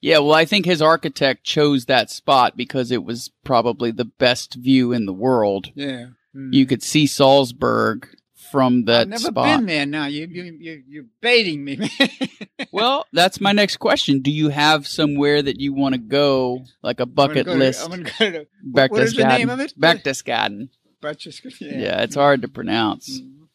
Yeah, 0.00 0.18
well, 0.18 0.34
I 0.34 0.44
think 0.44 0.66
his 0.66 0.82
architect 0.82 1.44
chose 1.44 1.86
that 1.86 2.10
spot 2.10 2.58
because 2.58 2.90
it 2.90 3.04
was 3.04 3.30
probably 3.42 3.90
the 3.90 4.04
best 4.04 4.54
view 4.54 4.92
in 4.92 5.06
the 5.06 5.14
world. 5.14 5.68
Yeah. 5.74 6.08
Mm. 6.36 6.52
You 6.52 6.66
could 6.66 6.82
see 6.82 7.06
Salzburg 7.06 8.08
from 8.50 8.84
that 8.84 9.02
I've 9.02 9.08
never 9.08 9.28
spot. 9.28 9.46
been 9.46 9.66
there 9.66 9.86
now. 9.86 10.06
You, 10.06 10.26
you, 10.30 10.56
you, 10.60 10.82
you're 10.86 11.06
baiting 11.20 11.64
me. 11.64 11.90
well, 12.72 13.06
that's 13.12 13.40
my 13.40 13.52
next 13.52 13.78
question. 13.78 14.20
Do 14.20 14.30
you 14.30 14.50
have 14.50 14.86
somewhere 14.86 15.40
that 15.40 15.58
you 15.58 15.72
want 15.72 15.94
to 15.94 15.98
go, 15.98 16.64
like 16.82 17.00
a 17.00 17.06
bucket 17.06 17.48
I'm 17.48 17.58
list? 17.58 17.80
To, 17.80 17.84
I'm 17.86 17.90
going 17.90 18.04
to 18.04 18.12
go 18.20 18.30
to, 18.30 18.92
what 18.92 19.02
is 19.02 19.14
the 19.14 19.24
name 19.24 19.48
of 19.48 19.60
it? 19.60 19.72
Berchtesgaden. 19.78 20.68
Berchtesgaden. 21.02 21.60
Yeah. 21.60 21.78
yeah, 21.78 22.02
it's 22.02 22.14
hard 22.14 22.42
to 22.42 22.48
pronounce. 22.48 23.20
Mm. 23.20 23.46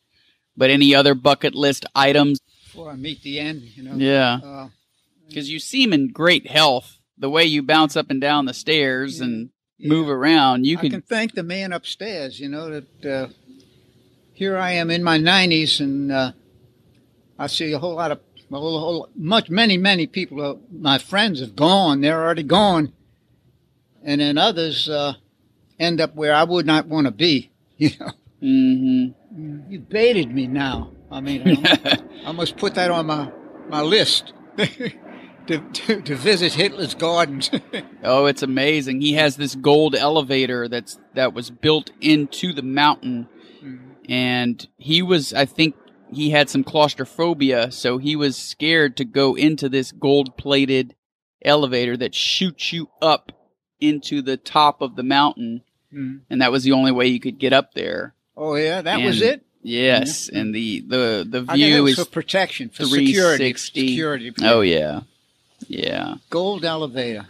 But 0.58 0.70
any 0.70 0.96
other 0.96 1.14
bucket 1.14 1.56
list 1.56 1.86
items? 1.96 2.40
Before 2.72 2.91
I 2.91 2.96
meet 2.96 3.24
the 3.24 3.40
end, 3.40 3.64
you 3.64 3.82
know. 3.84 3.96
Yeah. 3.96 4.70
Because 5.28 5.48
uh, 5.48 5.52
you 5.52 5.60
seem 5.60 5.91
in 5.91 6.10
great 6.10 6.48
health. 6.48 6.98
The 7.18 7.30
way 7.30 7.44
you 7.44 7.64
bounce 7.64 7.98
up 7.98 8.12
and 8.12 8.22
down 8.22 8.46
the 8.46 8.54
stairs 8.54 9.20
yeah. 9.20 9.26
and 9.26 9.50
yeah. 9.80 9.90
move 9.90 10.08
around, 10.08 10.66
you 10.66 10.78
can... 10.78 10.88
I 10.88 10.90
can 10.91 11.02
thank 11.02 11.34
the 11.34 11.44
man 11.44 11.74
upstairs. 11.74 12.40
You 12.40 12.48
know 12.48 12.70
that 12.70 13.06
uh, 13.06 13.28
here 14.34 14.56
I 14.56 14.74
am 14.74 14.91
in 14.91 15.04
my 15.04 15.18
nineties, 15.18 15.80
and 15.80 16.12
uh, 16.12 16.32
I 17.40 17.48
see 17.48 17.74
a 17.74 17.80
whole 17.80 17.96
lot 17.96 18.12
of 18.12 18.20
a 18.52 18.58
whole, 18.58 18.80
whole, 18.80 19.10
much 19.16 19.50
many 19.50 19.78
many 19.78 20.08
people. 20.08 20.41
Uh, 20.41 20.56
my 20.72 20.98
friends 21.00 21.40
have 21.40 21.56
gone; 21.56 22.02
they're 22.02 22.24
already 22.24 22.44
gone, 22.44 22.94
and 24.04 24.22
then 24.22 24.38
others 24.38 24.88
uh, 24.88 25.16
end 25.80 26.00
up 26.00 26.16
where 26.16 26.34
I 26.34 26.44
would 26.44 26.66
not 26.66 26.86
want 26.86 27.06
to 27.06 27.12
be. 27.12 27.50
You 27.80 27.91
know. 27.98 28.12
Mm-hmm. 28.44 29.72
You 29.72 29.80
baited 29.80 30.32
me 30.34 30.48
now. 30.48 30.91
I 31.11 31.22
mean, 31.22 31.65
I 32.26 32.31
must 32.31 32.57
put 32.57 32.76
that 32.76 32.91
on 32.91 33.07
my, 33.07 33.31
my 33.68 33.81
list 33.81 34.34
to, 34.57 35.60
to, 35.60 36.02
to 36.02 36.15
visit 36.15 36.53
Hitler's 36.53 36.95
gardens. 36.95 37.49
oh, 38.03 38.26
it's 38.26 38.44
amazing. 38.44 39.02
He 39.02 39.14
has 39.14 39.36
this 39.38 39.56
gold 39.56 39.95
elevator 39.95 40.68
that's 40.68 40.99
that 41.14 41.34
was 41.34 41.49
built 41.49 41.91
into 41.99 42.53
the 42.53 42.61
mountain, 42.61 43.27
mm-hmm. 43.64 44.11
and 44.11 44.68
he 44.77 45.02
was, 45.02 45.34
I 45.34 45.45
think, 45.45 45.76
he 46.11 46.31
had 46.31 46.49
some 46.49 46.64
claustrophobia, 46.64 47.72
so 47.72 47.98
he 47.98 48.15
was 48.15 48.36
scared 48.36 48.98
to 48.98 49.06
go 49.06 49.36
into 49.36 49.69
this 49.69 49.91
gold 49.91 50.38
plated 50.38 50.95
elevator 51.44 51.95
that 51.98 52.14
shoots 52.14 52.73
you 52.73 52.90
up 53.02 53.31
into 53.80 54.22
the 54.22 54.38
top 54.38 54.81
of 54.81 54.95
the 54.95 55.03
mountain 55.03 55.64
Mm. 55.94 56.22
and 56.30 56.41
that 56.41 56.52
was 56.52 56.64
the 56.64 56.73
only 56.73 56.91
way 56.91 57.07
you 57.07 57.19
could 57.19 57.40
get 57.40 57.53
up 57.53 57.73
there. 57.73 58.14
Oh 58.38 58.56
yeah, 58.56 58.81
that 58.81 59.02
was 59.02 59.22
it. 59.22 59.44
Yes, 59.61 60.30
and 60.30 60.56
the 60.56 60.81
the 60.81 61.27
the 61.30 61.41
view 61.53 61.86
is 61.88 61.99
for 61.99 62.06
protection, 62.06 62.69
for 62.69 62.86
security. 62.86 63.14
360. 63.53 63.88
Security. 63.90 64.34
oh 64.44 64.61
yeah, 64.61 65.02
yeah, 65.68 66.15
Gold 66.30 66.64
elevator. 66.64 67.27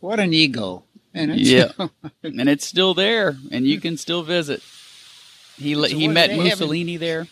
What 0.00 0.20
an 0.20 0.32
ego. 0.32 0.84
And 1.14 1.30
it's, 1.32 1.48
Yeah. 1.48 1.72
and 2.22 2.48
it's 2.48 2.66
still 2.66 2.94
there, 2.94 3.36
and 3.50 3.66
you 3.66 3.80
can 3.80 3.96
still 3.96 4.22
visit. 4.22 4.62
He 5.56 5.74
So 5.74 5.84
he 5.84 6.08
met 6.08 6.34
Mussolini 6.36 6.96
there. 6.96 7.26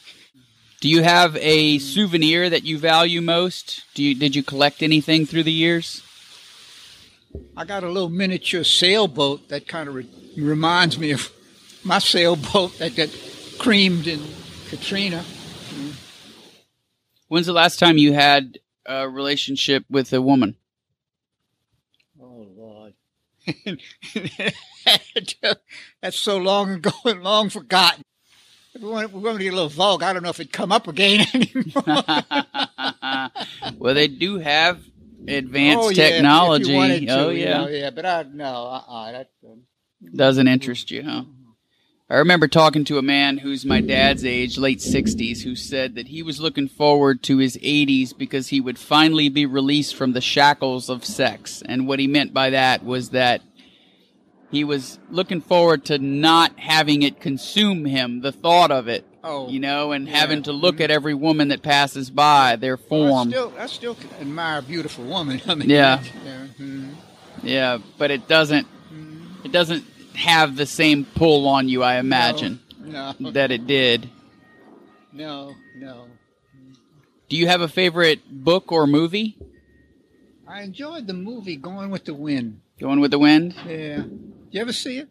Do 0.81 0.89
you 0.89 1.03
have 1.03 1.37
a 1.37 1.79
souvenir 1.79 2.49
that 2.51 2.65
you 2.65 2.79
value 2.79 3.21
most? 3.21 3.85
Do 3.95 4.03
you 4.03 4.15
did 4.15 4.35
you 4.35 4.43
collect 4.43 4.83
anything 4.83 5.27
through 5.27 5.45
the 5.45 5.53
years? 5.53 6.03
I 7.57 7.65
got 7.65 7.85
a 7.85 7.89
little 7.89 8.09
miniature 8.09 8.65
sailboat 8.65 9.49
that 9.49 9.69
kind 9.69 9.89
of 9.89 9.95
re- 9.95 10.09
reminds 10.37 10.99
me 10.99 11.13
of 11.13 11.31
my 11.85 11.99
sailboat 11.99 12.79
that 12.79 12.97
got 12.97 13.09
creamed 13.59 14.07
in 14.07 14.21
Katrina. 14.71 15.25
When's 17.29 17.47
the 17.47 17.53
last 17.53 17.79
time 17.81 17.99
you 17.99 18.13
had 18.13 18.59
a 18.87 19.09
relationship 19.09 19.85
with 19.91 20.13
a 20.13 20.23
woman? 20.23 20.57
Oh 22.23 22.47
Lord, 22.57 22.95
that's 26.01 26.19
so 26.19 26.37
long 26.39 26.71
ago 26.71 26.93
and 27.05 27.23
long 27.23 27.49
forgotten. 27.51 28.03
If 28.75 28.83
we 28.83 28.89
want, 28.89 29.13
we're 29.13 29.23
going 29.23 29.39
to 29.39 29.43
get 29.43 29.53
a 29.53 29.57
little 29.57 29.69
vulgar. 29.69 30.05
I 30.05 30.13
don't 30.13 30.23
know 30.23 30.29
if 30.29 30.39
it'd 30.39 30.53
come 30.53 30.71
up 30.71 30.87
again 30.87 31.27
anymore. 31.35 31.83
well, 33.79 33.95
they 33.95 34.07
do 34.07 34.39
have 34.39 34.81
advanced 35.27 35.85
oh, 35.85 35.91
yeah, 35.91 36.05
if- 36.05 36.11
if 36.11 36.15
you 36.15 36.23
technology. 36.23 37.07
to, 37.07 37.13
oh 37.13 37.29
you 37.31 37.41
yeah, 37.45 37.59
know, 37.59 37.69
yeah. 37.69 37.91
But 37.91 38.07
I 38.07 38.23
no, 38.33 38.45
uh-uh, 38.67 39.13
that, 39.13 39.31
um, 39.45 39.63
doesn't 40.15 40.47
interest 40.47 40.93
you, 40.93 41.03
huh? 41.03 41.25
I 42.11 42.17
remember 42.17 42.49
talking 42.49 42.85
to 42.87 42.99
a 42.99 43.03
man 43.03 43.39
who's 43.39 43.65
my 43.65 43.81
dad's 43.81 44.25
age, 44.25 44.59
late 44.59 44.81
60s, 44.81 45.43
who 45.43 45.55
said 45.55 45.95
that 45.95 46.09
he 46.09 46.25
was 46.25 46.41
looking 46.41 46.67
forward 46.67 47.23
to 47.23 47.39
his 47.39 47.57
80s 47.59 48.13
because 48.19 48.49
he 48.49 48.61
would 48.61 48.81
finally 48.81 49.29
be 49.29 49.47
released 49.47 49.95
from 49.95 50.13
the 50.13 50.21
shackles 50.21 50.89
of 50.91 51.05
sex. 51.05 51.63
And 51.65 51.87
what 51.87 52.01
he 52.01 52.09
meant 52.09 52.35
by 52.35 52.51
that 52.51 52.85
was 52.85 53.11
that 53.11 53.43
he 54.51 54.65
was 54.65 54.99
looking 55.09 55.41
forward 55.41 55.85
to 55.85 55.99
not 55.99 56.59
having 56.59 57.03
it 57.03 57.21
consume 57.21 57.85
him, 57.85 58.23
the 58.23 58.33
thought 58.33 58.73
of 58.73 58.89
it, 58.89 59.05
oh, 59.23 59.49
you 59.49 59.61
know, 59.61 59.93
and 59.93 60.09
Yeah. 60.09 60.17
having 60.19 60.43
to 60.43 60.53
look 60.53 60.81
at 60.81 60.91
every 60.91 61.15
woman 61.15 61.47
that 61.49 61.63
passes 61.63 62.11
by, 62.11 62.57
their 62.57 62.77
Well, 62.77 63.05
I 63.05 63.09
form. 63.09 63.29
still, 63.31 63.53
I 63.57 63.67
still 63.67 63.97
admire 64.21 64.59
a 64.59 64.63
beautiful 64.63 65.05
woman. 65.05 65.41
I 65.47 65.55
mean, 65.55 65.71
Yeah. 65.71 66.03
yeah, 66.25 66.47
mhm. 66.61 66.89
Yeah, 67.45 67.79
but 67.99 68.11
it 68.11 68.27
doesn't 68.27 68.67
it 69.45 69.53
doesn't 69.53 69.85
have 70.15 70.57
the 70.57 70.67
same 70.67 71.05
pull 71.05 71.47
on 71.49 71.69
you, 71.69 71.83
I 71.83 71.97
imagine, 71.99 72.61
No, 72.79 73.13
that 73.33 73.51
it 73.51 73.67
did. 73.67 74.09
no, 75.13 75.55
no. 75.77 76.07
Do 77.29 77.37
you 77.37 77.47
have 77.47 77.61
a 77.61 77.69
favorite 77.69 78.21
book 78.29 78.73
or 78.73 78.87
movie? 78.89 79.37
I 80.49 80.63
enjoyed 80.63 81.07
the 81.07 81.13
movie 81.15 81.55
Going 81.57 81.91
with 81.91 82.05
the 82.05 82.15
Wind. 82.15 82.61
Going 82.81 82.99
with 82.99 83.13
the 83.13 83.21
Wind? 83.21 83.55
Yeah. 83.67 84.03
You 84.51 84.61
ever 84.61 84.73
see 84.73 84.99
it? 84.99 85.09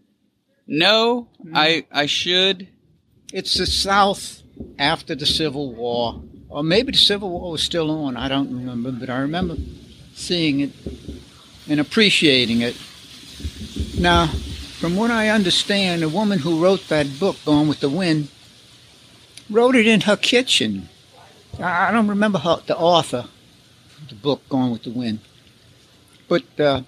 No, 0.67 1.29
mm. 1.43 1.51
I 1.55 1.85
I 1.91 2.07
should. 2.07 2.67
It's 3.31 3.53
the 3.57 3.65
South 3.65 4.43
after 4.77 5.15
the 5.15 5.25
Civil 5.25 5.73
War, 5.73 6.21
or 6.49 6.61
maybe 6.61 6.91
the 6.91 6.97
Civil 6.97 7.29
War 7.29 7.51
was 7.51 7.63
still 7.63 7.89
on. 7.89 8.17
I 8.17 8.27
don't 8.27 8.53
remember, 8.53 8.91
but 8.91 9.09
I 9.09 9.19
remember 9.19 9.55
seeing 10.13 10.59
it 10.59 10.71
and 11.69 11.79
appreciating 11.79 12.61
it. 12.61 12.75
Now, 13.97 14.29
from 14.79 14.95
what 14.95 15.11
I 15.11 15.27
understand, 15.29 16.01
the 16.01 16.09
woman 16.09 16.39
who 16.39 16.63
wrote 16.63 16.87
that 16.87 17.19
book, 17.19 17.35
Gone 17.45 17.67
with 17.67 17.81
the 17.81 17.89
Wind, 17.89 18.29
wrote 19.49 19.75
it 19.75 19.85
in 19.85 20.01
her 20.01 20.15
kitchen. 20.15 20.87
I 21.61 21.91
don't 21.91 22.07
remember 22.07 22.39
her, 22.39 22.61
the 22.65 22.77
author 22.77 23.25
of 24.01 24.09
the 24.09 24.15
book, 24.15 24.47
Gone 24.47 24.71
with 24.71 24.83
the 24.83 24.91
Wind, 24.91 25.19
but 26.29 26.59
uh, 26.59 26.83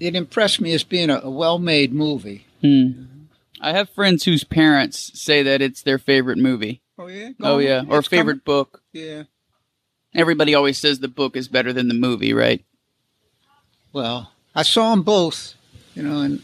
it 0.00 0.16
impressed 0.16 0.60
me 0.60 0.72
as 0.72 0.82
being 0.82 1.10
a, 1.10 1.20
a 1.22 1.30
well-made 1.30 1.92
movie. 1.92 2.46
Hmm. 2.60 3.04
I 3.60 3.72
have 3.72 3.90
friends 3.90 4.24
whose 4.24 4.42
parents 4.42 5.12
say 5.14 5.44
that 5.44 5.62
it's 5.62 5.82
their 5.82 5.98
favorite 5.98 6.38
movie. 6.38 6.82
Oh 6.98 7.06
yeah. 7.06 7.30
Oh 7.40 7.58
yeah, 7.58 7.84
or 7.88 8.02
favorite 8.02 8.44
book. 8.44 8.82
Yeah. 8.92 9.24
Everybody 10.14 10.54
always 10.54 10.78
says 10.78 10.98
the 10.98 11.08
book 11.08 11.36
is 11.36 11.46
better 11.46 11.72
than 11.72 11.86
the 11.86 11.94
movie, 11.94 12.34
right? 12.34 12.64
Well, 13.92 14.32
I 14.54 14.62
saw 14.62 14.90
them 14.90 15.02
both, 15.02 15.54
you 15.94 16.02
know, 16.02 16.20
and 16.20 16.42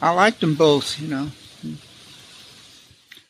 I 0.00 0.10
liked 0.10 0.40
them 0.40 0.54
both, 0.54 1.00
you 1.00 1.08
know. 1.08 1.30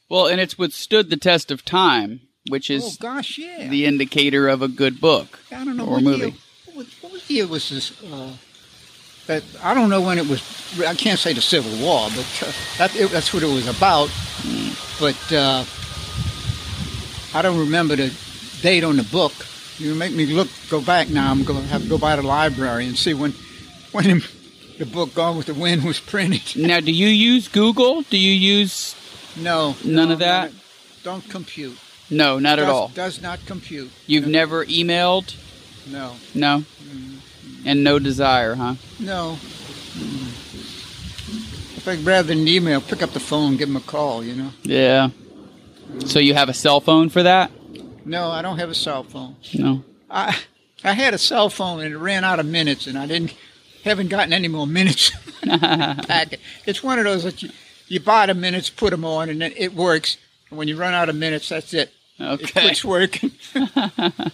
Well, 0.08 0.26
and 0.26 0.40
it's 0.40 0.58
withstood 0.58 1.10
the 1.10 1.16
test 1.16 1.50
of 1.50 1.64
time, 1.64 2.20
which 2.48 2.70
oh 2.70 2.74
is 2.74 2.96
gosh, 2.96 3.38
yeah. 3.38 3.68
the 3.68 3.86
indicator 3.86 4.48
of 4.48 4.62
a 4.62 4.68
good 4.68 5.00
book. 5.00 5.40
I 5.50 5.64
don't 5.64 5.76
know 5.76 5.86
or 5.86 6.00
movie. 6.00 6.26
year. 6.26 6.34
What, 6.74 6.86
what 7.00 7.30
year 7.30 7.46
was 7.46 7.70
this? 7.70 8.02
Uh, 8.02 8.32
that 9.26 9.42
I 9.62 9.72
don't 9.72 9.88
know 9.88 10.02
when 10.02 10.18
it 10.18 10.28
was. 10.28 10.42
I 10.86 10.94
can't 10.94 11.18
say 11.18 11.32
the 11.32 11.40
Civil 11.40 11.72
War, 11.84 12.08
but 12.10 12.42
uh, 12.46 12.52
that 12.78 12.94
it, 12.94 13.10
that's 13.10 13.32
what 13.32 13.42
it 13.42 13.46
was 13.46 13.66
about. 13.66 14.10
But 15.00 15.32
uh, 15.32 15.64
I 17.34 17.42
don't 17.42 17.58
remember 17.58 17.96
the 17.96 18.14
date 18.60 18.84
on 18.84 18.96
the 18.96 19.04
book. 19.04 19.32
You 19.78 19.94
make 19.94 20.12
me 20.12 20.26
look. 20.26 20.48
Go 20.68 20.80
back 20.82 21.08
now. 21.08 21.30
I'm 21.30 21.44
going 21.44 21.62
to 21.62 21.68
have 21.68 21.82
to 21.82 21.88
go 21.88 21.98
by 21.98 22.16
the 22.16 22.22
library 22.22 22.86
and 22.86 22.96
see 22.96 23.14
when 23.14 23.32
when 23.92 24.22
the 24.78 24.86
book 24.86 25.14
Gone 25.14 25.36
with 25.36 25.46
the 25.46 25.54
Wind 25.54 25.84
was 25.84 26.00
printed. 26.00 26.56
Now, 26.56 26.80
do 26.80 26.92
you 26.92 27.06
use 27.08 27.48
Google? 27.48 28.02
Do 28.02 28.18
you 28.18 28.32
use 28.32 28.94
No, 29.36 29.76
None 29.84 30.08
no, 30.08 30.12
of 30.14 30.18
that? 30.20 30.52
Don't 31.02 31.28
compute. 31.28 31.78
no, 32.10 32.38
not 32.38 32.58
at 32.58 32.68
all. 32.68 32.88
Does 32.88 33.20
not 33.20 33.44
compute. 33.46 33.90
You've 34.06 34.24
no, 34.26 34.30
never 34.32 34.64
emailed? 34.66 35.34
No. 35.90 36.14
No. 36.34 36.64
And 37.66 37.82
no 37.84 37.98
desire, 37.98 38.54
huh? 38.54 38.74
No. 38.98 39.38
If 41.76 41.86
I 41.88 41.96
rather 41.96 42.28
than 42.28 42.46
email, 42.48 42.80
pick 42.80 43.02
up 43.02 43.10
the 43.10 43.20
phone, 43.20 43.56
give 43.56 43.68
them 43.68 43.76
a 43.76 43.80
call. 43.80 44.24
You 44.24 44.34
know. 44.34 44.50
Yeah. 44.62 45.10
So 46.06 46.18
you 46.18 46.34
have 46.34 46.48
a 46.48 46.54
cell 46.54 46.80
phone 46.80 47.08
for 47.10 47.22
that? 47.22 47.50
No, 48.06 48.30
I 48.30 48.42
don't 48.42 48.58
have 48.58 48.70
a 48.70 48.74
cell 48.74 49.02
phone. 49.04 49.36
No. 49.54 49.82
I 50.10 50.36
I 50.82 50.92
had 50.92 51.14
a 51.14 51.18
cell 51.18 51.48
phone 51.50 51.80
and 51.80 51.92
it 51.94 51.98
ran 51.98 52.24
out 52.24 52.38
of 52.40 52.46
minutes, 52.46 52.86
and 52.86 52.98
I 52.98 53.06
didn't 53.06 53.34
haven't 53.84 54.08
gotten 54.08 54.32
any 54.32 54.48
more 54.48 54.66
minutes. 54.66 55.10
Packet. 55.44 56.40
It's 56.66 56.82
one 56.82 56.98
of 56.98 57.04
those 57.04 57.22
that 57.24 57.42
you 57.42 57.50
you 57.86 58.00
buy 58.00 58.26
the 58.26 58.34
minutes, 58.34 58.70
put 58.70 58.90
them 58.90 59.04
on, 59.04 59.28
and 59.28 59.40
then 59.40 59.52
it 59.56 59.74
works. 59.74 60.16
And 60.48 60.58
when 60.58 60.68
you 60.68 60.76
run 60.76 60.94
out 60.94 61.08
of 61.10 61.16
minutes, 61.16 61.50
that's 61.50 61.72
it. 61.74 61.92
It 62.18 62.24
Okay. 62.24 62.60
quits 62.62 62.84
working. 62.84 63.32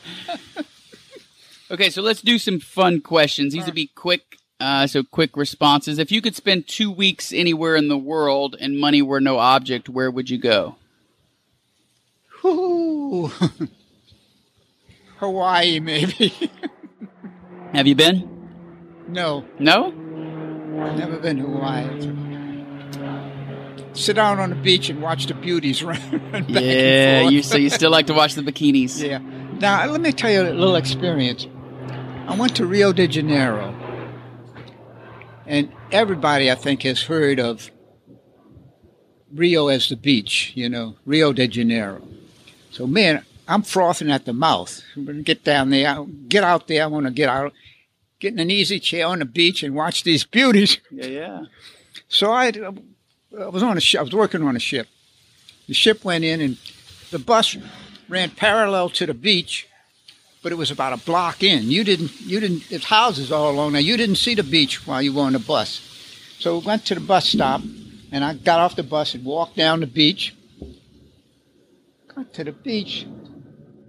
Okay, 1.72 1.88
so 1.88 2.02
let's 2.02 2.20
do 2.20 2.36
some 2.36 2.58
fun 2.58 3.00
questions. 3.00 3.52
These 3.52 3.64
will 3.64 3.72
be 3.72 3.86
quick, 3.94 4.38
uh, 4.58 4.88
so 4.88 5.04
quick 5.04 5.36
responses. 5.36 6.00
If 6.00 6.10
you 6.10 6.20
could 6.20 6.34
spend 6.34 6.66
two 6.66 6.90
weeks 6.90 7.32
anywhere 7.32 7.76
in 7.76 7.86
the 7.86 7.96
world 7.96 8.56
and 8.60 8.76
money 8.76 9.02
were 9.02 9.20
no 9.20 9.38
object, 9.38 9.88
where 9.88 10.10
would 10.10 10.28
you 10.30 10.38
go? 10.38 10.74
Hawaii, 15.18 15.78
maybe. 15.78 16.34
Have 17.72 17.86
you 17.86 17.94
been? 17.94 18.39
No, 19.10 19.44
No? 19.58 19.88
I've 20.82 20.96
never 20.98 21.18
been 21.18 21.36
to 21.38 21.42
Hawaii. 21.42 22.16
Sit 23.92 24.16
down 24.16 24.38
on 24.38 24.50
the 24.50 24.56
beach 24.56 24.88
and 24.88 25.02
watch 25.02 25.26
the 25.26 25.34
beauties 25.34 25.82
run, 25.88 25.98
Yeah, 26.48 26.60
and 26.60 27.22
forth. 27.24 27.32
you 27.32 27.42
so 27.42 27.56
you 27.58 27.70
still 27.70 27.90
like 27.90 28.06
to 28.06 28.14
watch 28.14 28.34
the 28.34 28.42
bikinis. 28.42 29.02
Yeah. 29.08 29.18
Now 29.58 29.84
let 29.86 30.00
me 30.00 30.12
tell 30.12 30.30
you 30.30 30.42
a 30.42 30.54
little 30.54 30.76
experience. 30.76 31.46
I 32.26 32.34
went 32.36 32.54
to 32.56 32.64
Rio 32.66 32.92
de 32.92 33.06
Janeiro, 33.08 33.74
and 35.46 35.70
everybody 35.92 36.50
I 36.50 36.54
think 36.54 36.82
has 36.84 37.02
heard 37.02 37.38
of 37.40 37.70
Rio 39.34 39.68
as 39.68 39.88
the 39.88 39.96
beach. 39.96 40.52
You 40.54 40.68
know, 40.70 40.96
Rio 41.04 41.32
de 41.32 41.46
Janeiro. 41.48 42.00
So 42.70 42.86
man, 42.86 43.24
I'm 43.48 43.62
frothing 43.62 44.10
at 44.10 44.24
the 44.24 44.32
mouth. 44.32 44.80
I'm 44.96 45.04
gonna 45.04 45.22
get 45.22 45.44
down 45.44 45.70
there, 45.70 46.04
get 46.28 46.44
out 46.44 46.68
there. 46.68 46.84
I 46.84 46.86
want 46.86 47.06
to 47.06 47.12
get 47.12 47.28
out, 47.28 47.52
get 48.20 48.34
in 48.34 48.38
an 48.38 48.50
easy 48.50 48.78
chair 48.78 49.06
on 49.06 49.18
the 49.18 49.24
beach 49.24 49.62
and 49.62 49.74
watch 49.74 50.04
these 50.04 50.24
beauties. 50.24 50.78
Yeah, 50.90 51.06
yeah. 51.06 51.44
So 52.08 52.30
I, 52.30 52.52
I 53.38 53.48
was 53.48 53.62
on 53.62 53.76
a 53.76 53.80
ship. 53.80 54.00
I 54.00 54.02
was 54.02 54.12
working 54.12 54.42
on 54.42 54.54
a 54.54 54.60
ship. 54.60 54.86
The 55.66 55.74
ship 55.74 56.04
went 56.04 56.24
in, 56.24 56.40
and 56.40 56.58
the 57.10 57.18
bus 57.18 57.56
ran 58.08 58.30
parallel 58.30 58.90
to 58.90 59.06
the 59.06 59.14
beach, 59.14 59.68
but 60.42 60.52
it 60.52 60.56
was 60.56 60.70
about 60.70 60.92
a 60.92 61.04
block 61.04 61.42
in. 61.42 61.70
You 61.70 61.82
didn't. 61.84 62.20
You 62.20 62.40
didn't. 62.40 62.68
There's 62.68 62.84
houses 62.84 63.32
all 63.32 63.50
along 63.50 63.72
Now 63.72 63.78
You 63.78 63.96
didn't 63.96 64.16
see 64.16 64.34
the 64.34 64.42
beach 64.42 64.86
while 64.86 65.02
you 65.02 65.12
were 65.12 65.22
on 65.22 65.32
the 65.32 65.38
bus. 65.38 65.86
So 66.38 66.58
we 66.58 66.66
went 66.66 66.86
to 66.86 66.94
the 66.94 67.00
bus 67.00 67.28
stop, 67.28 67.62
and 68.12 68.24
I 68.24 68.34
got 68.34 68.60
off 68.60 68.76
the 68.76 68.82
bus 68.82 69.14
and 69.14 69.24
walked 69.24 69.56
down 69.56 69.80
the 69.80 69.86
beach. 69.86 70.34
Got 72.14 72.32
to 72.34 72.44
the 72.44 72.52
beach, 72.52 73.06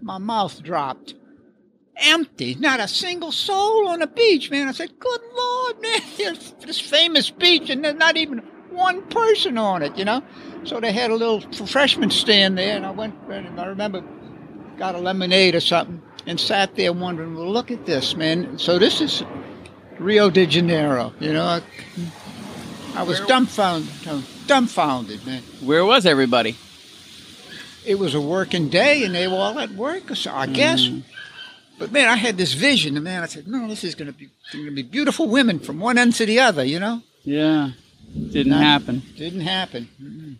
my 0.02 0.18
mouth 0.18 0.62
dropped. 0.62 1.16
Empty, 1.96 2.56
not 2.56 2.80
a 2.80 2.88
single 2.88 3.32
soul 3.32 3.88
on 3.90 4.00
the 4.00 4.08
beach, 4.08 4.50
man. 4.50 4.68
I 4.68 4.72
said, 4.72 4.98
"Good 5.00 5.22
Lord, 5.36 5.82
man, 5.82 6.02
this, 6.18 6.52
this 6.66 6.80
famous 6.80 7.30
beach, 7.30 7.70
and 7.70 7.84
there's 7.84 7.96
not 7.96 8.18
even 8.18 8.40
one 8.72 9.02
person 9.10 9.58
on 9.58 9.84
it, 9.84 9.96
you 9.98 10.06
know. 10.06 10.24
So 10.64 10.80
they 10.80 10.92
had 10.92 11.12
a 11.12 11.16
little 11.16 11.42
refreshment 11.42 12.14
stand 12.14 12.58
there, 12.58 12.76
and 12.76 12.86
I 12.86 12.92
went. 12.92 13.16
And 13.30 13.60
I 13.60 13.66
remember 13.66 14.04
got 14.78 14.96
a 14.96 15.00
lemonade 15.00 15.54
or 15.54 15.60
something, 15.60 16.02
and 16.26 16.40
sat 16.40 16.76
there 16.76 16.94
wondering, 16.94 17.36
well, 17.36 17.52
look 17.52 17.70
at 17.70 17.86
this, 17.86 18.16
man. 18.16 18.58
So 18.58 18.80
this 18.80 19.00
is 19.00 19.24
Rio 20.00 20.30
de 20.30 20.48
Janeiro, 20.48 21.14
you 21.20 21.34
know. 21.34 21.44
I, 21.46 21.62
I 22.96 23.04
was 23.04 23.20
dumbfounded, 23.22 23.90
dumbfounded, 24.48 25.26
man. 25.26 25.44
Where 25.62 25.86
was 25.86 26.06
everybody? 26.06 26.58
It 27.86 28.00
was 28.00 28.14
a 28.14 28.22
working 28.22 28.70
day, 28.70 29.04
and 29.04 29.14
they 29.14 29.28
were 29.28 29.36
all 29.36 29.60
at 29.60 29.72
work, 29.72 30.16
so 30.16 30.32
I 30.32 30.48
guess. 30.48 30.88
Mm. 30.88 31.04
Mm. 31.82 31.86
But 31.86 31.92
man, 31.92 32.08
I 32.08 32.16
had 32.16 32.38
this 32.38 32.54
vision, 32.54 32.96
and 32.96 33.04
man, 33.04 33.24
I 33.24 33.26
said, 33.26 33.48
no, 33.48 33.68
this 33.68 33.84
is 33.84 33.96
going 33.96 34.12
to 34.12 34.18
be 34.18 34.30
going 34.54 34.66
to 34.66 34.72
be 34.72 34.84
beautiful 34.84 35.28
women 35.28 35.60
from 35.60 35.80
one 35.80 35.98
end 35.98 36.16
to 36.16 36.26
the 36.26 36.40
other, 36.40 36.64
you 36.64 36.80
know. 36.80 37.02
Yeah. 37.24 37.72
Didn't 38.14 38.52
Not- 38.52 38.62
happen. 38.62 39.04
Didn't 39.18 39.42
happen. 39.42 40.40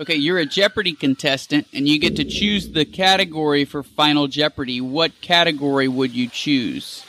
Okay, 0.00 0.16
you're 0.16 0.38
a 0.38 0.46
Jeopardy 0.46 0.94
contestant 0.94 1.68
and 1.72 1.86
you 1.86 1.98
get 1.98 2.16
to 2.16 2.24
choose 2.24 2.70
the 2.70 2.84
category 2.84 3.64
for 3.64 3.82
Final 3.82 4.26
Jeopardy. 4.26 4.80
What 4.80 5.20
category 5.20 5.86
would 5.86 6.12
you 6.12 6.28
choose? 6.28 7.04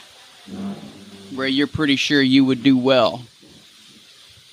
Where 1.34 1.48
you're 1.48 1.66
pretty 1.66 1.96
sure 1.96 2.22
you 2.22 2.44
would 2.44 2.62
do 2.62 2.76
well. 2.78 3.24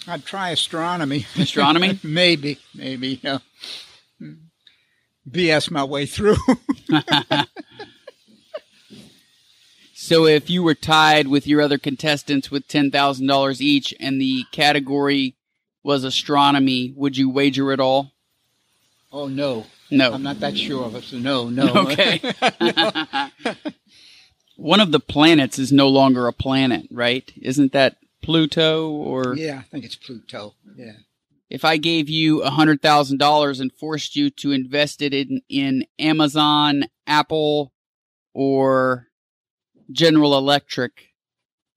I'd 0.08 0.26
try 0.26 0.50
astronomy. 0.50 1.28
Astronomy? 1.38 2.00
maybe, 2.04 2.58
maybe. 2.74 3.20
You. 3.22 3.40
BS 5.30 5.70
my 5.70 5.84
way 5.84 6.06
through. 6.08 6.38
So 10.12 10.26
if 10.26 10.50
you 10.50 10.62
were 10.62 10.76
tied 10.76 11.30
with 11.30 11.48
your 11.48 11.62
other 11.62 11.78
contestants 11.78 12.52
with 12.52 12.68
$10,000 12.68 13.62
each 13.62 13.94
and 13.98 14.20
the 14.20 14.44
category 14.52 15.38
was 15.84 16.04
astronomy, 16.04 16.92
would 16.98 17.16
you 17.16 17.30
wager 17.30 17.72
at 17.72 17.80
all? 17.80 18.12
oh 19.14 19.30
no, 19.30 19.68
No. 19.90 20.12
I'm 20.12 20.22
not 20.22 20.42
that 20.42 20.58
sure 20.58 20.84
of 20.84 20.96
it. 20.96 21.06
So 21.06 21.18
no, 21.18 21.48
no. 21.48 21.74
Okay. 21.92 22.20
One 24.58 24.82
of 24.82 24.92
the 24.92 25.00
planets 25.00 25.58
is 25.58 25.72
no 25.72 25.88
longer 25.88 26.28
a 26.28 26.34
planet, 26.34 26.88
right? 26.92 27.32
Isn't 27.42 27.72
that 27.72 27.96
Pluto 28.22 28.90
or 28.90 29.34
yeah, 29.38 29.60
I 29.60 29.64
think 29.72 29.86
it's 29.86 29.96
Pluto. 29.96 30.56
Yeah. 30.76 30.98
if 31.50 31.64
I 31.64 31.78
gave 31.78 32.10
you 32.10 32.42
$100,000 32.42 33.62
and 33.62 33.72
forced 33.72 34.18
you 34.18 34.30
to 34.30 34.52
invest 34.52 35.02
it 35.02 35.14
in, 35.14 35.42
in 35.48 35.86
Amazon, 35.98 36.88
Apple, 37.08 37.72
or 38.34 39.08
General 39.92 40.38
Electric, 40.38 41.10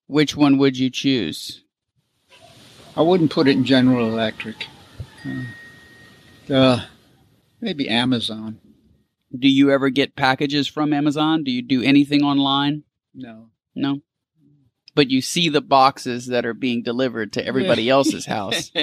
which 0.06 0.36
one 0.36 0.58
would 0.58 0.76
you 0.78 0.90
choose? 0.90 1.62
I 2.96 3.02
wouldn't 3.02 3.30
put 3.30 3.48
it 3.48 3.52
in 3.52 3.64
General 3.64 4.08
Electric. 4.08 4.66
Uh, 6.50 6.84
maybe 7.60 7.88
Amazon. 7.88 8.60
Do 9.36 9.48
you 9.48 9.70
ever 9.70 9.88
get 9.90 10.14
packages 10.14 10.68
from 10.68 10.92
Amazon? 10.92 11.42
Do 11.42 11.50
you 11.50 11.62
do 11.62 11.82
anything 11.82 12.22
online? 12.22 12.84
No. 13.14 13.48
No. 13.74 14.00
But 14.94 15.10
you 15.10 15.22
see 15.22 15.48
the 15.48 15.60
boxes 15.60 16.26
that 16.26 16.46
are 16.46 16.54
being 16.54 16.82
delivered 16.84 17.32
to 17.32 17.44
everybody 17.44 17.88
else's 17.88 18.26
house. 18.26 18.70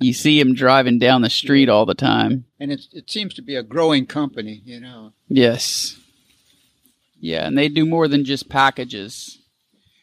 You 0.00 0.12
see 0.12 0.38
them 0.38 0.54
driving 0.54 0.98
down 0.98 1.22
the 1.22 1.30
street 1.30 1.68
all 1.68 1.86
the 1.86 1.94
time. 1.94 2.44
and 2.58 2.72
it 2.72 2.82
it 2.92 3.08
seems 3.08 3.32
to 3.34 3.42
be 3.42 3.54
a 3.54 3.62
growing 3.62 4.06
company. 4.06 4.60
You 4.64 4.80
know. 4.80 5.12
Yes. 5.28 5.96
Yeah, 7.24 7.46
and 7.46 7.56
they 7.56 7.68
do 7.68 7.86
more 7.86 8.06
than 8.06 8.26
just 8.26 8.50
packages. 8.50 9.38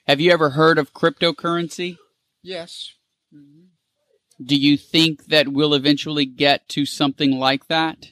Have 0.07 0.19
you 0.19 0.31
ever 0.31 0.49
heard 0.49 0.80
of 0.80 0.91
cryptocurrency? 0.91 1.98
Yes. 2.41 2.93
Do 4.43 4.56
you 4.56 4.76
think 4.76 5.26
that 5.27 5.49
we'll 5.49 5.76
eventually 5.76 6.26
get 6.26 6.68
to 6.69 6.84
something 6.88 7.38
like 7.38 7.68
that 7.68 8.07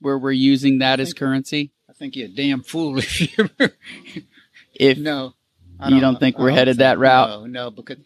where 0.00 0.16
we're 0.18 0.32
using 0.32 0.78
that 0.78 0.98
as 0.98 1.12
currency? 1.12 1.72
I 1.90 1.92
think 1.92 2.16
you're 2.16 2.28
a 2.28 2.34
damn 2.34 2.62
fool 2.62 2.96
if 3.02 3.20
you. 3.36 3.50
If 4.74 4.96
no. 4.96 5.34
I 5.78 5.90
You 5.90 6.00
don't 6.00 6.18
think 6.18 6.38
we're 6.38 6.50
headed 6.50 6.76
think- 6.76 6.78
that 6.78 6.98
route? 6.98 7.28
No, 7.28 7.44
no, 7.46 7.70
because 7.70 7.98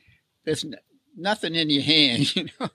there's 0.45 0.65
n- 0.65 0.75
nothing 1.17 1.55
in 1.55 1.71
your 1.71 1.83
hand. 1.85 2.35
You 2.37 2.49
know. 2.59 2.69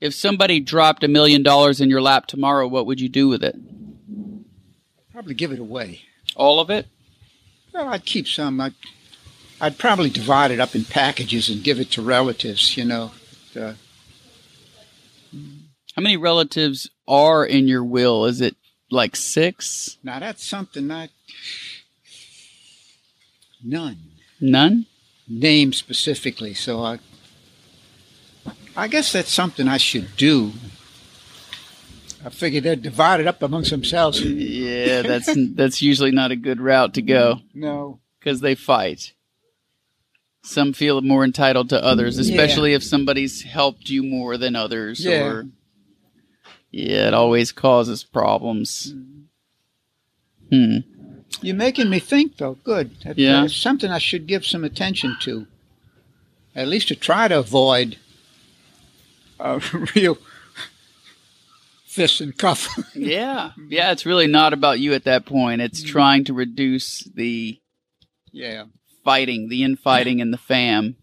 if 0.00 0.12
somebody 0.12 0.58
dropped 0.58 1.04
a 1.04 1.08
million 1.08 1.44
dollars 1.44 1.80
in 1.80 1.88
your 1.88 2.02
lap 2.02 2.26
tomorrow, 2.26 2.66
what 2.66 2.86
would 2.86 3.00
you 3.00 3.08
do 3.08 3.28
with 3.28 3.44
it? 3.44 3.54
Probably 5.12 5.34
give 5.34 5.52
it 5.52 5.60
away. 5.60 6.00
All 6.34 6.58
of 6.58 6.68
it? 6.68 6.88
Well, 7.76 7.88
I'd 7.90 8.06
keep 8.06 8.26
some. 8.26 8.58
I'd, 8.58 8.72
I'd 9.60 9.76
probably 9.76 10.08
divide 10.08 10.50
it 10.50 10.60
up 10.60 10.74
in 10.74 10.84
packages 10.84 11.50
and 11.50 11.62
give 11.62 11.78
it 11.78 11.90
to 11.92 12.00
relatives. 12.02 12.74
You 12.74 12.86
know. 12.86 13.10
Uh, 13.54 13.74
How 15.94 16.00
many 16.02 16.16
relatives 16.16 16.88
are 17.06 17.44
in 17.44 17.68
your 17.68 17.84
will? 17.84 18.24
Is 18.24 18.40
it 18.40 18.56
like 18.90 19.14
six? 19.14 19.98
now 20.02 20.18
that's 20.18 20.42
something 20.42 20.90
I. 20.90 21.10
None. 23.62 23.98
None? 24.40 24.86
name 25.28 25.72
specifically, 25.72 26.54
so 26.54 26.82
I 26.82 26.98
I 28.76 28.88
guess 28.88 29.12
that's 29.12 29.32
something 29.32 29.68
I 29.68 29.76
should 29.76 30.16
do. 30.16 30.52
I 32.26 32.28
figure 32.28 32.60
they're 32.60 32.74
divided 32.74 33.28
up 33.28 33.40
amongst 33.40 33.70
themselves. 33.70 34.20
Yeah, 34.20 35.02
that's 35.02 35.30
that's 35.54 35.80
usually 35.80 36.10
not 36.10 36.32
a 36.32 36.36
good 36.36 36.60
route 36.60 36.94
to 36.94 37.02
go 37.02 37.36
No. 37.54 38.00
because 38.18 38.40
they 38.40 38.56
fight. 38.56 39.12
Some 40.42 40.72
feel 40.72 41.00
more 41.02 41.24
entitled 41.24 41.68
to 41.70 41.82
others, 41.82 42.18
especially 42.18 42.72
if 42.74 42.82
somebody's 42.82 43.42
helped 43.42 43.90
you 43.90 44.02
more 44.02 44.36
than 44.36 44.56
others. 44.56 45.04
Yeah. 45.04 45.24
Or 45.24 45.46
yeah, 46.72 47.06
it 47.08 47.14
always 47.14 47.52
causes 47.52 48.02
problems. 48.02 48.92
Mm-hmm. 48.92 49.12
Hmm. 50.50 50.78
You're 51.42 51.56
making 51.56 51.90
me 51.90 52.00
think 52.00 52.38
though. 52.38 52.54
Good. 52.64 52.90
That, 53.04 53.10
uh, 53.10 53.14
Yeah. 53.16 53.40
That's 53.42 53.54
something 53.56 53.90
I 53.90 53.98
should 53.98 54.26
give 54.26 54.44
some 54.44 54.64
attention 54.64 55.16
to. 55.20 55.46
At 56.56 56.66
least 56.68 56.88
to 56.88 56.96
try 56.96 57.28
to 57.28 57.38
avoid 57.38 57.98
uh, 59.38 59.60
a 59.72 59.78
real 59.94 60.18
fist 61.96 62.20
and 62.20 62.36
cuff. 62.36 62.68
Yeah, 62.94 63.52
yeah. 63.68 63.92
It's 63.92 64.06
really 64.06 64.26
not 64.26 64.52
about 64.52 64.80
you 64.80 64.94
at 64.94 65.04
that 65.04 65.26
point. 65.26 65.60
It's 65.60 65.82
trying 65.82 66.24
to 66.24 66.34
reduce 66.34 67.00
the 67.14 67.58
yeah. 68.32 68.64
fighting, 69.04 69.48
the 69.48 69.64
infighting, 69.64 70.20
and 70.20 70.32
the 70.32 70.38
fam. 70.38 70.96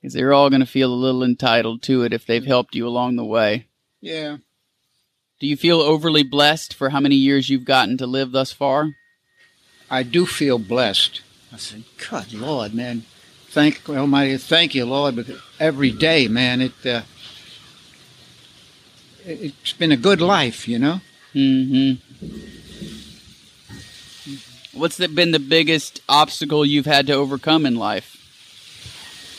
Because 0.00 0.14
they're 0.14 0.32
all 0.32 0.50
going 0.50 0.60
to 0.60 0.66
feel 0.66 0.92
a 0.92 0.94
little 0.94 1.22
entitled 1.22 1.82
to 1.84 2.02
it 2.02 2.12
if 2.12 2.26
they've 2.26 2.44
helped 2.44 2.74
you 2.74 2.86
along 2.86 3.16
the 3.16 3.24
way. 3.24 3.66
Yeah. 4.00 4.38
Do 5.40 5.46
you 5.46 5.56
feel 5.56 5.80
overly 5.80 6.22
blessed 6.22 6.74
for 6.74 6.90
how 6.90 7.00
many 7.00 7.16
years 7.16 7.48
you've 7.48 7.64
gotten 7.64 7.98
to 7.98 8.06
live 8.06 8.32
thus 8.32 8.52
far? 8.52 8.90
I 9.90 10.02
do 10.02 10.26
feel 10.26 10.58
blessed. 10.58 11.22
I 11.52 11.56
said, 11.56 11.84
God, 12.10 12.32
Lord, 12.32 12.74
man, 12.74 13.04
thank 13.48 13.88
Almighty, 13.88 14.36
thank 14.38 14.74
you, 14.74 14.84
Lord, 14.86 15.16
because 15.16 15.40
every 15.60 15.90
day, 15.90 16.28
man, 16.28 16.60
it, 16.60 16.72
uh, 16.84 17.02
it 17.02 17.04
it's 19.24 19.72
been 19.72 19.92
a 19.92 19.96
good 19.96 20.20
life, 20.20 20.68
you 20.68 20.78
know. 20.78 21.00
Mm-hmm. 21.34 21.94
What's 24.78 24.96
the, 24.96 25.08
been 25.08 25.30
the 25.30 25.38
biggest 25.38 26.00
obstacle 26.08 26.64
you've 26.66 26.86
had 26.86 27.06
to 27.06 27.14
overcome 27.14 27.64
in 27.66 27.76
life? 27.76 28.20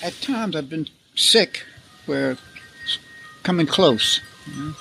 At 0.01 0.13
times, 0.21 0.55
I've 0.55 0.69
been 0.69 0.87
sick, 1.15 1.65
where 2.05 2.31
it's 2.31 2.99
coming 3.43 3.67
close. 3.67 4.21
You 4.47 4.63
know? 4.63 4.75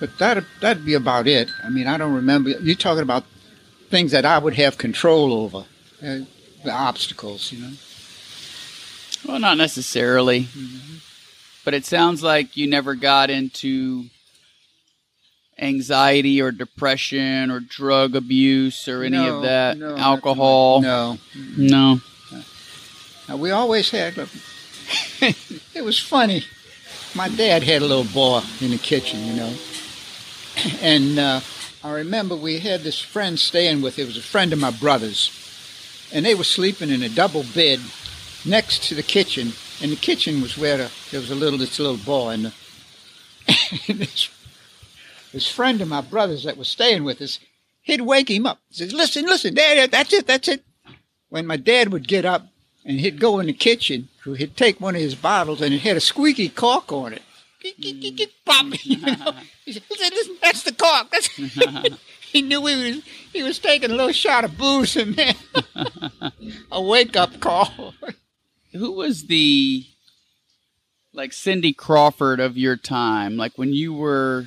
But 0.00 0.18
that 0.18 0.44
that'd 0.60 0.84
be 0.84 0.94
about 0.94 1.26
it. 1.26 1.48
I 1.62 1.70
mean, 1.70 1.86
I 1.86 1.96
don't 1.96 2.14
remember. 2.14 2.50
You're 2.50 2.74
talking 2.74 3.02
about 3.02 3.24
things 3.90 4.10
that 4.12 4.24
I 4.24 4.38
would 4.38 4.54
have 4.54 4.76
control 4.78 5.32
over, 5.32 5.64
uh, 6.02 6.24
the 6.64 6.72
obstacles, 6.72 7.52
you 7.52 7.62
know. 7.62 7.72
Well, 9.26 9.38
not 9.38 9.56
necessarily. 9.56 10.48
But 11.64 11.74
it 11.74 11.86
sounds 11.86 12.22
like 12.22 12.56
you 12.56 12.66
never 12.66 12.94
got 12.94 13.30
into 13.30 14.04
anxiety 15.58 16.40
or 16.42 16.50
depression 16.50 17.50
or 17.50 17.60
drug 17.60 18.14
abuse 18.16 18.88
or 18.88 19.02
any 19.02 19.16
No, 19.16 19.36
of 19.36 19.42
that. 19.42 19.78
no, 19.78 19.96
Alcohol. 19.96 20.82
No, 20.82 21.18
No. 21.56 22.00
Now, 23.28 23.36
we 23.38 23.50
always 23.52 23.90
had. 23.90 24.14
it 25.20 25.82
was 25.82 25.98
funny. 25.98 26.44
My 27.14 27.28
dad 27.30 27.62
had 27.62 27.80
a 27.80 27.86
little 27.86 28.04
bar 28.12 28.42
in 28.60 28.70
the 28.72 28.76
kitchen, 28.76 29.24
you 29.24 29.34
know, 29.34 29.54
and 30.82 31.18
uh, 31.18 31.40
I 31.82 31.92
remember 31.92 32.36
we 32.36 32.58
had 32.58 32.80
this 32.82 33.00
friend 33.00 33.38
staying 33.38 33.80
with. 33.80 33.98
It 33.98 34.06
was 34.06 34.18
a 34.18 34.22
friend 34.22 34.52
of 34.52 34.58
my 34.58 34.72
brother's, 34.72 35.30
and 36.12 36.26
they 36.26 36.34
were 36.34 36.44
sleeping 36.44 36.90
in 36.90 37.02
a 37.02 37.08
double 37.08 37.44
bed 37.54 37.80
next 38.44 38.82
to 38.88 38.94
the 38.94 39.02
kitchen. 39.02 39.52
And 39.82 39.92
the 39.92 39.96
kitchen 39.96 40.40
was 40.40 40.56
where 40.56 40.76
the, 40.78 40.92
there 41.10 41.20
was 41.20 41.30
a 41.30 41.34
little 41.34 41.58
this 41.58 41.78
little 41.78 41.96
bar, 41.96 42.32
and, 42.32 42.46
the, 42.46 42.52
and 43.88 43.98
this 43.98 44.30
this 45.32 45.48
friend 45.48 45.80
of 45.80 45.88
my 45.88 46.00
brother's 46.00 46.44
that 46.44 46.56
was 46.56 46.68
staying 46.68 47.04
with 47.04 47.20
us, 47.20 47.40
he'd 47.82 48.02
wake 48.02 48.30
him 48.30 48.46
up. 48.46 48.60
He 48.68 48.76
says, 48.76 48.92
"Listen, 48.92 49.26
listen, 49.26 49.54
Dad, 49.54 49.90
that's 49.90 50.12
it, 50.12 50.26
that's 50.26 50.48
it." 50.48 50.64
When 51.28 51.46
my 51.46 51.56
dad 51.56 51.92
would 51.92 52.06
get 52.06 52.24
up, 52.24 52.46
and 52.84 53.00
he'd 53.00 53.20
go 53.20 53.40
in 53.40 53.46
the 53.46 53.52
kitchen. 53.52 54.08
He'd 54.24 54.56
take 54.56 54.80
one 54.80 54.94
of 54.94 55.00
his 55.00 55.14
bottles, 55.14 55.60
and 55.60 55.74
it 55.74 55.80
had 55.80 55.96
a 55.96 56.00
squeaky 56.00 56.48
cork 56.48 56.92
on 56.92 57.12
it. 57.12 57.22
Pop, 58.44 58.66
you 58.84 59.00
know? 59.00 59.34
He 59.64 59.72
said, 59.72 59.82
"Listen, 59.90 60.36
that's 60.42 60.62
the 60.62 60.72
cork." 60.72 61.10
That's 61.10 61.26
he 62.20 62.42
knew 62.42 62.66
he 62.66 62.92
was 62.92 63.02
he 63.32 63.42
was 63.42 63.58
taking 63.58 63.90
a 63.90 63.94
little 63.94 64.12
shot 64.12 64.44
of 64.44 64.58
booze 64.58 64.96
in 64.96 65.12
there. 65.12 65.34
a 66.72 66.82
wake 66.82 67.16
up 67.16 67.40
call. 67.40 67.94
Who 68.74 68.92
was 68.92 69.26
the 69.26 69.86
like 71.12 71.32
Cindy 71.32 71.72
Crawford 71.72 72.40
of 72.40 72.56
your 72.58 72.76
time? 72.76 73.36
Like 73.36 73.56
when 73.56 73.72
you 73.72 73.94
were 73.94 74.46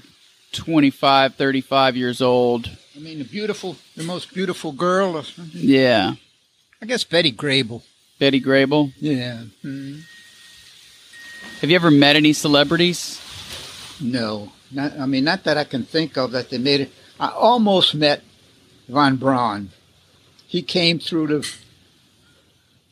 25, 0.52 1.36
35 1.36 1.96
years 1.96 2.22
old. 2.22 2.70
I 2.96 3.00
mean, 3.00 3.20
the 3.20 3.24
beautiful, 3.24 3.78
the 3.96 4.04
most 4.04 4.34
beautiful 4.34 4.72
girl. 4.74 5.24
Yeah. 5.54 6.16
I 6.82 6.86
guess 6.86 7.04
Betty 7.04 7.32
Grable. 7.32 7.84
Betty 8.20 8.42
Grable. 8.42 8.94
Yeah. 9.00 9.44
Mm. 9.64 10.04
Have 11.62 11.70
you 11.70 11.76
ever 11.76 11.92
met 11.92 12.16
any 12.16 12.34
celebrities? 12.34 13.22
No. 14.02 14.52
Not, 14.72 15.00
I 15.00 15.06
mean, 15.06 15.24
not 15.24 15.44
that 15.46 15.58
I 15.58 15.64
can 15.64 15.84
think 15.84 16.18
of 16.18 16.32
that 16.32 16.50
they 16.50 16.58
made 16.58 16.82
it. 16.82 16.92
I 17.20 17.30
almost 17.30 17.96
met 17.96 18.22
Von 18.90 19.16
Braun. 19.16 19.70
He 20.46 20.62
came 20.62 21.00
through 21.00 21.28
the 21.28 21.58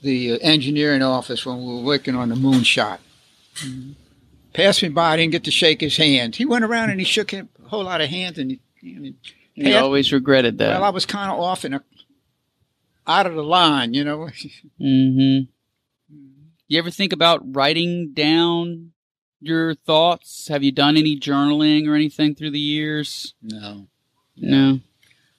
the 0.05 0.41
engineering 0.41 1.01
office 1.01 1.45
when 1.45 1.57
we 1.57 1.73
were 1.73 1.81
working 1.81 2.15
on 2.15 2.29
the 2.29 2.35
moonshot. 2.35 2.99
Mm-hmm. 3.55 3.91
Passed 4.53 4.83
me 4.83 4.89
by, 4.89 5.13
I 5.13 5.17
didn't 5.17 5.33
get 5.33 5.43
to 5.45 5.51
shake 5.51 5.81
his 5.81 5.97
hand. 5.97 6.35
He 6.37 6.45
went 6.45 6.63
around 6.63 6.89
and 6.89 6.99
he 6.99 7.05
shook 7.05 7.33
a 7.33 7.47
whole 7.65 7.83
lot 7.83 7.99
of 7.99 8.09
hands, 8.09 8.37
and 8.37 8.51
he, 8.51 8.59
he, 8.75 9.15
he 9.53 9.73
always 9.75 10.13
regretted 10.13 10.59
that. 10.59 10.75
Well, 10.75 10.83
I 10.83 10.91
was 10.91 11.05
kind 11.05 11.29
of 11.29 11.39
off 11.39 11.65
in 11.65 11.73
a 11.73 11.83
out 13.07 13.27
of 13.27 13.35
the 13.35 13.43
line, 13.43 13.93
you 13.93 14.03
know. 14.03 14.17
mm-hmm. 14.81 15.51
You 16.67 16.79
ever 16.79 16.89
think 16.89 17.13
about 17.13 17.55
writing 17.55 18.13
down 18.13 18.91
your 19.39 19.75
thoughts? 19.75 20.47
Have 20.47 20.63
you 20.63 20.71
done 20.71 20.97
any 20.97 21.19
journaling 21.19 21.87
or 21.87 21.95
anything 21.95 22.33
through 22.33 22.51
the 22.51 22.59
years? 22.59 23.35
No. 23.41 23.87
No. 24.37 24.79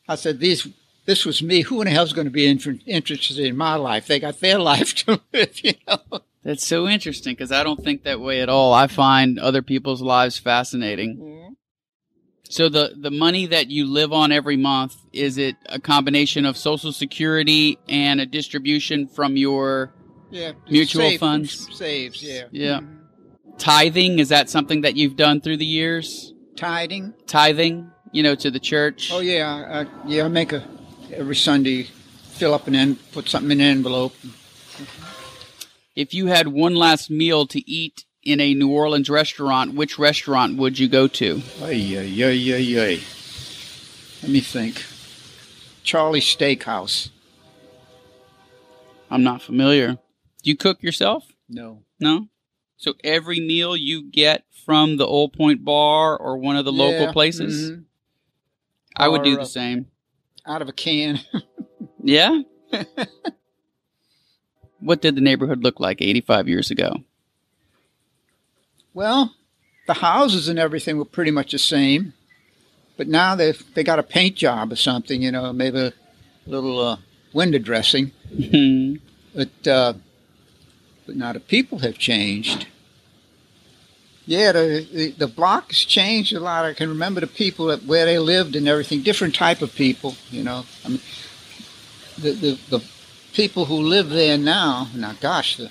I 0.08 0.14
said, 0.14 0.38
these, 0.38 0.68
this 1.06 1.24
was 1.24 1.42
me. 1.42 1.62
Who 1.62 1.80
in 1.80 1.86
the 1.86 1.92
hell's 1.92 2.12
going 2.12 2.26
to 2.26 2.30
be 2.30 2.46
in, 2.46 2.58
interested 2.86 3.38
in 3.38 3.56
my 3.56 3.76
life? 3.76 4.06
They 4.06 4.20
got 4.20 4.40
their 4.40 4.58
life 4.72 4.94
to 4.96 5.20
live, 5.32 5.64
you 5.64 5.74
know. 5.88 6.20
That's 6.42 6.66
so 6.66 6.86
interesting 6.86 7.32
because 7.32 7.50
I 7.50 7.64
don't 7.64 7.82
think 7.82 8.04
that 8.04 8.20
way 8.20 8.40
at 8.40 8.48
all. 8.48 8.72
I 8.72 8.86
find 8.86 9.38
other 9.38 9.62
people's 9.62 10.02
lives 10.02 10.38
fascinating. 10.38 11.16
Mm-hmm. 11.16 11.52
So 12.48 12.68
the 12.68 12.94
the 12.96 13.10
money 13.10 13.46
that 13.46 13.70
you 13.70 13.86
live 13.86 14.12
on 14.12 14.30
every 14.30 14.56
month 14.56 14.96
is 15.12 15.38
it 15.38 15.56
a 15.66 15.80
combination 15.80 16.46
of 16.46 16.56
Social 16.56 16.92
Security 16.92 17.78
and 17.88 18.20
a 18.20 18.26
distribution 18.26 19.08
from 19.08 19.36
your 19.36 19.92
yeah, 20.30 20.52
mutual 20.70 21.02
save, 21.02 21.20
funds? 21.20 21.76
Saves, 21.76 22.22
yeah. 22.22 22.44
Yeah. 22.52 22.78
Mm-hmm. 22.78 23.56
Tithing 23.58 24.18
is 24.20 24.28
that 24.28 24.48
something 24.48 24.82
that 24.82 24.96
you've 24.96 25.16
done 25.16 25.40
through 25.40 25.56
the 25.56 25.66
years? 25.66 26.32
Tithing. 26.56 27.14
Tithing, 27.26 27.90
you 28.12 28.22
know, 28.22 28.36
to 28.36 28.50
the 28.52 28.60
church. 28.60 29.10
Oh 29.12 29.20
yeah, 29.20 29.56
uh, 29.68 29.84
yeah. 30.06 30.24
I 30.24 30.28
make 30.28 30.52
a 30.52 30.60
every 31.12 31.36
Sunday, 31.36 31.84
fill 32.32 32.54
up 32.54 32.66
an 32.66 32.74
en- 32.74 32.96
put 33.12 33.28
something 33.28 33.50
in 33.52 33.60
an 33.60 33.66
envelope. 33.66 34.14
If 35.94 36.12
you 36.12 36.26
had 36.26 36.48
one 36.48 36.74
last 36.74 37.10
meal 37.10 37.46
to 37.46 37.70
eat 37.70 38.04
in 38.22 38.40
a 38.40 38.54
New 38.54 38.70
Orleans 38.70 39.08
restaurant, 39.08 39.74
which 39.74 39.98
restaurant 39.98 40.58
would 40.58 40.78
you 40.78 40.88
go 40.88 41.06
to? 41.08 41.42
Ay, 41.62 41.96
ay, 41.96 42.22
ay, 42.22 42.54
ay, 42.54 42.80
ay. 42.80 43.00
Let 44.22 44.30
me 44.30 44.40
think. 44.40 44.84
Charlie 45.82 46.20
Steakhouse. 46.20 47.10
I'm 49.10 49.22
not 49.22 49.40
familiar. 49.40 49.92
Do 50.42 50.50
you 50.50 50.56
cook 50.56 50.82
yourself? 50.82 51.24
No. 51.48 51.82
No? 52.00 52.28
So 52.76 52.94
every 53.04 53.40
meal 53.40 53.76
you 53.76 54.02
get 54.02 54.44
from 54.64 54.96
the 54.96 55.06
Old 55.06 55.32
Point 55.32 55.64
Bar 55.64 56.16
or 56.16 56.36
one 56.36 56.56
of 56.56 56.64
the 56.64 56.72
Yeah, 56.72 56.82
local 56.82 57.12
places? 57.12 57.70
mhm. 57.70 57.84
I 58.96 59.08
would 59.08 59.22
do 59.22 59.36
the 59.36 59.46
same. 59.46 59.86
Out 60.46 60.62
of 60.62 60.68
a 60.68 60.72
can. 60.72 61.20
Yeah? 62.08 62.42
what 64.78 65.00
did 65.02 65.16
the 65.16 65.20
neighborhood 65.20 65.64
look 65.64 65.80
like 65.80 66.00
85 66.00 66.48
years 66.48 66.70
ago? 66.70 67.02
well, 68.94 69.34
the 69.88 69.94
houses 69.94 70.48
and 70.48 70.56
everything 70.58 70.98
were 70.98 71.04
pretty 71.04 71.32
much 71.32 71.50
the 71.50 71.58
same, 71.58 72.12
but 72.96 73.08
now 73.08 73.34
they've 73.34 73.60
they 73.74 73.82
got 73.82 73.98
a 73.98 74.04
paint 74.04 74.36
job 74.36 74.70
or 74.72 74.76
something. 74.76 75.20
You 75.20 75.32
know, 75.32 75.52
maybe 75.52 75.78
a 75.78 75.92
little 76.46 76.78
uh, 76.80 76.96
window 77.32 77.58
dressing. 77.58 78.12
Mhm. 78.32 79.00
But 79.34 79.66
uh, 79.68 79.94
but 81.06 81.16
now 81.16 81.32
the 81.32 81.40
people 81.40 81.80
have 81.80 81.98
changed. 81.98 82.68
Yeah, 84.26 84.50
the, 84.50 84.88
the 84.92 85.10
the 85.12 85.26
block 85.28 85.68
has 85.68 85.78
changed 85.78 86.32
a 86.32 86.40
lot. 86.40 86.64
I 86.64 86.74
can 86.74 86.88
remember 86.88 87.20
the 87.20 87.28
people 87.28 87.74
where 87.78 88.04
they 88.04 88.18
lived 88.18 88.56
and 88.56 88.66
everything. 88.66 89.02
Different 89.02 89.36
type 89.36 89.62
of 89.62 89.72
people, 89.74 90.16
you 90.30 90.42
know. 90.42 90.64
I 90.84 90.88
mean, 90.88 91.00
the 92.18 92.32
the, 92.32 92.58
the 92.70 92.84
people 93.32 93.66
who 93.66 93.76
live 93.76 94.10
there 94.10 94.36
now. 94.36 94.88
Now, 94.96 95.12
gosh, 95.20 95.56
the, 95.56 95.70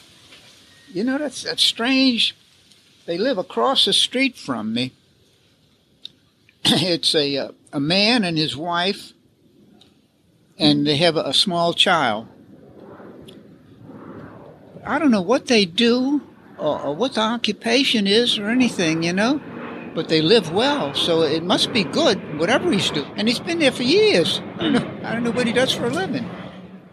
you 0.88 1.03
know 1.03 1.18
that's 1.18 1.44
that's 1.44 1.64
strange. 1.64 2.34
They 3.06 3.18
live 3.18 3.38
across 3.38 3.86
the 3.86 3.94
street 3.94 4.38
from 4.38 4.73
me. 4.73 4.94
it's 6.64 7.14
a 7.14 7.38
uh, 7.38 7.52
a 7.73 7.82
man 7.82 8.23
and 8.23 8.38
his 8.38 8.56
wife, 8.56 9.11
and 10.57 10.88
they 10.88 10.95
have 10.95 11.18
a, 11.18 11.23
a 11.23 11.34
small 11.34 11.73
child. 11.73 12.30
I 14.86 14.98
don't 14.98 15.11
know 15.11 15.22
what 15.22 15.48
they 15.48 15.65
do 15.65 16.22
or, 16.57 16.82
or 16.82 16.95
what 16.95 17.14
the 17.14 17.22
occupation 17.22 18.07
is 18.07 18.38
or 18.38 18.49
anything, 18.49 19.03
you 19.03 19.14
know, 19.14 19.41
but 19.94 20.10
they 20.10 20.22
live 20.22 20.52
well, 20.52 20.94
so 20.94 21.22
it 21.22 21.44
must 21.44 21.73
be 21.73 21.84
good, 21.84 22.40
whatever 22.40 22.72
he's 22.72 22.91
doing. 22.91 23.11
And 23.15 23.27
he's 23.27 23.40
been 23.40 23.60
there 23.60 23.72
for 23.72 23.84
years. 23.84 24.41
I 24.57 24.64
don't 24.64 24.76
hmm. 24.76 25.02
know, 25.02 25.07
I 25.07 25.14
don't 25.14 25.23
know 25.23 25.32
what 25.32 25.48
he 25.48 25.53
does 25.53 25.72
for 25.72 25.86
a 25.86 25.90
living. 25.90 26.30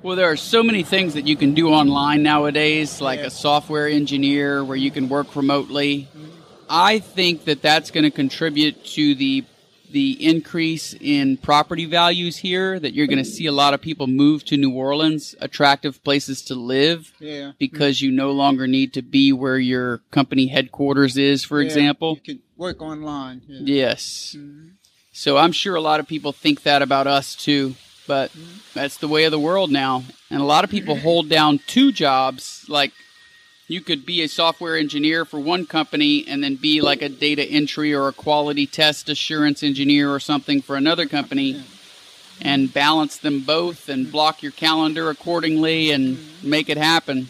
Well, 0.03 0.17
there 0.17 0.31
are 0.31 0.37
so 0.37 0.63
many 0.63 0.83
things 0.83 1.15
that 1.15 1.27
you 1.29 1.37
can 1.37 1.55
do 1.55 1.69
online 1.69 2.23
nowadays, 2.23 3.01
like 3.01 3.21
Yeah. 3.21 3.27
a 3.27 3.31
software 3.31 3.87
engineer 3.87 4.65
where 4.65 4.77
you 4.77 4.91
can 4.91 5.09
work 5.09 5.37
remotely. 5.37 6.09
Hmm. 6.13 6.25
I 6.69 6.99
think 7.01 7.45
that 7.45 7.61
that's 7.61 7.91
going 7.91 8.05
to 8.05 8.11
contribute 8.11 8.85
to 8.97 9.15
the 9.15 9.45
the 9.93 10.25
increase 10.25 10.95
in 11.01 11.37
property 11.37 11.85
values 11.85 12.39
here. 12.39 12.79
That 12.81 12.95
you're 12.95 13.07
going 13.07 13.19
to 13.19 13.25
see 13.25 13.47
a 13.47 13.53
lot 13.53 13.75
of 13.75 13.81
people 13.81 14.07
move 14.07 14.45
to 14.47 14.57
New 14.57 14.71
Orleans, 14.73 15.35
attractive 15.41 16.03
places 16.05 16.43
to 16.43 16.55
live, 16.55 17.13
Yeah. 17.21 17.53
because 17.59 18.03
you 18.03 18.11
no 18.11 18.33
longer 18.33 18.67
need 18.67 18.93
to 18.95 19.03
be 19.03 19.33
where 19.33 19.59
your 19.59 19.99
company 20.11 20.47
headquarters 20.49 21.17
is, 21.17 21.45
for 21.45 21.61
Yeah, 21.61 21.67
example. 21.67 22.19
You 22.25 22.35
can 22.35 22.43
work 22.57 22.83
online. 22.83 23.43
Yeah. 23.47 23.61
Yes. 23.87 24.35
Mhm. 24.39 24.71
So 25.13 25.37
I'm 25.37 25.53
sure 25.53 25.75
a 25.77 25.81
lot 25.81 26.01
of 26.01 26.09
people 26.09 26.33
think 26.33 26.63
that 26.63 26.81
about 26.83 27.07
us 27.07 27.35
too, 27.37 27.75
but 28.07 28.31
that's 28.75 28.97
the 28.97 29.09
way 29.09 29.25
of 29.25 29.31
the 29.31 29.39
world 29.39 29.71
now. 29.71 30.05
And 30.31 30.41
a 30.41 30.45
lot 30.45 30.65
of 30.65 30.71
people 30.71 30.97
hold 30.97 31.29
down 31.29 31.61
two 31.67 31.93
jobs. 31.93 32.65
Like 32.69 32.93
you 33.69 33.81
could 33.81 34.05
be 34.05 34.23
a 34.23 34.29
software 34.29 34.77
engineer 34.77 35.25
for 35.25 35.41
one 35.41 35.67
company 35.67 36.25
and 36.27 36.43
then 36.43 36.57
be 36.57 36.81
like 36.81 37.03
a 37.03 37.09
data 37.09 37.45
entry 37.45 37.95
or 37.95 38.09
a 38.09 38.13
quality 38.13 38.67
test 38.67 39.09
assurance 39.09 39.63
engineer 39.63 40.13
or 40.13 40.21
something 40.21 40.61
for 40.61 40.77
another 40.77 41.07
company 41.07 41.63
and 42.41 42.73
balance 42.73 43.19
them 43.19 43.41
both 43.41 43.89
and 43.89 44.11
block 44.11 44.43
your 44.43 44.53
calendar 44.53 45.11
accordingly 45.11 45.91
and 45.91 46.19
make 46.43 46.69
it 46.69 46.77
happen. 46.77 47.29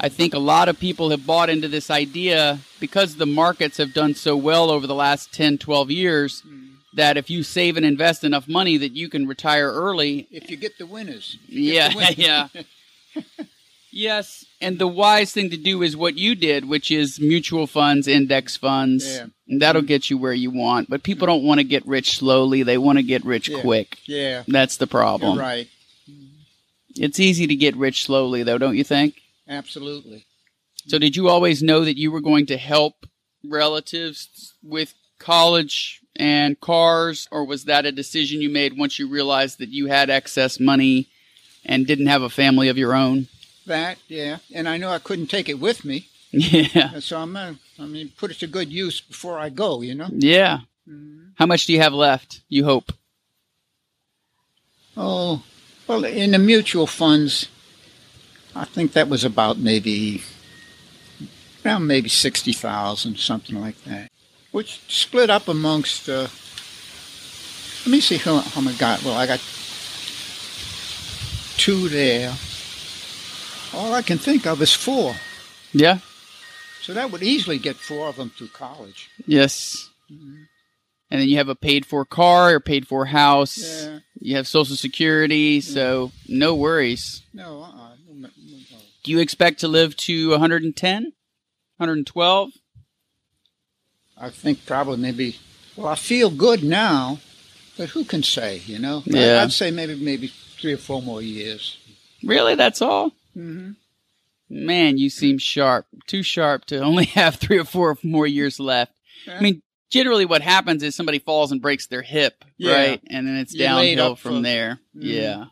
I 0.00 0.08
think 0.08 0.34
a 0.34 0.38
lot 0.38 0.68
of 0.68 0.78
people 0.78 1.10
have 1.10 1.26
bought 1.26 1.50
into 1.50 1.66
this 1.66 1.90
idea 1.90 2.60
because 2.78 3.16
the 3.16 3.26
markets 3.26 3.78
have 3.78 3.94
done 3.94 4.14
so 4.14 4.36
well 4.36 4.70
over 4.70 4.86
the 4.86 4.94
last 4.94 5.32
10, 5.32 5.58
12 5.58 5.90
years 5.90 6.42
that 6.94 7.16
if 7.16 7.30
you 7.30 7.42
save 7.42 7.76
and 7.76 7.86
invest 7.86 8.22
enough 8.22 8.46
money 8.46 8.76
that 8.76 8.92
you 8.92 9.08
can 9.08 9.26
retire 9.26 9.72
early. 9.72 10.28
If 10.30 10.50
you 10.50 10.56
get 10.56 10.78
the 10.78 10.86
winners. 10.86 11.38
You 11.46 11.72
Yeah, 11.72 11.88
the 11.88 11.96
winners. 11.96 12.18
yeah. 12.18 12.48
Yes, 13.94 14.46
and 14.60 14.78
the 14.78 14.88
wise 14.88 15.32
thing 15.32 15.50
to 15.50 15.56
do 15.58 15.82
is 15.82 15.96
what 15.96 16.16
you 16.16 16.34
did, 16.34 16.66
which 16.66 16.90
is 16.90 17.20
mutual 17.20 17.66
funds, 17.66 18.08
index 18.08 18.56
funds. 18.56 19.06
Yeah. 19.06 19.26
And 19.48 19.60
that'll 19.60 19.82
get 19.82 20.08
you 20.08 20.16
where 20.16 20.32
you 20.32 20.50
want. 20.50 20.88
But 20.88 21.02
people 21.02 21.26
don't 21.26 21.44
want 21.44 21.58
to 21.58 21.64
get 21.64 21.86
rich 21.86 22.16
slowly, 22.16 22.62
they 22.62 22.78
want 22.78 22.96
to 22.98 23.02
get 23.02 23.22
rich 23.24 23.48
Yeah. 23.50 23.60
quick. 23.60 23.98
yeah. 24.06 24.44
That's 24.48 24.78
the 24.78 24.84
You're 24.86 24.88
problem. 24.98 25.38
right. 25.38 25.68
It's 26.96 27.20
easy 27.20 27.46
to 27.46 27.54
get 27.54 27.76
rich 27.76 28.04
slowly, 28.04 28.42
though, 28.42 28.58
don't 28.58 28.76
you 28.76 28.84
think? 28.84 29.20
Absolutely. 29.48 30.24
So, 30.86 30.98
did 30.98 31.14
you 31.16 31.28
always 31.28 31.62
know 31.62 31.84
that 31.84 31.98
you 31.98 32.10
were 32.10 32.20
going 32.20 32.46
to 32.46 32.56
help 32.56 33.06
relatives 33.44 34.54
with 34.62 34.94
college 35.18 36.00
and 36.16 36.58
cars, 36.60 37.28
or 37.30 37.44
was 37.44 37.64
that 37.64 37.86
a 37.86 37.92
decision 37.92 38.40
you 38.40 38.50
made 38.50 38.76
once 38.76 38.98
you 38.98 39.08
realized 39.08 39.58
that 39.58 39.68
you 39.70 39.86
had 39.86 40.10
excess 40.10 40.58
money 40.60 41.08
and 41.64 41.86
didn't 41.86 42.06
have 42.08 42.22
a 42.22 42.28
family 42.30 42.68
of 42.68 42.76
your 42.78 42.94
own? 42.94 43.28
That, 43.66 43.98
yeah. 44.08 44.38
And 44.54 44.68
I 44.68 44.76
know 44.76 44.90
I 44.90 44.98
couldn't 44.98 45.28
take 45.28 45.48
it 45.48 45.60
with 45.60 45.84
me. 45.84 46.08
Yeah. 46.30 46.98
So 47.00 47.18
I'm, 47.18 47.32
gonna, 47.32 47.58
I 47.78 47.86
mean, 47.86 48.12
put 48.16 48.30
it 48.30 48.38
to 48.38 48.46
good 48.46 48.72
use 48.72 49.00
before 49.00 49.38
I 49.38 49.50
go, 49.50 49.82
you 49.82 49.94
know? 49.94 50.08
Yeah. 50.10 50.60
Mm-hmm. 50.88 51.30
How 51.36 51.46
much 51.46 51.66
do 51.66 51.72
you 51.72 51.80
have 51.80 51.92
left? 51.92 52.40
You 52.48 52.64
hope. 52.64 52.92
Oh, 54.96 55.42
well, 55.86 56.04
in 56.04 56.32
the 56.32 56.38
mutual 56.38 56.86
funds, 56.86 57.48
I 58.54 58.64
think 58.66 58.92
that 58.92 59.08
was 59.08 59.24
about 59.24 59.58
maybe 59.58 60.22
around 61.64 61.86
maybe 61.86 62.10
sixty 62.10 62.52
thousand, 62.52 63.18
something 63.18 63.58
like 63.58 63.82
that, 63.84 64.10
which 64.50 64.82
split 64.88 65.30
up 65.30 65.48
amongst. 65.48 66.08
Uh, 66.08 66.28
let 67.84 67.90
me 67.90 68.00
see 68.00 68.18
how, 68.18 68.40
how 68.40 68.68
I 68.68 68.74
got. 68.74 69.02
Well, 69.02 69.14
I 69.14 69.26
got 69.26 69.40
two 71.56 71.88
there. 71.88 72.34
All 73.74 73.94
I 73.94 74.02
can 74.02 74.18
think 74.18 74.46
of 74.46 74.60
is 74.60 74.72
four. 74.72 75.14
Yeah. 75.72 75.98
So 76.82 76.92
that 76.94 77.10
would 77.10 77.22
easily 77.22 77.58
get 77.58 77.76
four 77.76 78.08
of 78.08 78.16
them 78.16 78.30
through 78.30 78.48
college. 78.48 79.08
Yes. 79.26 79.90
And 80.10 81.20
then 81.20 81.28
you 81.28 81.36
have 81.36 81.48
a 81.48 81.54
paid 81.54 81.86
for 81.86 82.04
car 82.04 82.54
or 82.54 82.60
paid 82.60 82.88
for 82.88 83.06
house. 83.06 83.58
Yeah. 83.58 83.98
You 84.18 84.36
have 84.36 84.46
Social 84.48 84.76
Security, 84.76 85.60
so 85.60 86.10
no 86.28 86.54
worries. 86.54 87.22
No, 87.32 87.62
uh-uh. 87.62 87.94
no, 88.08 88.14
no, 88.14 88.28
no. 88.38 88.78
Do 89.04 89.10
you 89.10 89.18
expect 89.18 89.60
to 89.60 89.68
live 89.68 89.96
to 89.96 90.30
110? 90.30 91.02
112? 91.02 92.50
I 94.16 94.30
think 94.30 94.64
probably 94.66 94.96
maybe. 94.98 95.36
Well, 95.76 95.88
I 95.88 95.96
feel 95.96 96.30
good 96.30 96.62
now, 96.62 97.18
but 97.76 97.90
who 97.90 98.04
can 98.04 98.22
say? 98.22 98.58
You 98.66 98.78
know. 98.78 99.02
Yeah. 99.04 99.42
I'd 99.42 99.52
say 99.52 99.70
maybe 99.70 99.96
maybe 99.96 100.28
three 100.28 100.74
or 100.74 100.78
four 100.78 101.02
more 101.02 101.20
years. 101.20 101.78
Really? 102.22 102.54
That's 102.54 102.80
all? 102.80 103.12
Mm-hmm. 103.36 103.72
Man, 104.66 104.98
you 104.98 105.08
seem 105.08 105.38
sharp. 105.38 105.86
Too 106.06 106.22
sharp 106.22 106.66
to 106.66 106.78
only 106.80 107.04
have 107.16 107.36
three 107.36 107.58
or 107.58 107.64
four 107.64 107.96
more 108.02 108.26
years 108.26 108.60
left. 108.60 108.92
I 109.28 109.40
mean, 109.40 109.62
generally 109.90 110.24
what 110.26 110.42
happens 110.42 110.82
is 110.82 110.94
somebody 110.94 111.18
falls 111.18 111.52
and 111.52 111.62
breaks 111.62 111.86
their 111.86 112.02
hip, 112.02 112.44
Yeah. 112.58 112.74
right? 112.74 113.00
And 113.08 113.26
then 113.26 113.36
it's 113.36 113.54
You're 113.54 113.68
downhill 113.68 114.16
from 114.16 114.36
for- 114.36 114.42
there. 114.42 114.78
Mhm. 114.96 115.02
Yeah. 115.04 115.44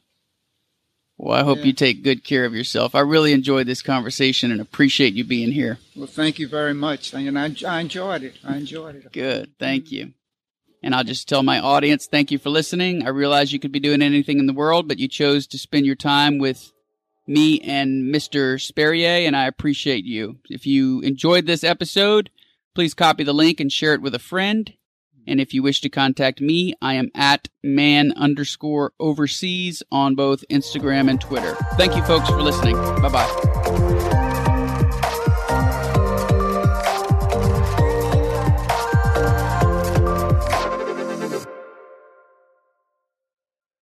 Well, 1.16 1.38
I 1.38 1.44
hope 1.44 1.58
Yeah. 1.58 1.64
you 1.64 1.72
take 1.74 2.02
good 2.02 2.24
care 2.24 2.46
of 2.46 2.54
yourself. 2.54 2.94
I 2.94 3.00
really 3.00 3.32
enjoyed 3.34 3.66
this 3.66 3.82
conversation 3.82 4.50
and 4.50 4.60
appreciate 4.60 5.12
you 5.12 5.22
being 5.24 5.52
here. 5.52 5.78
Well, 5.94 6.06
thank 6.06 6.38
you 6.38 6.48
very 6.48 6.72
much, 6.72 7.12
and 7.12 7.38
I, 7.38 7.54
I 7.66 7.80
enjoyed 7.80 8.22
it. 8.22 8.36
I 8.42 8.56
enjoyed 8.56 8.96
it. 8.96 9.12
Good. 9.12 9.50
Thank 9.58 9.92
you. 9.92 10.12
And 10.82 10.94
I'll 10.94 11.04
just 11.04 11.28
tell 11.28 11.42
my 11.42 11.60
audience 11.60 12.06
thank 12.06 12.30
you 12.30 12.38
for 12.38 12.48
listening. 12.48 13.04
I 13.04 13.10
realize 13.10 13.52
you 13.52 13.58
could 13.58 13.70
be 13.72 13.80
doing 13.80 14.00
anything 14.00 14.38
in 14.38 14.46
the 14.46 14.54
world, 14.54 14.88
but 14.88 14.98
you 14.98 15.08
chose 15.08 15.46
to 15.48 15.58
spend 15.58 15.84
your 15.84 15.94
time 15.94 16.38
with 16.38 16.72
me 17.30 17.60
and 17.60 18.12
Mr. 18.12 18.60
Sperrier, 18.60 19.26
and 19.26 19.36
I 19.36 19.46
appreciate 19.46 20.04
you. 20.04 20.38
If 20.50 20.66
you 20.66 21.00
enjoyed 21.00 21.46
this 21.46 21.62
episode, 21.62 22.28
please 22.74 22.92
copy 22.92 23.22
the 23.22 23.32
link 23.32 23.60
and 23.60 23.70
share 23.70 23.94
it 23.94 24.02
with 24.02 24.14
a 24.14 24.18
friend. 24.18 24.72
And 25.26 25.40
if 25.40 25.54
you 25.54 25.62
wish 25.62 25.80
to 25.82 25.88
contact 25.88 26.40
me, 26.40 26.74
I 26.82 26.94
am 26.94 27.10
at 27.14 27.48
man 27.62 28.12
underscore 28.16 28.92
overseas 28.98 29.82
on 29.92 30.16
both 30.16 30.44
Instagram 30.50 31.08
and 31.08 31.20
Twitter. 31.20 31.54
Thank 31.74 31.94
you, 31.94 32.02
folks, 32.02 32.28
for 32.28 32.42
listening. 32.42 32.74
Bye 32.76 33.08
bye. 33.08 33.99